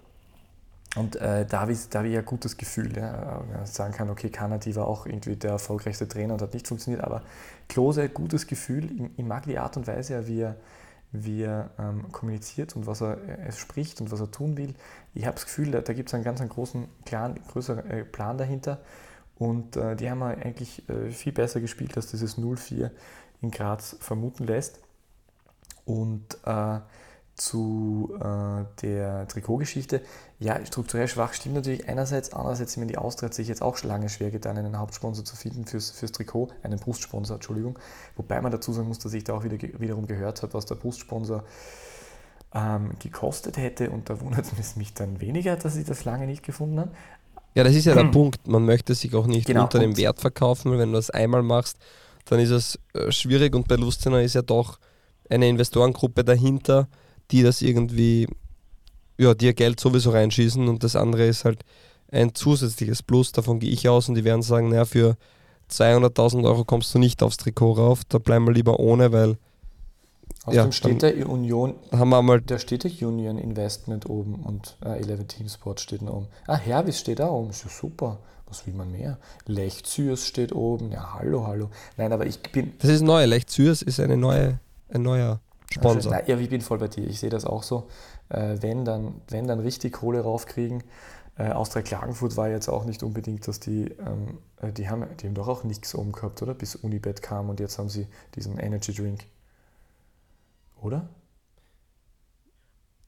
Und 0.94 1.16
äh, 1.16 1.46
da 1.46 1.60
habe 1.60 1.72
ich, 1.72 1.78
hab 1.94 2.04
ich 2.04 2.16
ein 2.16 2.24
gutes 2.24 2.56
Gefühl, 2.58 2.94
ja, 2.96 3.42
sagen 3.64 3.94
kann, 3.94 4.10
okay, 4.10 4.28
Kanadi 4.28 4.76
war 4.76 4.86
auch 4.86 5.06
irgendwie 5.06 5.36
der 5.36 5.52
erfolgreichste 5.52 6.06
Trainer 6.06 6.34
und 6.34 6.42
hat 6.42 6.52
nicht 6.52 6.68
funktioniert, 6.68 7.02
aber 7.02 7.22
Klose, 7.68 8.08
gutes 8.10 8.46
Gefühl, 8.46 8.90
ich, 8.92 9.18
ich 9.18 9.24
mag 9.24 9.44
die 9.44 9.58
Art 9.58 9.76
und 9.78 9.86
Weise, 9.86 10.26
wie 10.26 10.40
er, 10.40 10.56
wie 11.12 11.42
er 11.42 11.70
ähm, 11.78 12.10
kommuniziert 12.10 12.74
und 12.74 12.86
was 12.86 13.02
er, 13.02 13.18
er, 13.22 13.52
spricht 13.52 14.00
und 14.00 14.10
was 14.10 14.20
er 14.20 14.30
tun 14.30 14.56
will. 14.56 14.74
Ich 15.14 15.26
habe 15.26 15.34
das 15.34 15.44
Gefühl, 15.44 15.70
da, 15.70 15.82
da 15.82 15.92
gibt 15.92 16.08
es 16.08 16.14
einen 16.14 16.24
ganz 16.24 16.40
einen 16.40 16.50
großen, 16.50 16.88
klaren, 17.04 17.38
größeren 17.48 17.90
äh, 17.90 18.04
Plan 18.04 18.38
dahinter 18.38 18.80
und 19.36 19.76
äh, 19.76 19.94
die 19.94 20.10
haben 20.10 20.22
eigentlich 20.22 20.88
äh, 20.88 21.10
viel 21.10 21.32
besser 21.32 21.60
gespielt, 21.60 21.96
als 21.96 22.10
dieses 22.10 22.38
0-4 22.38 22.90
in 23.42 23.50
Graz 23.50 23.96
vermuten 24.00 24.44
lässt. 24.44 24.80
Und 25.84 26.38
äh, 26.44 26.78
zu 27.42 28.14
äh, 28.20 28.64
der 28.82 29.26
Trikotgeschichte. 29.26 30.00
Ja, 30.38 30.64
strukturell 30.64 31.08
schwach 31.08 31.32
stimmt 31.32 31.56
natürlich 31.56 31.88
einerseits. 31.88 32.32
Andererseits, 32.32 32.76
ich 32.76 32.86
die 32.86 32.98
Austria 32.98 33.26
hat 33.26 33.34
sich 33.34 33.48
jetzt 33.48 33.62
auch 33.62 33.76
schon 33.76 33.88
lange 33.88 34.08
schwer 34.08 34.30
getan, 34.30 34.56
einen 34.56 34.78
Hauptsponsor 34.78 35.24
zu 35.24 35.34
finden 35.34 35.66
fürs, 35.66 35.90
fürs 35.90 36.12
Trikot, 36.12 36.48
einen 36.62 36.78
Brustsponsor, 36.78 37.36
Entschuldigung. 37.36 37.78
Wobei 38.16 38.40
man 38.40 38.52
dazu 38.52 38.72
sagen 38.72 38.86
muss, 38.86 39.00
dass 39.00 39.12
ich 39.12 39.24
da 39.24 39.34
auch 39.34 39.42
wieder, 39.42 39.56
wiederum 39.80 40.06
gehört 40.06 40.42
habe, 40.42 40.54
was 40.54 40.66
der 40.66 40.76
Brustsponsor 40.76 41.42
ähm, 42.54 42.92
gekostet 43.00 43.56
hätte. 43.56 43.90
Und 43.90 44.08
da 44.08 44.20
wundert 44.20 44.46
es 44.60 44.76
mich 44.76 44.94
dann 44.94 45.20
weniger, 45.20 45.56
dass 45.56 45.74
ich 45.74 45.84
das 45.84 46.04
lange 46.04 46.26
nicht 46.26 46.44
gefunden 46.44 46.78
habe. 46.78 46.90
Ja, 47.54 47.64
das 47.64 47.74
ist 47.74 47.86
ja 47.86 47.94
der 47.94 48.04
Punkt. 48.12 48.46
Man 48.46 48.64
möchte 48.64 48.94
sich 48.94 49.16
auch 49.16 49.26
nicht 49.26 49.46
genau, 49.46 49.64
unter 49.64 49.80
dem 49.80 49.96
Wert 49.96 50.20
verkaufen, 50.20 50.70
weil 50.70 50.78
wenn 50.78 50.92
du 50.92 50.96
das 50.96 51.10
einmal 51.10 51.42
machst, 51.42 51.76
dann 52.26 52.38
ist 52.38 52.50
es 52.50 52.78
äh, 52.94 53.10
schwierig 53.10 53.56
und 53.56 53.66
bei 53.66 53.74
Lustener 53.74 54.22
ist 54.22 54.34
ja 54.34 54.42
doch 54.42 54.78
eine 55.28 55.48
Investorengruppe 55.48 56.22
dahinter, 56.22 56.88
die 57.32 57.42
das 57.42 57.62
irgendwie, 57.62 58.28
ja, 59.18 59.34
dir 59.34 59.54
Geld 59.54 59.80
sowieso 59.80 60.10
reinschießen 60.10 60.68
und 60.68 60.84
das 60.84 60.96
andere 60.96 61.26
ist 61.26 61.44
halt 61.44 61.64
ein 62.10 62.34
zusätzliches 62.34 63.02
Plus, 63.02 63.32
davon 63.32 63.58
gehe 63.58 63.70
ich 63.70 63.88
aus 63.88 64.08
und 64.08 64.14
die 64.14 64.24
werden 64.24 64.42
sagen, 64.42 64.68
naja, 64.68 64.84
für 64.84 65.16
200.000 65.70 66.44
Euro 66.44 66.64
kommst 66.64 66.94
du 66.94 66.98
nicht 66.98 67.22
aufs 67.22 67.38
Trikot 67.38 67.72
rauf, 67.72 68.02
da 68.04 68.18
bleiben 68.18 68.44
wir 68.44 68.52
lieber 68.52 68.78
ohne, 68.78 69.12
weil 69.12 69.38
aus 70.44 70.54
ja, 70.54 70.64
dem 70.64 70.72
steht 70.72 71.02
der 71.02 71.28
Union, 71.28 71.74
haben 71.90 72.10
wir 72.10 72.20
mal 72.20 72.40
da 72.40 72.58
steht 72.58 72.84
der 72.84 73.08
Union 73.08 73.38
Investment 73.38 74.10
oben 74.10 74.34
und 74.34 74.76
äh, 74.84 74.98
11 74.98 75.26
Team 75.28 75.48
Sport 75.48 75.80
steht 75.80 76.02
da 76.02 76.10
oben. 76.10 76.26
Ah, 76.46 76.56
Hervis 76.56 76.98
steht 76.98 77.20
da 77.20 77.30
oben, 77.30 77.50
ist 77.50 77.64
ja 77.64 77.70
super. 77.70 78.18
Was 78.48 78.66
will 78.66 78.74
man 78.74 78.92
mehr? 78.92 79.18
Lech 79.46 79.82
Zürs 79.84 80.26
steht 80.26 80.52
oben. 80.52 80.92
Ja, 80.92 81.14
hallo, 81.14 81.46
hallo. 81.46 81.70
Nein, 81.96 82.12
aber 82.12 82.26
ich 82.26 82.38
bin. 82.42 82.74
Das 82.80 82.90
ist 82.90 83.00
neu. 83.00 83.24
Lech 83.24 83.46
Zürs 83.46 83.80
ist 83.80 83.98
eine 83.98 84.18
neue, 84.18 84.58
ein 84.90 85.00
neuer 85.00 85.40
Sponsor. 85.72 85.96
Also, 85.96 86.10
na, 86.10 86.28
ja, 86.28 86.38
ich 86.38 86.50
bin 86.50 86.60
voll 86.60 86.78
bei 86.78 86.88
dir. 86.88 87.06
Ich 87.06 87.20
sehe 87.20 87.30
das 87.30 87.44
auch 87.44 87.62
so. 87.62 87.88
Äh, 88.28 88.56
wenn, 88.60 88.84
dann, 88.84 89.14
wenn 89.28 89.46
dann 89.46 89.60
richtig 89.60 89.94
Kohle 89.94 90.20
raufkriegen. 90.20 90.82
Äh, 91.38 91.50
Austria 91.50 91.82
Klagenfurt 91.82 92.36
war 92.36 92.48
jetzt 92.48 92.68
auch 92.68 92.84
nicht 92.84 93.02
unbedingt, 93.02 93.48
dass 93.48 93.58
die, 93.58 93.84
ähm, 93.84 94.38
äh, 94.60 94.72
die 94.72 94.88
haben, 94.88 95.06
die 95.20 95.26
haben 95.26 95.34
doch 95.34 95.48
auch 95.48 95.64
nichts 95.64 95.94
oben 95.94 96.12
gehabt, 96.12 96.42
oder? 96.42 96.54
Bis 96.54 96.76
Unibet 96.76 97.22
kam 97.22 97.48
und 97.48 97.58
jetzt 97.58 97.78
haben 97.78 97.88
sie 97.88 98.06
diesen 98.34 98.58
Energy 98.58 98.92
Drink. 98.92 99.24
Oder? 100.82 101.08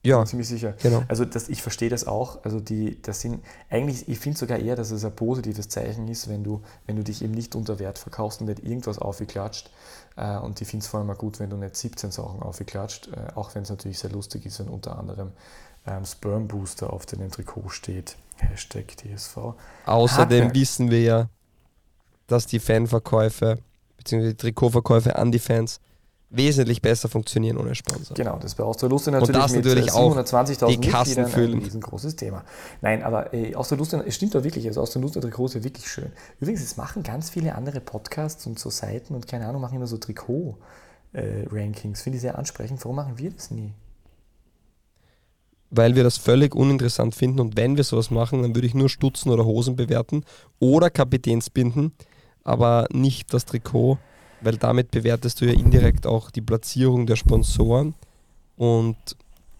Ja, 0.05 0.23
ziemlich 0.23 0.47
sicher. 0.47 0.75
Genau. 0.83 1.03
Also 1.07 1.25
das, 1.25 1.49
ich 1.49 1.63
verstehe 1.63 1.89
das 1.89 2.05
auch. 2.05 2.43
Also 2.43 2.59
die, 2.59 3.01
das 3.01 3.21
sind 3.21 3.43
eigentlich, 3.71 4.07
ich 4.07 4.19
finde 4.19 4.37
sogar 4.37 4.59
eher, 4.59 4.75
dass 4.75 4.91
es 4.91 5.03
ein 5.03 5.15
positives 5.15 5.67
Zeichen 5.67 6.07
ist, 6.07 6.29
wenn 6.29 6.43
du, 6.43 6.61
wenn 6.85 6.95
du 6.95 7.03
dich 7.03 7.23
eben 7.23 7.33
nicht 7.33 7.55
unter 7.55 7.79
Wert 7.79 7.97
verkaufst 7.97 8.39
und 8.39 8.47
nicht 8.47 8.63
irgendwas 8.63 8.99
aufgeklatscht. 8.99 9.71
Äh, 10.15 10.37
und 10.37 10.61
ich 10.61 10.67
finde 10.67 10.83
es 10.83 10.87
vor 10.87 10.99
allem 10.99 11.09
auch 11.09 11.17
gut, 11.17 11.39
wenn 11.39 11.49
du 11.49 11.57
nicht 11.57 11.75
17 11.75 12.11
Sachen 12.11 12.41
aufgeklatscht, 12.41 13.07
äh, 13.07 13.33
auch 13.35 13.53
wenn 13.55 13.63
es 13.63 13.69
natürlich 13.69 13.99
sehr 13.99 14.11
lustig 14.11 14.45
ist, 14.45 14.59
wenn 14.59 14.67
unter 14.67 14.97
anderem 14.97 15.31
ähm, 15.85 16.05
Sperm 16.05 16.47
Booster 16.47 16.91
auf 16.91 17.05
dem 17.05 17.29
Trikot 17.31 17.69
steht. 17.69 18.15
Hashtag 18.37 18.97
DSV. 18.97 19.37
Außerdem 19.85 20.45
Hake. 20.45 20.55
wissen 20.55 20.91
wir 20.91 21.01
ja, 21.01 21.29
dass 22.27 22.47
die 22.47 22.59
Fanverkäufe 22.59 23.59
bzw. 23.97 24.29
die 24.29 24.35
Trikotverkäufe 24.35 25.15
an 25.15 25.31
die 25.31 25.39
Fans 25.39 25.79
wesentlich 26.29 26.81
besser 26.81 27.07
funktionieren 27.07 27.57
ohne 27.57 27.75
Sponsor. 27.75 28.15
Genau, 28.15 28.37
das 28.37 28.57
wäre 28.57 28.67
Lustig 28.67 29.13
natürlich, 29.13 29.41
das 29.41 29.51
mit 29.51 29.65
natürlich 29.65 29.91
720.000 29.91 30.67
die 30.67 30.89
Kassen 30.89 31.27
füllen. 31.27 31.53
ein 31.53 31.63
riesengroßes 31.63 32.15
Thema. 32.15 32.43
Nein, 32.81 33.03
aber 33.03 33.33
äh, 33.33 33.51
Lustig, 33.51 34.01
es 34.05 34.15
stimmt 34.15 34.35
doch 34.35 34.43
wirklich, 34.43 34.67
also 34.67 34.81
Lustig 34.99 35.21
Trikot 35.21 35.45
ist 35.45 35.55
ja 35.55 35.63
wirklich 35.63 35.87
schön. 35.87 36.11
Übrigens, 36.39 36.63
es 36.63 36.77
machen 36.77 37.03
ganz 37.03 37.29
viele 37.29 37.55
andere 37.55 37.79
Podcasts 37.79 38.45
und 38.47 38.59
so 38.59 38.69
Seiten 38.69 39.15
und 39.15 39.27
keine 39.27 39.47
Ahnung, 39.47 39.61
machen 39.61 39.75
immer 39.75 39.87
so 39.87 39.97
Trikot-Rankings. 39.97 41.99
Äh, 41.99 42.03
Finde 42.03 42.17
ich 42.17 42.21
sehr 42.21 42.37
ansprechend. 42.37 42.83
Warum 42.83 42.95
machen 42.95 43.17
wir 43.17 43.31
das 43.31 43.51
nie? 43.51 43.73
Weil 45.69 45.95
wir 45.95 46.03
das 46.03 46.17
völlig 46.17 46.55
uninteressant 46.55 47.15
finden 47.15 47.39
und 47.39 47.57
wenn 47.57 47.75
wir 47.75 47.83
sowas 47.83 48.11
machen, 48.11 48.41
dann 48.41 48.55
würde 48.55 48.67
ich 48.67 48.73
nur 48.73 48.89
Stutzen 48.89 49.31
oder 49.31 49.45
Hosen 49.45 49.75
bewerten 49.75 50.23
oder 50.59 50.89
Kapitänsbinden, 50.89 51.91
aber 52.43 52.87
nicht 52.91 53.33
das 53.33 53.45
Trikot 53.45 53.97
weil 54.45 54.57
damit 54.57 54.91
bewertest 54.91 55.41
du 55.41 55.45
ja 55.45 55.53
indirekt 55.53 56.05
auch 56.05 56.31
die 56.31 56.41
Platzierung 56.41 57.05
der 57.05 57.15
Sponsoren. 57.15 57.95
Und 58.57 58.95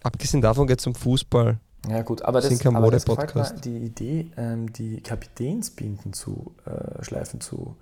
abgesehen 0.04 0.42
davon 0.42 0.68
geht 0.68 0.80
es 0.80 0.88
um 0.88 0.96
Fußball. 0.96 1.58
Ja 1.90 2.02
gut, 2.02 2.22
aber 2.22 2.42
das, 2.42 2.50
sind 2.50 2.66
aber 2.76 2.90
das 2.92 3.06
gefällt 3.06 3.66
die 3.66 3.78
Idee, 3.78 4.32
ähm, 4.38 4.72
die 4.74 5.02
Kapitänsbinden 5.02 6.14
zu 6.14 6.54
äh, 6.66 7.04
schleifen 7.04 7.42
zu 7.42 7.76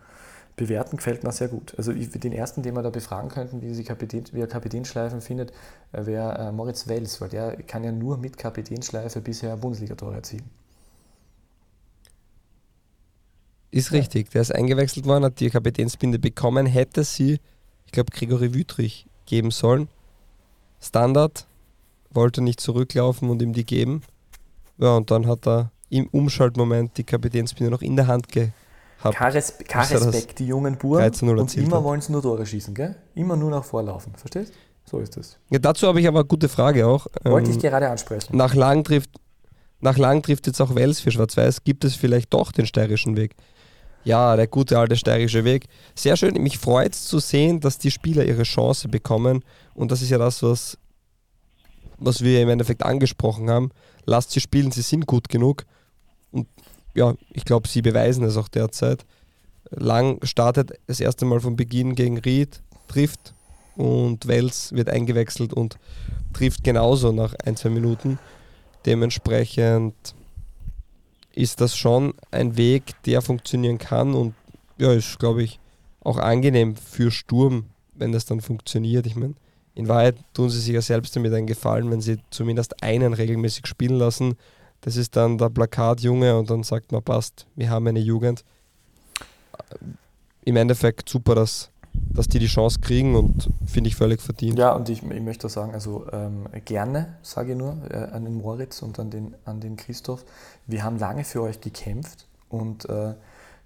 bewerten, 0.56 0.98
gefällt 0.98 1.24
mir 1.24 1.32
sehr 1.32 1.48
gut. 1.48 1.74
Also 1.78 1.92
ich, 1.92 2.10
den 2.10 2.34
ersten, 2.34 2.64
den 2.64 2.76
wir 2.76 2.84
da 2.84 2.90
befragen 2.90 3.30
könnten, 3.30 3.62
wie, 3.62 3.74
sie 3.74 3.84
Kapitän, 3.84 4.26
wie 4.34 4.42
er 4.42 4.48
Kapitänschleifen 4.48 5.22
findet, 5.22 5.52
äh, 5.94 6.06
wäre 6.06 6.38
äh, 6.38 6.52
Moritz 6.52 6.88
Wels, 6.88 7.22
weil 7.22 7.30
der 7.30 7.56
kann 7.64 7.84
ja 7.84 7.92
nur 7.92 8.18
mit 8.18 8.38
Kapitänschleife 8.38 9.22
bisher 9.22 9.56
Bundesliga-Tore 9.58 10.16
erzielen. 10.16 10.50
Ist 13.74 13.90
ja. 13.92 13.98
richtig, 13.98 14.30
der 14.30 14.42
ist 14.42 14.54
eingewechselt 14.54 15.08
worden, 15.08 15.26
hat 15.26 15.40
die 15.40 15.50
Kapitänsbinde 15.50 16.20
bekommen, 16.20 16.68
hätte 16.68 17.04
sie, 17.04 17.40
ich 17.88 17.92
glaube, 17.92 18.12
Gregory 18.12 18.54
Wüttrich 18.54 19.08
geben 19.26 19.50
sollen. 19.50 19.88
Standard, 20.80 21.48
wollte 22.12 22.42
nicht 22.42 22.60
zurücklaufen 22.60 23.32
und 23.32 23.42
ihm 23.42 23.52
die 23.52 23.66
geben. 23.66 24.04
Ja, 24.78 24.96
und 24.96 25.10
dann 25.10 25.26
hat 25.26 25.48
er 25.48 25.72
im 25.90 26.08
Umschaltmoment 26.08 26.98
die 26.98 27.04
Kapitänsbinde 27.04 27.72
noch 27.72 27.82
in 27.82 27.96
der 27.96 28.06
Hand 28.06 28.28
gehabt. 28.30 28.54
Kein, 29.02 29.32
Respe 29.32 29.64
kein 29.64 29.88
Respekt, 29.88 30.38
die 30.38 30.46
jungen 30.46 30.78
Buben. 30.78 31.04
Und 31.40 31.58
immer 31.58 31.84
wollen 31.84 32.02
sie 32.02 32.12
nur 32.12 32.22
Tore 32.22 32.46
schießen, 32.46 32.76
gell? 32.76 32.96
Immer 33.16 33.36
nur 33.36 33.50
nach 33.50 33.64
vorlaufen, 33.64 34.14
verstehst? 34.16 34.54
So 34.86 35.00
ist 35.00 35.18
das. 35.18 35.40
Ja, 35.50 35.58
dazu 35.58 35.88
habe 35.88 36.00
ich 36.00 36.08
aber 36.08 36.20
eine 36.20 36.28
gute 36.28 36.48
Frage 36.48 36.86
auch. 36.86 37.08
Wollte 37.24 37.50
ähm, 37.50 37.58
ich 37.58 37.62
gerade 37.62 37.90
ansprechen. 37.90 38.38
Nach 38.38 38.54
lang 38.54 38.84
trifft, 38.84 39.10
nach 39.80 39.98
lang 39.98 40.22
trifft 40.22 40.46
jetzt 40.46 40.62
auch 40.62 40.76
Wels 40.76 41.00
für 41.00 41.10
Schwarz-Weiß. 41.10 41.64
Gibt 41.64 41.86
es 41.86 41.96
vielleicht 41.96 42.34
doch 42.36 42.52
den 42.52 42.68
steirischen 42.68 43.18
Weg? 43.18 43.36
Ja, 44.04 44.36
der 44.36 44.48
gute 44.48 44.78
alte 44.78 44.96
steirische 44.96 45.44
Weg. 45.46 45.68
Sehr 45.96 46.18
schön. 46.18 46.42
Mich 46.42 46.58
freut 46.58 46.94
es 46.94 47.06
zu 47.06 47.20
sehen, 47.20 47.60
dass 47.60 47.78
die 47.78 47.92
Spieler 47.92 48.26
ihre 48.26 48.44
Chance 48.44 48.90
bekommen. 48.90 49.44
Und 49.74 49.92
das 49.92 50.02
ist 50.02 50.10
ja 50.10 50.18
das, 50.18 50.44
was, 50.44 50.78
was 51.98 52.22
wir 52.22 52.42
im 52.42 52.50
Endeffekt 52.50 52.84
angesprochen 52.84 53.50
haben. 53.50 53.72
Lasst 54.06 54.32
sie 54.32 54.42
spielen, 54.42 54.72
sie 54.72 54.82
sind 54.82 55.08
gut 55.08 55.30
genug. 55.30 55.66
Und 56.32 56.48
ja, 56.94 57.14
ich 57.32 57.46
glaube, 57.46 57.68
sie 57.68 57.82
beweisen 57.82 58.26
es 58.26 58.36
auch 58.36 58.50
derzeit. 58.50 59.06
Lang 59.70 60.24
startet 60.24 60.74
das 60.88 61.00
erste 61.00 61.26
Mal 61.26 61.40
von 61.40 61.56
Beginn 61.56 61.96
gegen 61.96 62.18
Ried, 62.18 62.62
trifft 62.88 63.34
und 63.76 64.28
Wels 64.28 64.74
wird 64.74 64.90
eingewechselt 64.90 65.54
und 65.54 65.78
trifft 66.34 66.64
genauso 66.64 67.12
nach 67.12 67.34
ein, 67.46 67.56
zwei 67.56 67.70
Minuten. 67.70 68.20
Dementsprechend 68.86 69.96
ist 71.36 71.62
das 71.62 71.76
schon 71.76 72.14
ein 72.32 72.58
Weg, 72.58 72.84
der 73.06 73.22
funktionieren 73.22 73.78
kann 73.78 74.14
und 74.14 74.34
ja, 74.78 74.92
ist, 74.92 75.20
glaube 75.20 75.44
ich, 75.44 75.60
auch 76.02 76.18
angenehm 76.18 76.76
für 76.76 77.12
Sturm, 77.12 77.66
wenn 77.94 78.12
das 78.12 78.26
dann 78.26 78.42
funktioniert. 78.42 79.06
Ich 79.06 79.16
meine, 79.16 79.36
in 79.76 79.88
Wahrheit 79.88 80.16
tun 80.34 80.50
sie 80.50 80.60
sich 80.60 80.74
ja 80.74 80.82
selbst 80.82 81.16
damit 81.16 81.34
einen 81.34 81.48
Gefallen, 81.48 81.90
wenn 81.90 82.02
sie 82.02 82.18
zumindest 82.30 82.84
einen 82.84 83.14
regelmäßig 83.14 83.68
spielen 83.68 83.98
lassen. 83.98 84.36
Das 84.82 84.98
ist 84.98 85.16
dann 85.16 85.38
der 85.38 85.50
Plakatjunge 85.50 86.38
und 86.38 86.50
dann 86.50 86.64
sagt 86.64 86.92
man, 86.92 87.02
passt, 87.02 87.48
wir 87.56 87.70
haben 87.70 87.88
eine 87.88 88.00
Jugend. 88.00 88.44
Im 90.46 90.58
Endeffekt 90.58 91.08
super, 91.08 91.36
dass 91.36 91.72
dass 91.94 92.28
die 92.28 92.40
die 92.40 92.48
Chance 92.48 92.80
kriegen 92.80 93.16
und 93.16 93.50
finde 93.66 93.88
ich 93.88 93.96
völlig 93.96 94.22
verdient. 94.22 94.58
Ja, 94.58 94.74
und 94.74 94.90
ich, 94.90 95.04
ich 95.04 95.22
möchte 95.22 95.50
sagen, 95.50 95.74
also 95.74 96.06
ähm, 96.12 96.48
gerne, 96.66 97.18
sage 97.22 97.54
ich 97.54 97.58
nur, 97.58 97.78
äh, 97.90 97.96
an 97.96 98.26
den 98.26 98.36
Moritz 98.36 98.82
und 98.82 99.00
an 99.00 99.10
den, 99.10 99.36
an 99.46 99.60
den 99.60 99.76
Christoph. 99.76 100.26
Wir 100.68 100.84
haben 100.84 100.98
lange 100.98 101.24
für 101.24 101.42
euch 101.42 101.62
gekämpft 101.62 102.28
und 102.50 102.88
äh, 102.90 103.16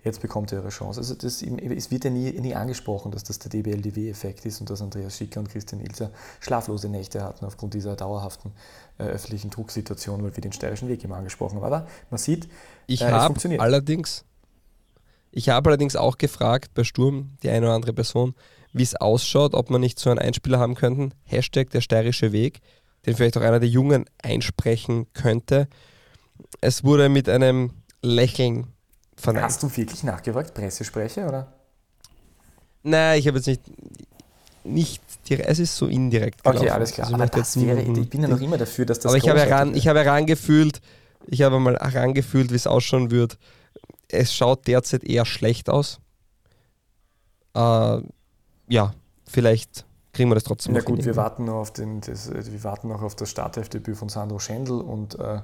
Jetzt 0.08 0.22
bekommt 0.22 0.54
er 0.54 0.60
ihre 0.60 0.70
Chance. 0.70 1.02
Also 1.02 1.16
das, 1.16 1.42
es 1.42 1.92
wird 1.92 2.06
ja 2.06 2.10
nie, 2.10 2.32
nie 2.40 2.56
angesprochen, 2.56 3.12
dass 3.12 3.26
das 3.26 3.40
der 3.40 3.50
DBLDW-Effekt 3.50 4.46
ist 4.46 4.62
und 4.62 4.70
dass 4.70 4.82
Andreas 4.82 5.18
Schicker 5.18 5.42
und 5.42 5.50
Christian 5.50 5.82
Ilzer 5.82 6.12
schlaflose 6.40 6.88
Nächte 6.88 7.22
hatten 7.24 7.44
aufgrund 7.46 7.74
dieser 7.74 7.98
dauerhaften 7.98 8.54
äh, 9.00 9.04
öffentlichen 9.04 9.50
Drucksituation, 9.50 10.24
weil 10.24 10.34
wir 10.34 10.42
den 10.42 10.54
steirischen 10.54 10.88
Weg 10.88 11.04
immer 11.04 11.18
angesprochen 11.18 11.58
haben. 11.58 11.66
Aber 11.66 11.88
man 12.10 12.20
sieht, 12.20 12.48
ich 12.86 13.02
äh, 13.02 13.12
habe 13.12 13.60
allerdings, 13.60 14.24
ich 15.32 15.50
habe 15.50 15.72
allerdings 15.72 15.98
auch 15.98 16.18
gefragt 16.18 16.74
bei 16.74 16.86
Sturm, 16.86 17.32
die 17.44 17.50
eine 17.50 17.66
oder 17.66 17.76
andere 17.76 17.94
Person, 17.94 18.34
wie 18.72 18.84
es 18.84 18.96
ausschaut, 18.96 19.56
ob 19.56 19.70
man 19.70 19.82
nicht 19.82 20.00
so 20.00 20.10
einen 20.10 20.20
Einspieler 20.20 20.60
haben 20.60 20.76
könnten, 20.76 21.12
Hashtag 21.26 21.72
der 21.72 21.82
steirische 21.82 22.32
Weg, 22.32 22.62
den 23.06 23.16
vielleicht 23.16 23.38
auch 23.38 23.42
einer 23.42 23.60
der 23.60 23.70
Jungen 23.70 24.06
einsprechen 24.22 25.08
könnte. 25.12 25.68
Es 26.62 26.84
wurde 26.84 27.10
mit 27.10 27.30
einem 27.30 27.72
Lächeln 28.02 28.68
verneint. 29.16 29.46
Hast 29.46 29.64
du 29.64 29.76
wirklich 29.76 30.04
nachgefragt, 30.04 30.54
Pressesprecher, 30.54 31.28
oder? 31.28 31.54
Nein, 32.84 33.20
ich 33.20 33.28
habe 33.28 33.38
jetzt 33.38 33.48
nicht, 33.48 33.62
nicht 34.64 35.02
es 35.30 35.60
ist 35.60 35.76
so 35.76 35.88
indirekt. 35.88 36.40
Okay, 36.44 36.60
gelaufen. 36.60 36.72
alles 36.72 36.92
klar. 36.94 37.08
Also 37.08 37.16
aber 37.16 37.28
das 37.28 37.60
wäre, 37.60 37.82
ich 37.82 38.10
bin 38.10 38.22
ja 38.22 38.28
noch 38.28 38.40
immer 38.40 38.58
dafür, 38.58 38.86
dass 38.86 39.00
das. 39.00 39.12
Aber 39.12 39.18
ich 39.18 39.28
habe, 39.28 39.40
heran, 39.40 39.76
ich 39.76 39.88
habe 39.88 40.00
herangefühlt, 40.00 40.82
ich 41.26 41.42
habe 41.42 41.60
mal 41.60 41.76
herangefühlt, 41.76 42.52
wie 42.52 42.56
es 42.56 42.68
ausschauen 42.68 43.12
wird. 43.12 43.38
Es 44.10 44.34
schaut 44.34 44.68
derzeit 44.68 45.04
eher 45.04 45.26
schlecht 45.26 45.70
aus. 45.70 46.00
Äh, 47.54 48.02
ja, 48.70 48.94
vielleicht 49.26 49.86
kriegen 50.14 50.30
wir 50.30 50.36
das 50.36 50.46
trotzdem 50.46 50.74
Na 50.74 50.82
gut, 50.82 51.04
wir 51.04 51.16
warten, 51.16 51.46
noch 51.46 51.56
auf 51.56 51.74
den, 51.74 52.02
das, 52.02 52.32
wir 52.32 52.64
warten 52.64 52.88
noch 52.88 53.02
auf 53.02 53.16
das 53.16 53.30
Startelfdebüt 53.30 53.98
von 53.98 54.10
Sandro 54.10 54.40
Schendl 54.40 54.80
und, 54.80 55.20
äh, 55.20 55.42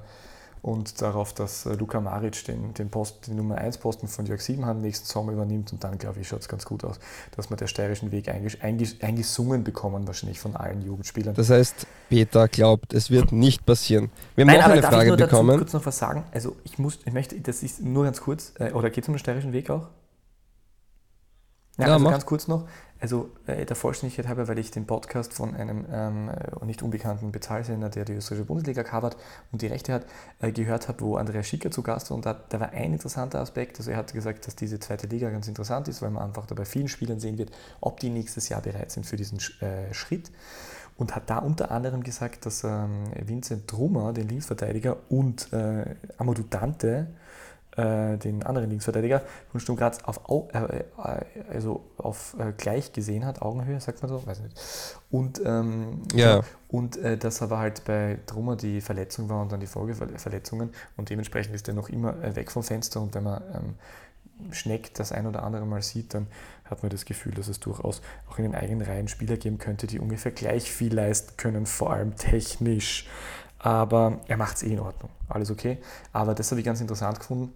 und 0.63 1.01
darauf, 1.01 1.33
dass 1.33 1.65
äh, 1.65 1.73
Luka 1.73 1.99
Maric 1.99 2.45
den, 2.45 2.73
den, 2.73 2.89
Post, 2.89 3.27
den 3.27 3.35
Nummer 3.35 3.57
1 3.57 3.79
Posten 3.79 4.07
von 4.07 4.25
Jörg 4.25 4.39
Siebenhand 4.39 4.81
nächsten 4.81 5.05
Sommer 5.05 5.33
übernimmt 5.33 5.73
und 5.73 5.83
dann, 5.83 5.97
glaube 5.97 6.21
ich, 6.21 6.27
schaut 6.29 6.39
es 6.39 6.47
ganz 6.47 6.63
gut 6.63 6.85
aus, 6.85 6.99
dass 7.35 7.49
wir 7.49 7.57
den 7.57 7.67
steirischen 7.67 8.13
Weg 8.13 8.29
einges 8.29 8.61
einges 8.61 8.95
eingesungen 9.01 9.65
bekommen, 9.65 10.07
wahrscheinlich 10.07 10.39
von 10.39 10.55
allen 10.55 10.81
Jugendspielern. 10.81 11.35
Das 11.35 11.49
heißt, 11.49 11.85
Peter 12.07 12.47
glaubt, 12.47 12.93
es 12.93 13.11
wird 13.11 13.33
nicht 13.33 13.65
passieren. 13.65 14.09
Wir 14.35 14.43
haben 14.43 14.53
Nein, 14.53 14.61
noch 14.61 14.69
eine 14.69 14.81
Frage 14.81 15.11
ich 15.11 15.17
bekommen. 15.17 15.49
Dazu 15.49 15.59
kurz 15.59 15.73
noch 15.73 15.85
was 15.85 15.97
sagen? 15.97 16.23
Also 16.31 16.55
ich 16.63 16.79
muss, 16.79 16.97
ich 17.03 17.11
möchte, 17.11 17.39
das 17.41 17.61
ist 17.61 17.81
nur 17.81 18.05
ganz 18.05 18.21
kurz, 18.21 18.53
äh, 18.57 18.71
oder 18.71 18.89
geht 18.89 19.03
es 19.03 19.09
um 19.09 19.15
den 19.15 19.19
steirischen 19.19 19.51
Weg 19.51 19.69
auch? 19.69 19.89
Ja, 21.77 21.87
ja 21.87 21.93
also 21.93 22.09
ganz 22.09 22.25
kurz 22.25 22.47
noch. 22.47 22.69
Also 23.03 23.31
äh, 23.47 23.65
der 23.65 23.75
Vollständigkeit 23.75 24.29
halber, 24.29 24.47
weil 24.47 24.57
ich 24.59 24.71
den 24.71 24.87
Podcast 24.87 25.33
von 25.33 25.53
einem 25.55 25.85
ähm, 25.91 26.29
äh, 26.29 26.65
nicht 26.65 26.81
unbekannten 26.83 27.33
Bezahlsender, 27.33 27.89
der 27.89 28.05
die 28.05 28.13
österreichische 28.13 28.45
Bundesliga 28.45 28.81
covert 28.83 29.17
und 29.51 29.61
die 29.61 29.67
Rechte 29.67 29.91
hat, 29.91 30.05
äh, 30.39 30.53
gehört 30.53 30.87
habe, 30.87 31.01
wo 31.01 31.17
Andreas 31.17 31.45
Schicker 31.45 31.69
zu 31.69 31.83
Gast 31.83 32.09
war. 32.09 32.15
Und 32.15 32.25
da, 32.25 32.41
da, 32.47 32.61
war 32.61 32.69
ein 32.69 32.93
interessanter 32.93 33.41
Aspekt. 33.41 33.77
Also 33.77 33.91
er 33.91 33.97
hat 33.97 34.13
gesagt, 34.13 34.47
dass 34.47 34.55
diese 34.55 34.79
zweite 34.79 35.07
Liga 35.07 35.29
ganz 35.31 35.49
interessant 35.49 35.89
ist, 35.89 36.01
weil 36.01 36.11
man 36.11 36.23
einfach 36.23 36.45
da 36.45 36.55
bei 36.55 36.63
vielen 36.63 36.87
Spielern 36.87 37.19
sehen 37.19 37.37
wird, 37.37 37.51
ob 37.81 37.99
die 37.99 38.09
nächstes 38.09 38.47
Jahr 38.47 38.61
bereit 38.61 38.89
sind 38.89 39.05
für 39.05 39.17
diesen 39.17 39.37
äh, 39.59 39.93
Schritt. 39.93 40.31
Und 40.95 41.13
hat 41.13 41.29
da 41.29 41.39
unter 41.39 41.71
anderem 41.71 42.03
gesagt, 42.03 42.45
dass 42.45 42.63
ähm, 42.63 43.03
Vincent 43.21 43.67
Trummer, 43.67 44.13
den 44.13 44.29
Linksverteidiger, 44.29 44.95
und 45.09 45.51
äh, 45.51 45.95
Amadou 46.17 46.43
Dante, 46.49 47.07
äh, 47.75 48.17
den 48.17 48.43
anderen 48.43 48.69
Linksverteidiger 48.69 49.23
von 49.51 49.59
Sturm 49.59 49.77
Graz 49.77 49.99
auf, 50.03 50.21
äh, 50.53 50.57
äh, 50.57 50.83
also 51.51 51.83
auf 51.97 52.35
äh, 52.39 52.53
gleich 52.55 52.93
gesehen 52.93 53.25
hat, 53.25 53.41
Augenhöhe, 53.41 53.79
sagt 53.79 54.01
man 54.01 54.09
so, 54.09 54.25
weiß 54.25 54.41
nicht. 54.41 54.59
Und, 55.09 55.41
ähm, 55.45 56.03
ja. 56.13 56.41
und 56.67 56.97
äh, 56.97 57.17
dass 57.17 57.41
aber 57.41 57.57
halt 57.57 57.83
bei 57.85 58.19
Trummer 58.25 58.55
die 58.55 58.81
Verletzung 58.81 59.29
war 59.29 59.41
und 59.41 59.51
dann 59.51 59.59
die 59.59 59.67
Folgeverletzungen 59.67 60.71
und 60.97 61.09
dementsprechend 61.09 61.55
ist 61.55 61.67
er 61.67 61.73
noch 61.73 61.89
immer 61.89 62.35
weg 62.35 62.51
vom 62.51 62.63
Fenster 62.63 63.01
und 63.01 63.15
wenn 63.15 63.23
man 63.23 63.41
ähm, 63.55 63.75
Schneck 64.51 64.93
das 64.93 65.11
ein 65.11 65.25
oder 65.25 65.43
andere 65.43 65.65
Mal 65.65 65.81
sieht, 65.81 66.13
dann 66.13 66.27
hat 66.65 66.83
man 66.83 66.89
das 66.89 67.05
Gefühl, 67.05 67.33
dass 67.33 67.47
es 67.47 67.59
durchaus 67.59 68.01
auch 68.29 68.37
in 68.37 68.43
den 68.43 68.55
eigenen 68.55 68.85
Reihen 68.85 69.07
Spieler 69.07 69.37
geben 69.37 69.57
könnte, 69.57 69.87
die 69.87 69.99
ungefähr 69.99 70.31
gleich 70.31 70.71
viel 70.71 70.93
leisten 70.93 71.37
können, 71.37 71.65
vor 71.65 71.93
allem 71.93 72.15
technisch. 72.15 73.07
Aber 73.59 74.19
er 74.27 74.35
macht 74.35 74.57
es 74.57 74.63
eh 74.63 74.73
in 74.73 74.79
Ordnung. 74.79 75.09
Alles 75.29 75.49
okay. 75.49 75.77
Aber 76.11 76.35
das 76.35 76.51
habe 76.51 76.59
ich 76.59 76.65
ganz 76.65 76.81
interessant 76.81 77.19
gefunden 77.19 77.53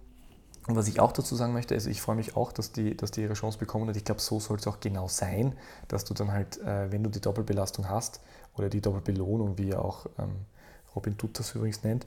und 0.68 0.76
was 0.76 0.86
ich 0.86 1.00
auch 1.00 1.12
dazu 1.12 1.34
sagen 1.34 1.54
möchte, 1.54 1.74
also 1.74 1.88
ich 1.88 2.02
freue 2.02 2.16
mich 2.16 2.36
auch, 2.36 2.52
dass 2.52 2.72
die, 2.72 2.94
dass 2.94 3.10
die 3.10 3.22
ihre 3.22 3.32
Chance 3.32 3.58
bekommen 3.58 3.88
und 3.88 3.96
ich 3.96 4.04
glaube, 4.04 4.20
so 4.20 4.38
soll 4.38 4.58
es 4.58 4.66
auch 4.66 4.80
genau 4.80 5.08
sein, 5.08 5.54
dass 5.88 6.04
du 6.04 6.12
dann 6.12 6.30
halt, 6.30 6.60
äh, 6.60 6.92
wenn 6.92 7.02
du 7.02 7.08
die 7.08 7.22
Doppelbelastung 7.22 7.88
hast 7.88 8.20
oder 8.54 8.68
die 8.68 8.82
Doppelbelohnung, 8.82 9.56
wie 9.56 9.68
ja 9.68 9.78
auch 9.78 10.06
ähm, 10.18 10.44
Robin 10.94 11.16
Dutt 11.16 11.38
das 11.38 11.54
übrigens 11.54 11.84
nennt, 11.84 12.06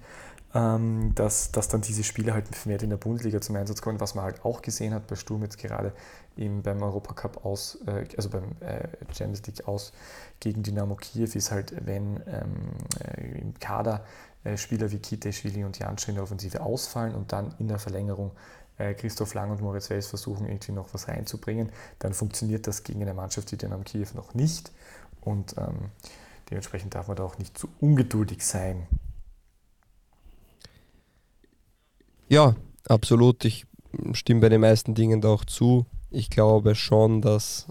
ähm, 0.54 1.16
dass, 1.16 1.52
dass 1.52 1.70
dann 1.70 1.82
diese 1.82 2.04
Spieler 2.04 2.34
halt 2.34 2.54
vermehrt 2.56 2.84
in 2.84 2.92
der 2.92 2.98
Bundesliga 2.98 3.42
zum 3.42 3.56
Einsatz 3.56 3.82
kommen, 3.82 4.00
was 4.00 4.14
man 4.14 4.26
halt 4.26 4.46
auch 4.46 4.62
gesehen 4.62 4.94
hat 4.94 5.08
bei 5.08 5.16
Sturm 5.16 5.42
jetzt 5.42 5.58
gerade 5.58 5.94
im, 6.36 6.62
beim 6.62 6.84
Europacup 6.84 7.44
aus, 7.46 7.80
äh, 7.88 8.06
also 8.16 8.30
beim 8.30 8.44
äh, 8.60 8.88
Champions 9.12 9.48
League 9.48 9.68
aus 9.68 9.92
gegen 10.40 10.62
Dynamo 10.62 10.96
Kiew 10.96 11.30
ist 11.34 11.52
halt, 11.52 11.74
wenn 11.86 12.22
ähm, 12.28 12.74
äh, 13.00 13.40
im 13.40 13.54
Kader 13.60 14.04
Spieler 14.56 14.92
wie 14.92 15.00
Kiteschwili 15.00 15.64
und 15.64 15.78
Jansch 15.80 16.08
in 16.08 16.16
der 16.16 16.24
Offensive 16.24 16.62
ausfallen 16.62 17.14
und 17.16 17.32
dann 17.32 17.54
in 17.60 17.68
der 17.68 17.80
Verlängerung 17.80 18.32
äh, 18.78 18.94
Christoph 18.94 19.34
Lang 19.34 19.52
und 19.52 19.62
Moritz 19.62 19.90
Wels 19.90 20.08
versuchen, 20.08 20.48
irgendwie 20.48 20.72
noch 20.72 20.94
was 20.94 21.08
reinzubringen, 21.08 21.72
dann 22.00 22.14
funktioniert 22.14 22.68
das 22.68 22.84
gegen 22.84 23.02
eine 23.02 23.14
Mannschaft 23.14 23.52
wie 23.52 23.58
Dynamo 23.58 23.84
Kiew 23.84 24.08
noch 24.16 24.34
nicht 24.34 24.72
und 25.22 25.56
ähm, 25.58 25.92
dementsprechend 26.50 26.96
darf 26.96 27.08
man 27.08 27.18
da 27.18 27.24
auch 27.24 27.38
nicht 27.38 27.58
zu 27.58 27.70
ungeduldig 27.80 28.46
sein. 28.46 28.88
Ja, 32.28 32.56
absolut. 32.88 33.44
Ich 33.46 33.66
stimme 34.14 34.42
bei 34.42 34.50
den 34.50 34.62
meisten 34.62 34.96
Dingen 34.96 35.22
da 35.22 35.30
auch 35.30 35.46
zu. 35.46 35.86
Ich 36.10 36.30
glaube 36.30 36.76
schon, 36.76 37.22
dass 37.22 37.68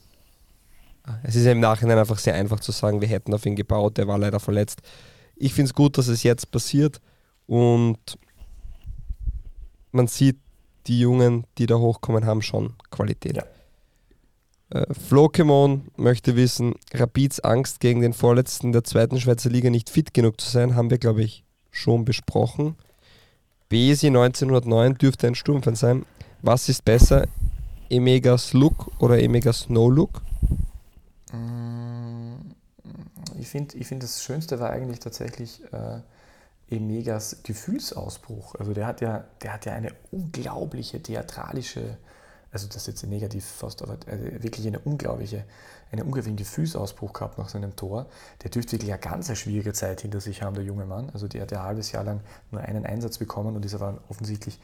es 1.22 1.34
ist 1.34 1.46
im 1.46 1.60
Nachhinein 1.60 1.98
einfach 1.98 2.18
sehr 2.18 2.34
einfach 2.34 2.60
zu 2.60 2.72
sagen, 2.72 3.00
wir 3.00 3.08
hätten 3.08 3.34
auf 3.34 3.46
ihn 3.46 3.56
gebaut, 3.56 3.96
der 3.96 4.06
war 4.06 4.18
leider 4.18 4.38
verletzt. 4.38 4.82
Ich 5.40 5.54
finde 5.54 5.70
es 5.70 5.74
gut, 5.74 5.96
dass 5.98 6.08
es 6.08 6.22
jetzt 6.22 6.50
passiert 6.50 7.00
und 7.46 7.98
man 9.90 10.06
sieht, 10.06 10.38
die 10.86 11.00
Jungen, 11.00 11.44
die 11.58 11.66
da 11.66 11.76
hochkommen, 11.76 12.26
haben 12.26 12.42
schon 12.42 12.74
Qualität. 12.90 13.36
Ja. 13.36 13.44
Äh, 14.70 14.94
Flokemon 14.94 15.88
möchte 15.96 16.36
wissen, 16.36 16.74
Rapids 16.92 17.40
Angst 17.40 17.80
gegen 17.80 18.00
den 18.00 18.12
Vorletzten 18.12 18.72
der 18.72 18.84
zweiten 18.84 19.18
Schweizer 19.18 19.50
Liga 19.50 19.70
nicht 19.70 19.90
fit 19.90 20.14
genug 20.14 20.40
zu 20.40 20.48
sein, 20.48 20.74
haben 20.74 20.90
wir, 20.90 20.98
glaube 20.98 21.22
ich, 21.22 21.44
schon 21.70 22.04
besprochen. 22.04 22.76
Besi 23.68 24.08
1909 24.08 24.94
dürfte 24.98 25.26
ein 25.26 25.34
Sturmfan 25.34 25.74
sein. 25.74 26.04
Was 26.42 26.68
ist 26.68 26.84
besser, 26.84 27.26
Emegas 27.88 28.52
Look 28.52 28.90
oder 28.98 29.18
Emegas 29.18 29.68
No 29.68 29.88
Look? 29.88 30.22
Mm, 31.32 32.52
ich 33.40 33.48
finde, 33.48 33.76
ich 33.76 33.86
find 33.86 34.02
das 34.02 34.22
Schönste 34.22 34.60
war 34.60 34.70
eigentlich 34.70 35.00
tatsächlich 35.00 35.62
äh, 35.72 36.00
Emegas 36.70 37.42
Gefühlsausbruch. 37.42 38.54
Also 38.56 38.72
der 38.72 38.86
hat 38.86 39.00
ja, 39.00 39.24
der 39.42 39.52
hat 39.52 39.66
ja 39.66 39.72
eine 39.72 39.92
unglaubliche 40.10 41.02
theatralische, 41.02 41.96
also 42.52 42.66
das 42.66 42.76
ist 42.76 42.86
jetzt 42.86 43.06
negativ 43.06 43.44
fast, 43.44 43.82
aber 43.82 43.94
äh, 44.06 44.42
wirklich 44.42 44.66
eine 44.66 44.78
unglaubliche, 44.78 45.44
einen 45.90 46.02
unglaublichen 46.02 46.36
Gefühlsausbruch 46.36 47.12
gehabt 47.12 47.38
nach 47.38 47.48
seinem 47.48 47.74
Tor. 47.74 48.06
Der 48.42 48.50
dürfte 48.50 48.72
wirklich 48.72 48.92
eine 48.92 49.00
ganz 49.00 49.36
schwierige 49.36 49.72
Zeit 49.72 50.02
hinter 50.02 50.20
sich 50.20 50.42
haben, 50.42 50.54
der 50.54 50.64
junge 50.64 50.86
Mann. 50.86 51.10
Also 51.10 51.26
der 51.26 51.42
hat 51.42 51.50
ja 51.50 51.60
ein 51.60 51.66
halbes 51.66 51.92
Jahr 51.92 52.04
lang 52.04 52.20
nur 52.50 52.60
einen 52.60 52.86
Einsatz 52.86 53.18
bekommen 53.18 53.56
und 53.56 53.64
ist 53.64 53.74
aber 53.74 53.98
offensichtlich 54.08 54.60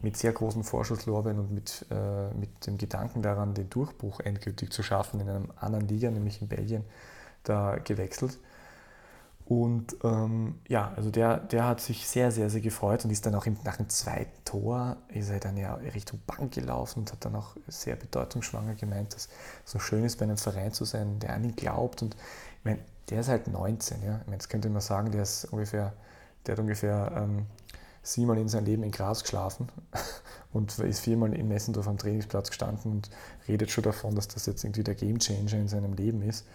mit 0.00 0.16
sehr 0.16 0.32
großen 0.32 0.64
Vorschusslorbeeren 0.64 1.38
und 1.38 1.52
mit, 1.52 1.86
äh, 1.90 2.34
mit 2.34 2.66
dem 2.66 2.76
Gedanken 2.76 3.22
daran, 3.22 3.54
den 3.54 3.70
Durchbruch 3.70 4.20
endgültig 4.20 4.72
zu 4.72 4.82
schaffen 4.82 5.20
in 5.20 5.28
einem 5.28 5.52
anderen 5.56 5.86
Liga, 5.86 6.10
nämlich 6.10 6.42
in 6.42 6.48
Belgien, 6.48 6.84
da 7.44 7.76
gewechselt. 7.76 8.38
Und 9.44 9.96
ähm, 10.04 10.60
ja, 10.68 10.92
also 10.96 11.10
der, 11.10 11.38
der 11.38 11.66
hat 11.66 11.80
sich 11.80 12.08
sehr, 12.08 12.30
sehr, 12.30 12.48
sehr 12.48 12.60
gefreut 12.60 13.04
und 13.04 13.10
ist 13.10 13.26
dann 13.26 13.34
auch 13.34 13.44
im, 13.44 13.56
nach 13.64 13.76
dem 13.76 13.88
zweiten 13.88 14.44
Tor, 14.44 14.96
ist 15.08 15.30
er 15.30 15.40
dann 15.40 15.56
ja 15.56 15.74
Richtung 15.74 16.20
Bank 16.26 16.54
gelaufen 16.54 17.00
und 17.00 17.12
hat 17.12 17.24
dann 17.24 17.34
auch 17.34 17.56
sehr 17.66 17.96
bedeutungsschwanger 17.96 18.76
gemeint, 18.76 19.14
dass 19.14 19.26
es 19.26 19.28
so 19.64 19.78
schön 19.78 20.04
ist, 20.04 20.18
bei 20.18 20.24
einem 20.24 20.38
Verein 20.38 20.72
zu 20.72 20.84
sein, 20.84 21.18
der 21.18 21.34
an 21.34 21.44
ihn 21.44 21.56
glaubt. 21.56 22.02
Und 22.02 22.14
ich 22.14 22.64
meine, 22.64 22.78
der 23.10 23.20
ist 23.20 23.28
halt 23.28 23.48
19, 23.48 24.02
ja. 24.02 24.18
Ich 24.20 24.26
meine, 24.26 24.36
jetzt 24.36 24.48
könnte 24.48 24.70
man 24.70 24.80
sagen, 24.80 25.10
der 25.10 25.22
ist 25.22 25.44
ungefähr, 25.46 25.92
der 26.46 26.52
hat 26.52 26.60
ungefähr 26.60 27.12
ähm, 27.16 27.46
siebenmal 28.02 28.38
in 28.38 28.48
seinem 28.48 28.66
Leben 28.66 28.84
in 28.84 28.92
Gras 28.92 29.22
geschlafen 29.22 29.68
und 30.52 30.78
ist 30.78 31.00
viermal 31.00 31.34
in 31.34 31.48
Messendorf 31.48 31.88
am 31.88 31.98
Trainingsplatz 31.98 32.48
gestanden 32.48 32.92
und 32.92 33.10
redet 33.48 33.70
schon 33.70 33.84
davon, 33.84 34.14
dass 34.14 34.28
das 34.28 34.46
jetzt 34.46 34.62
irgendwie 34.64 34.84
der 34.84 34.94
Gamechanger 34.94 35.54
in 35.54 35.68
seinem 35.68 35.94
Leben 35.94 36.22
ist 36.22 36.46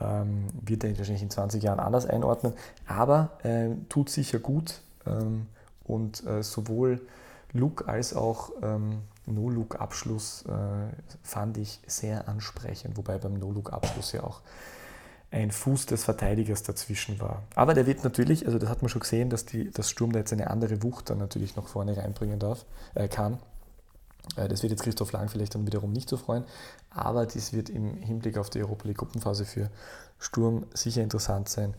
ähm, 0.00 0.46
wird 0.62 0.84
er 0.84 0.96
wahrscheinlich 0.96 1.22
in 1.22 1.30
20 1.30 1.62
Jahren 1.62 1.80
anders 1.80 2.06
einordnen, 2.06 2.52
aber 2.86 3.30
äh, 3.42 3.70
tut 3.88 4.10
sicher 4.10 4.38
gut 4.38 4.80
ähm, 5.06 5.46
und 5.84 6.26
äh, 6.26 6.42
sowohl 6.42 7.00
Look 7.52 7.88
als 7.88 8.14
auch 8.14 8.52
ähm, 8.62 9.02
No-Look-Abschluss 9.26 10.44
äh, 10.46 10.52
fand 11.22 11.58
ich 11.58 11.80
sehr 11.86 12.28
ansprechend, 12.28 12.96
wobei 12.96 13.18
beim 13.18 13.34
No-Look-Abschluss 13.34 14.12
ja 14.12 14.22
auch 14.22 14.40
ein 15.30 15.50
Fuß 15.50 15.86
des 15.86 16.04
Verteidigers 16.04 16.62
dazwischen 16.62 17.20
war. 17.20 17.42
Aber 17.54 17.74
der 17.74 17.86
wird 17.86 18.02
natürlich, 18.02 18.46
also 18.46 18.58
das 18.58 18.70
hat 18.70 18.80
man 18.80 18.88
schon 18.88 19.00
gesehen, 19.00 19.28
dass 19.28 19.44
die, 19.44 19.70
das 19.70 19.90
Sturm 19.90 20.12
da 20.12 20.20
jetzt 20.20 20.32
eine 20.32 20.48
andere 20.48 20.82
Wucht 20.82 21.10
dann 21.10 21.18
natürlich 21.18 21.54
noch 21.56 21.68
vorne 21.68 21.96
reinbringen 21.96 22.38
darf, 22.38 22.64
äh, 22.94 23.08
kann. 23.08 23.38
Äh, 24.36 24.48
das 24.48 24.62
wird 24.62 24.70
jetzt 24.70 24.82
Christoph 24.82 25.12
Lang 25.12 25.28
vielleicht 25.28 25.54
dann 25.54 25.66
wiederum 25.66 25.92
nicht 25.92 26.08
so 26.08 26.16
freuen, 26.16 26.44
aber 26.90 27.26
das 27.26 27.52
wird 27.52 27.70
im 27.70 27.96
Hinblick 28.02 28.38
auf 28.38 28.50
die 28.50 28.60
Europa 28.60 28.86
League 28.86 28.98
Gruppenphase 28.98 29.44
für 29.44 29.70
Sturm 30.18 30.66
sicher 30.74 31.02
interessant 31.02 31.48
sein, 31.48 31.74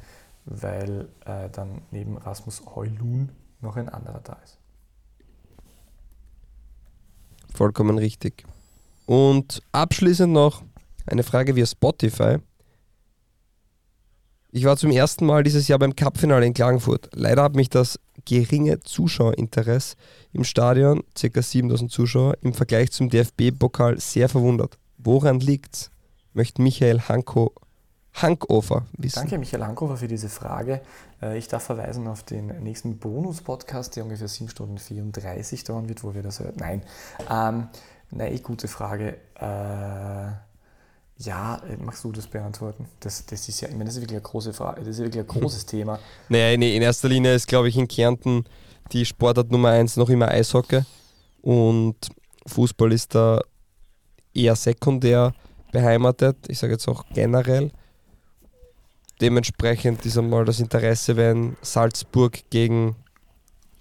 weil 0.46 1.10
äh, 1.26 1.50
dann 1.50 1.82
neben 1.92 2.18
Rasmus 2.18 2.64
Heulun 2.76 3.30
noch 3.62 3.76
ein 3.76 3.90
anderer 3.90 4.22
da 4.24 4.38
ist. 4.44 4.58
Vollkommen 7.54 7.98
richtig. 7.98 8.46
Und 9.06 9.62
abschließend 9.72 10.32
noch 10.32 10.64
eine 11.08 11.24
Frage 11.24 11.56
via 11.56 11.66
Spotify. 11.66 12.38
Ich 14.52 14.66
war 14.66 14.78
zum 14.78 14.92
ersten 14.92 15.26
Mal 15.26 15.44
dieses 15.44 15.68
Jahr 15.68 15.80
beim 15.80 15.96
Cupfinale 15.96 16.46
in 16.46 16.54
Klagenfurt. 16.54 17.10
Leider 17.14 17.44
hat 17.44 17.56
mich 17.56 17.70
das 17.70 18.00
geringe 18.30 18.80
Zuschauerinteresse 18.80 19.96
im 20.34 20.44
Stadion, 20.44 21.02
ca. 21.20 21.42
7000 21.42 21.92
Zuschauer, 21.92 22.38
im 22.42 22.54
Vergleich 22.54 22.92
zum 22.92 23.10
DFB-Pokal 23.10 24.00
sehr 24.00 24.30
verwundert. 24.30 24.78
Woran 25.00 25.40
liegt's? 25.40 25.90
Möchte 26.34 26.62
Michael 26.62 27.02
Hanko, 27.02 27.54
Hankover 28.14 28.86
wissen. 28.98 29.16
Danke, 29.16 29.40
Michael 29.40 29.64
Hankover, 29.64 29.98
für 29.98 30.08
diese 30.08 30.30
Frage. 30.30 30.82
Äh, 31.22 31.40
ich 31.40 31.48
darf 31.48 31.64
verweisen 31.64 32.08
auf 32.08 32.22
den 32.22 32.48
nächsten 32.62 33.00
Bonus-Podcast, 33.00 33.96
der 33.96 34.04
ungefähr 34.04 34.28
7 34.28 34.50
Stunden 34.50 34.78
34 34.78 35.64
dauern 35.64 35.90
wird, 35.90 36.04
wo 36.04 36.14
wir 36.14 36.22
das 36.22 36.40
hören. 36.40 36.54
Nein. 36.58 36.84
Ähm, 37.32 37.68
nein, 38.12 38.40
gute 38.44 38.68
Frage. 38.68 39.18
Äh, 39.40 40.49
ja, 41.20 41.62
äh, 41.70 41.78
magst 41.78 42.04
du 42.04 42.12
das 42.12 42.28
beantworten? 42.28 42.86
Das, 43.02 43.26
das 43.26 43.48
ist 43.48 43.62
ja, 43.62 43.68
ich 43.68 43.74
meine, 43.74 43.86
das 43.86 43.96
ist 43.96 44.02
wirklich 44.02 44.18
eine 44.18 44.24
große 44.24 44.54
Frage, 44.54 44.80
das 44.80 44.90
ist 44.90 45.00
wirklich 45.00 45.22
ein 45.22 45.28
großes 45.28 45.66
Thema. 45.66 46.00
Naja, 46.30 46.58
nee, 46.58 46.76
in 46.76 46.82
erster 46.82 47.10
Linie 47.10 47.36
ist, 47.36 47.48
glaube 47.48 47.70
ich, 47.70 47.78
in 47.78 47.88
Kärnten 47.88 48.46
die 48.92 49.06
Sportart 49.06 49.52
Nummer 49.52 49.70
eins 49.70 49.98
noch 49.98 50.10
immer 50.10 50.30
Eishockey 50.30 50.82
und 51.42 51.96
Fußball 52.48 52.92
ist 52.94 53.14
da 53.14 53.42
eher 54.34 54.56
sekundär 54.56 55.34
beheimatet. 55.72 56.38
Ich 56.48 56.58
sage 56.58 56.74
jetzt 56.74 56.88
auch 56.88 57.04
generell. 57.14 57.72
Dementsprechend 59.22 60.06
ist 60.06 60.18
einmal 60.18 60.46
das 60.46 60.62
Interesse, 60.62 61.18
wenn 61.18 61.58
Salzburg 61.62 62.40
gegen 62.50 62.96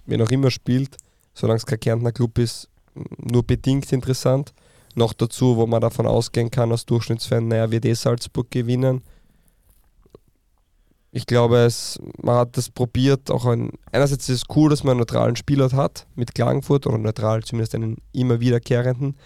wen 0.07 0.21
auch 0.21 0.31
immer 0.31 0.51
spielt, 0.51 0.97
solange 1.35 1.59
es 1.59 1.67
kein 1.67 1.79
Kärntner 1.79 2.11
Club 2.11 2.39
ist, 2.39 2.69
nur 3.17 3.47
bedingt 3.47 3.93
interessant. 3.93 4.53
Noch 4.95 5.13
dazu, 5.13 5.57
wo 5.57 5.67
man 5.67 5.81
davon 5.81 6.07
ausgehen 6.07 6.51
kann, 6.51 6.73
als 6.73 6.87
Durchschnittsfan, 6.87 7.49
naja, 7.49 7.71
wird 7.71 7.85
eh 7.85 7.95
Salzburg 7.95 8.51
gewinnen. 8.51 9.03
Ich 11.11 11.27
glaube, 11.27 11.59
es, 11.59 11.99
man 12.23 12.37
hat 12.37 12.57
das 12.57 12.69
probiert. 12.69 13.31
Auch 13.31 13.47
ein, 13.47 13.71
einerseits 13.93 14.29
ist 14.29 14.43
es 14.43 14.57
cool, 14.57 14.71
dass 14.71 14.85
man 14.85 14.93
einen 14.93 15.01
neutralen 15.01 15.37
Spielort 15.37 15.73
hat 15.73 16.07
mit 16.17 16.35
Klagenfurt 16.35 16.87
oder 16.87 16.99
neutral, 16.99 17.43
zumindest 17.43 17.75
einen 17.75 17.97
immer 18.13 18.41
wiederkehrenden. 18.41 19.17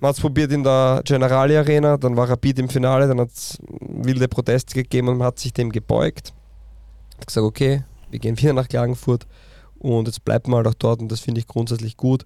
Man 0.00 0.10
hat 0.10 0.16
es 0.16 0.22
probiert 0.22 0.52
in 0.52 0.62
der 0.62 1.02
Generali 1.04 1.56
Arena, 1.56 1.96
dann 1.96 2.16
war 2.16 2.30
Rapid 2.30 2.60
im 2.60 2.68
Finale, 2.68 3.08
dann 3.08 3.20
hat 3.20 3.30
es 3.30 3.58
wilde 3.68 4.28
Proteste 4.28 4.74
gegeben 4.74 5.08
und 5.08 5.18
man 5.18 5.26
hat 5.26 5.40
sich 5.40 5.52
dem 5.52 5.70
gebeugt. 5.70 6.32
Hat 7.18 7.26
gesagt, 7.26 7.44
okay, 7.44 7.82
wir 8.10 8.20
gehen 8.20 8.38
wieder 8.40 8.52
nach 8.52 8.68
Klagenfurt 8.68 9.26
und 9.78 10.06
jetzt 10.06 10.24
bleibt 10.24 10.46
man 10.46 10.58
halt 10.58 10.68
auch 10.68 10.74
dort 10.74 11.00
und 11.00 11.10
das 11.10 11.20
finde 11.20 11.40
ich 11.40 11.48
grundsätzlich 11.48 11.96
gut. 11.96 12.24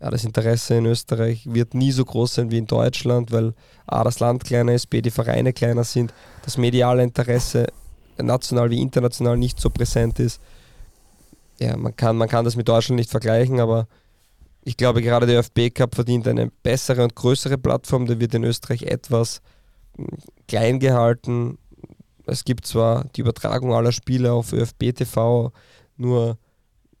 Ja, 0.00 0.10
das 0.10 0.24
Interesse 0.24 0.74
in 0.74 0.86
Österreich 0.86 1.46
wird 1.46 1.74
nie 1.74 1.92
so 1.92 2.04
groß 2.04 2.34
sein 2.34 2.50
wie 2.50 2.58
in 2.58 2.66
Deutschland, 2.66 3.32
weil 3.32 3.54
A, 3.86 4.04
das 4.04 4.20
Land 4.20 4.44
kleiner 4.44 4.74
ist, 4.74 4.90
B, 4.90 5.00
die 5.00 5.10
Vereine 5.10 5.52
kleiner 5.52 5.84
sind, 5.84 6.12
das 6.42 6.58
mediale 6.58 7.02
Interesse 7.02 7.66
national 8.18 8.70
wie 8.70 8.80
international 8.80 9.36
nicht 9.36 9.60
so 9.60 9.70
präsent 9.70 10.20
ist. 10.20 10.40
Ja, 11.58 11.76
man 11.76 11.94
kann, 11.94 12.16
man 12.16 12.28
kann 12.28 12.44
das 12.44 12.56
mit 12.56 12.68
Deutschland 12.68 12.98
nicht 12.98 13.10
vergleichen, 13.10 13.60
aber 13.60 13.86
ich 14.64 14.76
glaube, 14.76 15.02
gerade 15.02 15.26
der 15.26 15.40
ÖFB 15.40 15.74
Cup 15.74 15.94
verdient 15.94 16.26
eine 16.26 16.50
bessere 16.62 17.02
und 17.02 17.14
größere 17.14 17.58
Plattform. 17.58 18.06
Der 18.06 18.18
wird 18.18 18.34
in 18.34 18.44
Österreich 18.44 18.82
etwas 18.82 19.42
hm, 19.96 20.08
klein 20.48 20.80
gehalten. 20.80 21.58
Es 22.26 22.44
gibt 22.44 22.66
zwar 22.66 23.04
die 23.16 23.20
Übertragung 23.20 23.74
aller 23.74 23.92
Spiele 23.92 24.32
auf 24.32 24.52
ÖFB 24.52 24.94
TV, 24.94 25.52
nur 25.96 26.38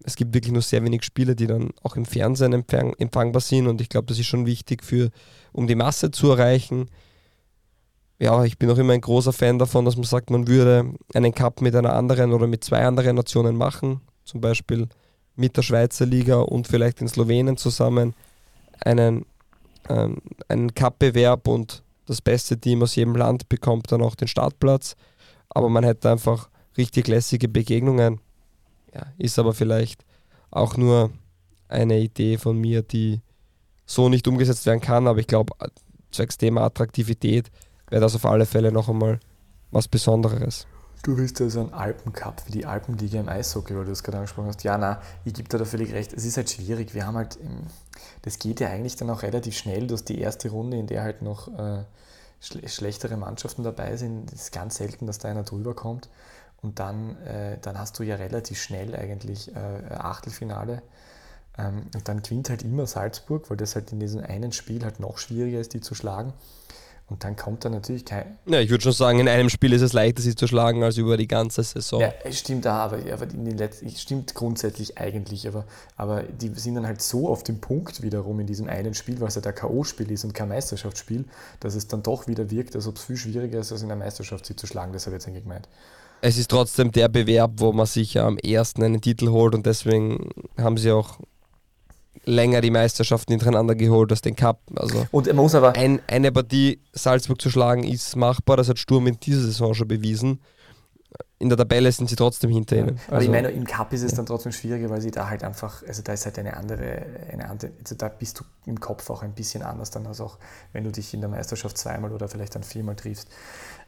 es 0.04 0.16
gibt 0.16 0.34
wirklich 0.34 0.52
nur 0.52 0.62
sehr 0.62 0.84
wenig 0.84 1.02
Spiele, 1.02 1.34
die 1.34 1.46
dann 1.46 1.70
auch 1.82 1.96
im 1.96 2.04
Fernsehen 2.04 2.52
empfang, 2.52 2.92
empfangbar 2.98 3.40
sind 3.40 3.66
und 3.66 3.80
ich 3.80 3.88
glaube, 3.88 4.06
das 4.06 4.18
ist 4.18 4.26
schon 4.26 4.46
wichtig 4.46 4.84
für, 4.84 5.10
um 5.52 5.66
die 5.66 5.74
Masse 5.74 6.10
zu 6.10 6.30
erreichen. 6.30 6.90
Ja, 8.18 8.44
ich 8.44 8.58
bin 8.58 8.70
auch 8.70 8.78
immer 8.78 8.92
ein 8.92 9.00
großer 9.00 9.32
Fan 9.32 9.58
davon, 9.58 9.84
dass 9.86 9.96
man 9.96 10.04
sagt, 10.04 10.30
man 10.30 10.46
würde 10.46 10.92
einen 11.14 11.34
Cup 11.34 11.62
mit 11.62 11.74
einer 11.74 11.94
anderen 11.94 12.32
oder 12.32 12.46
mit 12.46 12.62
zwei 12.62 12.84
anderen 12.84 13.16
Nationen 13.16 13.56
machen, 13.56 14.02
zum 14.24 14.40
Beispiel 14.40 14.88
mit 15.36 15.56
der 15.56 15.62
Schweizer 15.62 16.06
Liga 16.06 16.36
und 16.36 16.68
vielleicht 16.68 17.00
in 17.00 17.08
Slowenien 17.08 17.56
zusammen 17.56 18.14
einen, 18.84 19.24
ähm, 19.88 20.18
einen 20.48 20.74
Cup-Bewerb 20.74 21.48
und 21.48 21.82
das 22.06 22.20
beste 22.20 22.58
Team 22.58 22.82
aus 22.82 22.94
jedem 22.94 23.16
Land 23.16 23.48
bekommt 23.48 23.90
dann 23.90 24.02
auch 24.02 24.14
den 24.14 24.28
Startplatz. 24.28 24.96
Aber 25.48 25.70
man 25.70 25.84
hätte 25.84 26.10
einfach 26.10 26.50
richtig 26.76 27.08
lässige 27.08 27.48
Begegnungen. 27.48 28.20
Ja, 28.94 29.06
ist 29.18 29.38
aber 29.38 29.52
vielleicht 29.52 30.04
auch 30.50 30.76
nur 30.76 31.10
eine 31.68 31.98
Idee 31.98 32.38
von 32.38 32.58
mir, 32.58 32.82
die 32.82 33.20
so 33.86 34.08
nicht 34.08 34.26
umgesetzt 34.28 34.66
werden 34.66 34.80
kann. 34.80 35.06
Aber 35.06 35.18
ich 35.18 35.26
glaube, 35.26 35.52
zwecks 36.10 36.38
Thema 36.38 36.62
Attraktivität 36.62 37.50
wäre 37.90 38.00
das 38.00 38.14
auf 38.14 38.24
alle 38.24 38.46
Fälle 38.46 38.72
noch 38.72 38.88
einmal 38.88 39.20
was 39.70 39.88
Besonderes. 39.88 40.66
Du 41.02 41.18
willst 41.18 41.38
also 41.42 41.60
einen 41.60 41.74
Alpencup 41.74 42.42
wie 42.46 42.52
die 42.52 42.64
Alpenliga 42.64 43.20
im 43.20 43.28
Eishockey, 43.28 43.76
weil 43.76 43.84
du 43.84 43.90
das 43.90 44.02
gerade 44.02 44.18
angesprochen 44.18 44.48
hast. 44.48 44.64
Ja, 44.64 44.78
na, 44.78 45.02
ich 45.26 45.34
gebe 45.34 45.46
dir 45.48 45.58
da 45.58 45.66
völlig 45.66 45.92
recht. 45.92 46.14
Es 46.14 46.24
ist 46.24 46.38
halt 46.38 46.48
schwierig. 46.48 46.94
Wir 46.94 47.06
haben 47.06 47.16
halt, 47.16 47.38
das 48.22 48.38
geht 48.38 48.60
ja 48.60 48.68
eigentlich 48.68 48.96
dann 48.96 49.10
auch 49.10 49.22
relativ 49.22 49.54
schnell, 49.54 49.86
dass 49.86 50.04
die 50.04 50.18
erste 50.18 50.48
Runde, 50.48 50.78
in 50.78 50.86
der 50.86 51.02
halt 51.02 51.20
noch 51.20 51.48
äh, 51.58 51.84
schlechtere 52.40 53.18
Mannschaften 53.18 53.64
dabei 53.64 53.98
sind, 53.98 54.32
ist 54.32 54.52
ganz 54.52 54.76
selten, 54.76 55.06
dass 55.06 55.18
da 55.18 55.28
einer 55.28 55.42
drüber 55.42 55.74
kommt. 55.74 56.08
Und 56.64 56.78
dann, 56.78 57.16
äh, 57.26 57.58
dann 57.60 57.78
hast 57.78 57.98
du 57.98 58.04
ja 58.04 58.16
relativ 58.16 58.60
schnell 58.60 58.96
eigentlich 58.96 59.54
äh, 59.54 59.94
Achtelfinale. 59.94 60.80
Ähm, 61.58 61.82
und 61.94 62.08
dann 62.08 62.22
gewinnt 62.22 62.48
halt 62.48 62.62
immer 62.62 62.86
Salzburg, 62.86 63.50
weil 63.50 63.58
das 63.58 63.74
halt 63.74 63.92
in 63.92 64.00
diesem 64.00 64.24
einen 64.24 64.50
Spiel 64.50 64.82
halt 64.82 64.98
noch 64.98 65.18
schwieriger 65.18 65.60
ist, 65.60 65.74
die 65.74 65.82
zu 65.82 65.94
schlagen. 65.94 66.32
Und 67.06 67.22
dann 67.22 67.36
kommt 67.36 67.66
da 67.66 67.68
natürlich 67.68 68.06
kein. 68.06 68.38
Ja, 68.46 68.60
ich 68.60 68.70
würde 68.70 68.82
schon 68.82 68.92
sagen, 68.92 69.18
in 69.18 69.28
einem 69.28 69.50
Spiel 69.50 69.74
ist 69.74 69.82
es 69.82 69.92
leichter, 69.92 70.22
sie 70.22 70.34
zu 70.34 70.46
schlagen, 70.46 70.82
als 70.82 70.96
über 70.96 71.18
die 71.18 71.28
ganze 71.28 71.62
Saison. 71.62 72.00
Ja, 72.00 72.14
es 72.24 72.38
stimmt 72.38 72.64
da, 72.64 72.76
aber, 72.76 72.96
aber 73.12 73.24
in 73.24 73.44
den 73.44 73.58
letzten, 73.58 73.90
stimmt 73.90 74.34
grundsätzlich 74.34 74.96
eigentlich, 74.96 75.46
aber, 75.46 75.66
aber 75.98 76.22
die 76.22 76.48
sind 76.54 76.76
dann 76.76 76.86
halt 76.86 77.02
so 77.02 77.28
auf 77.28 77.42
dem 77.42 77.60
Punkt 77.60 78.00
wiederum 78.00 78.40
in 78.40 78.46
diesem 78.46 78.70
einen 78.70 78.94
Spiel, 78.94 79.20
weil 79.20 79.28
es 79.28 79.34
ja 79.34 79.42
der 79.42 79.52
K.O.-Spiel 79.52 80.10
ist 80.10 80.24
und 80.24 80.32
kein 80.32 80.48
Meisterschaftsspiel, 80.48 81.26
dass 81.60 81.74
es 81.74 81.88
dann 81.88 82.02
doch 82.02 82.26
wieder 82.26 82.50
wirkt, 82.50 82.74
als 82.74 82.86
ob 82.86 82.96
es 82.96 83.04
viel 83.04 83.18
schwieriger 83.18 83.58
ist, 83.58 83.70
als 83.70 83.82
in 83.82 83.88
der 83.88 83.98
Meisterschaft 83.98 84.46
sie 84.46 84.56
zu 84.56 84.66
schlagen. 84.66 84.94
Das 84.94 85.04
habe 85.04 85.14
ich 85.14 85.20
jetzt 85.20 85.28
eigentlich 85.28 85.44
gemeint. 85.44 85.68
Es 86.26 86.38
ist 86.38 86.50
trotzdem 86.50 86.90
der 86.90 87.08
Bewerb, 87.08 87.52
wo 87.56 87.74
man 87.74 87.84
sich 87.84 88.18
am 88.18 88.38
ersten 88.38 88.82
einen 88.82 89.02
Titel 89.02 89.28
holt 89.28 89.54
und 89.54 89.66
deswegen 89.66 90.30
haben 90.56 90.78
sie 90.78 90.90
auch 90.90 91.18
länger 92.24 92.62
die 92.62 92.70
Meisterschaften 92.70 93.32
hintereinander 93.32 93.74
geholt 93.74 94.10
als 94.10 94.22
den 94.22 94.34
Cup. 94.34 94.62
Also 94.74 95.06
und 95.10 95.30
muss 95.34 95.54
aber 95.54 95.76
ein, 95.76 96.00
eine 96.06 96.32
Partie 96.32 96.80
Salzburg 96.94 97.42
zu 97.42 97.50
schlagen 97.50 97.84
ist 97.84 98.16
machbar, 98.16 98.56
das 98.56 98.70
hat 98.70 98.78
Sturm 98.78 99.06
in 99.06 99.20
dieser 99.20 99.42
Saison 99.42 99.74
schon 99.74 99.86
bewiesen. 99.86 100.40
In 101.38 101.50
der 101.50 101.58
Tabelle 101.58 101.92
sind 101.92 102.08
sie 102.08 102.16
trotzdem 102.16 102.50
hinter 102.50 102.76
ihnen. 102.76 102.98
Aber 103.08 103.16
also, 103.16 103.26
ich 103.26 103.30
meine, 103.30 103.50
im 103.50 103.66
Cup 103.66 103.92
ist 103.92 104.02
es 104.02 104.12
ja. 104.12 104.16
dann 104.16 104.24
trotzdem 104.24 104.52
schwieriger, 104.52 104.88
weil 104.88 105.02
sie 105.02 105.10
da 105.10 105.28
halt 105.28 105.44
einfach, 105.44 105.82
also 105.86 106.00
da 106.00 106.14
ist 106.14 106.24
halt 106.24 106.38
eine 106.38 106.56
andere, 106.56 107.04
eine 107.30 107.50
andere, 107.50 107.72
also 107.80 107.96
da 107.96 108.08
bist 108.08 108.40
du 108.40 108.44
im 108.64 108.80
Kopf 108.80 109.10
auch 109.10 109.22
ein 109.22 109.34
bisschen 109.34 109.62
anders 109.62 109.90
dann 109.90 110.06
als 110.06 110.22
auch, 110.22 110.38
wenn 110.72 110.84
du 110.84 110.90
dich 110.90 111.12
in 111.12 111.20
der 111.20 111.28
Meisterschaft 111.28 111.76
zweimal 111.76 112.12
oder 112.12 112.28
vielleicht 112.28 112.54
dann 112.54 112.62
viermal 112.62 112.96
triffst. 112.96 113.28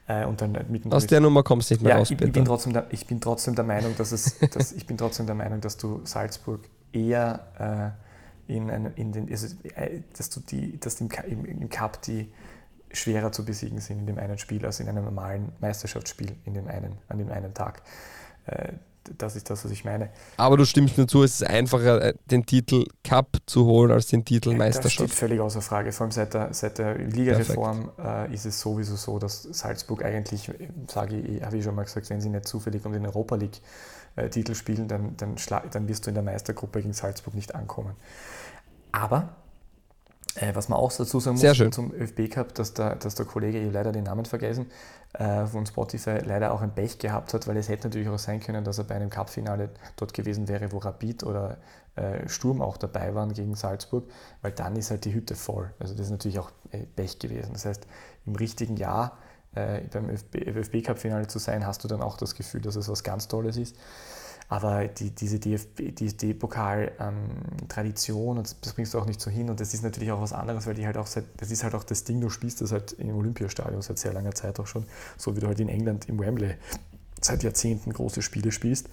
Äh, 0.08 0.24
und 0.24 0.40
dann 0.40 0.56
mitten 0.68 0.92
Aus 0.92 1.06
der 1.06 1.20
Nummer 1.20 1.42
kommst 1.42 1.70
du 1.70 1.74
nicht 1.74 1.82
mehr 1.82 1.92
ja, 1.92 1.98
raus. 1.98 2.10
Ich, 2.10 2.20
ich, 2.20 2.32
bin 2.32 2.44
trotzdem 2.44 2.72
der, 2.72 2.86
ich 2.90 3.06
bin 3.06 3.20
trotzdem 3.20 3.54
der 3.54 3.64
Meinung, 3.64 3.94
dass 3.96 4.12
es, 4.12 4.38
dass, 4.52 4.72
ich 4.72 4.86
bin 4.86 4.96
trotzdem 4.96 5.26
der 5.26 5.34
Meinung, 5.34 5.60
dass 5.60 5.76
du 5.76 6.00
Salzburg 6.04 6.60
eher 6.92 7.94
äh, 8.48 8.52
in, 8.54 8.70
ein, 8.70 8.92
in 8.94 9.12
den, 9.12 9.28
also, 9.28 9.48
äh, 9.74 10.02
dass 10.16 10.30
du 10.30 10.40
die, 10.40 10.78
dass 10.78 11.00
im, 11.00 11.10
im 11.44 11.68
Cup 11.68 12.02
die 12.02 12.32
schwerer 12.92 13.32
zu 13.32 13.44
besiegen 13.44 13.80
sind 13.80 13.98
in 13.98 14.06
dem 14.06 14.18
einen 14.18 14.38
Spiel 14.38 14.64
als 14.64 14.80
in 14.80 14.88
einem 14.88 15.04
normalen 15.04 15.52
Meisterschaftsspiel 15.60 16.36
in 16.44 16.54
dem 16.54 16.68
einen, 16.68 16.98
an 17.08 17.18
dem 17.18 17.30
einen 17.30 17.52
Tag. 17.52 17.82
Äh, 18.46 18.74
das 19.18 19.36
ist 19.36 19.50
das, 19.50 19.64
was 19.64 19.70
ich 19.70 19.84
meine. 19.84 20.10
Aber 20.36 20.56
du 20.56 20.64
stimmst 20.64 20.96
mir 20.98 21.06
zu, 21.06 21.22
es 21.22 21.40
ist 21.40 21.46
einfacher, 21.46 22.02
äh, 22.02 22.14
den 22.30 22.46
Titel 22.46 22.84
Cup 23.04 23.38
zu 23.46 23.64
holen, 23.64 23.90
als 23.90 24.06
den 24.06 24.24
Titel 24.24 24.54
Meisterschaft. 24.54 25.00
Das 25.00 25.10
steht 25.10 25.18
völlig 25.18 25.40
außer 25.40 25.62
Frage. 25.62 25.92
Vor 25.92 26.04
allem 26.04 26.12
seit 26.12 26.34
der, 26.34 26.52
seit 26.52 26.78
der 26.78 26.98
Ligareform 26.98 27.90
äh, 27.98 28.34
ist 28.34 28.46
es 28.46 28.60
sowieso 28.60 28.96
so, 28.96 29.18
dass 29.18 29.42
Salzburg 29.42 30.04
eigentlich, 30.04 30.50
sage 30.88 31.16
ich, 31.16 31.42
habe 31.42 31.56
ich 31.56 31.64
schon 31.64 31.74
mal 31.74 31.84
gesagt, 31.84 32.08
wenn 32.10 32.20
sie 32.20 32.28
nicht 32.28 32.46
zufällig 32.46 32.84
um 32.84 32.92
den 32.92 33.06
Europa 33.06 33.36
League 33.36 33.60
äh, 34.16 34.28
Titel 34.28 34.54
spielen, 34.54 34.88
dann, 34.88 35.16
dann, 35.16 35.36
dann 35.70 35.88
wirst 35.88 36.06
du 36.06 36.10
in 36.10 36.14
der 36.14 36.24
Meistergruppe 36.24 36.80
gegen 36.80 36.92
Salzburg 36.92 37.34
nicht 37.34 37.54
ankommen. 37.54 37.94
Aber 38.92 39.36
Äh, 40.36 40.54
was 40.54 40.68
man 40.68 40.78
auch 40.78 40.92
dazu 40.92 41.18
sagen 41.18 41.38
muss 41.38 41.74
zum 41.74 41.92
ÖFB 41.94 42.30
Cup, 42.30 42.54
dass 42.54 42.74
der, 42.74 42.96
dass 42.96 43.14
der 43.14 43.24
Kollege, 43.24 43.58
ich 43.58 43.72
leider 43.72 43.90
den 43.92 44.04
Namen 44.04 44.26
vergessen, 44.26 44.66
äh, 44.66 44.95
von 45.18 45.64
Spotify 45.64 46.18
leider 46.24 46.52
auch 46.52 46.60
ein 46.60 46.74
Pech 46.74 46.98
gehabt 46.98 47.32
hat, 47.32 47.46
weil 47.46 47.56
es 47.56 47.70
hätte 47.70 47.88
natürlich 47.88 48.08
auch 48.08 48.18
sein 48.18 48.40
können, 48.40 48.64
dass 48.64 48.76
er 48.76 48.84
bei 48.84 48.96
einem 48.96 49.08
Cup-Finale 49.08 49.70
dort 49.96 50.12
gewesen 50.12 50.46
wäre, 50.46 50.72
wo 50.72 50.78
Rapid 50.78 51.24
oder 51.24 51.56
äh, 51.96 52.28
Sturm 52.28 52.60
auch 52.60 52.76
dabei 52.76 53.14
waren 53.14 53.32
gegen 53.32 53.54
Salzburg, 53.54 54.04
weil 54.42 54.52
dann 54.52 54.76
ist 54.76 54.90
halt 54.90 55.06
die 55.06 55.14
Hütte 55.14 55.34
voll. 55.34 55.72
Also 55.78 55.94
das 55.94 56.06
ist 56.06 56.10
natürlich 56.10 56.38
auch 56.38 56.50
äh, 56.70 56.84
Pech 56.94 57.18
gewesen. 57.18 57.54
Das 57.54 57.64
heißt, 57.64 57.86
im 58.26 58.36
richtigen 58.36 58.76
Jahr 58.76 59.16
äh, 59.54 59.80
beim 59.90 60.10
ÖFB, 60.10 60.34
ÖFB 60.46 60.84
Cup-Finale 60.84 61.26
zu 61.28 61.38
sein, 61.38 61.66
hast 61.66 61.82
du 61.82 61.88
dann 61.88 62.02
auch 62.02 62.18
das 62.18 62.34
Gefühl, 62.34 62.60
dass 62.60 62.76
es 62.76 62.88
was 62.88 63.02
ganz 63.02 63.28
Tolles 63.28 63.56
ist. 63.56 63.76
Aber 64.48 64.86
die, 64.86 65.10
diese 65.10 65.40
DFB-Pokal-Tradition, 65.40 68.36
ähm, 68.36 68.42
das 68.60 68.74
bringst 68.74 68.94
du 68.94 68.98
auch 68.98 69.06
nicht 69.06 69.20
so 69.20 69.28
hin. 69.30 69.50
Und 69.50 69.58
das 69.58 69.74
ist 69.74 69.82
natürlich 69.82 70.12
auch 70.12 70.20
was 70.20 70.32
anderes, 70.32 70.66
weil 70.66 70.74
die 70.74 70.86
halt 70.86 70.96
auch 70.96 71.06
seit, 71.06 71.24
das 71.38 71.50
ist 71.50 71.64
halt 71.64 71.74
auch 71.74 71.84
das 71.84 72.04
Ding, 72.04 72.20
du 72.20 72.30
spielst 72.30 72.60
das 72.60 72.70
halt 72.70 72.92
im 72.92 73.16
Olympiastadion 73.16 73.82
seit 73.82 73.98
sehr 73.98 74.12
langer 74.12 74.34
Zeit 74.34 74.60
auch 74.60 74.68
schon, 74.68 74.84
so 75.16 75.34
wie 75.36 75.40
du 75.40 75.48
halt 75.48 75.58
in 75.58 75.68
England 75.68 76.08
im 76.08 76.20
Wembley 76.20 76.54
seit 77.20 77.42
Jahrzehnten 77.42 77.92
große 77.92 78.22
Spiele 78.22 78.52
spielst. 78.52 78.88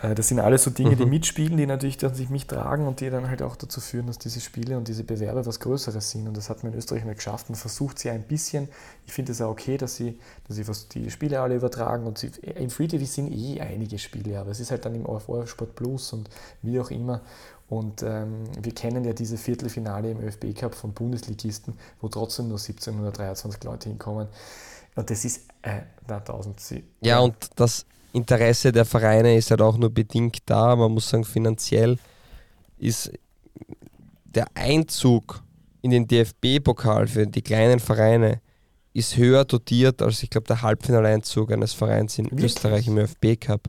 Äh, 0.00 0.14
das 0.14 0.28
sind 0.28 0.40
alles 0.40 0.64
so 0.64 0.70
Dinge, 0.70 0.96
die 0.96 1.04
mhm. 1.04 1.10
mitspielen, 1.10 1.56
die 1.56 1.66
natürlich 1.66 1.98
dann 1.98 2.14
sich 2.14 2.30
mittragen 2.30 2.86
und 2.86 3.00
die 3.00 3.10
dann 3.10 3.28
halt 3.28 3.42
auch 3.42 3.56
dazu 3.56 3.80
führen, 3.80 4.06
dass 4.06 4.18
diese 4.18 4.40
Spiele 4.40 4.78
und 4.78 4.88
diese 4.88 5.04
Bewerbe 5.04 5.44
was 5.44 5.60
Größeres 5.60 6.10
sind. 6.10 6.28
Und 6.28 6.36
das 6.36 6.48
hat 6.48 6.62
man 6.62 6.72
in 6.72 6.78
Österreich 6.78 7.04
nicht 7.04 7.16
geschafft. 7.16 7.50
Man 7.50 7.56
versucht 7.56 7.98
sie 7.98 8.10
ein 8.10 8.22
bisschen. 8.22 8.68
Ich 9.06 9.12
finde 9.12 9.32
es 9.32 9.40
auch 9.40 9.50
okay, 9.50 9.76
dass 9.76 9.96
sie, 9.96 10.18
dass 10.48 10.56
sie 10.56 10.64
die 10.94 11.10
Spiele 11.10 11.40
alle 11.40 11.56
übertragen. 11.56 12.06
Und 12.06 12.18
sie, 12.18 12.30
im 12.42 12.70
Free 12.70 12.88
TV 12.88 13.04
sind 13.04 13.32
eh 13.32 13.60
einige 13.60 13.98
Spiele, 13.98 14.38
aber 14.38 14.50
es 14.50 14.60
ist 14.60 14.70
halt 14.70 14.84
dann 14.84 14.94
im 14.94 15.06
ORF 15.06 15.48
Sport 15.48 15.74
Plus 15.74 16.12
und 16.12 16.30
wie 16.62 16.80
auch 16.80 16.90
immer. 16.90 17.20
Und 17.68 18.02
ähm, 18.02 18.44
wir 18.60 18.74
kennen 18.74 19.02
ja 19.04 19.14
diese 19.14 19.38
Viertelfinale 19.38 20.10
im 20.10 20.20
ÖFB 20.20 20.54
Cup 20.54 20.74
von 20.74 20.92
Bundesligisten, 20.92 21.72
wo 22.02 22.08
trotzdem 22.08 22.48
nur 22.48 22.58
1723 22.58 23.64
Leute 23.64 23.88
hinkommen. 23.88 24.28
Und 24.94 25.08
das 25.08 25.24
ist 25.24 25.48
äh, 25.62 25.80
na, 26.06 26.18
1000. 26.18 26.84
Ja, 27.00 27.20
und 27.20 27.34
das 27.56 27.86
Interesse 28.12 28.72
der 28.72 28.84
Vereine 28.84 29.36
ist 29.36 29.50
halt 29.50 29.62
auch 29.62 29.76
nur 29.76 29.90
bedingt 29.90 30.38
da. 30.46 30.76
Man 30.76 30.92
muss 30.92 31.08
sagen, 31.08 31.24
finanziell 31.24 31.98
ist 32.78 33.12
der 34.24 34.46
Einzug 34.54 35.42
in 35.82 35.90
den 35.90 36.06
DFB-Pokal 36.06 37.06
für 37.06 37.26
die 37.26 37.42
kleinen 37.42 37.80
Vereine 37.80 38.40
ist 38.94 39.16
höher 39.16 39.44
dotiert 39.44 40.02
als 40.02 40.22
ich 40.22 40.30
glaube 40.30 40.46
der 40.46 40.62
Halbfinaleinzug 40.62 41.50
eines 41.52 41.72
Vereins 41.72 42.18
in 42.18 42.26
Wirklich? 42.26 42.44
Österreich 42.44 42.86
im 42.86 42.98
ÖFB-Cup. 42.98 43.68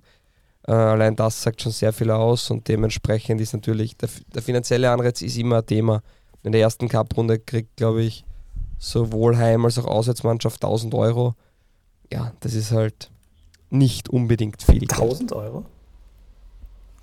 Äh, 0.67 0.71
allein 0.71 1.15
das 1.15 1.41
sagt 1.41 1.61
schon 1.61 1.71
sehr 1.71 1.93
viel 1.93 2.11
aus 2.11 2.49
und 2.51 2.67
dementsprechend 2.67 3.39
ist 3.41 3.53
natürlich 3.53 3.97
der, 3.97 4.09
der 4.33 4.41
finanzielle 4.41 4.89
Anreiz 4.91 5.21
ist 5.21 5.37
immer 5.37 5.59
ein 5.59 5.65
Thema. 5.65 6.01
In 6.43 6.51
der 6.51 6.61
ersten 6.61 6.89
Cup-Runde 6.89 7.39
kriegt, 7.39 7.77
glaube 7.77 8.03
ich, 8.03 8.25
sowohl 8.77 9.37
Heim- 9.37 9.63
als 9.63 9.77
auch 9.77 9.85
Auswärtsmannschaft 9.85 10.61
1000 10.61 10.93
Euro. 10.93 11.35
Ja, 12.11 12.33
das 12.41 12.53
ist 12.53 12.71
halt 12.71 13.09
nicht 13.73 14.09
unbedingt 14.09 14.61
viel. 14.61 14.83
1000 14.83 15.33
Euro? 15.33 15.65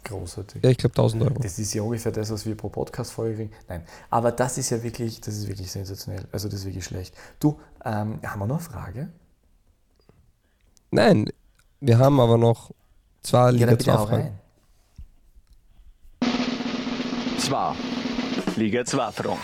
Großartig. 0.05 0.63
Ja, 0.63 0.71
ich 0.71 0.79
glaube 0.79 0.95
1000 0.95 1.23
Euro. 1.25 1.35
Das 1.43 1.59
ist 1.59 1.75
ja 1.75 1.83
ungefähr 1.83 2.13
das, 2.13 2.31
was 2.31 2.47
wir 2.47 2.57
pro 2.57 2.69
Podcast-Folge 2.69 3.37
kriegen. 3.37 3.53
Nein, 3.69 3.85
aber 4.09 4.33
das 4.33 4.57
ist 4.57 4.71
ja 4.71 4.83
wirklich, 4.83 5.21
das 5.21 5.37
ist 5.37 5.49
wirklich 5.49 5.71
sensationell. 5.71 6.27
Also 6.33 6.49
das 6.49 6.61
ist 6.61 6.67
wirklich 6.67 6.85
schlecht. 6.85 7.15
Du, 7.39 7.59
ähm, 7.85 8.19
haben 8.25 8.39
wir 8.39 8.47
noch 8.47 8.57
eine 8.57 8.65
Frage? 8.65 9.09
Nein, 10.91 11.31
wir 11.81 11.99
haben 11.99 12.19
aber 12.19 12.39
noch 12.39 12.71
zwei 13.23 13.51
Liga 13.51 13.79
2 13.79 13.93
Fragen. 13.93 14.39
Zwei 17.39 17.75
Liga 18.57 18.85
2 18.85 19.13
Fragen. 19.13 19.39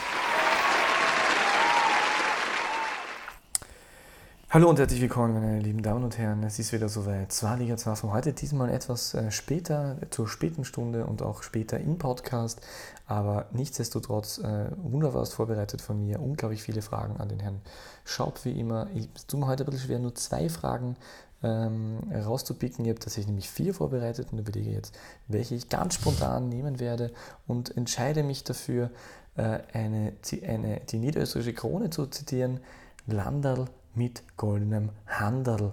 Hallo 4.56 4.70
und 4.70 4.78
herzlich 4.78 5.02
willkommen, 5.02 5.34
meine 5.34 5.60
lieben 5.60 5.82
Damen 5.82 6.02
und 6.02 6.16
Herren. 6.16 6.42
Es 6.42 6.58
ist 6.58 6.72
wieder 6.72 6.88
soweit. 6.88 7.30
Zwei 7.30 7.56
Liga 7.56 7.76
2 7.76 7.94
von 7.94 8.12
heute. 8.14 8.32
Diesmal 8.32 8.70
etwas 8.70 9.12
äh, 9.12 9.30
später, 9.30 9.98
zur 10.08 10.26
späten 10.28 10.64
Stunde 10.64 11.04
und 11.04 11.20
auch 11.20 11.42
später 11.42 11.78
im 11.78 11.98
Podcast. 11.98 12.62
Aber 13.06 13.48
nichtsdestotrotz 13.52 14.38
äh, 14.38 14.70
wunderbar 14.78 15.26
vorbereitet 15.26 15.82
von 15.82 16.00
mir. 16.00 16.22
Unglaublich 16.22 16.62
viele 16.62 16.80
Fragen 16.80 17.18
an 17.18 17.28
den 17.28 17.38
Herrn 17.40 17.60
Schaub, 18.06 18.46
wie 18.46 18.58
immer. 18.58 18.88
Ich 18.94 19.10
tue 19.26 19.38
mir 19.38 19.46
heute 19.46 19.64
ein 19.64 19.66
bisschen 19.66 19.88
schwer, 19.88 19.98
nur 19.98 20.14
zwei 20.14 20.48
Fragen 20.48 20.96
ähm, 21.42 21.98
rauszupicken. 22.10 22.82
Ich 22.86 22.88
habe 22.88 22.98
tatsächlich 22.98 23.26
nämlich 23.26 23.50
vier 23.50 23.74
vorbereitet 23.74 24.28
und 24.32 24.38
überlege 24.38 24.70
jetzt, 24.70 24.98
welche 25.28 25.54
ich 25.54 25.68
ganz 25.68 25.96
spontan 25.96 26.48
nehmen 26.48 26.80
werde 26.80 27.12
und 27.46 27.76
entscheide 27.76 28.22
mich 28.22 28.42
dafür, 28.42 28.88
äh, 29.36 29.58
eine, 29.74 30.14
eine, 30.48 30.80
die 30.88 30.96
niederösterreichische 30.96 31.52
Krone 31.52 31.90
zu 31.90 32.06
zitieren. 32.06 32.60
Landerl 33.06 33.66
mit 33.96 34.36
goldenem 34.36 34.90
Handel, 35.06 35.72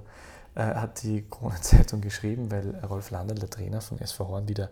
äh, 0.56 0.62
hat 0.62 1.04
die 1.04 1.28
Krone-Zeitung 1.30 2.02
geschrieben, 2.02 2.52
weil 2.52 2.76
Rolf 2.86 3.12
Landl, 3.12 3.36
der 3.36 3.50
Trainer 3.50 3.82
von 3.82 4.00
SV 4.00 4.28
Horn, 4.28 4.48
wieder 4.48 4.70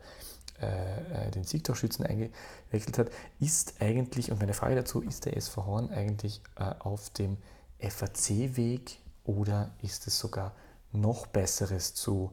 äh, 0.61 1.27
äh, 1.27 1.31
den 1.31 1.43
Siegtorschützen 1.43 2.05
eingewechselt 2.05 2.97
hat, 2.97 3.09
ist 3.39 3.81
eigentlich, 3.81 4.31
und 4.31 4.39
meine 4.39 4.53
Frage 4.53 4.75
dazu, 4.75 5.01
ist 5.01 5.25
der 5.25 5.35
SV 5.35 5.65
Horn 5.65 5.89
eigentlich 5.89 6.41
äh, 6.55 6.73
auf 6.79 7.09
dem 7.09 7.37
FAC-Weg 7.79 8.99
oder 9.23 9.71
ist 9.81 10.07
es 10.07 10.19
sogar 10.19 10.53
noch 10.91 11.25
Besseres 11.27 11.93
zu, 11.93 12.31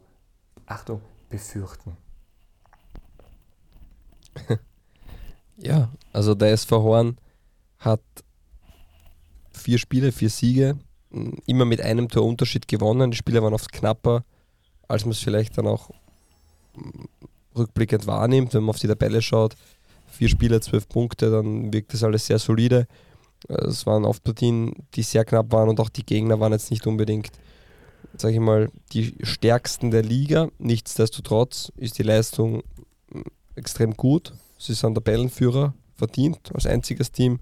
Achtung, 0.66 1.00
befürchten? 1.28 1.96
Ja, 5.60 5.90
also 6.12 6.36
der 6.36 6.52
SV 6.52 6.82
Horn 6.84 7.18
hat 7.78 8.00
vier 9.50 9.78
Spiele, 9.78 10.12
vier 10.12 10.30
Siege, 10.30 10.78
immer 11.46 11.64
mit 11.64 11.80
einem 11.80 12.08
Tor 12.08 12.24
Unterschied 12.24 12.68
gewonnen. 12.68 13.10
Die 13.10 13.16
Spiele 13.16 13.42
waren 13.42 13.54
oft 13.54 13.72
knapper, 13.72 14.24
als 14.86 15.04
man 15.04 15.12
es 15.12 15.20
vielleicht 15.20 15.56
dann 15.58 15.66
auch 15.66 15.90
rückblickend 17.56 18.06
wahrnimmt, 18.06 18.54
wenn 18.54 18.62
man 18.62 18.70
auf 18.70 18.78
die 18.78 18.86
Tabelle 18.86 19.22
schaut. 19.22 19.56
Vier 20.06 20.28
Spiele, 20.28 20.60
zwölf 20.60 20.88
Punkte, 20.88 21.30
dann 21.30 21.72
wirkt 21.72 21.92
das 21.92 22.02
alles 22.02 22.26
sehr 22.26 22.38
solide. 22.38 22.86
Es 23.48 23.86
waren 23.86 24.04
oft 24.04 24.24
Partien, 24.24 24.74
die 24.94 25.02
sehr 25.02 25.24
knapp 25.24 25.52
waren 25.52 25.68
und 25.68 25.80
auch 25.80 25.88
die 25.88 26.04
Gegner 26.04 26.40
waren 26.40 26.52
jetzt 26.52 26.70
nicht 26.70 26.86
unbedingt, 26.86 27.30
sage 28.16 28.34
ich 28.34 28.40
mal, 28.40 28.70
die 28.92 29.14
stärksten 29.22 29.90
der 29.90 30.02
Liga. 30.02 30.48
Nichtsdestotrotz 30.58 31.72
ist 31.76 31.98
die 31.98 32.02
Leistung 32.02 32.62
extrem 33.54 33.94
gut. 33.94 34.32
Sie 34.58 34.74
sind 34.74 34.94
Tabellenführer 34.94 35.74
verdient 35.94 36.50
als 36.54 36.66
einziges 36.66 37.12
Team, 37.12 37.40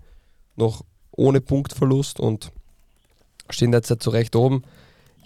noch 0.56 0.84
ohne 1.12 1.40
Punktverlust 1.40 2.20
und 2.20 2.52
stehen 3.50 3.72
derzeit 3.72 4.02
zu 4.02 4.10
Recht 4.10 4.36
oben. 4.36 4.62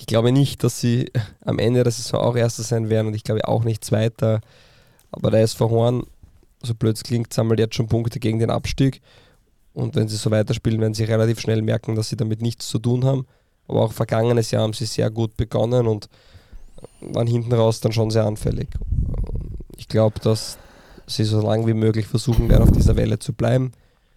Ich 0.00 0.06
glaube 0.06 0.32
nicht, 0.32 0.64
dass 0.64 0.80
sie 0.80 1.10
am 1.44 1.58
Ende 1.58 1.82
der 1.82 1.92
Saison 1.92 2.20
auch 2.20 2.36
Erster 2.36 2.62
sein 2.62 2.88
werden 2.88 3.08
und 3.08 3.14
ich 3.14 3.24
glaube 3.24 3.46
auch 3.46 3.64
nicht 3.64 3.84
Zweiter. 3.84 4.40
Aber 5.12 5.30
der 5.30 5.42
SV 5.42 5.70
Horn, 5.70 6.04
so 6.62 6.74
blöd 6.74 6.96
es 6.96 7.02
klingt, 7.02 7.32
sammelt 7.32 7.60
jetzt 7.60 7.74
schon 7.74 7.88
Punkte 7.88 8.18
gegen 8.18 8.38
den 8.38 8.50
Abstieg. 8.50 9.02
Und 9.74 9.94
wenn 9.94 10.08
sie 10.08 10.16
so 10.16 10.30
weiterspielen, 10.30 10.80
werden 10.80 10.94
sie 10.94 11.04
relativ 11.04 11.40
schnell 11.40 11.62
merken, 11.62 11.94
dass 11.94 12.08
sie 12.08 12.16
damit 12.16 12.42
nichts 12.42 12.68
zu 12.68 12.78
tun 12.78 13.04
haben. 13.04 13.26
Aber 13.68 13.82
auch 13.82 13.92
vergangenes 13.92 14.50
Jahr 14.50 14.62
haben 14.62 14.72
sie 14.72 14.86
sehr 14.86 15.10
gut 15.10 15.36
begonnen 15.36 15.86
und 15.86 16.08
waren 17.00 17.26
hinten 17.26 17.52
raus 17.52 17.80
dann 17.80 17.92
schon 17.92 18.10
sehr 18.10 18.24
anfällig. 18.24 18.68
Ich 19.76 19.86
glaube, 19.86 20.18
dass 20.20 20.58
sie 21.06 21.24
so 21.24 21.40
lange 21.40 21.66
wie 21.66 21.74
möglich 21.74 22.06
versuchen 22.06 22.48
werden, 22.48 22.62
auf 22.62 22.72
dieser 22.72 22.96
Welle 22.96 23.18
zu 23.18 23.32
bleiben. 23.32 23.72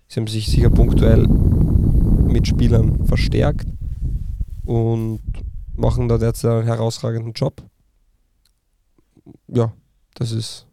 Sie 0.07 0.19
haben 0.19 0.27
sich 0.27 0.47
sicher 0.47 0.69
punktuell 0.69 1.27
mit 1.27 2.47
Spielern 2.47 3.05
verstärkt 3.05 3.67
und 4.65 5.21
machen 5.75 6.07
da 6.07 6.17
derzeit 6.17 6.51
einen 6.51 6.67
herausragenden 6.67 7.33
Job. 7.33 7.61
Ja, 9.47 9.73
das 10.15 10.31
ist 10.31 10.67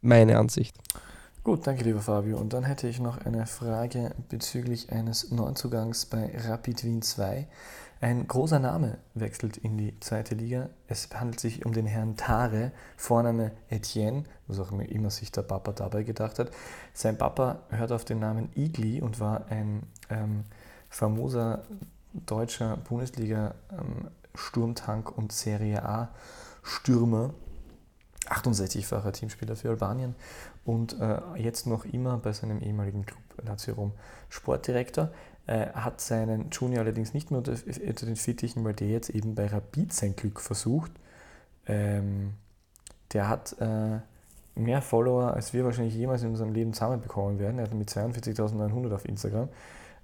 meine 0.00 0.38
Ansicht. 0.38 0.76
Gut, 1.44 1.66
danke 1.66 1.82
lieber 1.82 2.00
Fabio. 2.00 2.38
Und 2.38 2.52
dann 2.52 2.62
hätte 2.62 2.86
ich 2.86 3.00
noch 3.00 3.18
eine 3.26 3.46
Frage 3.46 4.14
bezüglich 4.28 4.92
eines 4.92 5.32
Neuzugangs 5.32 6.06
bei 6.06 6.30
Rapid 6.36 6.84
Wien 6.84 7.02
2. 7.02 7.48
Ein 8.00 8.26
großer 8.26 8.58
Name 8.58 8.98
wechselt 9.14 9.56
in 9.56 9.76
die 9.76 9.98
zweite 10.00 10.34
Liga. 10.34 10.70
Es 10.86 11.08
handelt 11.12 11.40
sich 11.40 11.64
um 11.66 11.72
den 11.72 11.86
Herrn 11.86 12.16
Tare, 12.16 12.72
Vorname 12.96 13.52
Etienne, 13.68 14.24
was 14.46 14.60
auch 14.60 14.72
immer 14.72 15.10
sich 15.10 15.32
der 15.32 15.42
Papa 15.42 15.72
dabei 15.72 16.02
gedacht 16.02 16.38
hat. 16.38 16.50
Sein 16.94 17.18
Papa 17.18 17.60
hört 17.70 17.92
auf 17.92 18.04
den 18.04 18.18
Namen 18.18 18.50
Igli 18.56 19.00
und 19.00 19.18
war 19.18 19.46
ein 19.50 19.84
ähm, 20.10 20.44
famoser 20.90 21.64
deutscher 22.12 22.76
Bundesliga-Sturmtank 22.76 25.08
ähm, 25.08 25.14
und 25.16 25.32
Serie 25.32 25.84
A-Stürmer, 25.84 27.34
68-facher 28.26 29.10
Teamspieler 29.12 29.56
für 29.56 29.70
Albanien 29.70 30.14
und 30.64 31.00
äh, 31.00 31.18
jetzt 31.36 31.66
noch 31.66 31.84
immer 31.84 32.18
bei 32.18 32.32
seinem 32.32 32.60
ehemaligen 32.60 33.04
Club 33.04 33.20
Lazio 33.44 33.74
Rom 33.74 33.90
Sportdirektor. 34.28 35.10
Er 35.46 35.84
hat 35.84 36.00
seinen 36.00 36.50
Junior 36.50 36.82
allerdings 36.82 37.14
nicht 37.14 37.32
mehr 37.32 37.38
unter 37.38 38.06
den 38.06 38.16
Fittichen, 38.16 38.64
weil 38.64 38.74
der 38.74 38.88
jetzt 38.88 39.10
eben 39.10 39.34
bei 39.34 39.48
Rapid 39.48 39.92
sein 39.92 40.14
Glück 40.14 40.40
versucht. 40.40 40.92
Ähm, 41.66 42.34
der 43.12 43.28
hat 43.28 43.56
äh, 43.60 43.98
mehr 44.54 44.82
Follower, 44.82 45.34
als 45.34 45.52
wir 45.52 45.64
wahrscheinlich 45.64 45.94
jemals 45.94 46.22
in 46.22 46.28
unserem 46.28 46.52
Leben 46.52 46.72
zusammenbekommen 46.72 47.38
werden. 47.38 47.58
Er 47.58 47.64
hat 47.64 47.74
mit 47.74 47.90
42.900 47.90 48.94
auf 48.94 49.04
Instagram. 49.04 49.48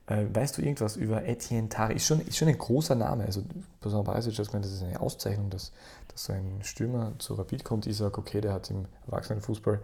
Äh, 0.08 0.24
weißt 0.32 0.56
du 0.56 0.62
irgendwas 0.62 0.96
über 0.96 1.24
Etienne 1.24 1.68
Tari? 1.68 1.94
Ist 1.94 2.06
schon, 2.06 2.20
ist 2.20 2.36
schon 2.36 2.48
ein 2.48 2.56
großer 2.56 2.94
Name. 2.94 3.24
Also, 3.24 3.42
Barisic 3.80 4.36
gemeint, 4.36 4.64
das 4.64 4.72
ist 4.72 4.82
eine 4.82 5.00
Auszeichnung, 5.00 5.50
dass, 5.50 5.72
dass 6.08 6.24
so 6.24 6.32
ein 6.32 6.60
Stürmer 6.62 7.12
zu 7.18 7.34
Rapid 7.34 7.62
kommt. 7.62 7.86
Ich 7.86 7.98
sage, 7.98 8.18
okay, 8.18 8.40
der 8.40 8.54
hat 8.54 8.70
im 8.70 8.86
Erwachsenenfußball 9.06 9.80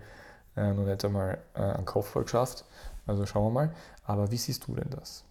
äh, 0.57 0.73
noch 0.73 0.87
nicht 0.87 1.05
einmal 1.05 1.39
äh, 1.55 1.61
einen 1.61 1.85
Kopfball 1.85 2.23
geschafft. 2.23 2.65
Also 3.07 3.27
schauen 3.27 3.45
wir 3.45 3.51
mal. 3.51 3.75
Aber 4.05 4.31
wie 4.31 4.39
siehst 4.39 4.67
du 4.67 4.75
denn 4.75 4.89
das? 4.91 5.25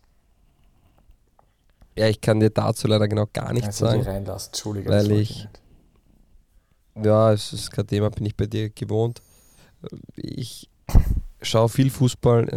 Ja, 1.97 2.07
ich 2.07 2.21
kann 2.21 2.39
dir 2.39 2.49
dazu 2.49 2.87
leider 2.87 3.07
genau 3.07 3.25
gar 3.31 3.53
nichts 3.53 3.81
also 3.81 3.85
sagen. 3.85 4.01
reinlassen, 4.01 4.49
Entschuldige. 4.49 4.89
Weil 4.89 5.11
ich, 5.11 5.47
ja, 7.01 7.31
es 7.31 7.53
ist 7.53 7.71
kein 7.71 7.87
Thema, 7.87 8.09
bin 8.09 8.25
ich 8.25 8.35
bei 8.35 8.45
dir 8.45 8.69
gewohnt. 8.69 9.21
Ich 10.15 10.69
schaue 11.41 11.69
viel 11.69 11.89
Fußball. 11.89 12.47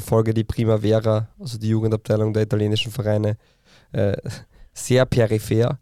Verfolge 0.00 0.34
die 0.34 0.44
Primavera, 0.44 1.28
also 1.38 1.58
die 1.58 1.68
Jugendabteilung 1.68 2.32
der 2.32 2.44
italienischen 2.44 2.92
Vereine, 2.92 3.36
äh, 3.92 4.16
sehr 4.72 5.06
peripher 5.06 5.78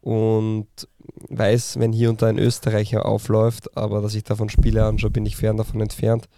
und 0.00 0.68
weiß, 1.28 1.78
wenn 1.78 1.92
hier 1.92 2.10
unter 2.10 2.26
ein 2.26 2.38
Österreicher 2.38 3.06
aufläuft, 3.06 3.76
aber 3.76 4.00
dass 4.00 4.14
ich 4.14 4.24
davon 4.24 4.48
Spiele 4.48 4.84
anschaue, 4.84 5.10
bin 5.10 5.26
ich 5.26 5.36
fern 5.36 5.56
davon 5.56 5.80
entfernt. 5.80 6.28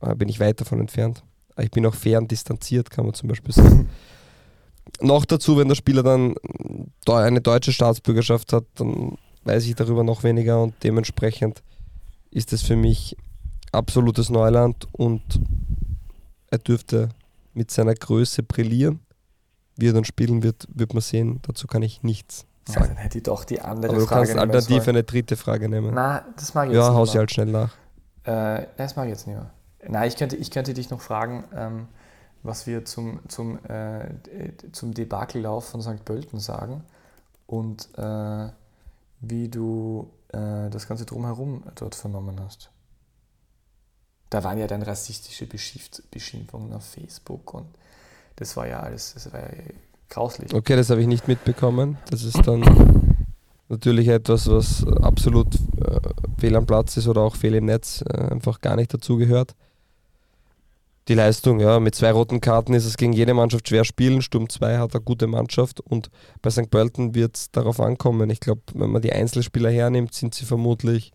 Äh, 0.00 0.14
bin 0.14 0.28
ich 0.28 0.40
weit 0.40 0.60
davon 0.60 0.80
entfernt. 0.80 1.22
Ich 1.58 1.70
bin 1.70 1.86
auch 1.86 1.94
fern 1.94 2.28
distanziert, 2.28 2.90
kann 2.90 3.06
man 3.06 3.14
zum 3.14 3.28
Beispiel 3.28 3.54
sagen. 3.54 3.88
noch 5.00 5.24
dazu, 5.24 5.56
wenn 5.56 5.68
der 5.68 5.74
Spieler 5.74 6.02
dann 6.02 6.34
eine 7.06 7.40
deutsche 7.40 7.72
Staatsbürgerschaft 7.72 8.52
hat, 8.52 8.64
dann 8.74 9.16
weiß 9.44 9.66
ich 9.66 9.74
darüber 9.74 10.04
noch 10.04 10.22
weniger 10.22 10.62
und 10.62 10.74
dementsprechend 10.82 11.62
ist 12.30 12.52
es 12.52 12.62
für 12.62 12.76
mich 12.76 13.16
absolutes 13.72 14.30
Neuland 14.30 14.86
und 14.92 15.22
er 16.50 16.58
dürfte 16.58 17.10
mit 17.54 17.70
seiner 17.70 17.94
Größe 17.94 18.42
brillieren. 18.42 19.00
Wie 19.76 19.88
er 19.88 19.92
dann 19.92 20.04
spielen 20.04 20.42
wird, 20.42 20.66
wird 20.72 20.94
man 20.94 21.02
sehen. 21.02 21.40
Dazu 21.42 21.66
kann 21.66 21.82
ich 21.82 22.02
nichts 22.02 22.46
sagen. 22.66 22.80
Ja, 22.80 22.86
dann 22.88 22.96
hätte 22.96 23.18
ich 23.18 23.24
doch 23.24 23.44
die 23.44 23.60
andere 23.60 23.92
Aber 23.92 24.00
du 24.00 24.06
Frage 24.06 24.26
kannst 24.26 24.38
alternativ 24.38 24.88
eine 24.88 25.04
dritte 25.04 25.36
Frage 25.36 25.68
nehmen. 25.68 25.92
Na, 25.94 26.24
das 26.36 26.54
mag 26.54 26.68
ich 26.68 26.74
jetzt 26.74 26.82
Ja, 26.82 26.94
hau 26.94 27.04
sie 27.04 27.18
halt 27.18 27.30
schnell 27.30 27.46
nach. 27.46 27.74
Äh, 28.24 28.66
das 28.76 28.96
mag 28.96 29.04
ich 29.04 29.10
jetzt 29.10 29.26
nicht 29.26 29.36
mehr. 29.36 29.50
Nein, 29.88 30.08
ich 30.08 30.16
könnte, 30.16 30.36
ich 30.36 30.50
könnte 30.50 30.74
dich 30.74 30.90
noch 30.90 31.00
fragen, 31.00 31.44
ähm, 31.54 31.88
was 32.42 32.66
wir 32.66 32.84
zum, 32.84 33.20
zum, 33.28 33.58
äh, 33.66 34.08
zum 34.72 34.94
Debakellauf 34.94 35.68
von 35.68 35.80
St. 35.82 36.04
Pölten 36.04 36.40
sagen 36.40 36.84
und 37.46 37.88
äh, 37.96 38.48
wie 39.20 39.48
du 39.48 40.10
äh, 40.28 40.70
das 40.70 40.88
Ganze 40.88 41.06
drumherum 41.06 41.64
dort 41.74 41.94
vernommen 41.94 42.40
hast. 42.40 42.70
Da 44.30 44.42
waren 44.42 44.58
ja 44.58 44.66
dann 44.66 44.82
rassistische 44.82 45.46
Beschimpfungen 45.46 46.72
auf 46.72 46.84
Facebook 46.84 47.54
und 47.54 47.66
das 48.36 48.56
war 48.56 48.66
ja 48.66 48.80
alles, 48.80 49.14
das 49.14 49.32
war 49.32 49.40
ja 49.40 49.48
grauslich. 50.08 50.52
Okay, 50.52 50.76
das 50.76 50.90
habe 50.90 51.00
ich 51.00 51.06
nicht 51.06 51.28
mitbekommen. 51.28 51.98
Das 52.10 52.22
ist 52.22 52.46
dann 52.46 52.62
natürlich 53.68 54.08
etwas, 54.08 54.48
was 54.48 54.84
absolut 54.86 55.54
äh, 55.54 56.00
fehl 56.38 56.56
am 56.56 56.66
Platz 56.66 56.96
ist 56.96 57.08
oder 57.08 57.22
auch 57.22 57.36
fehl 57.36 57.54
im 57.54 57.66
Netz, 57.66 58.02
äh, 58.02 58.18
einfach 58.18 58.60
gar 58.60 58.76
nicht 58.76 58.92
dazugehört 58.92 59.54
die 61.08 61.14
Leistung. 61.14 61.60
Ja, 61.60 61.80
mit 61.80 61.94
zwei 61.94 62.10
roten 62.10 62.40
Karten 62.40 62.74
ist 62.74 62.84
es 62.84 62.96
gegen 62.96 63.12
jede 63.12 63.34
Mannschaft 63.34 63.68
schwer 63.68 63.84
spielen. 63.84 64.22
Sturm 64.22 64.48
2 64.48 64.78
hat 64.78 64.94
eine 64.94 65.04
gute 65.04 65.26
Mannschaft 65.26 65.80
und 65.80 66.10
bei 66.42 66.50
St. 66.50 66.70
Pölten 66.70 67.14
wird 67.14 67.36
es 67.36 67.50
darauf 67.50 67.80
ankommen. 67.80 68.30
Ich 68.30 68.40
glaube, 68.40 68.62
wenn 68.74 68.90
man 68.90 69.02
die 69.02 69.12
Einzelspieler 69.12 69.70
hernimmt, 69.70 70.14
sind 70.14 70.34
sie 70.34 70.44
vermutlich 70.44 71.12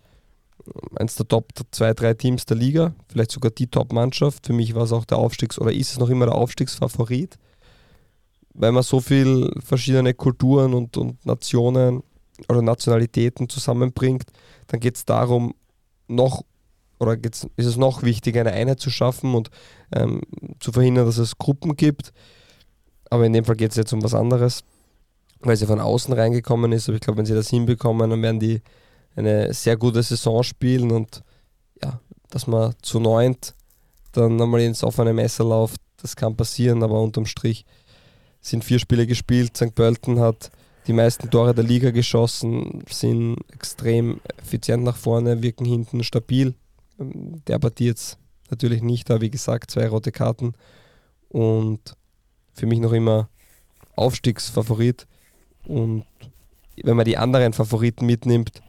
eins 0.96 1.16
der 1.16 1.28
Top 1.28 1.50
2, 1.72 1.94
3 1.94 2.14
Teams 2.16 2.46
der 2.46 2.58
Liga, 2.58 2.94
vielleicht 3.08 3.32
sogar 3.32 3.52
die 3.52 3.68
Top-Mannschaft. 3.68 4.46
Für 4.46 4.54
mich 4.54 4.76
war 4.76 4.84
es 4.84 4.92
auch 4.92 5.06
der 5.06 5.18
Aufstiegs- 5.18 5.60
oder 5.60 5.72
ist 5.72 5.92
es 5.92 6.00
noch 6.00 6.10
immer 6.10 6.26
der 6.26 6.36
Aufstiegsfavorit, 6.36 7.38
weil 8.54 8.72
man 8.72 8.84
so 8.84 9.00
viele 9.00 9.52
verschiedene 9.64 10.14
Kulturen 10.14 10.74
und, 10.74 10.98
und 10.98 11.26
Nationen 11.26 12.04
oder 12.50 12.62
Nationalitäten 12.62 13.50
zusammenbringt. 13.50 14.26
Dann 14.68 14.80
geht 14.80 14.96
es 14.96 15.06
darum, 15.06 15.54
noch 16.08 16.44
oder 17.00 17.18
ist 17.24 17.48
es 17.58 17.78
noch 17.78 18.04
wichtiger, 18.04 18.42
eine 18.42 18.52
Einheit 18.52 18.80
zu 18.80 18.92
schaffen 18.92 19.34
und 19.34 19.50
ähm, 19.92 20.22
zu 20.60 20.72
verhindern, 20.72 21.08
dass 21.08 21.18
es 21.18 21.40
Gruppen 21.40 21.76
gibt. 21.76 22.14
Aber 23.10 23.26
in 23.26 23.34
dem 23.34 23.44
Fall 23.44 23.56
geht 23.56 23.72
es 23.72 23.78
jetzt 23.78 23.92
um 23.92 24.04
was 24.04 24.14
anderes, 24.14 24.64
weil 25.40 25.58
sie 25.58 25.66
von 25.66 25.80
außen 25.80 26.14
reingekommen 26.14 26.72
ist. 26.72 26.88
Aber 26.88 26.96
ich 26.96 27.02
glaube, 27.02 27.18
wenn 27.18 27.26
sie 27.26 27.34
das 27.34 27.50
hinbekommen, 27.50 28.12
dann 28.12 28.22
werden 28.22 28.40
die 28.40 28.62
eine 29.16 29.54
sehr 29.54 29.78
gute 29.78 30.04
Saison 30.04 30.44
spielen 30.44 30.92
und 30.92 31.24
ja, 31.84 32.00
dass 32.30 32.48
man 32.48 32.74
zu 32.82 33.00
neunt 33.00 33.54
dann 34.12 34.36
nochmal 34.36 34.62
ins 34.62 34.84
offene 34.84 35.14
Messer 35.14 35.44
läuft, 35.44 35.80
das 35.98 36.16
kann 36.16 36.36
passieren, 36.36 36.84
aber 36.84 37.02
unterm 37.02 37.26
Strich 37.26 37.66
sind 38.42 38.64
vier 38.64 38.80
Spiele 38.80 39.08
gespielt. 39.08 39.56
St. 39.56 39.76
Pölten 39.76 40.20
hat 40.20 40.52
die 40.88 40.94
meisten 40.94 41.30
Tore 41.30 41.54
der 41.54 41.64
Liga 41.64 41.92
geschossen, 41.92 42.84
sind 42.90 43.38
extrem 43.54 44.20
effizient 44.38 44.84
nach 44.84 44.98
vorne, 44.98 45.42
wirken 45.44 45.66
hinten 45.66 46.04
stabil 46.04 46.56
der 46.98 47.60
Partie 47.60 47.86
jetzt 47.86 48.18
natürlich 48.50 48.82
nicht, 48.82 49.10
aber 49.10 49.22
wie 49.22 49.30
gesagt, 49.30 49.72
zwei 49.72 49.88
rote 49.88 50.12
Karten 50.12 50.54
und 51.30 51.96
für 52.54 52.66
mich 52.66 52.80
noch 52.80 52.92
immer 52.92 53.30
Aufstiegsfavorit. 53.96 55.08
Und 55.66 56.06
wenn 56.84 56.98
man 56.98 57.06
die 57.06 57.18
anderen 57.18 57.54
Favoriten 57.54 58.06
mitnimmt, 58.06 58.62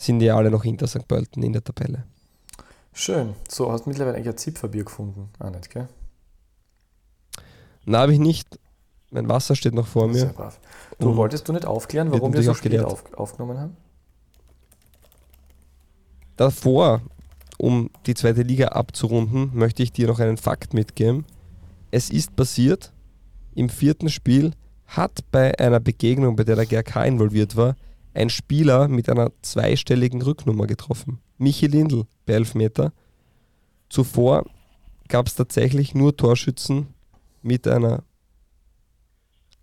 sind 0.00 0.18
die 0.18 0.30
alle 0.30 0.50
noch 0.50 0.64
hinter 0.64 0.86
St. 0.86 1.06
Pölten 1.06 1.42
in 1.42 1.52
der 1.52 1.62
Tabelle. 1.62 2.04
Schön. 2.92 3.34
So, 3.48 3.70
hast 3.70 3.84
du 3.84 3.90
mittlerweile 3.90 4.16
eigentlich 4.16 4.34
ein 4.34 4.38
Zipferbier 4.38 4.84
gefunden? 4.84 5.28
Auch 5.38 5.50
nicht, 5.50 5.70
gell? 5.70 5.88
Nein, 7.84 8.00
habe 8.00 8.12
ich 8.12 8.18
nicht. 8.18 8.58
Mein 9.10 9.28
Wasser 9.28 9.54
steht 9.56 9.74
noch 9.74 9.86
vor 9.86 10.06
mir. 10.06 10.20
Sehr 10.20 10.32
brav. 10.32 10.58
Du 10.98 11.16
wolltest 11.16 11.48
du 11.48 11.52
nicht 11.52 11.66
aufklären, 11.66 12.10
warum 12.12 12.32
wir 12.32 12.42
so 12.42 12.54
spät 12.54 12.80
auf, 12.80 13.04
aufgenommen 13.14 13.58
haben? 13.58 13.76
Davor 16.36 17.02
um 17.60 17.90
die 18.06 18.14
zweite 18.14 18.42
Liga 18.42 18.68
abzurunden, 18.68 19.50
möchte 19.52 19.82
ich 19.82 19.92
dir 19.92 20.06
noch 20.06 20.18
einen 20.18 20.38
Fakt 20.38 20.72
mitgeben. 20.72 21.26
Es 21.90 22.08
ist 22.08 22.34
passiert, 22.34 22.90
im 23.54 23.68
vierten 23.68 24.08
Spiel 24.08 24.52
hat 24.86 25.20
bei 25.30 25.58
einer 25.58 25.78
Begegnung, 25.78 26.36
bei 26.36 26.44
der 26.44 26.56
der 26.56 26.64
GRK 26.64 27.04
involviert 27.04 27.56
war, 27.56 27.76
ein 28.14 28.30
Spieler 28.30 28.88
mit 28.88 29.08
einer 29.08 29.30
zweistelligen 29.42 30.22
Rücknummer 30.22 30.66
getroffen. 30.66 31.20
Michi 31.38 31.66
Lindl 31.66 32.06
bei 32.26 32.34
Elfmeter. 32.34 32.92
Zuvor 33.88 34.44
gab 35.08 35.26
es 35.26 35.34
tatsächlich 35.34 35.94
nur 35.94 36.16
Torschützen 36.16 36.94
mit 37.42 37.66
einer 37.66 38.04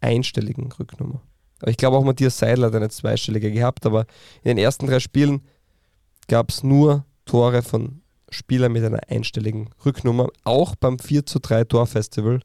einstelligen 0.02 0.72
Rücknummer. 0.72 1.22
Aber 1.60 1.72
ich 1.72 1.78
glaube 1.78 1.98
auch 1.98 2.04
Matthias 2.04 2.38
Seidler 2.38 2.68
hat 2.68 2.76
eine 2.76 2.90
zweistellige 2.90 3.52
gehabt, 3.52 3.86
aber 3.86 4.02
in 4.44 4.50
den 4.50 4.58
ersten 4.58 4.88
drei 4.88 5.00
Spielen 5.00 5.42
gab 6.28 6.52
es 6.52 6.64
nur 6.64 7.06
Tore 7.26 7.64
von 7.64 8.02
Spielern 8.30 8.74
mit 8.74 8.84
einer 8.84 9.00
einstelligen 9.08 9.70
Rücknummer, 9.86 10.28
auch 10.44 10.76
beim 10.76 11.00
4 11.00 11.26
zu 11.26 11.40
3 11.40 11.64
Torfestival. 11.64 12.42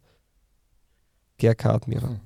Gerhard 1.38 1.82
Admira. 1.82 2.20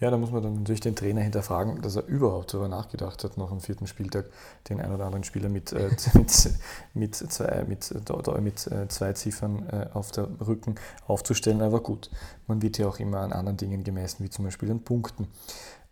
Ja, 0.00 0.10
da 0.10 0.16
muss 0.16 0.32
man 0.32 0.42
dann 0.42 0.54
natürlich 0.54 0.80
den 0.80 0.96
Trainer 0.96 1.20
hinterfragen, 1.20 1.80
dass 1.80 1.96
er 1.96 2.06
überhaupt 2.06 2.52
darüber 2.52 2.68
nachgedacht 2.68 3.22
hat, 3.22 3.38
noch 3.38 3.52
am 3.52 3.60
vierten 3.60 3.86
Spieltag 3.86 4.26
den 4.68 4.80
einen 4.80 4.92
oder 4.92 5.04
anderen 5.04 5.24
Spieler 5.24 5.48
mit, 5.48 5.72
äh, 5.72 5.88
mit, 6.14 6.50
mit, 6.94 7.14
zwei, 7.14 7.64
mit, 7.66 7.90
äh, 7.90 8.40
mit 8.40 8.66
äh, 8.66 8.88
zwei 8.88 9.12
Ziffern 9.12 9.68
äh, 9.70 9.86
auf 9.94 10.10
der 10.10 10.28
Rücken 10.46 10.74
aufzustellen. 11.06 11.62
Aber 11.62 11.80
gut, 11.80 12.10
man 12.46 12.60
wird 12.60 12.78
ja 12.78 12.88
auch 12.88 12.98
immer 12.98 13.20
an 13.20 13.32
anderen 13.32 13.56
Dingen 13.56 13.84
gemessen, 13.84 14.24
wie 14.24 14.30
zum 14.30 14.44
Beispiel 14.44 14.70
an 14.70 14.80
Punkten. 14.80 15.28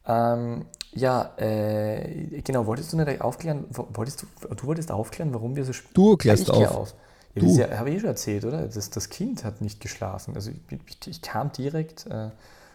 Ähm, 0.04 0.66
ja, 0.92 1.32
äh, 1.36 2.42
genau, 2.42 2.66
wolltest 2.66 2.92
du 2.92 2.96
nicht 2.96 3.20
aufklären, 3.20 3.64
wolltest 3.70 4.22
du, 4.22 4.54
du 4.54 4.66
wolltest 4.66 4.90
aufklären, 4.90 5.32
warum 5.32 5.54
wir 5.54 5.64
so 5.64 5.72
spät 5.72 5.96
Du 5.96 6.16
klärst 6.16 6.50
auf. 6.50 6.74
auf. 6.74 6.94
Ja, 7.34 7.42
das 7.42 7.56
ja, 7.56 7.78
habe 7.78 7.90
ich 7.90 7.96
eh 7.96 8.00
schon 8.00 8.08
erzählt, 8.08 8.44
oder? 8.44 8.66
Das, 8.66 8.90
das 8.90 9.08
Kind 9.08 9.44
hat 9.44 9.60
nicht 9.60 9.80
geschlafen. 9.80 10.34
Also 10.34 10.50
ich, 10.50 11.06
ich, 11.06 11.22
kam 11.22 11.50
direkt 11.52 12.06
äh, 12.06 12.28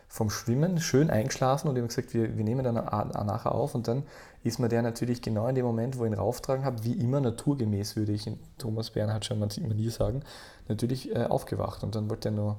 vom 0.08 0.30
Schwimmen, 0.30 0.80
schön 0.80 1.10
eingeschlafen 1.10 1.68
und 1.68 1.76
ich 1.76 1.82
habe 1.82 1.88
gesagt, 1.88 2.14
wir, 2.14 2.38
wir 2.38 2.44
nehmen 2.44 2.64
dann 2.64 2.76
nachher 2.76 3.54
auf 3.54 3.76
und 3.76 3.88
dann 3.88 4.04
ist 4.44 4.60
mir 4.60 4.70
der 4.70 4.82
natürlich 4.82 5.22
genau 5.22 5.48
in 5.48 5.56
dem 5.56 5.66
Moment, 5.66 5.98
wo 5.98 6.06
ich 6.06 6.12
ihn 6.12 6.18
rauftragen 6.18 6.64
habe, 6.64 6.84
wie 6.84 6.94
immer 6.94 7.20
naturgemäß, 7.20 7.96
würde 7.96 8.14
ich 8.14 8.26
in 8.26 8.40
Thomas 8.58 8.92
Bernhard 8.92 9.26
schon 9.26 9.40
mal 9.40 9.50
nie 9.58 9.90
sagen, 9.90 10.24
natürlich 10.68 11.14
äh, 11.14 11.26
aufgewacht 11.26 11.84
und 11.84 11.96
dann 11.96 12.10
wollte 12.10 12.30
er 12.30 12.32
nur 12.32 12.58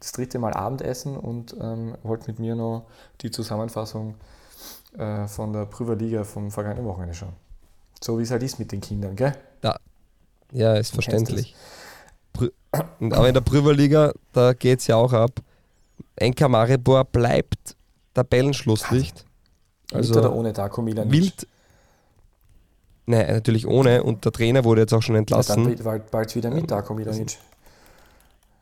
das 0.00 0.12
dritte 0.12 0.38
Mal 0.38 0.54
Abendessen 0.54 1.16
und 1.16 1.54
ähm, 1.60 1.94
wollte 2.02 2.26
mit 2.28 2.38
mir 2.38 2.56
noch 2.56 2.86
die 3.20 3.30
Zusammenfassung 3.30 4.16
äh, 4.98 5.28
von 5.28 5.52
der 5.52 5.66
Prüferliga 5.66 6.24
vom 6.24 6.50
vergangenen 6.50 6.86
Wochenende 6.86 7.14
schauen. 7.14 7.34
So 8.02 8.18
wie 8.18 8.22
es 8.22 8.30
halt 8.30 8.42
ist 8.42 8.58
mit 8.58 8.72
den 8.72 8.80
Kindern, 8.80 9.14
gell? 9.14 9.34
Ja, 9.62 9.76
ja 10.52 10.74
ist 10.74 10.92
verständlich. 10.92 11.54
Aber 13.00 13.28
in 13.28 13.34
der 13.34 13.40
Prüferliga, 13.40 14.12
da 14.32 14.54
geht 14.54 14.80
es 14.80 14.86
ja 14.86 14.96
auch 14.96 15.12
ab. 15.12 15.32
Enka 16.20 16.48
Maribor 16.48 17.04
bleibt 17.04 17.76
Tabellenschlusslicht. 18.14 19.24
Also, 19.92 20.14
mit 20.14 20.24
oder 20.24 20.34
ohne 20.34 20.52
Darko 20.52 20.82
Milanic? 20.82 21.12
Wild. 21.12 21.46
Nein, 23.06 23.26
natürlich 23.34 23.66
ohne. 23.66 24.02
Und 24.02 24.24
der 24.24 24.32
Trainer 24.32 24.64
wurde 24.64 24.82
jetzt 24.82 24.92
auch 24.92 25.02
schon 25.02 25.16
entlassen. 25.16 25.68
Ja, 25.68 25.74
dann 25.74 25.84
bald, 25.84 26.10
bald 26.10 26.36
wieder 26.36 26.50
mit 26.50 26.70
Darko 26.70 26.94
Milanic. 26.94 27.38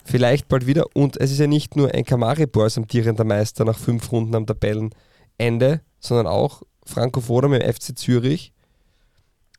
Vielleicht 0.05 0.49
bald 0.49 0.67
wieder. 0.67 0.87
Und 0.95 1.21
es 1.21 1.31
ist 1.31 1.39
ja 1.39 1.47
nicht 1.47 1.77
nur 1.77 1.93
ein 1.95 2.05
Maribor 2.19 2.65
als 2.65 2.79
amtierender 2.79 3.25
Meister 3.25 3.65
nach 3.65 3.79
fünf 3.79 4.11
Runden 4.11 4.35
am 4.35 4.47
Tabellenende, 4.47 5.83
sondern 6.01 6.27
auch 6.27 6.63
Franco 6.87 7.21
Foda 7.21 7.49
mit 7.49 7.63
dem 7.63 7.73
FC 7.73 7.99
Zürich 7.99 8.53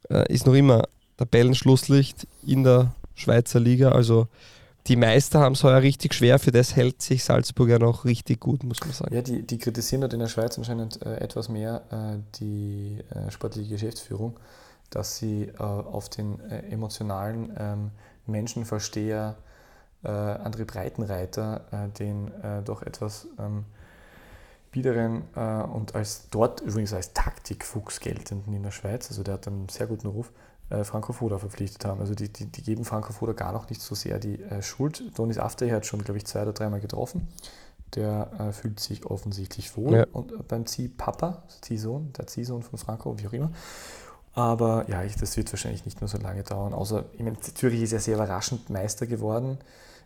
äh, 0.10 0.32
ist 0.34 0.48
noch 0.48 0.56
immer 0.56 0.88
Tabellenschlusslicht 1.18 2.26
in 2.46 2.64
der 2.64 2.96
Schweizer 3.14 3.60
Liga. 3.60 3.92
Also 3.92 4.28
die 4.88 4.96
Meister 4.96 5.40
haben 5.40 5.54
es 5.54 5.64
heuer 5.64 5.82
richtig 5.82 6.14
schwer, 6.14 6.40
für 6.40 6.52
das 6.52 6.76
hält 6.76 7.02
sich 7.02 7.24
Salzburg 7.24 7.70
ja 7.70 7.80
noch 7.80 8.06
richtig 8.06 8.40
gut, 8.40 8.64
muss 8.64 8.80
man 8.82 8.92
sagen. 8.92 9.14
Ja, 9.14 9.22
die, 9.22 9.46
die 9.46 9.58
kritisieren 9.58 10.02
dort 10.02 10.14
in 10.14 10.20
der 10.20 10.28
Schweiz 10.28 10.58
anscheinend 10.58 11.02
äh, 11.06 11.18
etwas 11.18 11.50
mehr 11.50 11.84
äh, 11.92 12.20
die 12.40 13.04
äh, 13.10 13.30
sportliche 13.30 13.70
Geschäftsführung, 13.70 14.40
dass 14.90 15.18
sie 15.18 15.44
äh, 15.44 15.62
auf 15.62 16.10
den 16.10 16.40
äh, 16.50 16.62
emotionalen 16.72 17.56
ähm, 17.58 17.92
Menschenversteher 18.26 19.36
äh, 20.04 20.08
André 20.08 20.66
Breitenreiter, 20.66 21.66
äh, 21.72 21.90
den 21.90 22.32
doch 22.64 22.82
etwas 22.82 23.28
ähm, 23.38 23.66
biederen 24.72 25.24
und 25.74 25.96
als 25.96 26.30
dort 26.30 26.62
übrigens 26.62 26.94
als 26.94 27.12
Taktikfuchs 27.14 28.00
geltenden 28.00 28.54
in 28.54 28.62
der 28.62 28.70
Schweiz, 28.70 29.10
also 29.10 29.24
der 29.24 29.34
hat 29.34 29.48
einen 29.48 29.68
sehr 29.68 29.88
guten 29.88 30.06
Ruf, 30.06 30.32
äh, 30.70 30.84
Franco 30.84 31.14
Foda 31.14 31.38
verpflichtet 31.38 31.86
haben. 31.86 32.00
Also 32.00 32.16
die, 32.16 32.30
die, 32.30 32.46
die, 32.46 32.62
geben 32.62 32.86
Franco 32.86 33.14
Foda 33.14 33.34
gar 33.34 33.52
noch 33.52 33.70
nicht 33.70 33.82
so 33.82 33.96
sehr 33.96 34.20
die 34.20 34.42
äh, 34.42 34.62
Schuld. 34.62 35.04
Donis 35.18 35.38
After 35.38 35.70
hat 35.72 35.86
schon, 35.86 36.04
glaube 36.04 36.18
ich, 36.18 36.26
zwei 36.26 36.44
oder 36.44 36.54
dreimal 36.54 36.80
getroffen. 36.80 37.28
Der 37.96 38.32
äh, 38.40 38.52
fühlt 38.52 38.80
sich 38.80 39.06
offensichtlich 39.06 39.76
wohl 39.76 39.96
ja. 39.96 40.06
und, 40.12 40.32
äh, 40.32 40.36
beim 40.48 40.66
Ziehpapa, 40.66 41.44
Ziehsohn, 41.62 42.14
der 42.14 42.28
Ziehsohn 42.28 42.62
von 42.62 42.78
Franco, 42.78 43.18
wie 43.20 43.28
auch 43.28 43.34
immer. 43.34 43.52
Aber 44.34 44.86
ja, 44.88 45.04
ich, 45.04 45.16
das 45.16 45.38
wird 45.38 45.52
wahrscheinlich 45.52 45.86
nicht 45.86 46.00
mehr 46.02 46.08
so 46.08 46.18
lange 46.18 46.44
dauern. 46.44 46.74
Außer, 46.74 47.06
ich 47.14 47.24
meine, 47.24 47.40
Zürich 47.40 47.82
ist 47.82 47.92
ja 47.92 48.00
sehr 48.00 48.16
überraschend 48.16 48.70
Meister 48.70 49.08
geworden. 49.08 49.58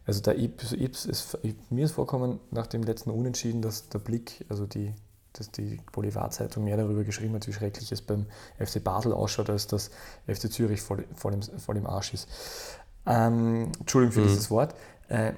Also 0.05 0.21
der 0.21 0.37
Ips, 0.37 0.73
Ips 0.73 1.05
ist, 1.05 1.37
mir 1.69 1.85
ist 1.85 1.93
vorkommen 1.93 2.39
nach 2.51 2.67
dem 2.67 2.83
letzten 2.83 3.09
Unentschieden, 3.09 3.61
dass 3.61 3.89
der 3.89 3.99
Blick, 3.99 4.45
also 4.49 4.65
die, 4.65 4.93
dass 5.33 5.51
die 5.51 5.79
Bolivar-Zeitung 5.91 6.63
mehr 6.63 6.77
darüber 6.77 7.03
geschrieben 7.03 7.35
hat, 7.35 7.47
wie 7.47 7.53
schrecklich 7.53 7.91
es 7.91 8.01
beim 8.01 8.25
FC 8.59 8.83
Basel 8.83 9.13
ausschaut, 9.13 9.49
als 9.49 9.67
dass 9.67 9.91
FC 10.27 10.51
Zürich 10.51 10.81
voll, 10.81 11.05
voll, 11.15 11.33
im, 11.33 11.41
voll 11.41 11.77
im 11.77 11.87
Arsch 11.87 12.13
ist. 12.13 12.27
Ähm, 13.05 13.71
Entschuldigung 13.79 14.13
für 14.13 14.21
mhm. 14.21 14.27
dieses 14.27 14.49
Wort. 14.49 14.75
Äh, 15.09 15.33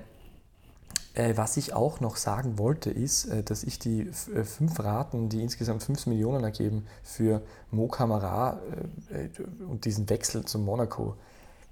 äh, 1.16 1.38
was 1.38 1.56
ich 1.56 1.74
auch 1.74 2.02
noch 2.02 2.18
sagen 2.18 2.60
wollte, 2.60 2.92
ist, 2.92 3.26
äh, 3.26 3.42
dass 3.42 3.64
ich 3.64 3.80
die 3.80 4.02
äh, 4.02 4.44
fünf 4.44 4.80
Raten, 4.80 5.30
die 5.30 5.42
insgesamt 5.42 5.82
5 5.82 6.08
Millionen 6.08 6.44
ergeben, 6.44 6.86
für 7.04 7.42
Mo 7.72 7.88
Camara 7.88 8.60
äh, 9.10 9.30
und 9.64 9.86
diesen 9.86 10.10
Wechsel 10.10 10.44
zu 10.44 10.60
Monaco 10.60 11.16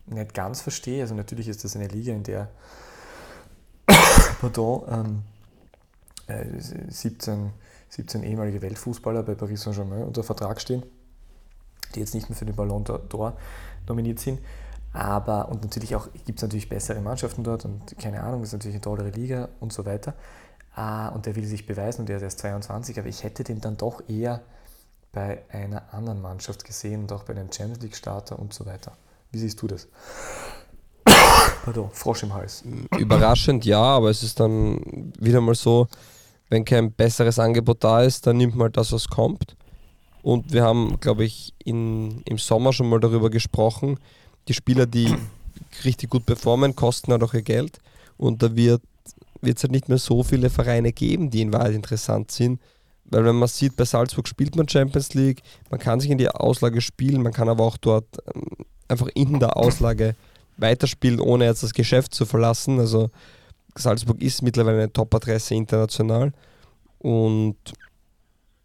nicht 0.05 0.33
ganz 0.33 0.61
verstehe. 0.61 1.01
Also 1.01 1.13
natürlich 1.13 1.49
ist 1.49 1.63
das 1.63 1.75
eine 1.75 1.87
Liga, 1.87 2.13
in 2.13 2.23
der 2.23 2.49
pardon, 4.41 5.23
ähm, 6.27 6.63
17, 6.87 7.51
17 7.93 8.23
ehemalige 8.23 8.61
Weltfußballer 8.61 9.21
bei 9.21 9.35
Paris 9.35 9.61
Saint-Germain 9.61 10.03
unter 10.03 10.23
Vertrag 10.23 10.59
stehen, 10.59 10.83
die 11.93 11.99
jetzt 11.99 12.15
nicht 12.15 12.27
mehr 12.27 12.35
für 12.35 12.45
den 12.45 12.55
Ballon 12.55 12.83
d'Or 12.83 13.33
nominiert 13.87 14.19
sind. 14.19 14.39
Aber, 14.93 15.49
und 15.49 15.63
natürlich 15.63 15.95
auch, 15.95 16.07
gibt 16.25 16.39
es 16.39 16.41
natürlich 16.43 16.69
bessere 16.69 17.01
Mannschaften 17.01 17.43
dort 17.43 17.65
und 17.65 17.97
keine 17.99 18.23
Ahnung, 18.23 18.41
ist 18.43 18.53
natürlich 18.53 18.75
eine 18.75 18.81
tollere 18.81 19.09
Liga 19.09 19.49
und 19.59 19.71
so 19.71 19.85
weiter. 19.85 20.15
Ah, 20.75 21.09
und 21.09 21.27
der 21.27 21.35
will 21.35 21.45
sich 21.45 21.67
beweisen 21.67 22.01
und 22.01 22.09
der 22.09 22.17
ist 22.17 22.23
erst 22.23 22.39
22, 22.39 22.97
aber 22.97 23.07
ich 23.07 23.23
hätte 23.23 23.43
den 23.43 23.61
dann 23.61 23.77
doch 23.77 24.01
eher 24.07 24.41
bei 25.11 25.43
einer 25.49 25.93
anderen 25.93 26.19
Mannschaft 26.19 26.65
gesehen 26.65 27.01
und 27.01 27.11
auch 27.11 27.23
bei 27.23 27.33
einem 27.33 27.51
Champions 27.51 27.83
League-Starter 27.83 28.39
und 28.39 28.53
so 28.53 28.65
weiter. 28.65 28.93
Wie 29.31 29.37
siehst 29.37 29.61
du 29.61 29.67
das? 29.67 29.87
Pardon, 31.63 31.91
Frosch 31.91 32.23
im 32.23 32.33
Hals. 32.33 32.63
Überraschend 32.97 33.65
ja, 33.65 33.81
aber 33.81 34.09
es 34.09 34.23
ist 34.23 34.39
dann 34.39 35.13
wieder 35.19 35.41
mal 35.41 35.53
so, 35.53 35.87
wenn 36.49 36.65
kein 36.65 36.91
besseres 36.91 37.39
Angebot 37.39 37.83
da 37.83 38.03
ist, 38.03 38.27
dann 38.27 38.37
nimmt 38.37 38.55
man 38.55 38.71
das, 38.71 38.91
was 38.91 39.07
kommt. 39.07 39.55
Und 40.21 40.53
wir 40.53 40.63
haben, 40.63 40.99
glaube 40.99 41.25
ich, 41.25 41.53
in, 41.63 42.21
im 42.25 42.37
Sommer 42.37 42.73
schon 42.73 42.89
mal 42.89 42.99
darüber 42.99 43.29
gesprochen, 43.29 43.99
die 44.47 44.53
Spieler, 44.53 44.85
die 44.85 45.13
richtig 45.83 46.09
gut 46.09 46.25
performen, 46.25 46.75
kosten 46.75 47.11
halt 47.11 47.23
auch 47.23 47.33
ihr 47.33 47.41
Geld. 47.41 47.79
Und 48.17 48.41
da 48.41 48.55
wird 48.55 48.81
es 49.41 49.63
halt 49.63 49.71
nicht 49.71 49.89
mehr 49.89 49.97
so 49.97 50.23
viele 50.23 50.49
Vereine 50.49 50.93
geben, 50.93 51.29
die 51.29 51.41
in 51.41 51.51
Wahrheit 51.51 51.73
interessant 51.73 52.31
sind. 52.31 52.59
Weil 53.05 53.25
wenn 53.25 53.35
man 53.35 53.49
sieht, 53.49 53.75
bei 53.75 53.85
Salzburg 53.85 54.27
spielt 54.27 54.55
man 54.55 54.67
Champions 54.67 55.13
League, 55.13 55.41
man 55.69 55.79
kann 55.79 55.99
sich 55.99 56.09
in 56.09 56.17
die 56.17 56.29
Auslage 56.29 56.81
spielen, 56.81 57.21
man 57.21 57.33
kann 57.33 57.49
aber 57.49 57.63
auch 57.63 57.77
dort 57.77 58.05
ähm, 58.33 58.65
einfach 58.87 59.07
in 59.13 59.39
der 59.39 59.57
Auslage 59.57 60.15
weiterspielen, 60.57 61.19
ohne 61.19 61.45
jetzt 61.45 61.63
das 61.63 61.73
Geschäft 61.73 62.13
zu 62.13 62.25
verlassen. 62.25 62.79
Also 62.79 63.09
Salzburg 63.75 64.21
ist 64.21 64.41
mittlerweile 64.41 64.77
eine 64.79 64.93
Top-Adresse 64.93 65.55
international 65.55 66.31
und 66.99 67.57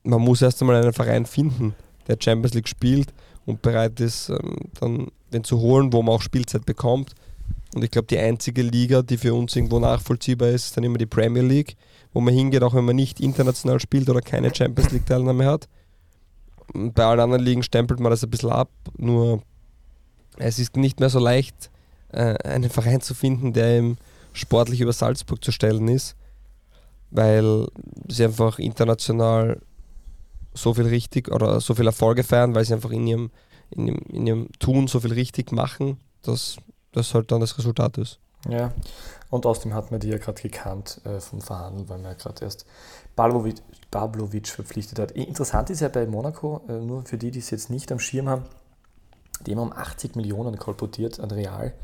man 0.05 0.21
muss 0.21 0.43
erst 0.43 0.61
einmal 0.61 0.83
einen 0.83 0.93
Verein 0.93 1.27
finden, 1.27 1.75
der 2.07 2.17
Champions 2.21 2.55
League 2.55 2.69
spielt 2.69 3.13
und 3.47 3.63
bereit 3.63 4.01
ist, 4.01 4.29
ähm, 4.31 4.57
dann 4.81 5.09
den 5.33 5.45
zu 5.45 5.61
holen, 5.61 5.93
wo 5.93 6.03
man 6.03 6.15
auch 6.15 6.23
Spielzeit 6.23 6.65
bekommt. 6.65 7.15
Und 7.75 7.85
ich 7.85 7.91
glaube, 7.91 8.09
die 8.09 8.19
einzige 8.19 8.63
Liga, 8.63 9.03
die 9.03 9.19
für 9.19 9.35
uns 9.35 9.55
irgendwo 9.55 9.79
nachvollziehbar 9.79 10.49
ist, 10.49 10.67
ist 10.67 10.77
dann 10.77 10.85
immer 10.85 10.99
die 10.99 11.07
Premier 11.07 11.43
League, 11.43 11.77
wo 12.13 12.21
man 12.21 12.33
hingeht, 12.33 12.63
auch 12.63 12.75
wenn 12.75 12.85
man 12.85 12.97
nicht 12.97 13.21
international 13.21 13.81
spielt 13.81 14.09
oder 14.09 14.21
keine 14.21 14.55
Champions 14.55 14.91
League-Teilnahme 14.93 15.45
hat. 15.45 15.69
Bei 16.73 17.05
allen 17.05 17.21
anderen 17.21 17.45
Ligen 17.45 17.63
stempelt 17.63 18.01
man 18.01 18.11
das 18.11 18.23
ein 18.23 18.31
bisschen 18.31 18.51
ab, 18.51 18.71
nur 18.97 19.43
es 20.37 20.59
ist 20.59 20.77
nicht 20.77 21.01
mehr 21.01 21.11
so 21.11 21.19
leicht, 21.19 21.71
äh, 22.13 22.35
einen 22.45 22.71
Verein 22.71 23.01
zu 23.01 23.15
finden, 23.15 23.53
der 23.53 23.79
eben 23.79 23.97
sportlich 24.39 24.81
über 24.81 24.93
Salzburg 24.93 25.44
zu 25.44 25.52
stellen 25.52 25.89
ist, 25.89 26.16
weil 27.10 27.69
sie 28.09 28.24
einfach 28.24 28.59
international 28.59 29.60
so 30.55 30.74
viel 30.74 30.86
richtig 30.86 31.31
oder 31.31 31.60
so 31.60 31.74
viel 31.74 31.86
Erfolge 31.86 32.24
feiern, 32.24 32.55
weil 32.55 32.65
sie 32.65 32.74
einfach 32.74 32.90
in 32.90 33.06
ihrem, 33.06 33.31
in 33.70 33.89
ihrem, 33.89 33.98
in 34.09 34.27
ihrem 34.27 34.48
Tun 34.59 34.89
so 34.89 35.01
viel 35.01 35.12
richtig 35.12 35.52
machen, 35.52 35.98
dass 36.23 36.56
das 36.93 37.15
halt 37.15 37.31
dann 37.31 37.40
das 37.40 37.56
Resultat 37.59 37.98
ist. 37.98 38.19
Ja, 38.48 38.73
und 39.31 39.47
außerdem 39.47 39.74
hat 39.74 39.90
man 39.90 40.01
die 40.01 40.09
ja 40.09 40.19
gerade 40.19 40.40
gekannt 40.40 41.01
äh, 41.05 41.20
vom 41.20 41.40
Verhandeln, 41.40 41.89
weil 41.89 41.98
man 41.98 42.12
ja 42.12 42.15
gerade 42.15 42.44
erst 42.44 42.66
Bablovic, 43.16 43.56
Bablovic 43.90 44.48
verpflichtet 44.48 44.98
hat. 44.98 45.12
Interessant 45.12 45.70
ist 45.70 45.81
ja 45.81 45.89
bei 45.89 46.06
Monaco, 46.06 46.62
äh, 46.69 46.73
nur 46.73 47.02
für 47.05 47.19
die, 47.19 47.31
die 47.31 47.40
es 47.40 47.51
jetzt 47.51 47.69
nicht 47.69 47.90
am 47.90 47.98
Schirm 47.98 48.28
haben, 48.28 48.44
die 49.47 49.52
haben 49.52 49.60
um 49.60 49.73
80 49.73 50.16
Millionen 50.16 50.59
kolportiert 50.59 51.20
an 51.20 51.31
Real, 51.31 51.74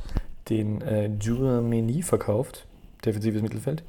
den 0.48 0.80
äh, 0.82 1.10
Giurameni 1.18 2.02
verkauft, 2.02 2.66
defensives 3.04 3.42
Mittelfeld. 3.42 3.82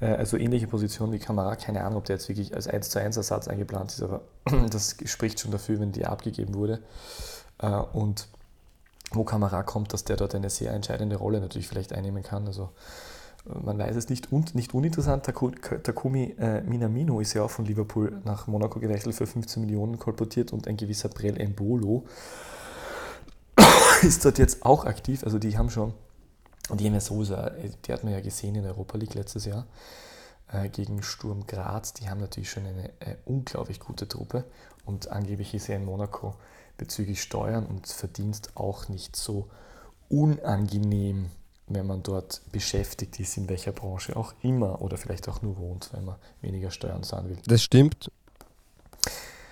Äh, 0.00 0.06
also 0.06 0.36
ähnliche 0.36 0.66
Position 0.66 1.12
wie 1.12 1.18
Kamara, 1.18 1.56
keine 1.56 1.84
Ahnung, 1.84 1.98
ob 1.98 2.04
der 2.04 2.16
jetzt 2.16 2.28
wirklich 2.28 2.54
als 2.54 2.66
1 2.66 2.90
zu 2.90 3.00
1 3.00 3.16
Ersatz 3.16 3.48
eingeplant 3.48 3.92
ist, 3.92 4.02
aber 4.02 4.22
das 4.70 4.96
spricht 5.04 5.40
schon 5.40 5.50
dafür, 5.50 5.80
wenn 5.80 5.92
die 5.92 6.06
abgegeben 6.06 6.54
wurde. 6.54 6.80
Äh, 7.58 7.68
und 7.68 8.28
wo 9.12 9.24
Kamara 9.24 9.62
kommt, 9.62 9.92
dass 9.92 10.04
der 10.04 10.16
dort 10.16 10.34
eine 10.34 10.50
sehr 10.50 10.72
entscheidende 10.72 11.16
Rolle 11.16 11.40
natürlich 11.40 11.68
vielleicht 11.68 11.92
einnehmen 11.92 12.22
kann. 12.22 12.46
Also 12.46 12.70
äh, 13.46 13.58
man 13.64 13.78
weiß 13.78 13.96
es 13.96 14.08
nicht. 14.08 14.32
Und 14.32 14.54
nicht 14.54 14.74
uninteressant, 14.74 15.24
Takumi 15.24 16.34
äh, 16.38 16.60
Minamino 16.62 17.20
ist 17.20 17.34
ja 17.34 17.42
auch 17.42 17.50
von 17.50 17.64
Liverpool 17.64 18.20
nach 18.24 18.46
Monaco 18.46 18.80
gewechselt 18.80 19.14
für 19.14 19.26
15 19.26 19.62
Millionen 19.62 19.98
kolportiert 19.98 20.52
und 20.52 20.68
ein 20.68 20.76
gewisser 20.76 21.08
Brel 21.08 21.40
Embolo 21.40 22.04
ist 24.02 24.24
dort 24.24 24.38
jetzt 24.38 24.64
auch 24.64 24.84
aktiv. 24.84 25.24
Also 25.24 25.38
die 25.38 25.56
haben 25.58 25.70
schon, 25.70 25.94
und 26.68 26.80
die 26.80 26.86
ja 26.86 27.00
sowieso, 27.00 27.36
die 27.86 27.92
hat 27.92 28.04
man 28.04 28.12
ja 28.12 28.20
gesehen 28.20 28.54
in 28.54 28.66
Europa 28.66 28.98
League 28.98 29.14
letztes 29.14 29.44
Jahr 29.44 29.66
äh, 30.52 30.68
gegen 30.68 31.02
Sturm 31.02 31.46
Graz. 31.46 31.92
Die 31.94 32.08
haben 32.08 32.20
natürlich 32.20 32.50
schon 32.50 32.66
eine 32.66 32.88
äh, 33.00 33.16
unglaublich 33.24 33.80
gute 33.80 34.08
Truppe 34.08 34.44
und 34.84 35.08
angeblich 35.08 35.54
ist 35.54 35.68
er 35.68 35.76
in 35.76 35.84
Monaco 35.84 36.34
bezüglich 36.76 37.22
Steuern 37.22 37.66
und 37.66 37.86
Verdienst 37.86 38.56
auch 38.56 38.88
nicht 38.88 39.16
so 39.16 39.48
unangenehm, 40.08 41.30
wenn 41.66 41.86
man 41.86 42.02
dort 42.02 42.40
beschäftigt 42.52 43.20
ist, 43.20 43.36
in 43.36 43.48
welcher 43.48 43.72
Branche 43.72 44.16
auch 44.16 44.32
immer 44.42 44.80
oder 44.80 44.96
vielleicht 44.96 45.28
auch 45.28 45.42
nur 45.42 45.58
wohnt, 45.58 45.90
wenn 45.92 46.04
man 46.04 46.16
weniger 46.40 46.70
Steuern 46.70 47.02
zahlen 47.02 47.28
will. 47.28 47.38
Das 47.46 47.62
stimmt. 47.62 48.10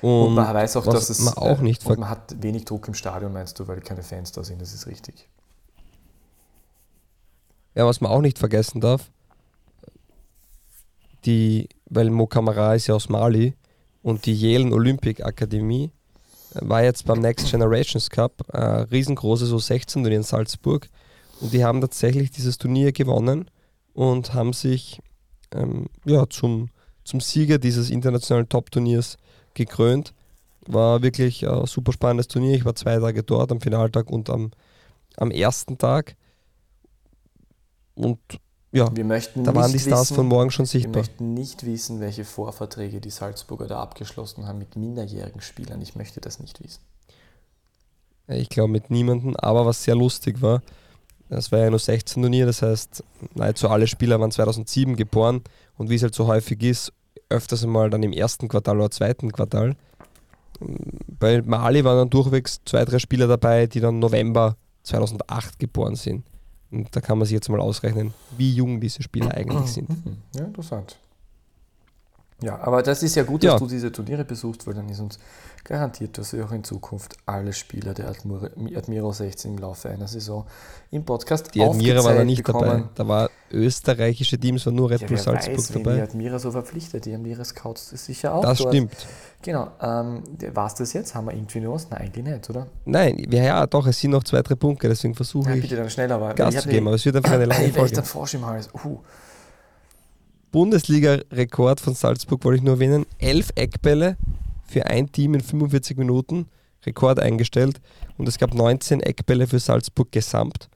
Und, 0.07 0.28
und 0.28 0.35
man 0.35 0.55
weiß 0.55 0.77
auch, 0.77 0.87
dass 0.87 1.11
es. 1.11 1.19
Man, 1.19 1.35
auch 1.35 1.61
nicht 1.61 1.85
und 1.85 1.99
man 1.99 2.09
hat 2.09 2.41
wenig 2.41 2.65
Druck 2.65 2.87
im 2.87 2.95
Stadion, 2.95 3.33
meinst 3.33 3.59
du, 3.59 3.66
weil 3.66 3.81
keine 3.81 4.05
Fans 4.05 4.31
da 4.31 4.45
sind, 4.45 4.62
das 4.62 4.73
ist 4.73 4.87
richtig. 4.87 5.28
Ja, 7.74 7.87
was 7.87 8.01
man 8.01 8.12
auch 8.12 8.20
nicht 8.20 8.39
vergessen 8.39 8.81
darf, 8.81 9.11
die, 11.24 11.69
weil 11.87 12.11
Mo 12.11 12.28
Kamara 12.28 12.77
ist 12.77 12.87
ja 12.87 12.95
aus 12.95 13.09
Mali 13.09 13.55
und 14.03 14.27
die 14.27 14.35
Yale 14.35 14.73
Olympic 14.73 15.24
Akademie 15.24 15.91
war 16.55 16.85
jetzt 16.85 17.05
beim 17.05 17.19
Next 17.19 17.51
Generations 17.51 18.09
Cup, 18.09 18.45
äh, 18.53 18.61
riesengroßes 18.61 19.51
U16-Turnier 19.51 20.19
in 20.19 20.23
Salzburg 20.23 20.89
und 21.41 21.53
die 21.53 21.65
haben 21.65 21.81
tatsächlich 21.81 22.31
dieses 22.31 22.59
Turnier 22.59 22.93
gewonnen 22.93 23.51
und 23.93 24.35
haben 24.35 24.53
sich 24.53 25.03
ähm, 25.51 25.89
ja, 26.05 26.28
zum, 26.31 26.69
zum 27.03 27.20
Sieger 27.20 27.59
dieses 27.59 27.91
internationalen 27.91 28.49
Top-Turniers 28.49 29.16
gekrönt. 29.57 30.15
War 30.66 31.03
wirklich 31.03 31.47
ein 31.47 31.66
super 31.66 31.93
spannendes 31.93 32.28
Turnier. 32.28 32.55
Ich 32.55 32.65
war 32.65 32.74
zwei 32.74 32.99
Tage 32.99 33.23
dort, 33.23 33.53
am 33.53 33.61
Finaltag 33.61 34.11
und 34.11 34.31
am, 34.31 34.51
am 35.16 35.31
ersten 35.31 35.78
Tag. 35.78 36.16
Und 37.95 38.19
ja, 38.73 38.95
wir 38.95 39.05
möchten 39.05 39.45
da 39.45 39.55
waren 39.55 39.73
die 39.73 39.78
Stars 39.78 40.03
wissen, 40.03 40.16
von 40.16 40.28
morgen 40.28 40.51
schon 40.51 40.66
sichtbar. 40.66 40.95
Wir 40.95 41.01
möchten 41.01 41.35
nicht 41.35 41.65
wissen, 41.65 42.01
welche 42.01 42.24
Vorverträge 42.24 43.01
die 43.01 43.11
Salzburger 43.11 43.66
da 43.66 43.81
abgeschlossen 43.81 44.47
haben 44.47 44.59
mit 44.59 44.77
minderjährigen 44.77 45.41
Spielern. 45.41 45.81
Ich 45.81 45.95
möchte 45.95 46.20
das 46.20 46.41
nicht 46.41 46.62
wissen. 46.62 46.81
Ich 48.28 48.49
glaube 48.49 48.73
mit 48.73 48.91
niemandem, 48.91 49.37
aber 49.37 49.66
was 49.66 49.85
sehr 49.85 49.95
lustig 49.95 50.43
war, 50.43 50.62
es 51.28 51.51
war 51.51 51.61
ja 51.61 51.70
nur 51.70 51.78
16 51.78 52.23
Turnier, 52.23 52.47
das 52.47 52.62
heißt, 52.62 53.03
nahezu 53.35 53.69
alle 53.69 53.87
Spieler 53.87 54.20
waren 54.20 54.31
2007 54.31 54.97
geboren 54.97 55.43
und 55.77 55.91
wie 55.91 55.95
es 55.95 56.03
halt 56.03 56.15
so 56.15 56.27
häufig 56.27 56.62
ist, 56.62 56.93
öfters 57.28 57.65
einmal 57.65 57.90
dann 57.90 58.03
im 58.03 58.12
ersten 58.12 58.48
Quartal 58.48 58.78
oder 58.78 58.90
zweiten 58.90 59.32
Quartal. 59.32 59.77
Bei 60.59 61.43
Mali 61.43 61.85
waren 61.85 61.98
dann 61.98 62.11
durchwegs 62.11 62.61
zwei, 62.65 62.85
drei 62.85 62.98
Spieler 62.98 63.27
dabei, 63.27 63.66
die 63.66 63.81
dann 63.81 63.98
November 63.98 64.57
2008 64.85 65.59
geboren 65.59 65.97
sind. 65.97 66.24
Und 66.70 66.94
da 66.94 67.01
kann 67.01 67.19
man 67.19 67.27
sich 67.27 67.35
jetzt 67.35 67.48
mal 67.48 67.61
ausrechnen, 67.61 68.12
wie 68.36 68.53
jung 68.55 68.81
diese 68.81 69.03
Spieler 69.03 69.32
eigentlich 69.35 69.70
sind. 69.70 69.89
Ja, 70.35 70.44
interessant. 70.44 70.98
Ja, 72.43 72.59
aber 72.61 72.82
das 72.82 73.03
ist 73.03 73.15
ja 73.15 73.23
gut, 73.23 73.44
dass 73.44 73.53
ja. 73.53 73.59
du 73.59 73.66
diese 73.66 73.90
Turniere 73.90 74.24
besuchst, 74.24 74.66
weil 74.66 74.74
dann 74.74 74.89
ist 74.89 75.01
uns 75.01 75.19
garantiert, 75.66 76.16
dass 76.16 76.32
wir 76.32 76.44
auch 76.44 76.52
in 76.52 76.64
Zukunft 76.64 77.16
alle 77.26 77.52
Spieler 77.52 77.93
der 77.93 78.09
Admiro 78.09 79.12
16 79.12 79.52
im 79.52 79.59
Laufe 79.59 79.90
einer 79.90 80.06
Saison 80.06 80.47
im 80.90 81.05
Podcast 81.05 81.55
Die 81.55 81.62
Admira 81.62 82.02
war 82.05 82.14
da 82.14 82.24
nicht 82.24 82.44
bekommen. 82.44 82.66
dabei. 82.66 82.88
Da 82.94 83.09
war 83.09 83.30
österreichische 83.51 84.38
Teams, 84.38 84.64
war 84.64 84.72
nur 84.72 84.90
Red 84.90 85.06
Bull 85.06 85.16
ja, 85.16 85.22
Salzburg 85.22 85.59
weiß, 85.59 85.72
dabei. 85.72 85.94
Die 85.97 86.01
Admira 86.02 86.38
so 86.38 86.51
verpflichtet, 86.51 87.05
die 87.05 87.14
Admira 87.14 87.44
Scouts 87.44 87.93
ist 87.93 88.06
sicher 88.06 88.34
auch 88.34 88.43
Das 88.43 88.59
dort. 88.59 88.74
stimmt. 88.74 88.93
Genau. 89.43 89.68
Ähm, 89.80 90.22
war 90.55 90.68
es 90.68 90.74
das 90.74 90.93
jetzt? 90.93 91.14
Haben 91.14 91.26
wir 91.26 91.34
irgendwie 91.34 91.60
noch 91.60 91.74
was? 91.74 91.90
Nein, 91.90 92.01
eigentlich 92.01 92.24
nicht, 92.24 92.51
oder? 92.51 92.66
Nein, 92.84 93.26
ja, 93.30 93.43
ja, 93.43 93.66
doch, 93.66 93.86
es 93.86 94.01
sind 94.01 94.12
noch 94.12 94.24
zwei, 94.24 94.43
drei 94.43 94.55
Punkte, 94.55 94.88
deswegen 94.88 95.14
versuche 95.14 95.52
ich 95.55 95.62
bitte 95.62 95.76
dann 95.76 95.90
schneller, 95.90 96.20
weil 96.20 96.34
Gas 96.34 96.62
zu 96.62 96.68
geben, 96.68 96.86
aber 96.86 96.97
es 96.97 97.05
wird 97.05 97.16
einfach 97.16 97.32
eine 97.32 97.44
lange 97.47 97.68
Folge. 97.70 97.86
Ich 97.86 97.93
dann 97.93 98.05
Frosch 98.05 98.34
im 98.34 98.47
Hals. 98.47 98.68
Uh. 98.84 99.01
Bundesliga-Rekord 100.52 101.80
von 101.80 101.94
Salzburg 101.94 102.44
wollte 102.44 102.59
ich 102.59 102.62
nur 102.62 102.74
erwähnen. 102.74 103.05
Elf 103.18 103.51
Eckbälle 103.56 104.16
für 104.66 104.86
ein 104.86 105.10
Team 105.10 105.34
in 105.34 105.40
45 105.40 105.97
Minuten. 105.97 106.48
Rekord 106.84 107.18
eingestellt. 107.18 107.80
Und 108.16 108.28
es 108.28 108.38
gab 108.38 108.55
19 108.55 109.01
Eckbälle 109.01 109.47
für 109.47 109.59
Salzburg 109.59 110.10
gesamt. 110.12 110.68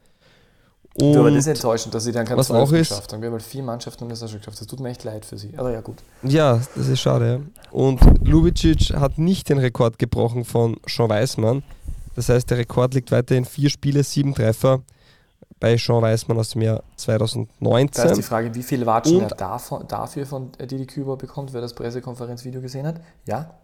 Und 0.94 1.12
du, 1.12 1.20
aber 1.20 1.30
das 1.30 1.40
ist 1.40 1.46
enttäuschend, 1.46 1.94
dass 1.94 2.04
sie 2.04 2.12
dann 2.12 2.26
keine 2.26 2.40
auch 2.40 2.72
ist, 2.72 2.88
geschafft 2.90 3.12
haben. 3.12 3.22
Wir 3.22 3.28
haben 3.28 3.34
halt 3.34 3.44
vier 3.44 3.62
Mannschaften 3.62 4.04
und 4.04 4.10
das 4.10 4.22
auch 4.22 4.28
schon 4.28 4.38
geschafft. 4.38 4.60
Das 4.60 4.66
tut 4.66 4.80
mir 4.80 4.90
echt 4.90 5.04
leid 5.04 5.24
für 5.24 5.38
sie. 5.38 5.56
Aber 5.56 5.70
ja, 5.70 5.80
gut. 5.80 5.98
Ja, 6.22 6.60
das 6.74 6.88
ist 6.88 7.00
schade. 7.00 7.40
Ja. 7.44 7.70
Und 7.70 8.00
Lubicic 8.26 8.90
hat 8.94 9.16
nicht 9.16 9.48
den 9.48 9.58
Rekord 9.58 9.98
gebrochen 9.98 10.44
von 10.44 10.76
Sean 10.86 11.08
Weismann. 11.08 11.62
Das 12.16 12.28
heißt, 12.28 12.50
der 12.50 12.58
Rekord 12.58 12.94
liegt 12.94 13.12
weiterhin 13.12 13.44
vier 13.44 13.70
Spiele, 13.70 14.02
sieben 14.02 14.34
Treffer 14.34 14.82
bei 15.60 15.76
Sean 15.76 16.02
Weismann 16.02 16.38
aus 16.38 16.50
dem 16.50 16.62
Jahr 16.62 16.82
2019. 16.96 18.02
Da 18.04 18.10
ist 18.10 18.16
die 18.16 18.22
Frage, 18.22 18.54
wie 18.54 18.62
viel 18.62 18.84
Watschen 18.84 19.20
er 19.20 19.28
davon, 19.28 19.86
dafür 19.86 20.26
von 20.26 20.50
Didi 20.58 20.86
Küber 20.86 21.16
bekommt, 21.16 21.52
wer 21.52 21.60
das 21.60 21.74
Pressekonferenzvideo 21.74 22.60
gesehen 22.60 22.86
hat. 22.86 23.00
Ja? 23.26 23.59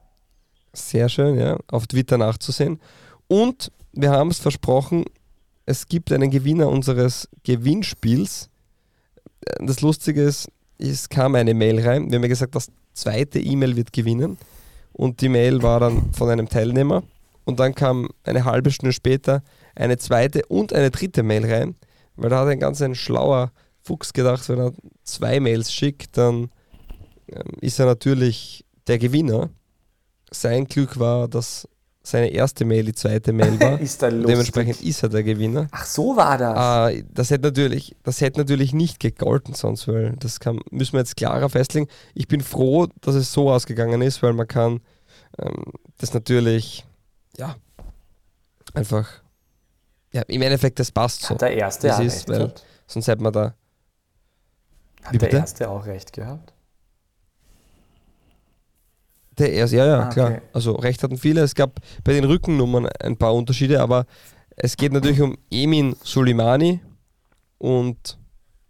Sehr 0.77 1.09
schön, 1.09 1.39
ja. 1.39 1.59
Auf 1.69 1.87
Twitter 1.87 2.19
nachzusehen. 2.19 2.81
Und 3.29 3.73
wir 3.93 4.11
haben 4.11 4.31
es 4.31 4.39
versprochen, 4.39 5.05
es 5.65 5.87
gibt 5.87 6.13
einen 6.13 6.31
Gewinner 6.31 6.69
unseres 6.69 7.29
Gewinnspiels. 7.45 8.51
Das 9.59 9.81
Lustige 9.81 10.23
ist, 10.23 10.49
es 10.79 11.09
kam 11.09 11.35
eine 11.35 11.55
Mail 11.55 11.81
rein. 11.81 12.11
Wir 12.11 12.17
haben 12.17 12.23
ja 12.23 12.29
gesagt, 12.29 12.55
das 12.55 12.69
zweite 12.93 13.41
E-Mail 13.41 13.75
wird 13.75 13.93
gewinnen. 13.93 14.37
Und 14.93 15.23
die 15.23 15.31
Mail 15.31 15.63
war 15.63 15.81
dann 15.81 16.13
von 16.13 16.29
einem 16.29 16.49
Teilnehmer. 16.49 17.03
Und 17.45 17.59
dann 17.59 17.75
kam 17.75 18.09
eine 18.25 18.45
halbe 18.45 18.71
Stunde 18.71 18.93
später 18.93 19.43
eine 19.75 19.99
zweite 19.99 20.45
und 20.47 20.73
eine 20.73 20.91
dritte 20.91 21.23
Mail 21.23 21.51
rein. 21.51 21.75
Weil 22.17 22.31
da 22.31 22.41
hat 22.41 22.49
ein 22.49 22.61
ganz 22.61 22.83
ein 22.83 22.95
schlauer 22.95 23.51
Fuchs 23.83 24.13
gedacht, 24.13 24.49
wenn 24.49 24.59
er 24.59 24.73
zwei 25.05 25.41
Mails 25.41 25.73
schickt, 25.73 26.17
dann 26.19 26.51
ähm, 27.29 27.53
ist 27.61 27.79
er 27.79 27.87
natürlich 27.87 28.65
der 28.87 28.99
Gewinner. 28.99 29.51
Sein 30.41 30.67
Glück 30.67 30.99
war, 30.99 31.29
dass 31.29 31.69
seine 32.03 32.29
erste 32.29 32.65
Mail 32.65 32.85
die 32.85 32.95
zweite 32.95 33.33
Mail 33.33 33.59
war. 33.61 33.81
ist. 33.81 34.01
Dementsprechend 34.01 34.81
ist 34.83 35.03
er 35.03 35.09
der 35.09 35.25
Gewinner. 35.25 35.67
Ach, 35.73 35.85
so 35.85 36.17
war 36.17 36.39
das. 36.39 36.93
Äh, 36.93 37.05
das, 37.13 37.31
hätte 37.31 37.47
natürlich, 37.47 37.97
das 38.05 38.21
hätte 38.21 38.39
natürlich 38.39 38.73
nicht 38.73 39.01
gegolten 39.01 39.55
sonst, 39.55 39.89
weil 39.89 40.15
das 40.19 40.39
kann, 40.39 40.61
müssen 40.71 40.93
wir 40.93 41.01
jetzt 41.01 41.17
klarer 41.17 41.49
festlegen. 41.49 41.89
Ich 42.15 42.29
bin 42.29 42.41
froh, 42.41 42.87
dass 43.01 43.17
es 43.17 43.33
so 43.33 43.51
ausgegangen 43.51 44.03
ist, 44.03 44.23
weil 44.23 44.35
man 44.35 44.47
kann 44.47 44.81
ähm, 45.39 45.65
das 45.99 46.15
natürlich, 46.15 46.87
ja, 47.37 47.57
einfach 48.75 49.23
ja, 50.13 50.23
im 50.29 50.41
Endeffekt, 50.41 50.79
das 50.79 50.91
passt 50.91 51.23
so. 51.23 51.35
Hat 51.35 51.43
der 51.43 51.53
Erste 51.53 51.95
auch 51.95 52.01
ist, 52.01 52.29
weil 52.29 52.39
gehabt? 52.39 52.65
Sonst 52.87 53.09
hätte 53.09 53.23
man 53.23 53.33
da. 53.33 53.55
Hat 55.03 55.21
der 55.21 55.33
Erste 55.33 55.69
auch 55.69 55.85
recht 55.85 56.13
gehabt? 56.13 56.55
Der 59.39 59.53
Erste, 59.53 59.77
ja, 59.77 59.87
ja, 59.87 60.01
ah, 60.01 60.07
klar. 60.07 60.31
Okay. 60.31 60.41
Also 60.53 60.73
recht 60.73 61.03
hatten 61.03 61.19
viele. 61.19 61.43
Es 61.43 61.55
gab 61.55 61.81
bei 62.05 62.13
den 62.13 62.25
Rückennummern 62.25 62.89
ein 63.01 63.17
paar 63.17 63.35
Unterschiede, 63.35 63.81
aber 63.81 64.07
es 64.57 64.77
geht 64.77 64.93
natürlich 64.93 65.21
um 65.21 65.37
Emin 65.51 65.97
Suleimani 66.03 66.81
und 67.59 68.19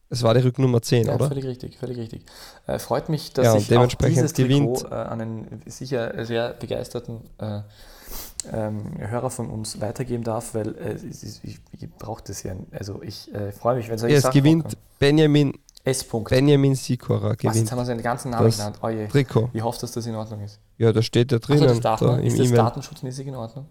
es 0.09 0.22
war 0.22 0.34
die 0.34 0.40
Rückennummer 0.40 0.82
10, 0.82 1.06
ja, 1.06 1.14
oder? 1.14 1.28
Völlig 1.28 1.44
richtig, 1.44 1.78
völlig 1.78 1.98
richtig. 1.98 2.24
Äh, 2.66 2.78
freut 2.78 3.09
mich, 3.09 3.32
dass 3.32 3.47
ja, 3.47 3.56
ich 3.56 3.68
dementsprechend 3.68 4.18
auch 4.18 4.22
dieses 4.22 4.34
gewinnt. 4.34 4.78
Trikot 4.80 4.94
äh, 4.94 4.98
an 4.98 5.20
einen 5.20 5.62
sicher 5.66 6.24
sehr 6.24 6.52
begeisterten 6.55 7.22
äh, 7.38 7.60
ähm, 8.52 8.84
Hörer 8.98 9.30
von 9.30 9.51
uns 9.51 9.80
weitergeben 9.80 10.22
darf, 10.22 10.55
weil 10.55 10.76
äh, 10.76 10.94
ich, 10.94 11.43
ich, 11.43 11.60
ich 11.72 11.90
brauche 11.98 12.22
das 12.24 12.44
ja. 12.44 12.55
Also 12.70 13.02
ich 13.02 13.32
äh, 13.34 13.51
freue 13.51 13.76
mich, 13.76 13.88
wenn 13.88 13.98
solche 13.98 14.14
ja, 14.14 14.28
Es 14.28 14.30
gewinnt 14.30 14.64
kommen. 14.64 14.76
Benjamin 14.98 15.55
S. 15.86 16.04
-Punkt. 16.04 16.30
Benjamin 16.30 16.74
Sikora 16.74 17.34
gewinnt. 17.34 17.44
Was, 17.44 17.56
jetzt 17.56 17.70
haben 17.70 17.78
wir 17.78 17.84
seinen 17.84 18.02
ganzen 18.02 18.32
Namen 18.32 18.50
genannt. 18.50 18.78
Oh 18.82 18.88
je. 18.88 19.06
Trikot. 19.06 19.50
Ich 19.52 19.62
hoffe, 19.62 19.80
dass 19.80 19.92
das 19.92 20.04
in 20.06 20.16
Ordnung 20.16 20.40
ist. 20.40 20.58
Ja, 20.78 20.92
da 20.92 21.00
steht 21.00 21.30
ja 21.30 21.38
drinnen. 21.38 21.62
Also 21.62 21.74
das 21.74 21.82
darf 21.82 22.00
man. 22.00 22.16
Da 22.16 22.22
ist 22.22 22.38
das 22.38 22.50
datenschutzmäßig 22.50 23.28
in 23.28 23.36
Ordnung? 23.36 23.66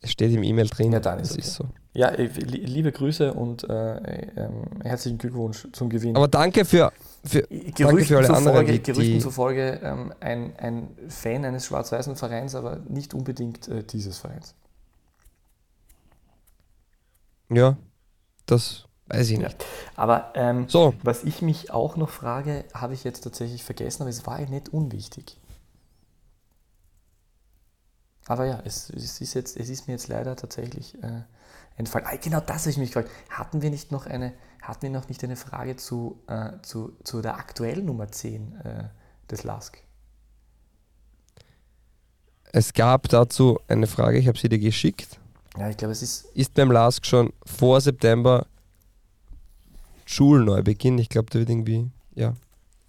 Es 0.00 0.12
steht 0.12 0.32
im 0.32 0.42
E-Mail 0.42 0.68
drin. 0.68 0.92
Ja, 0.92 1.00
dann 1.00 1.18
ist, 1.18 1.36
das 1.36 1.60
okay. 1.60 1.68
so. 1.68 1.74
Ja, 1.92 2.08
äh, 2.08 2.24
liebe 2.24 2.92
Grüße 2.92 3.34
und 3.34 3.68
äh, 3.68 3.96
äh, 3.96 4.48
herzlichen 4.82 5.18
Glückwunsch 5.18 5.68
zum 5.72 5.90
Gewinn. 5.90 6.16
Aber 6.16 6.28
danke 6.28 6.64
für, 6.64 6.92
für, 7.24 7.42
Gerüchten 7.42 7.74
danke 7.76 8.04
für 8.06 8.16
alle 8.16 8.30
anderen. 8.30 8.56
Folge, 8.56 8.78
Gerüchten 8.78 9.20
zufolge 9.20 9.80
ähm, 9.82 10.14
ein, 10.20 10.56
ein 10.56 10.88
Fan 11.08 11.44
eines 11.44 11.66
schwarz-weißen 11.66 12.16
Vereins, 12.16 12.54
aber 12.54 12.78
nicht 12.88 13.12
unbedingt 13.12 13.68
äh, 13.68 13.84
dieses 13.84 14.16
Vereins. 14.16 14.54
Ja, 17.50 17.76
das 18.46 18.86
weiß 19.10 19.30
ich 19.30 19.38
nicht. 19.38 19.64
Aber 19.96 20.32
ähm, 20.34 20.68
so. 20.68 20.94
was 21.02 21.24
ich 21.24 21.42
mich 21.42 21.70
auch 21.70 21.96
noch 21.96 22.08
frage, 22.08 22.64
habe 22.72 22.94
ich 22.94 23.04
jetzt 23.04 23.22
tatsächlich 23.22 23.64
vergessen, 23.64 24.02
aber 24.02 24.10
es 24.10 24.26
war 24.26 24.40
ja 24.40 24.48
nicht 24.48 24.68
unwichtig. 24.70 25.36
Aber 28.26 28.46
ja, 28.46 28.62
es, 28.64 28.90
es, 28.90 29.20
ist, 29.20 29.34
jetzt, 29.34 29.56
es 29.56 29.68
ist 29.68 29.88
mir 29.88 29.94
jetzt 29.94 30.08
leider 30.08 30.36
tatsächlich 30.36 30.94
äh, 31.02 31.22
entfallen. 31.76 32.06
Ah, 32.08 32.16
genau 32.16 32.40
das 32.40 32.62
habe 32.62 32.70
ich 32.70 32.78
mich 32.78 32.90
gefragt. 32.92 33.10
Hatten 33.28 33.62
wir 33.62 33.70
nicht 33.70 33.90
noch 33.90 34.06
eine, 34.06 34.32
hatten 34.62 34.82
wir 34.82 34.90
noch 34.90 35.08
nicht 35.08 35.24
eine 35.24 35.36
Frage 35.36 35.76
zu, 35.76 36.22
äh, 36.28 36.52
zu, 36.62 36.96
zu 37.02 37.22
der 37.22 37.36
aktuellen 37.36 37.86
Nummer 37.86 38.12
10 38.12 38.60
äh, 38.60 38.84
des 39.28 39.42
LASK? 39.42 39.82
Es 42.52 42.72
gab 42.72 43.08
dazu 43.08 43.58
eine 43.66 43.86
Frage, 43.86 44.18
ich 44.18 44.28
habe 44.28 44.38
sie 44.38 44.48
dir 44.48 44.58
geschickt. 44.58 45.18
Ja, 45.56 45.68
ich 45.68 45.76
glaube, 45.76 45.92
es 45.92 46.02
ist. 46.02 46.26
Ist 46.34 46.54
beim 46.54 46.70
LASK 46.70 47.06
schon 47.06 47.32
vor 47.44 47.80
September 47.80 48.46
Schulneubeginn? 50.10 50.98
Ich 50.98 51.08
glaube, 51.08 51.30
da 51.30 51.38
wird 51.38 51.50
irgendwie, 51.50 51.88
ja, 52.16 52.34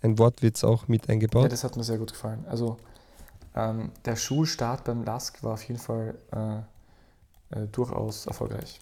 ein 0.02 0.18
Wortwitz 0.18 0.64
auch 0.64 0.88
mit 0.88 1.08
eingebaut. 1.08 1.44
Ja, 1.44 1.50
das 1.50 1.64
hat 1.64 1.78
mir 1.78 1.84
sehr 1.84 2.00
gut 2.00 2.14
gefallen. 2.14 2.44
Also, 2.50 2.78
ähm, 3.56 3.92
der 4.06 4.16
Schulstart 4.16 4.86
beim 4.86 5.04
LASK 5.04 5.44
war 5.44 5.54
auf 5.54 5.64
jeden 5.64 5.80
Fall 5.80 6.16
äh, 6.32 7.60
äh, 7.60 7.68
durchaus 7.68 8.26
erfolgreich. 8.26 8.80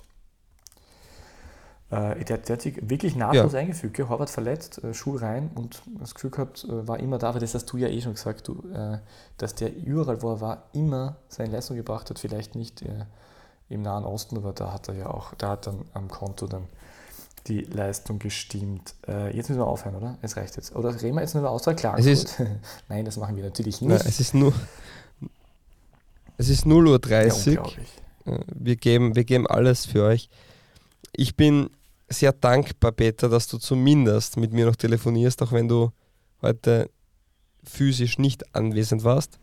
Äh, 1.90 2.24
der, 2.24 2.38
der, 2.38 2.56
hat 2.56 2.62
sich 2.62 2.90
wirklich 2.90 3.18
nahtlos 3.18 3.52
ja. 3.52 3.60
eingefügt. 3.60 3.96
Gell? 3.96 4.08
Horvath 4.08 4.30
verletzt, 4.30 4.82
äh, 4.86 4.94
Schul 4.94 5.18
rein 5.18 5.52
und 5.56 5.82
das 6.00 6.16
Gefühl 6.16 6.30
gehabt, 6.30 6.64
äh, 6.64 6.88
war 6.88 6.98
immer 7.02 7.18
da, 7.18 7.30
aber 7.30 7.40
das 7.40 7.54
hast 7.56 7.66
du 7.66 7.76
ja 7.76 7.90
eh 7.90 8.00
schon 8.00 8.14
gesagt, 8.14 8.48
du, 8.48 8.64
äh, 8.72 9.00
dass 9.38 9.54
der 9.54 9.76
überall, 9.76 10.22
wo 10.22 10.32
er 10.32 10.40
war, 10.40 10.64
immer 10.72 11.18
seine 11.28 11.52
Leistung 11.52 11.76
gebracht 11.76 12.10
hat. 12.10 12.20
Vielleicht 12.20 12.56
nicht 12.56 12.84
äh, 12.84 13.04
im 13.68 13.82
Nahen 13.82 14.06
Osten, 14.06 14.38
aber 14.38 14.54
da 14.54 14.72
hat 14.72 14.88
er 14.88 14.96
ja 14.96 15.08
auch, 15.08 15.34
da 15.34 15.50
hat 15.50 15.68
dann 15.68 15.84
am 15.94 16.08
Konto 16.08 16.48
dann 16.48 16.70
die 17.48 17.62
Leistung 17.62 18.20
gestimmt. 18.20 18.96
Äh, 19.08 19.36
jetzt 19.36 19.50
müssen 19.50 19.60
wir 19.60 19.68
aufhören, 19.68 19.96
oder? 19.96 20.18
Es 20.22 20.38
reicht 20.38 20.56
jetzt. 20.56 20.76
Oder 20.76 20.90
reden 21.02 21.16
wir 21.16 21.22
jetzt 21.22 21.34
nur 21.34 21.42
über 21.42 21.52
Austria 21.52 21.74
Klagenfurt? 21.74 22.36
Nein, 22.90 23.06
das 23.06 23.18
machen 23.18 23.36
wir 23.36 23.44
natürlich 23.44 23.82
nicht. 23.82 23.90
Nein, 23.90 24.02
es 24.06 24.20
ist 24.20 24.34
nur. 24.34 24.54
Es 26.38 26.48
ist 26.50 26.66
0.30 26.66 27.58
Uhr. 27.58 27.74
Ja, 28.26 28.34
äh, 28.34 28.40
wir, 28.54 28.76
geben, 28.76 29.16
wir 29.16 29.24
geben 29.24 29.48
alles 29.48 29.86
für 29.86 30.04
euch. 30.04 30.30
Ich 31.14 31.36
bin 31.36 31.70
sehr 32.08 32.32
dankbar, 32.32 32.92
Peter, 32.92 33.30
dass 33.30 33.48
du 33.48 33.58
zumindest 33.58 34.38
mit 34.38 34.54
mir 34.54 34.66
noch 34.66 34.76
telefonierst, 34.76 35.42
auch 35.42 35.52
wenn 35.52 35.68
du 35.68 35.92
heute 36.42 36.90
physisch 37.64 38.18
nicht 38.18 38.56
anwesend 38.56 39.04
warst. 39.04 39.38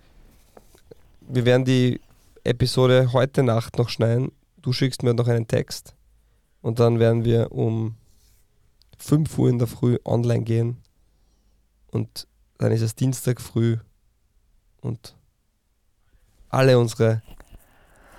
wir 1.21 1.45
werden 1.45 1.65
die 1.65 2.01
Episode 2.45 3.13
heute 3.13 3.43
Nacht 3.43 3.77
noch 3.77 3.89
schneiden. 3.89 4.33
Du 4.63 4.73
schickst 4.73 5.03
mir 5.03 5.15
noch 5.15 5.29
einen 5.29 5.47
Text 5.47 5.96
und 6.67 6.81
dann 6.81 6.99
werden 6.99 7.25
wir 7.25 7.53
um 7.53 7.95
5 8.99 9.39
Uhr 9.39 9.49
in 9.49 9.59
der 9.61 9.69
Früh 9.69 9.99
online 10.05 10.43
gehen 10.43 10.83
und 11.93 12.27
dann 12.59 12.73
ist 12.73 12.83
es 12.83 12.97
Dienstag 12.97 13.41
früh 13.41 13.77
und 14.81 15.15
alle 16.49 16.77
unsere 16.77 17.23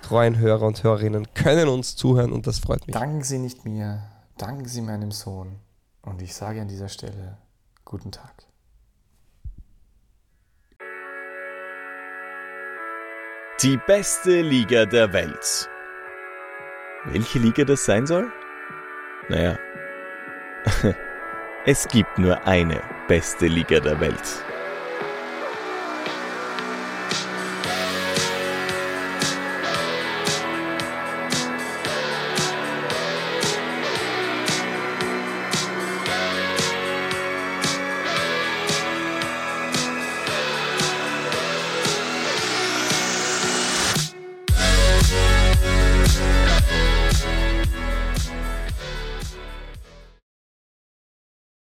treuen 0.00 0.38
Hörer 0.38 0.66
und 0.66 0.82
Hörerinnen 0.82 1.26
können 1.34 1.68
uns 1.68 1.94
zuhören 1.94 2.32
und 2.32 2.46
das 2.46 2.58
freut 2.58 2.86
mich. 2.86 2.94
Danken 2.94 3.22
Sie 3.22 3.38
nicht 3.38 3.66
mir, 3.66 4.02
danken 4.38 4.64
Sie 4.66 4.80
meinem 4.80 5.12
Sohn 5.12 5.56
und 6.00 6.22
ich 6.22 6.34
sage 6.34 6.62
an 6.62 6.68
dieser 6.68 6.88
Stelle 6.88 7.36
guten 7.84 8.12
Tag. 8.12 8.32
Die 13.60 13.78
beste 13.86 14.40
Liga 14.40 14.86
der 14.86 15.12
Welt. 15.12 15.68
Welche 17.04 17.40
Liga 17.40 17.64
das 17.64 17.84
sein 17.84 18.06
soll? 18.06 18.32
Naja, 19.28 19.58
es 21.66 21.86
gibt 21.88 22.18
nur 22.18 22.46
eine 22.46 22.80
beste 23.08 23.46
Liga 23.46 23.80
der 23.80 24.00
Welt. 24.00 24.44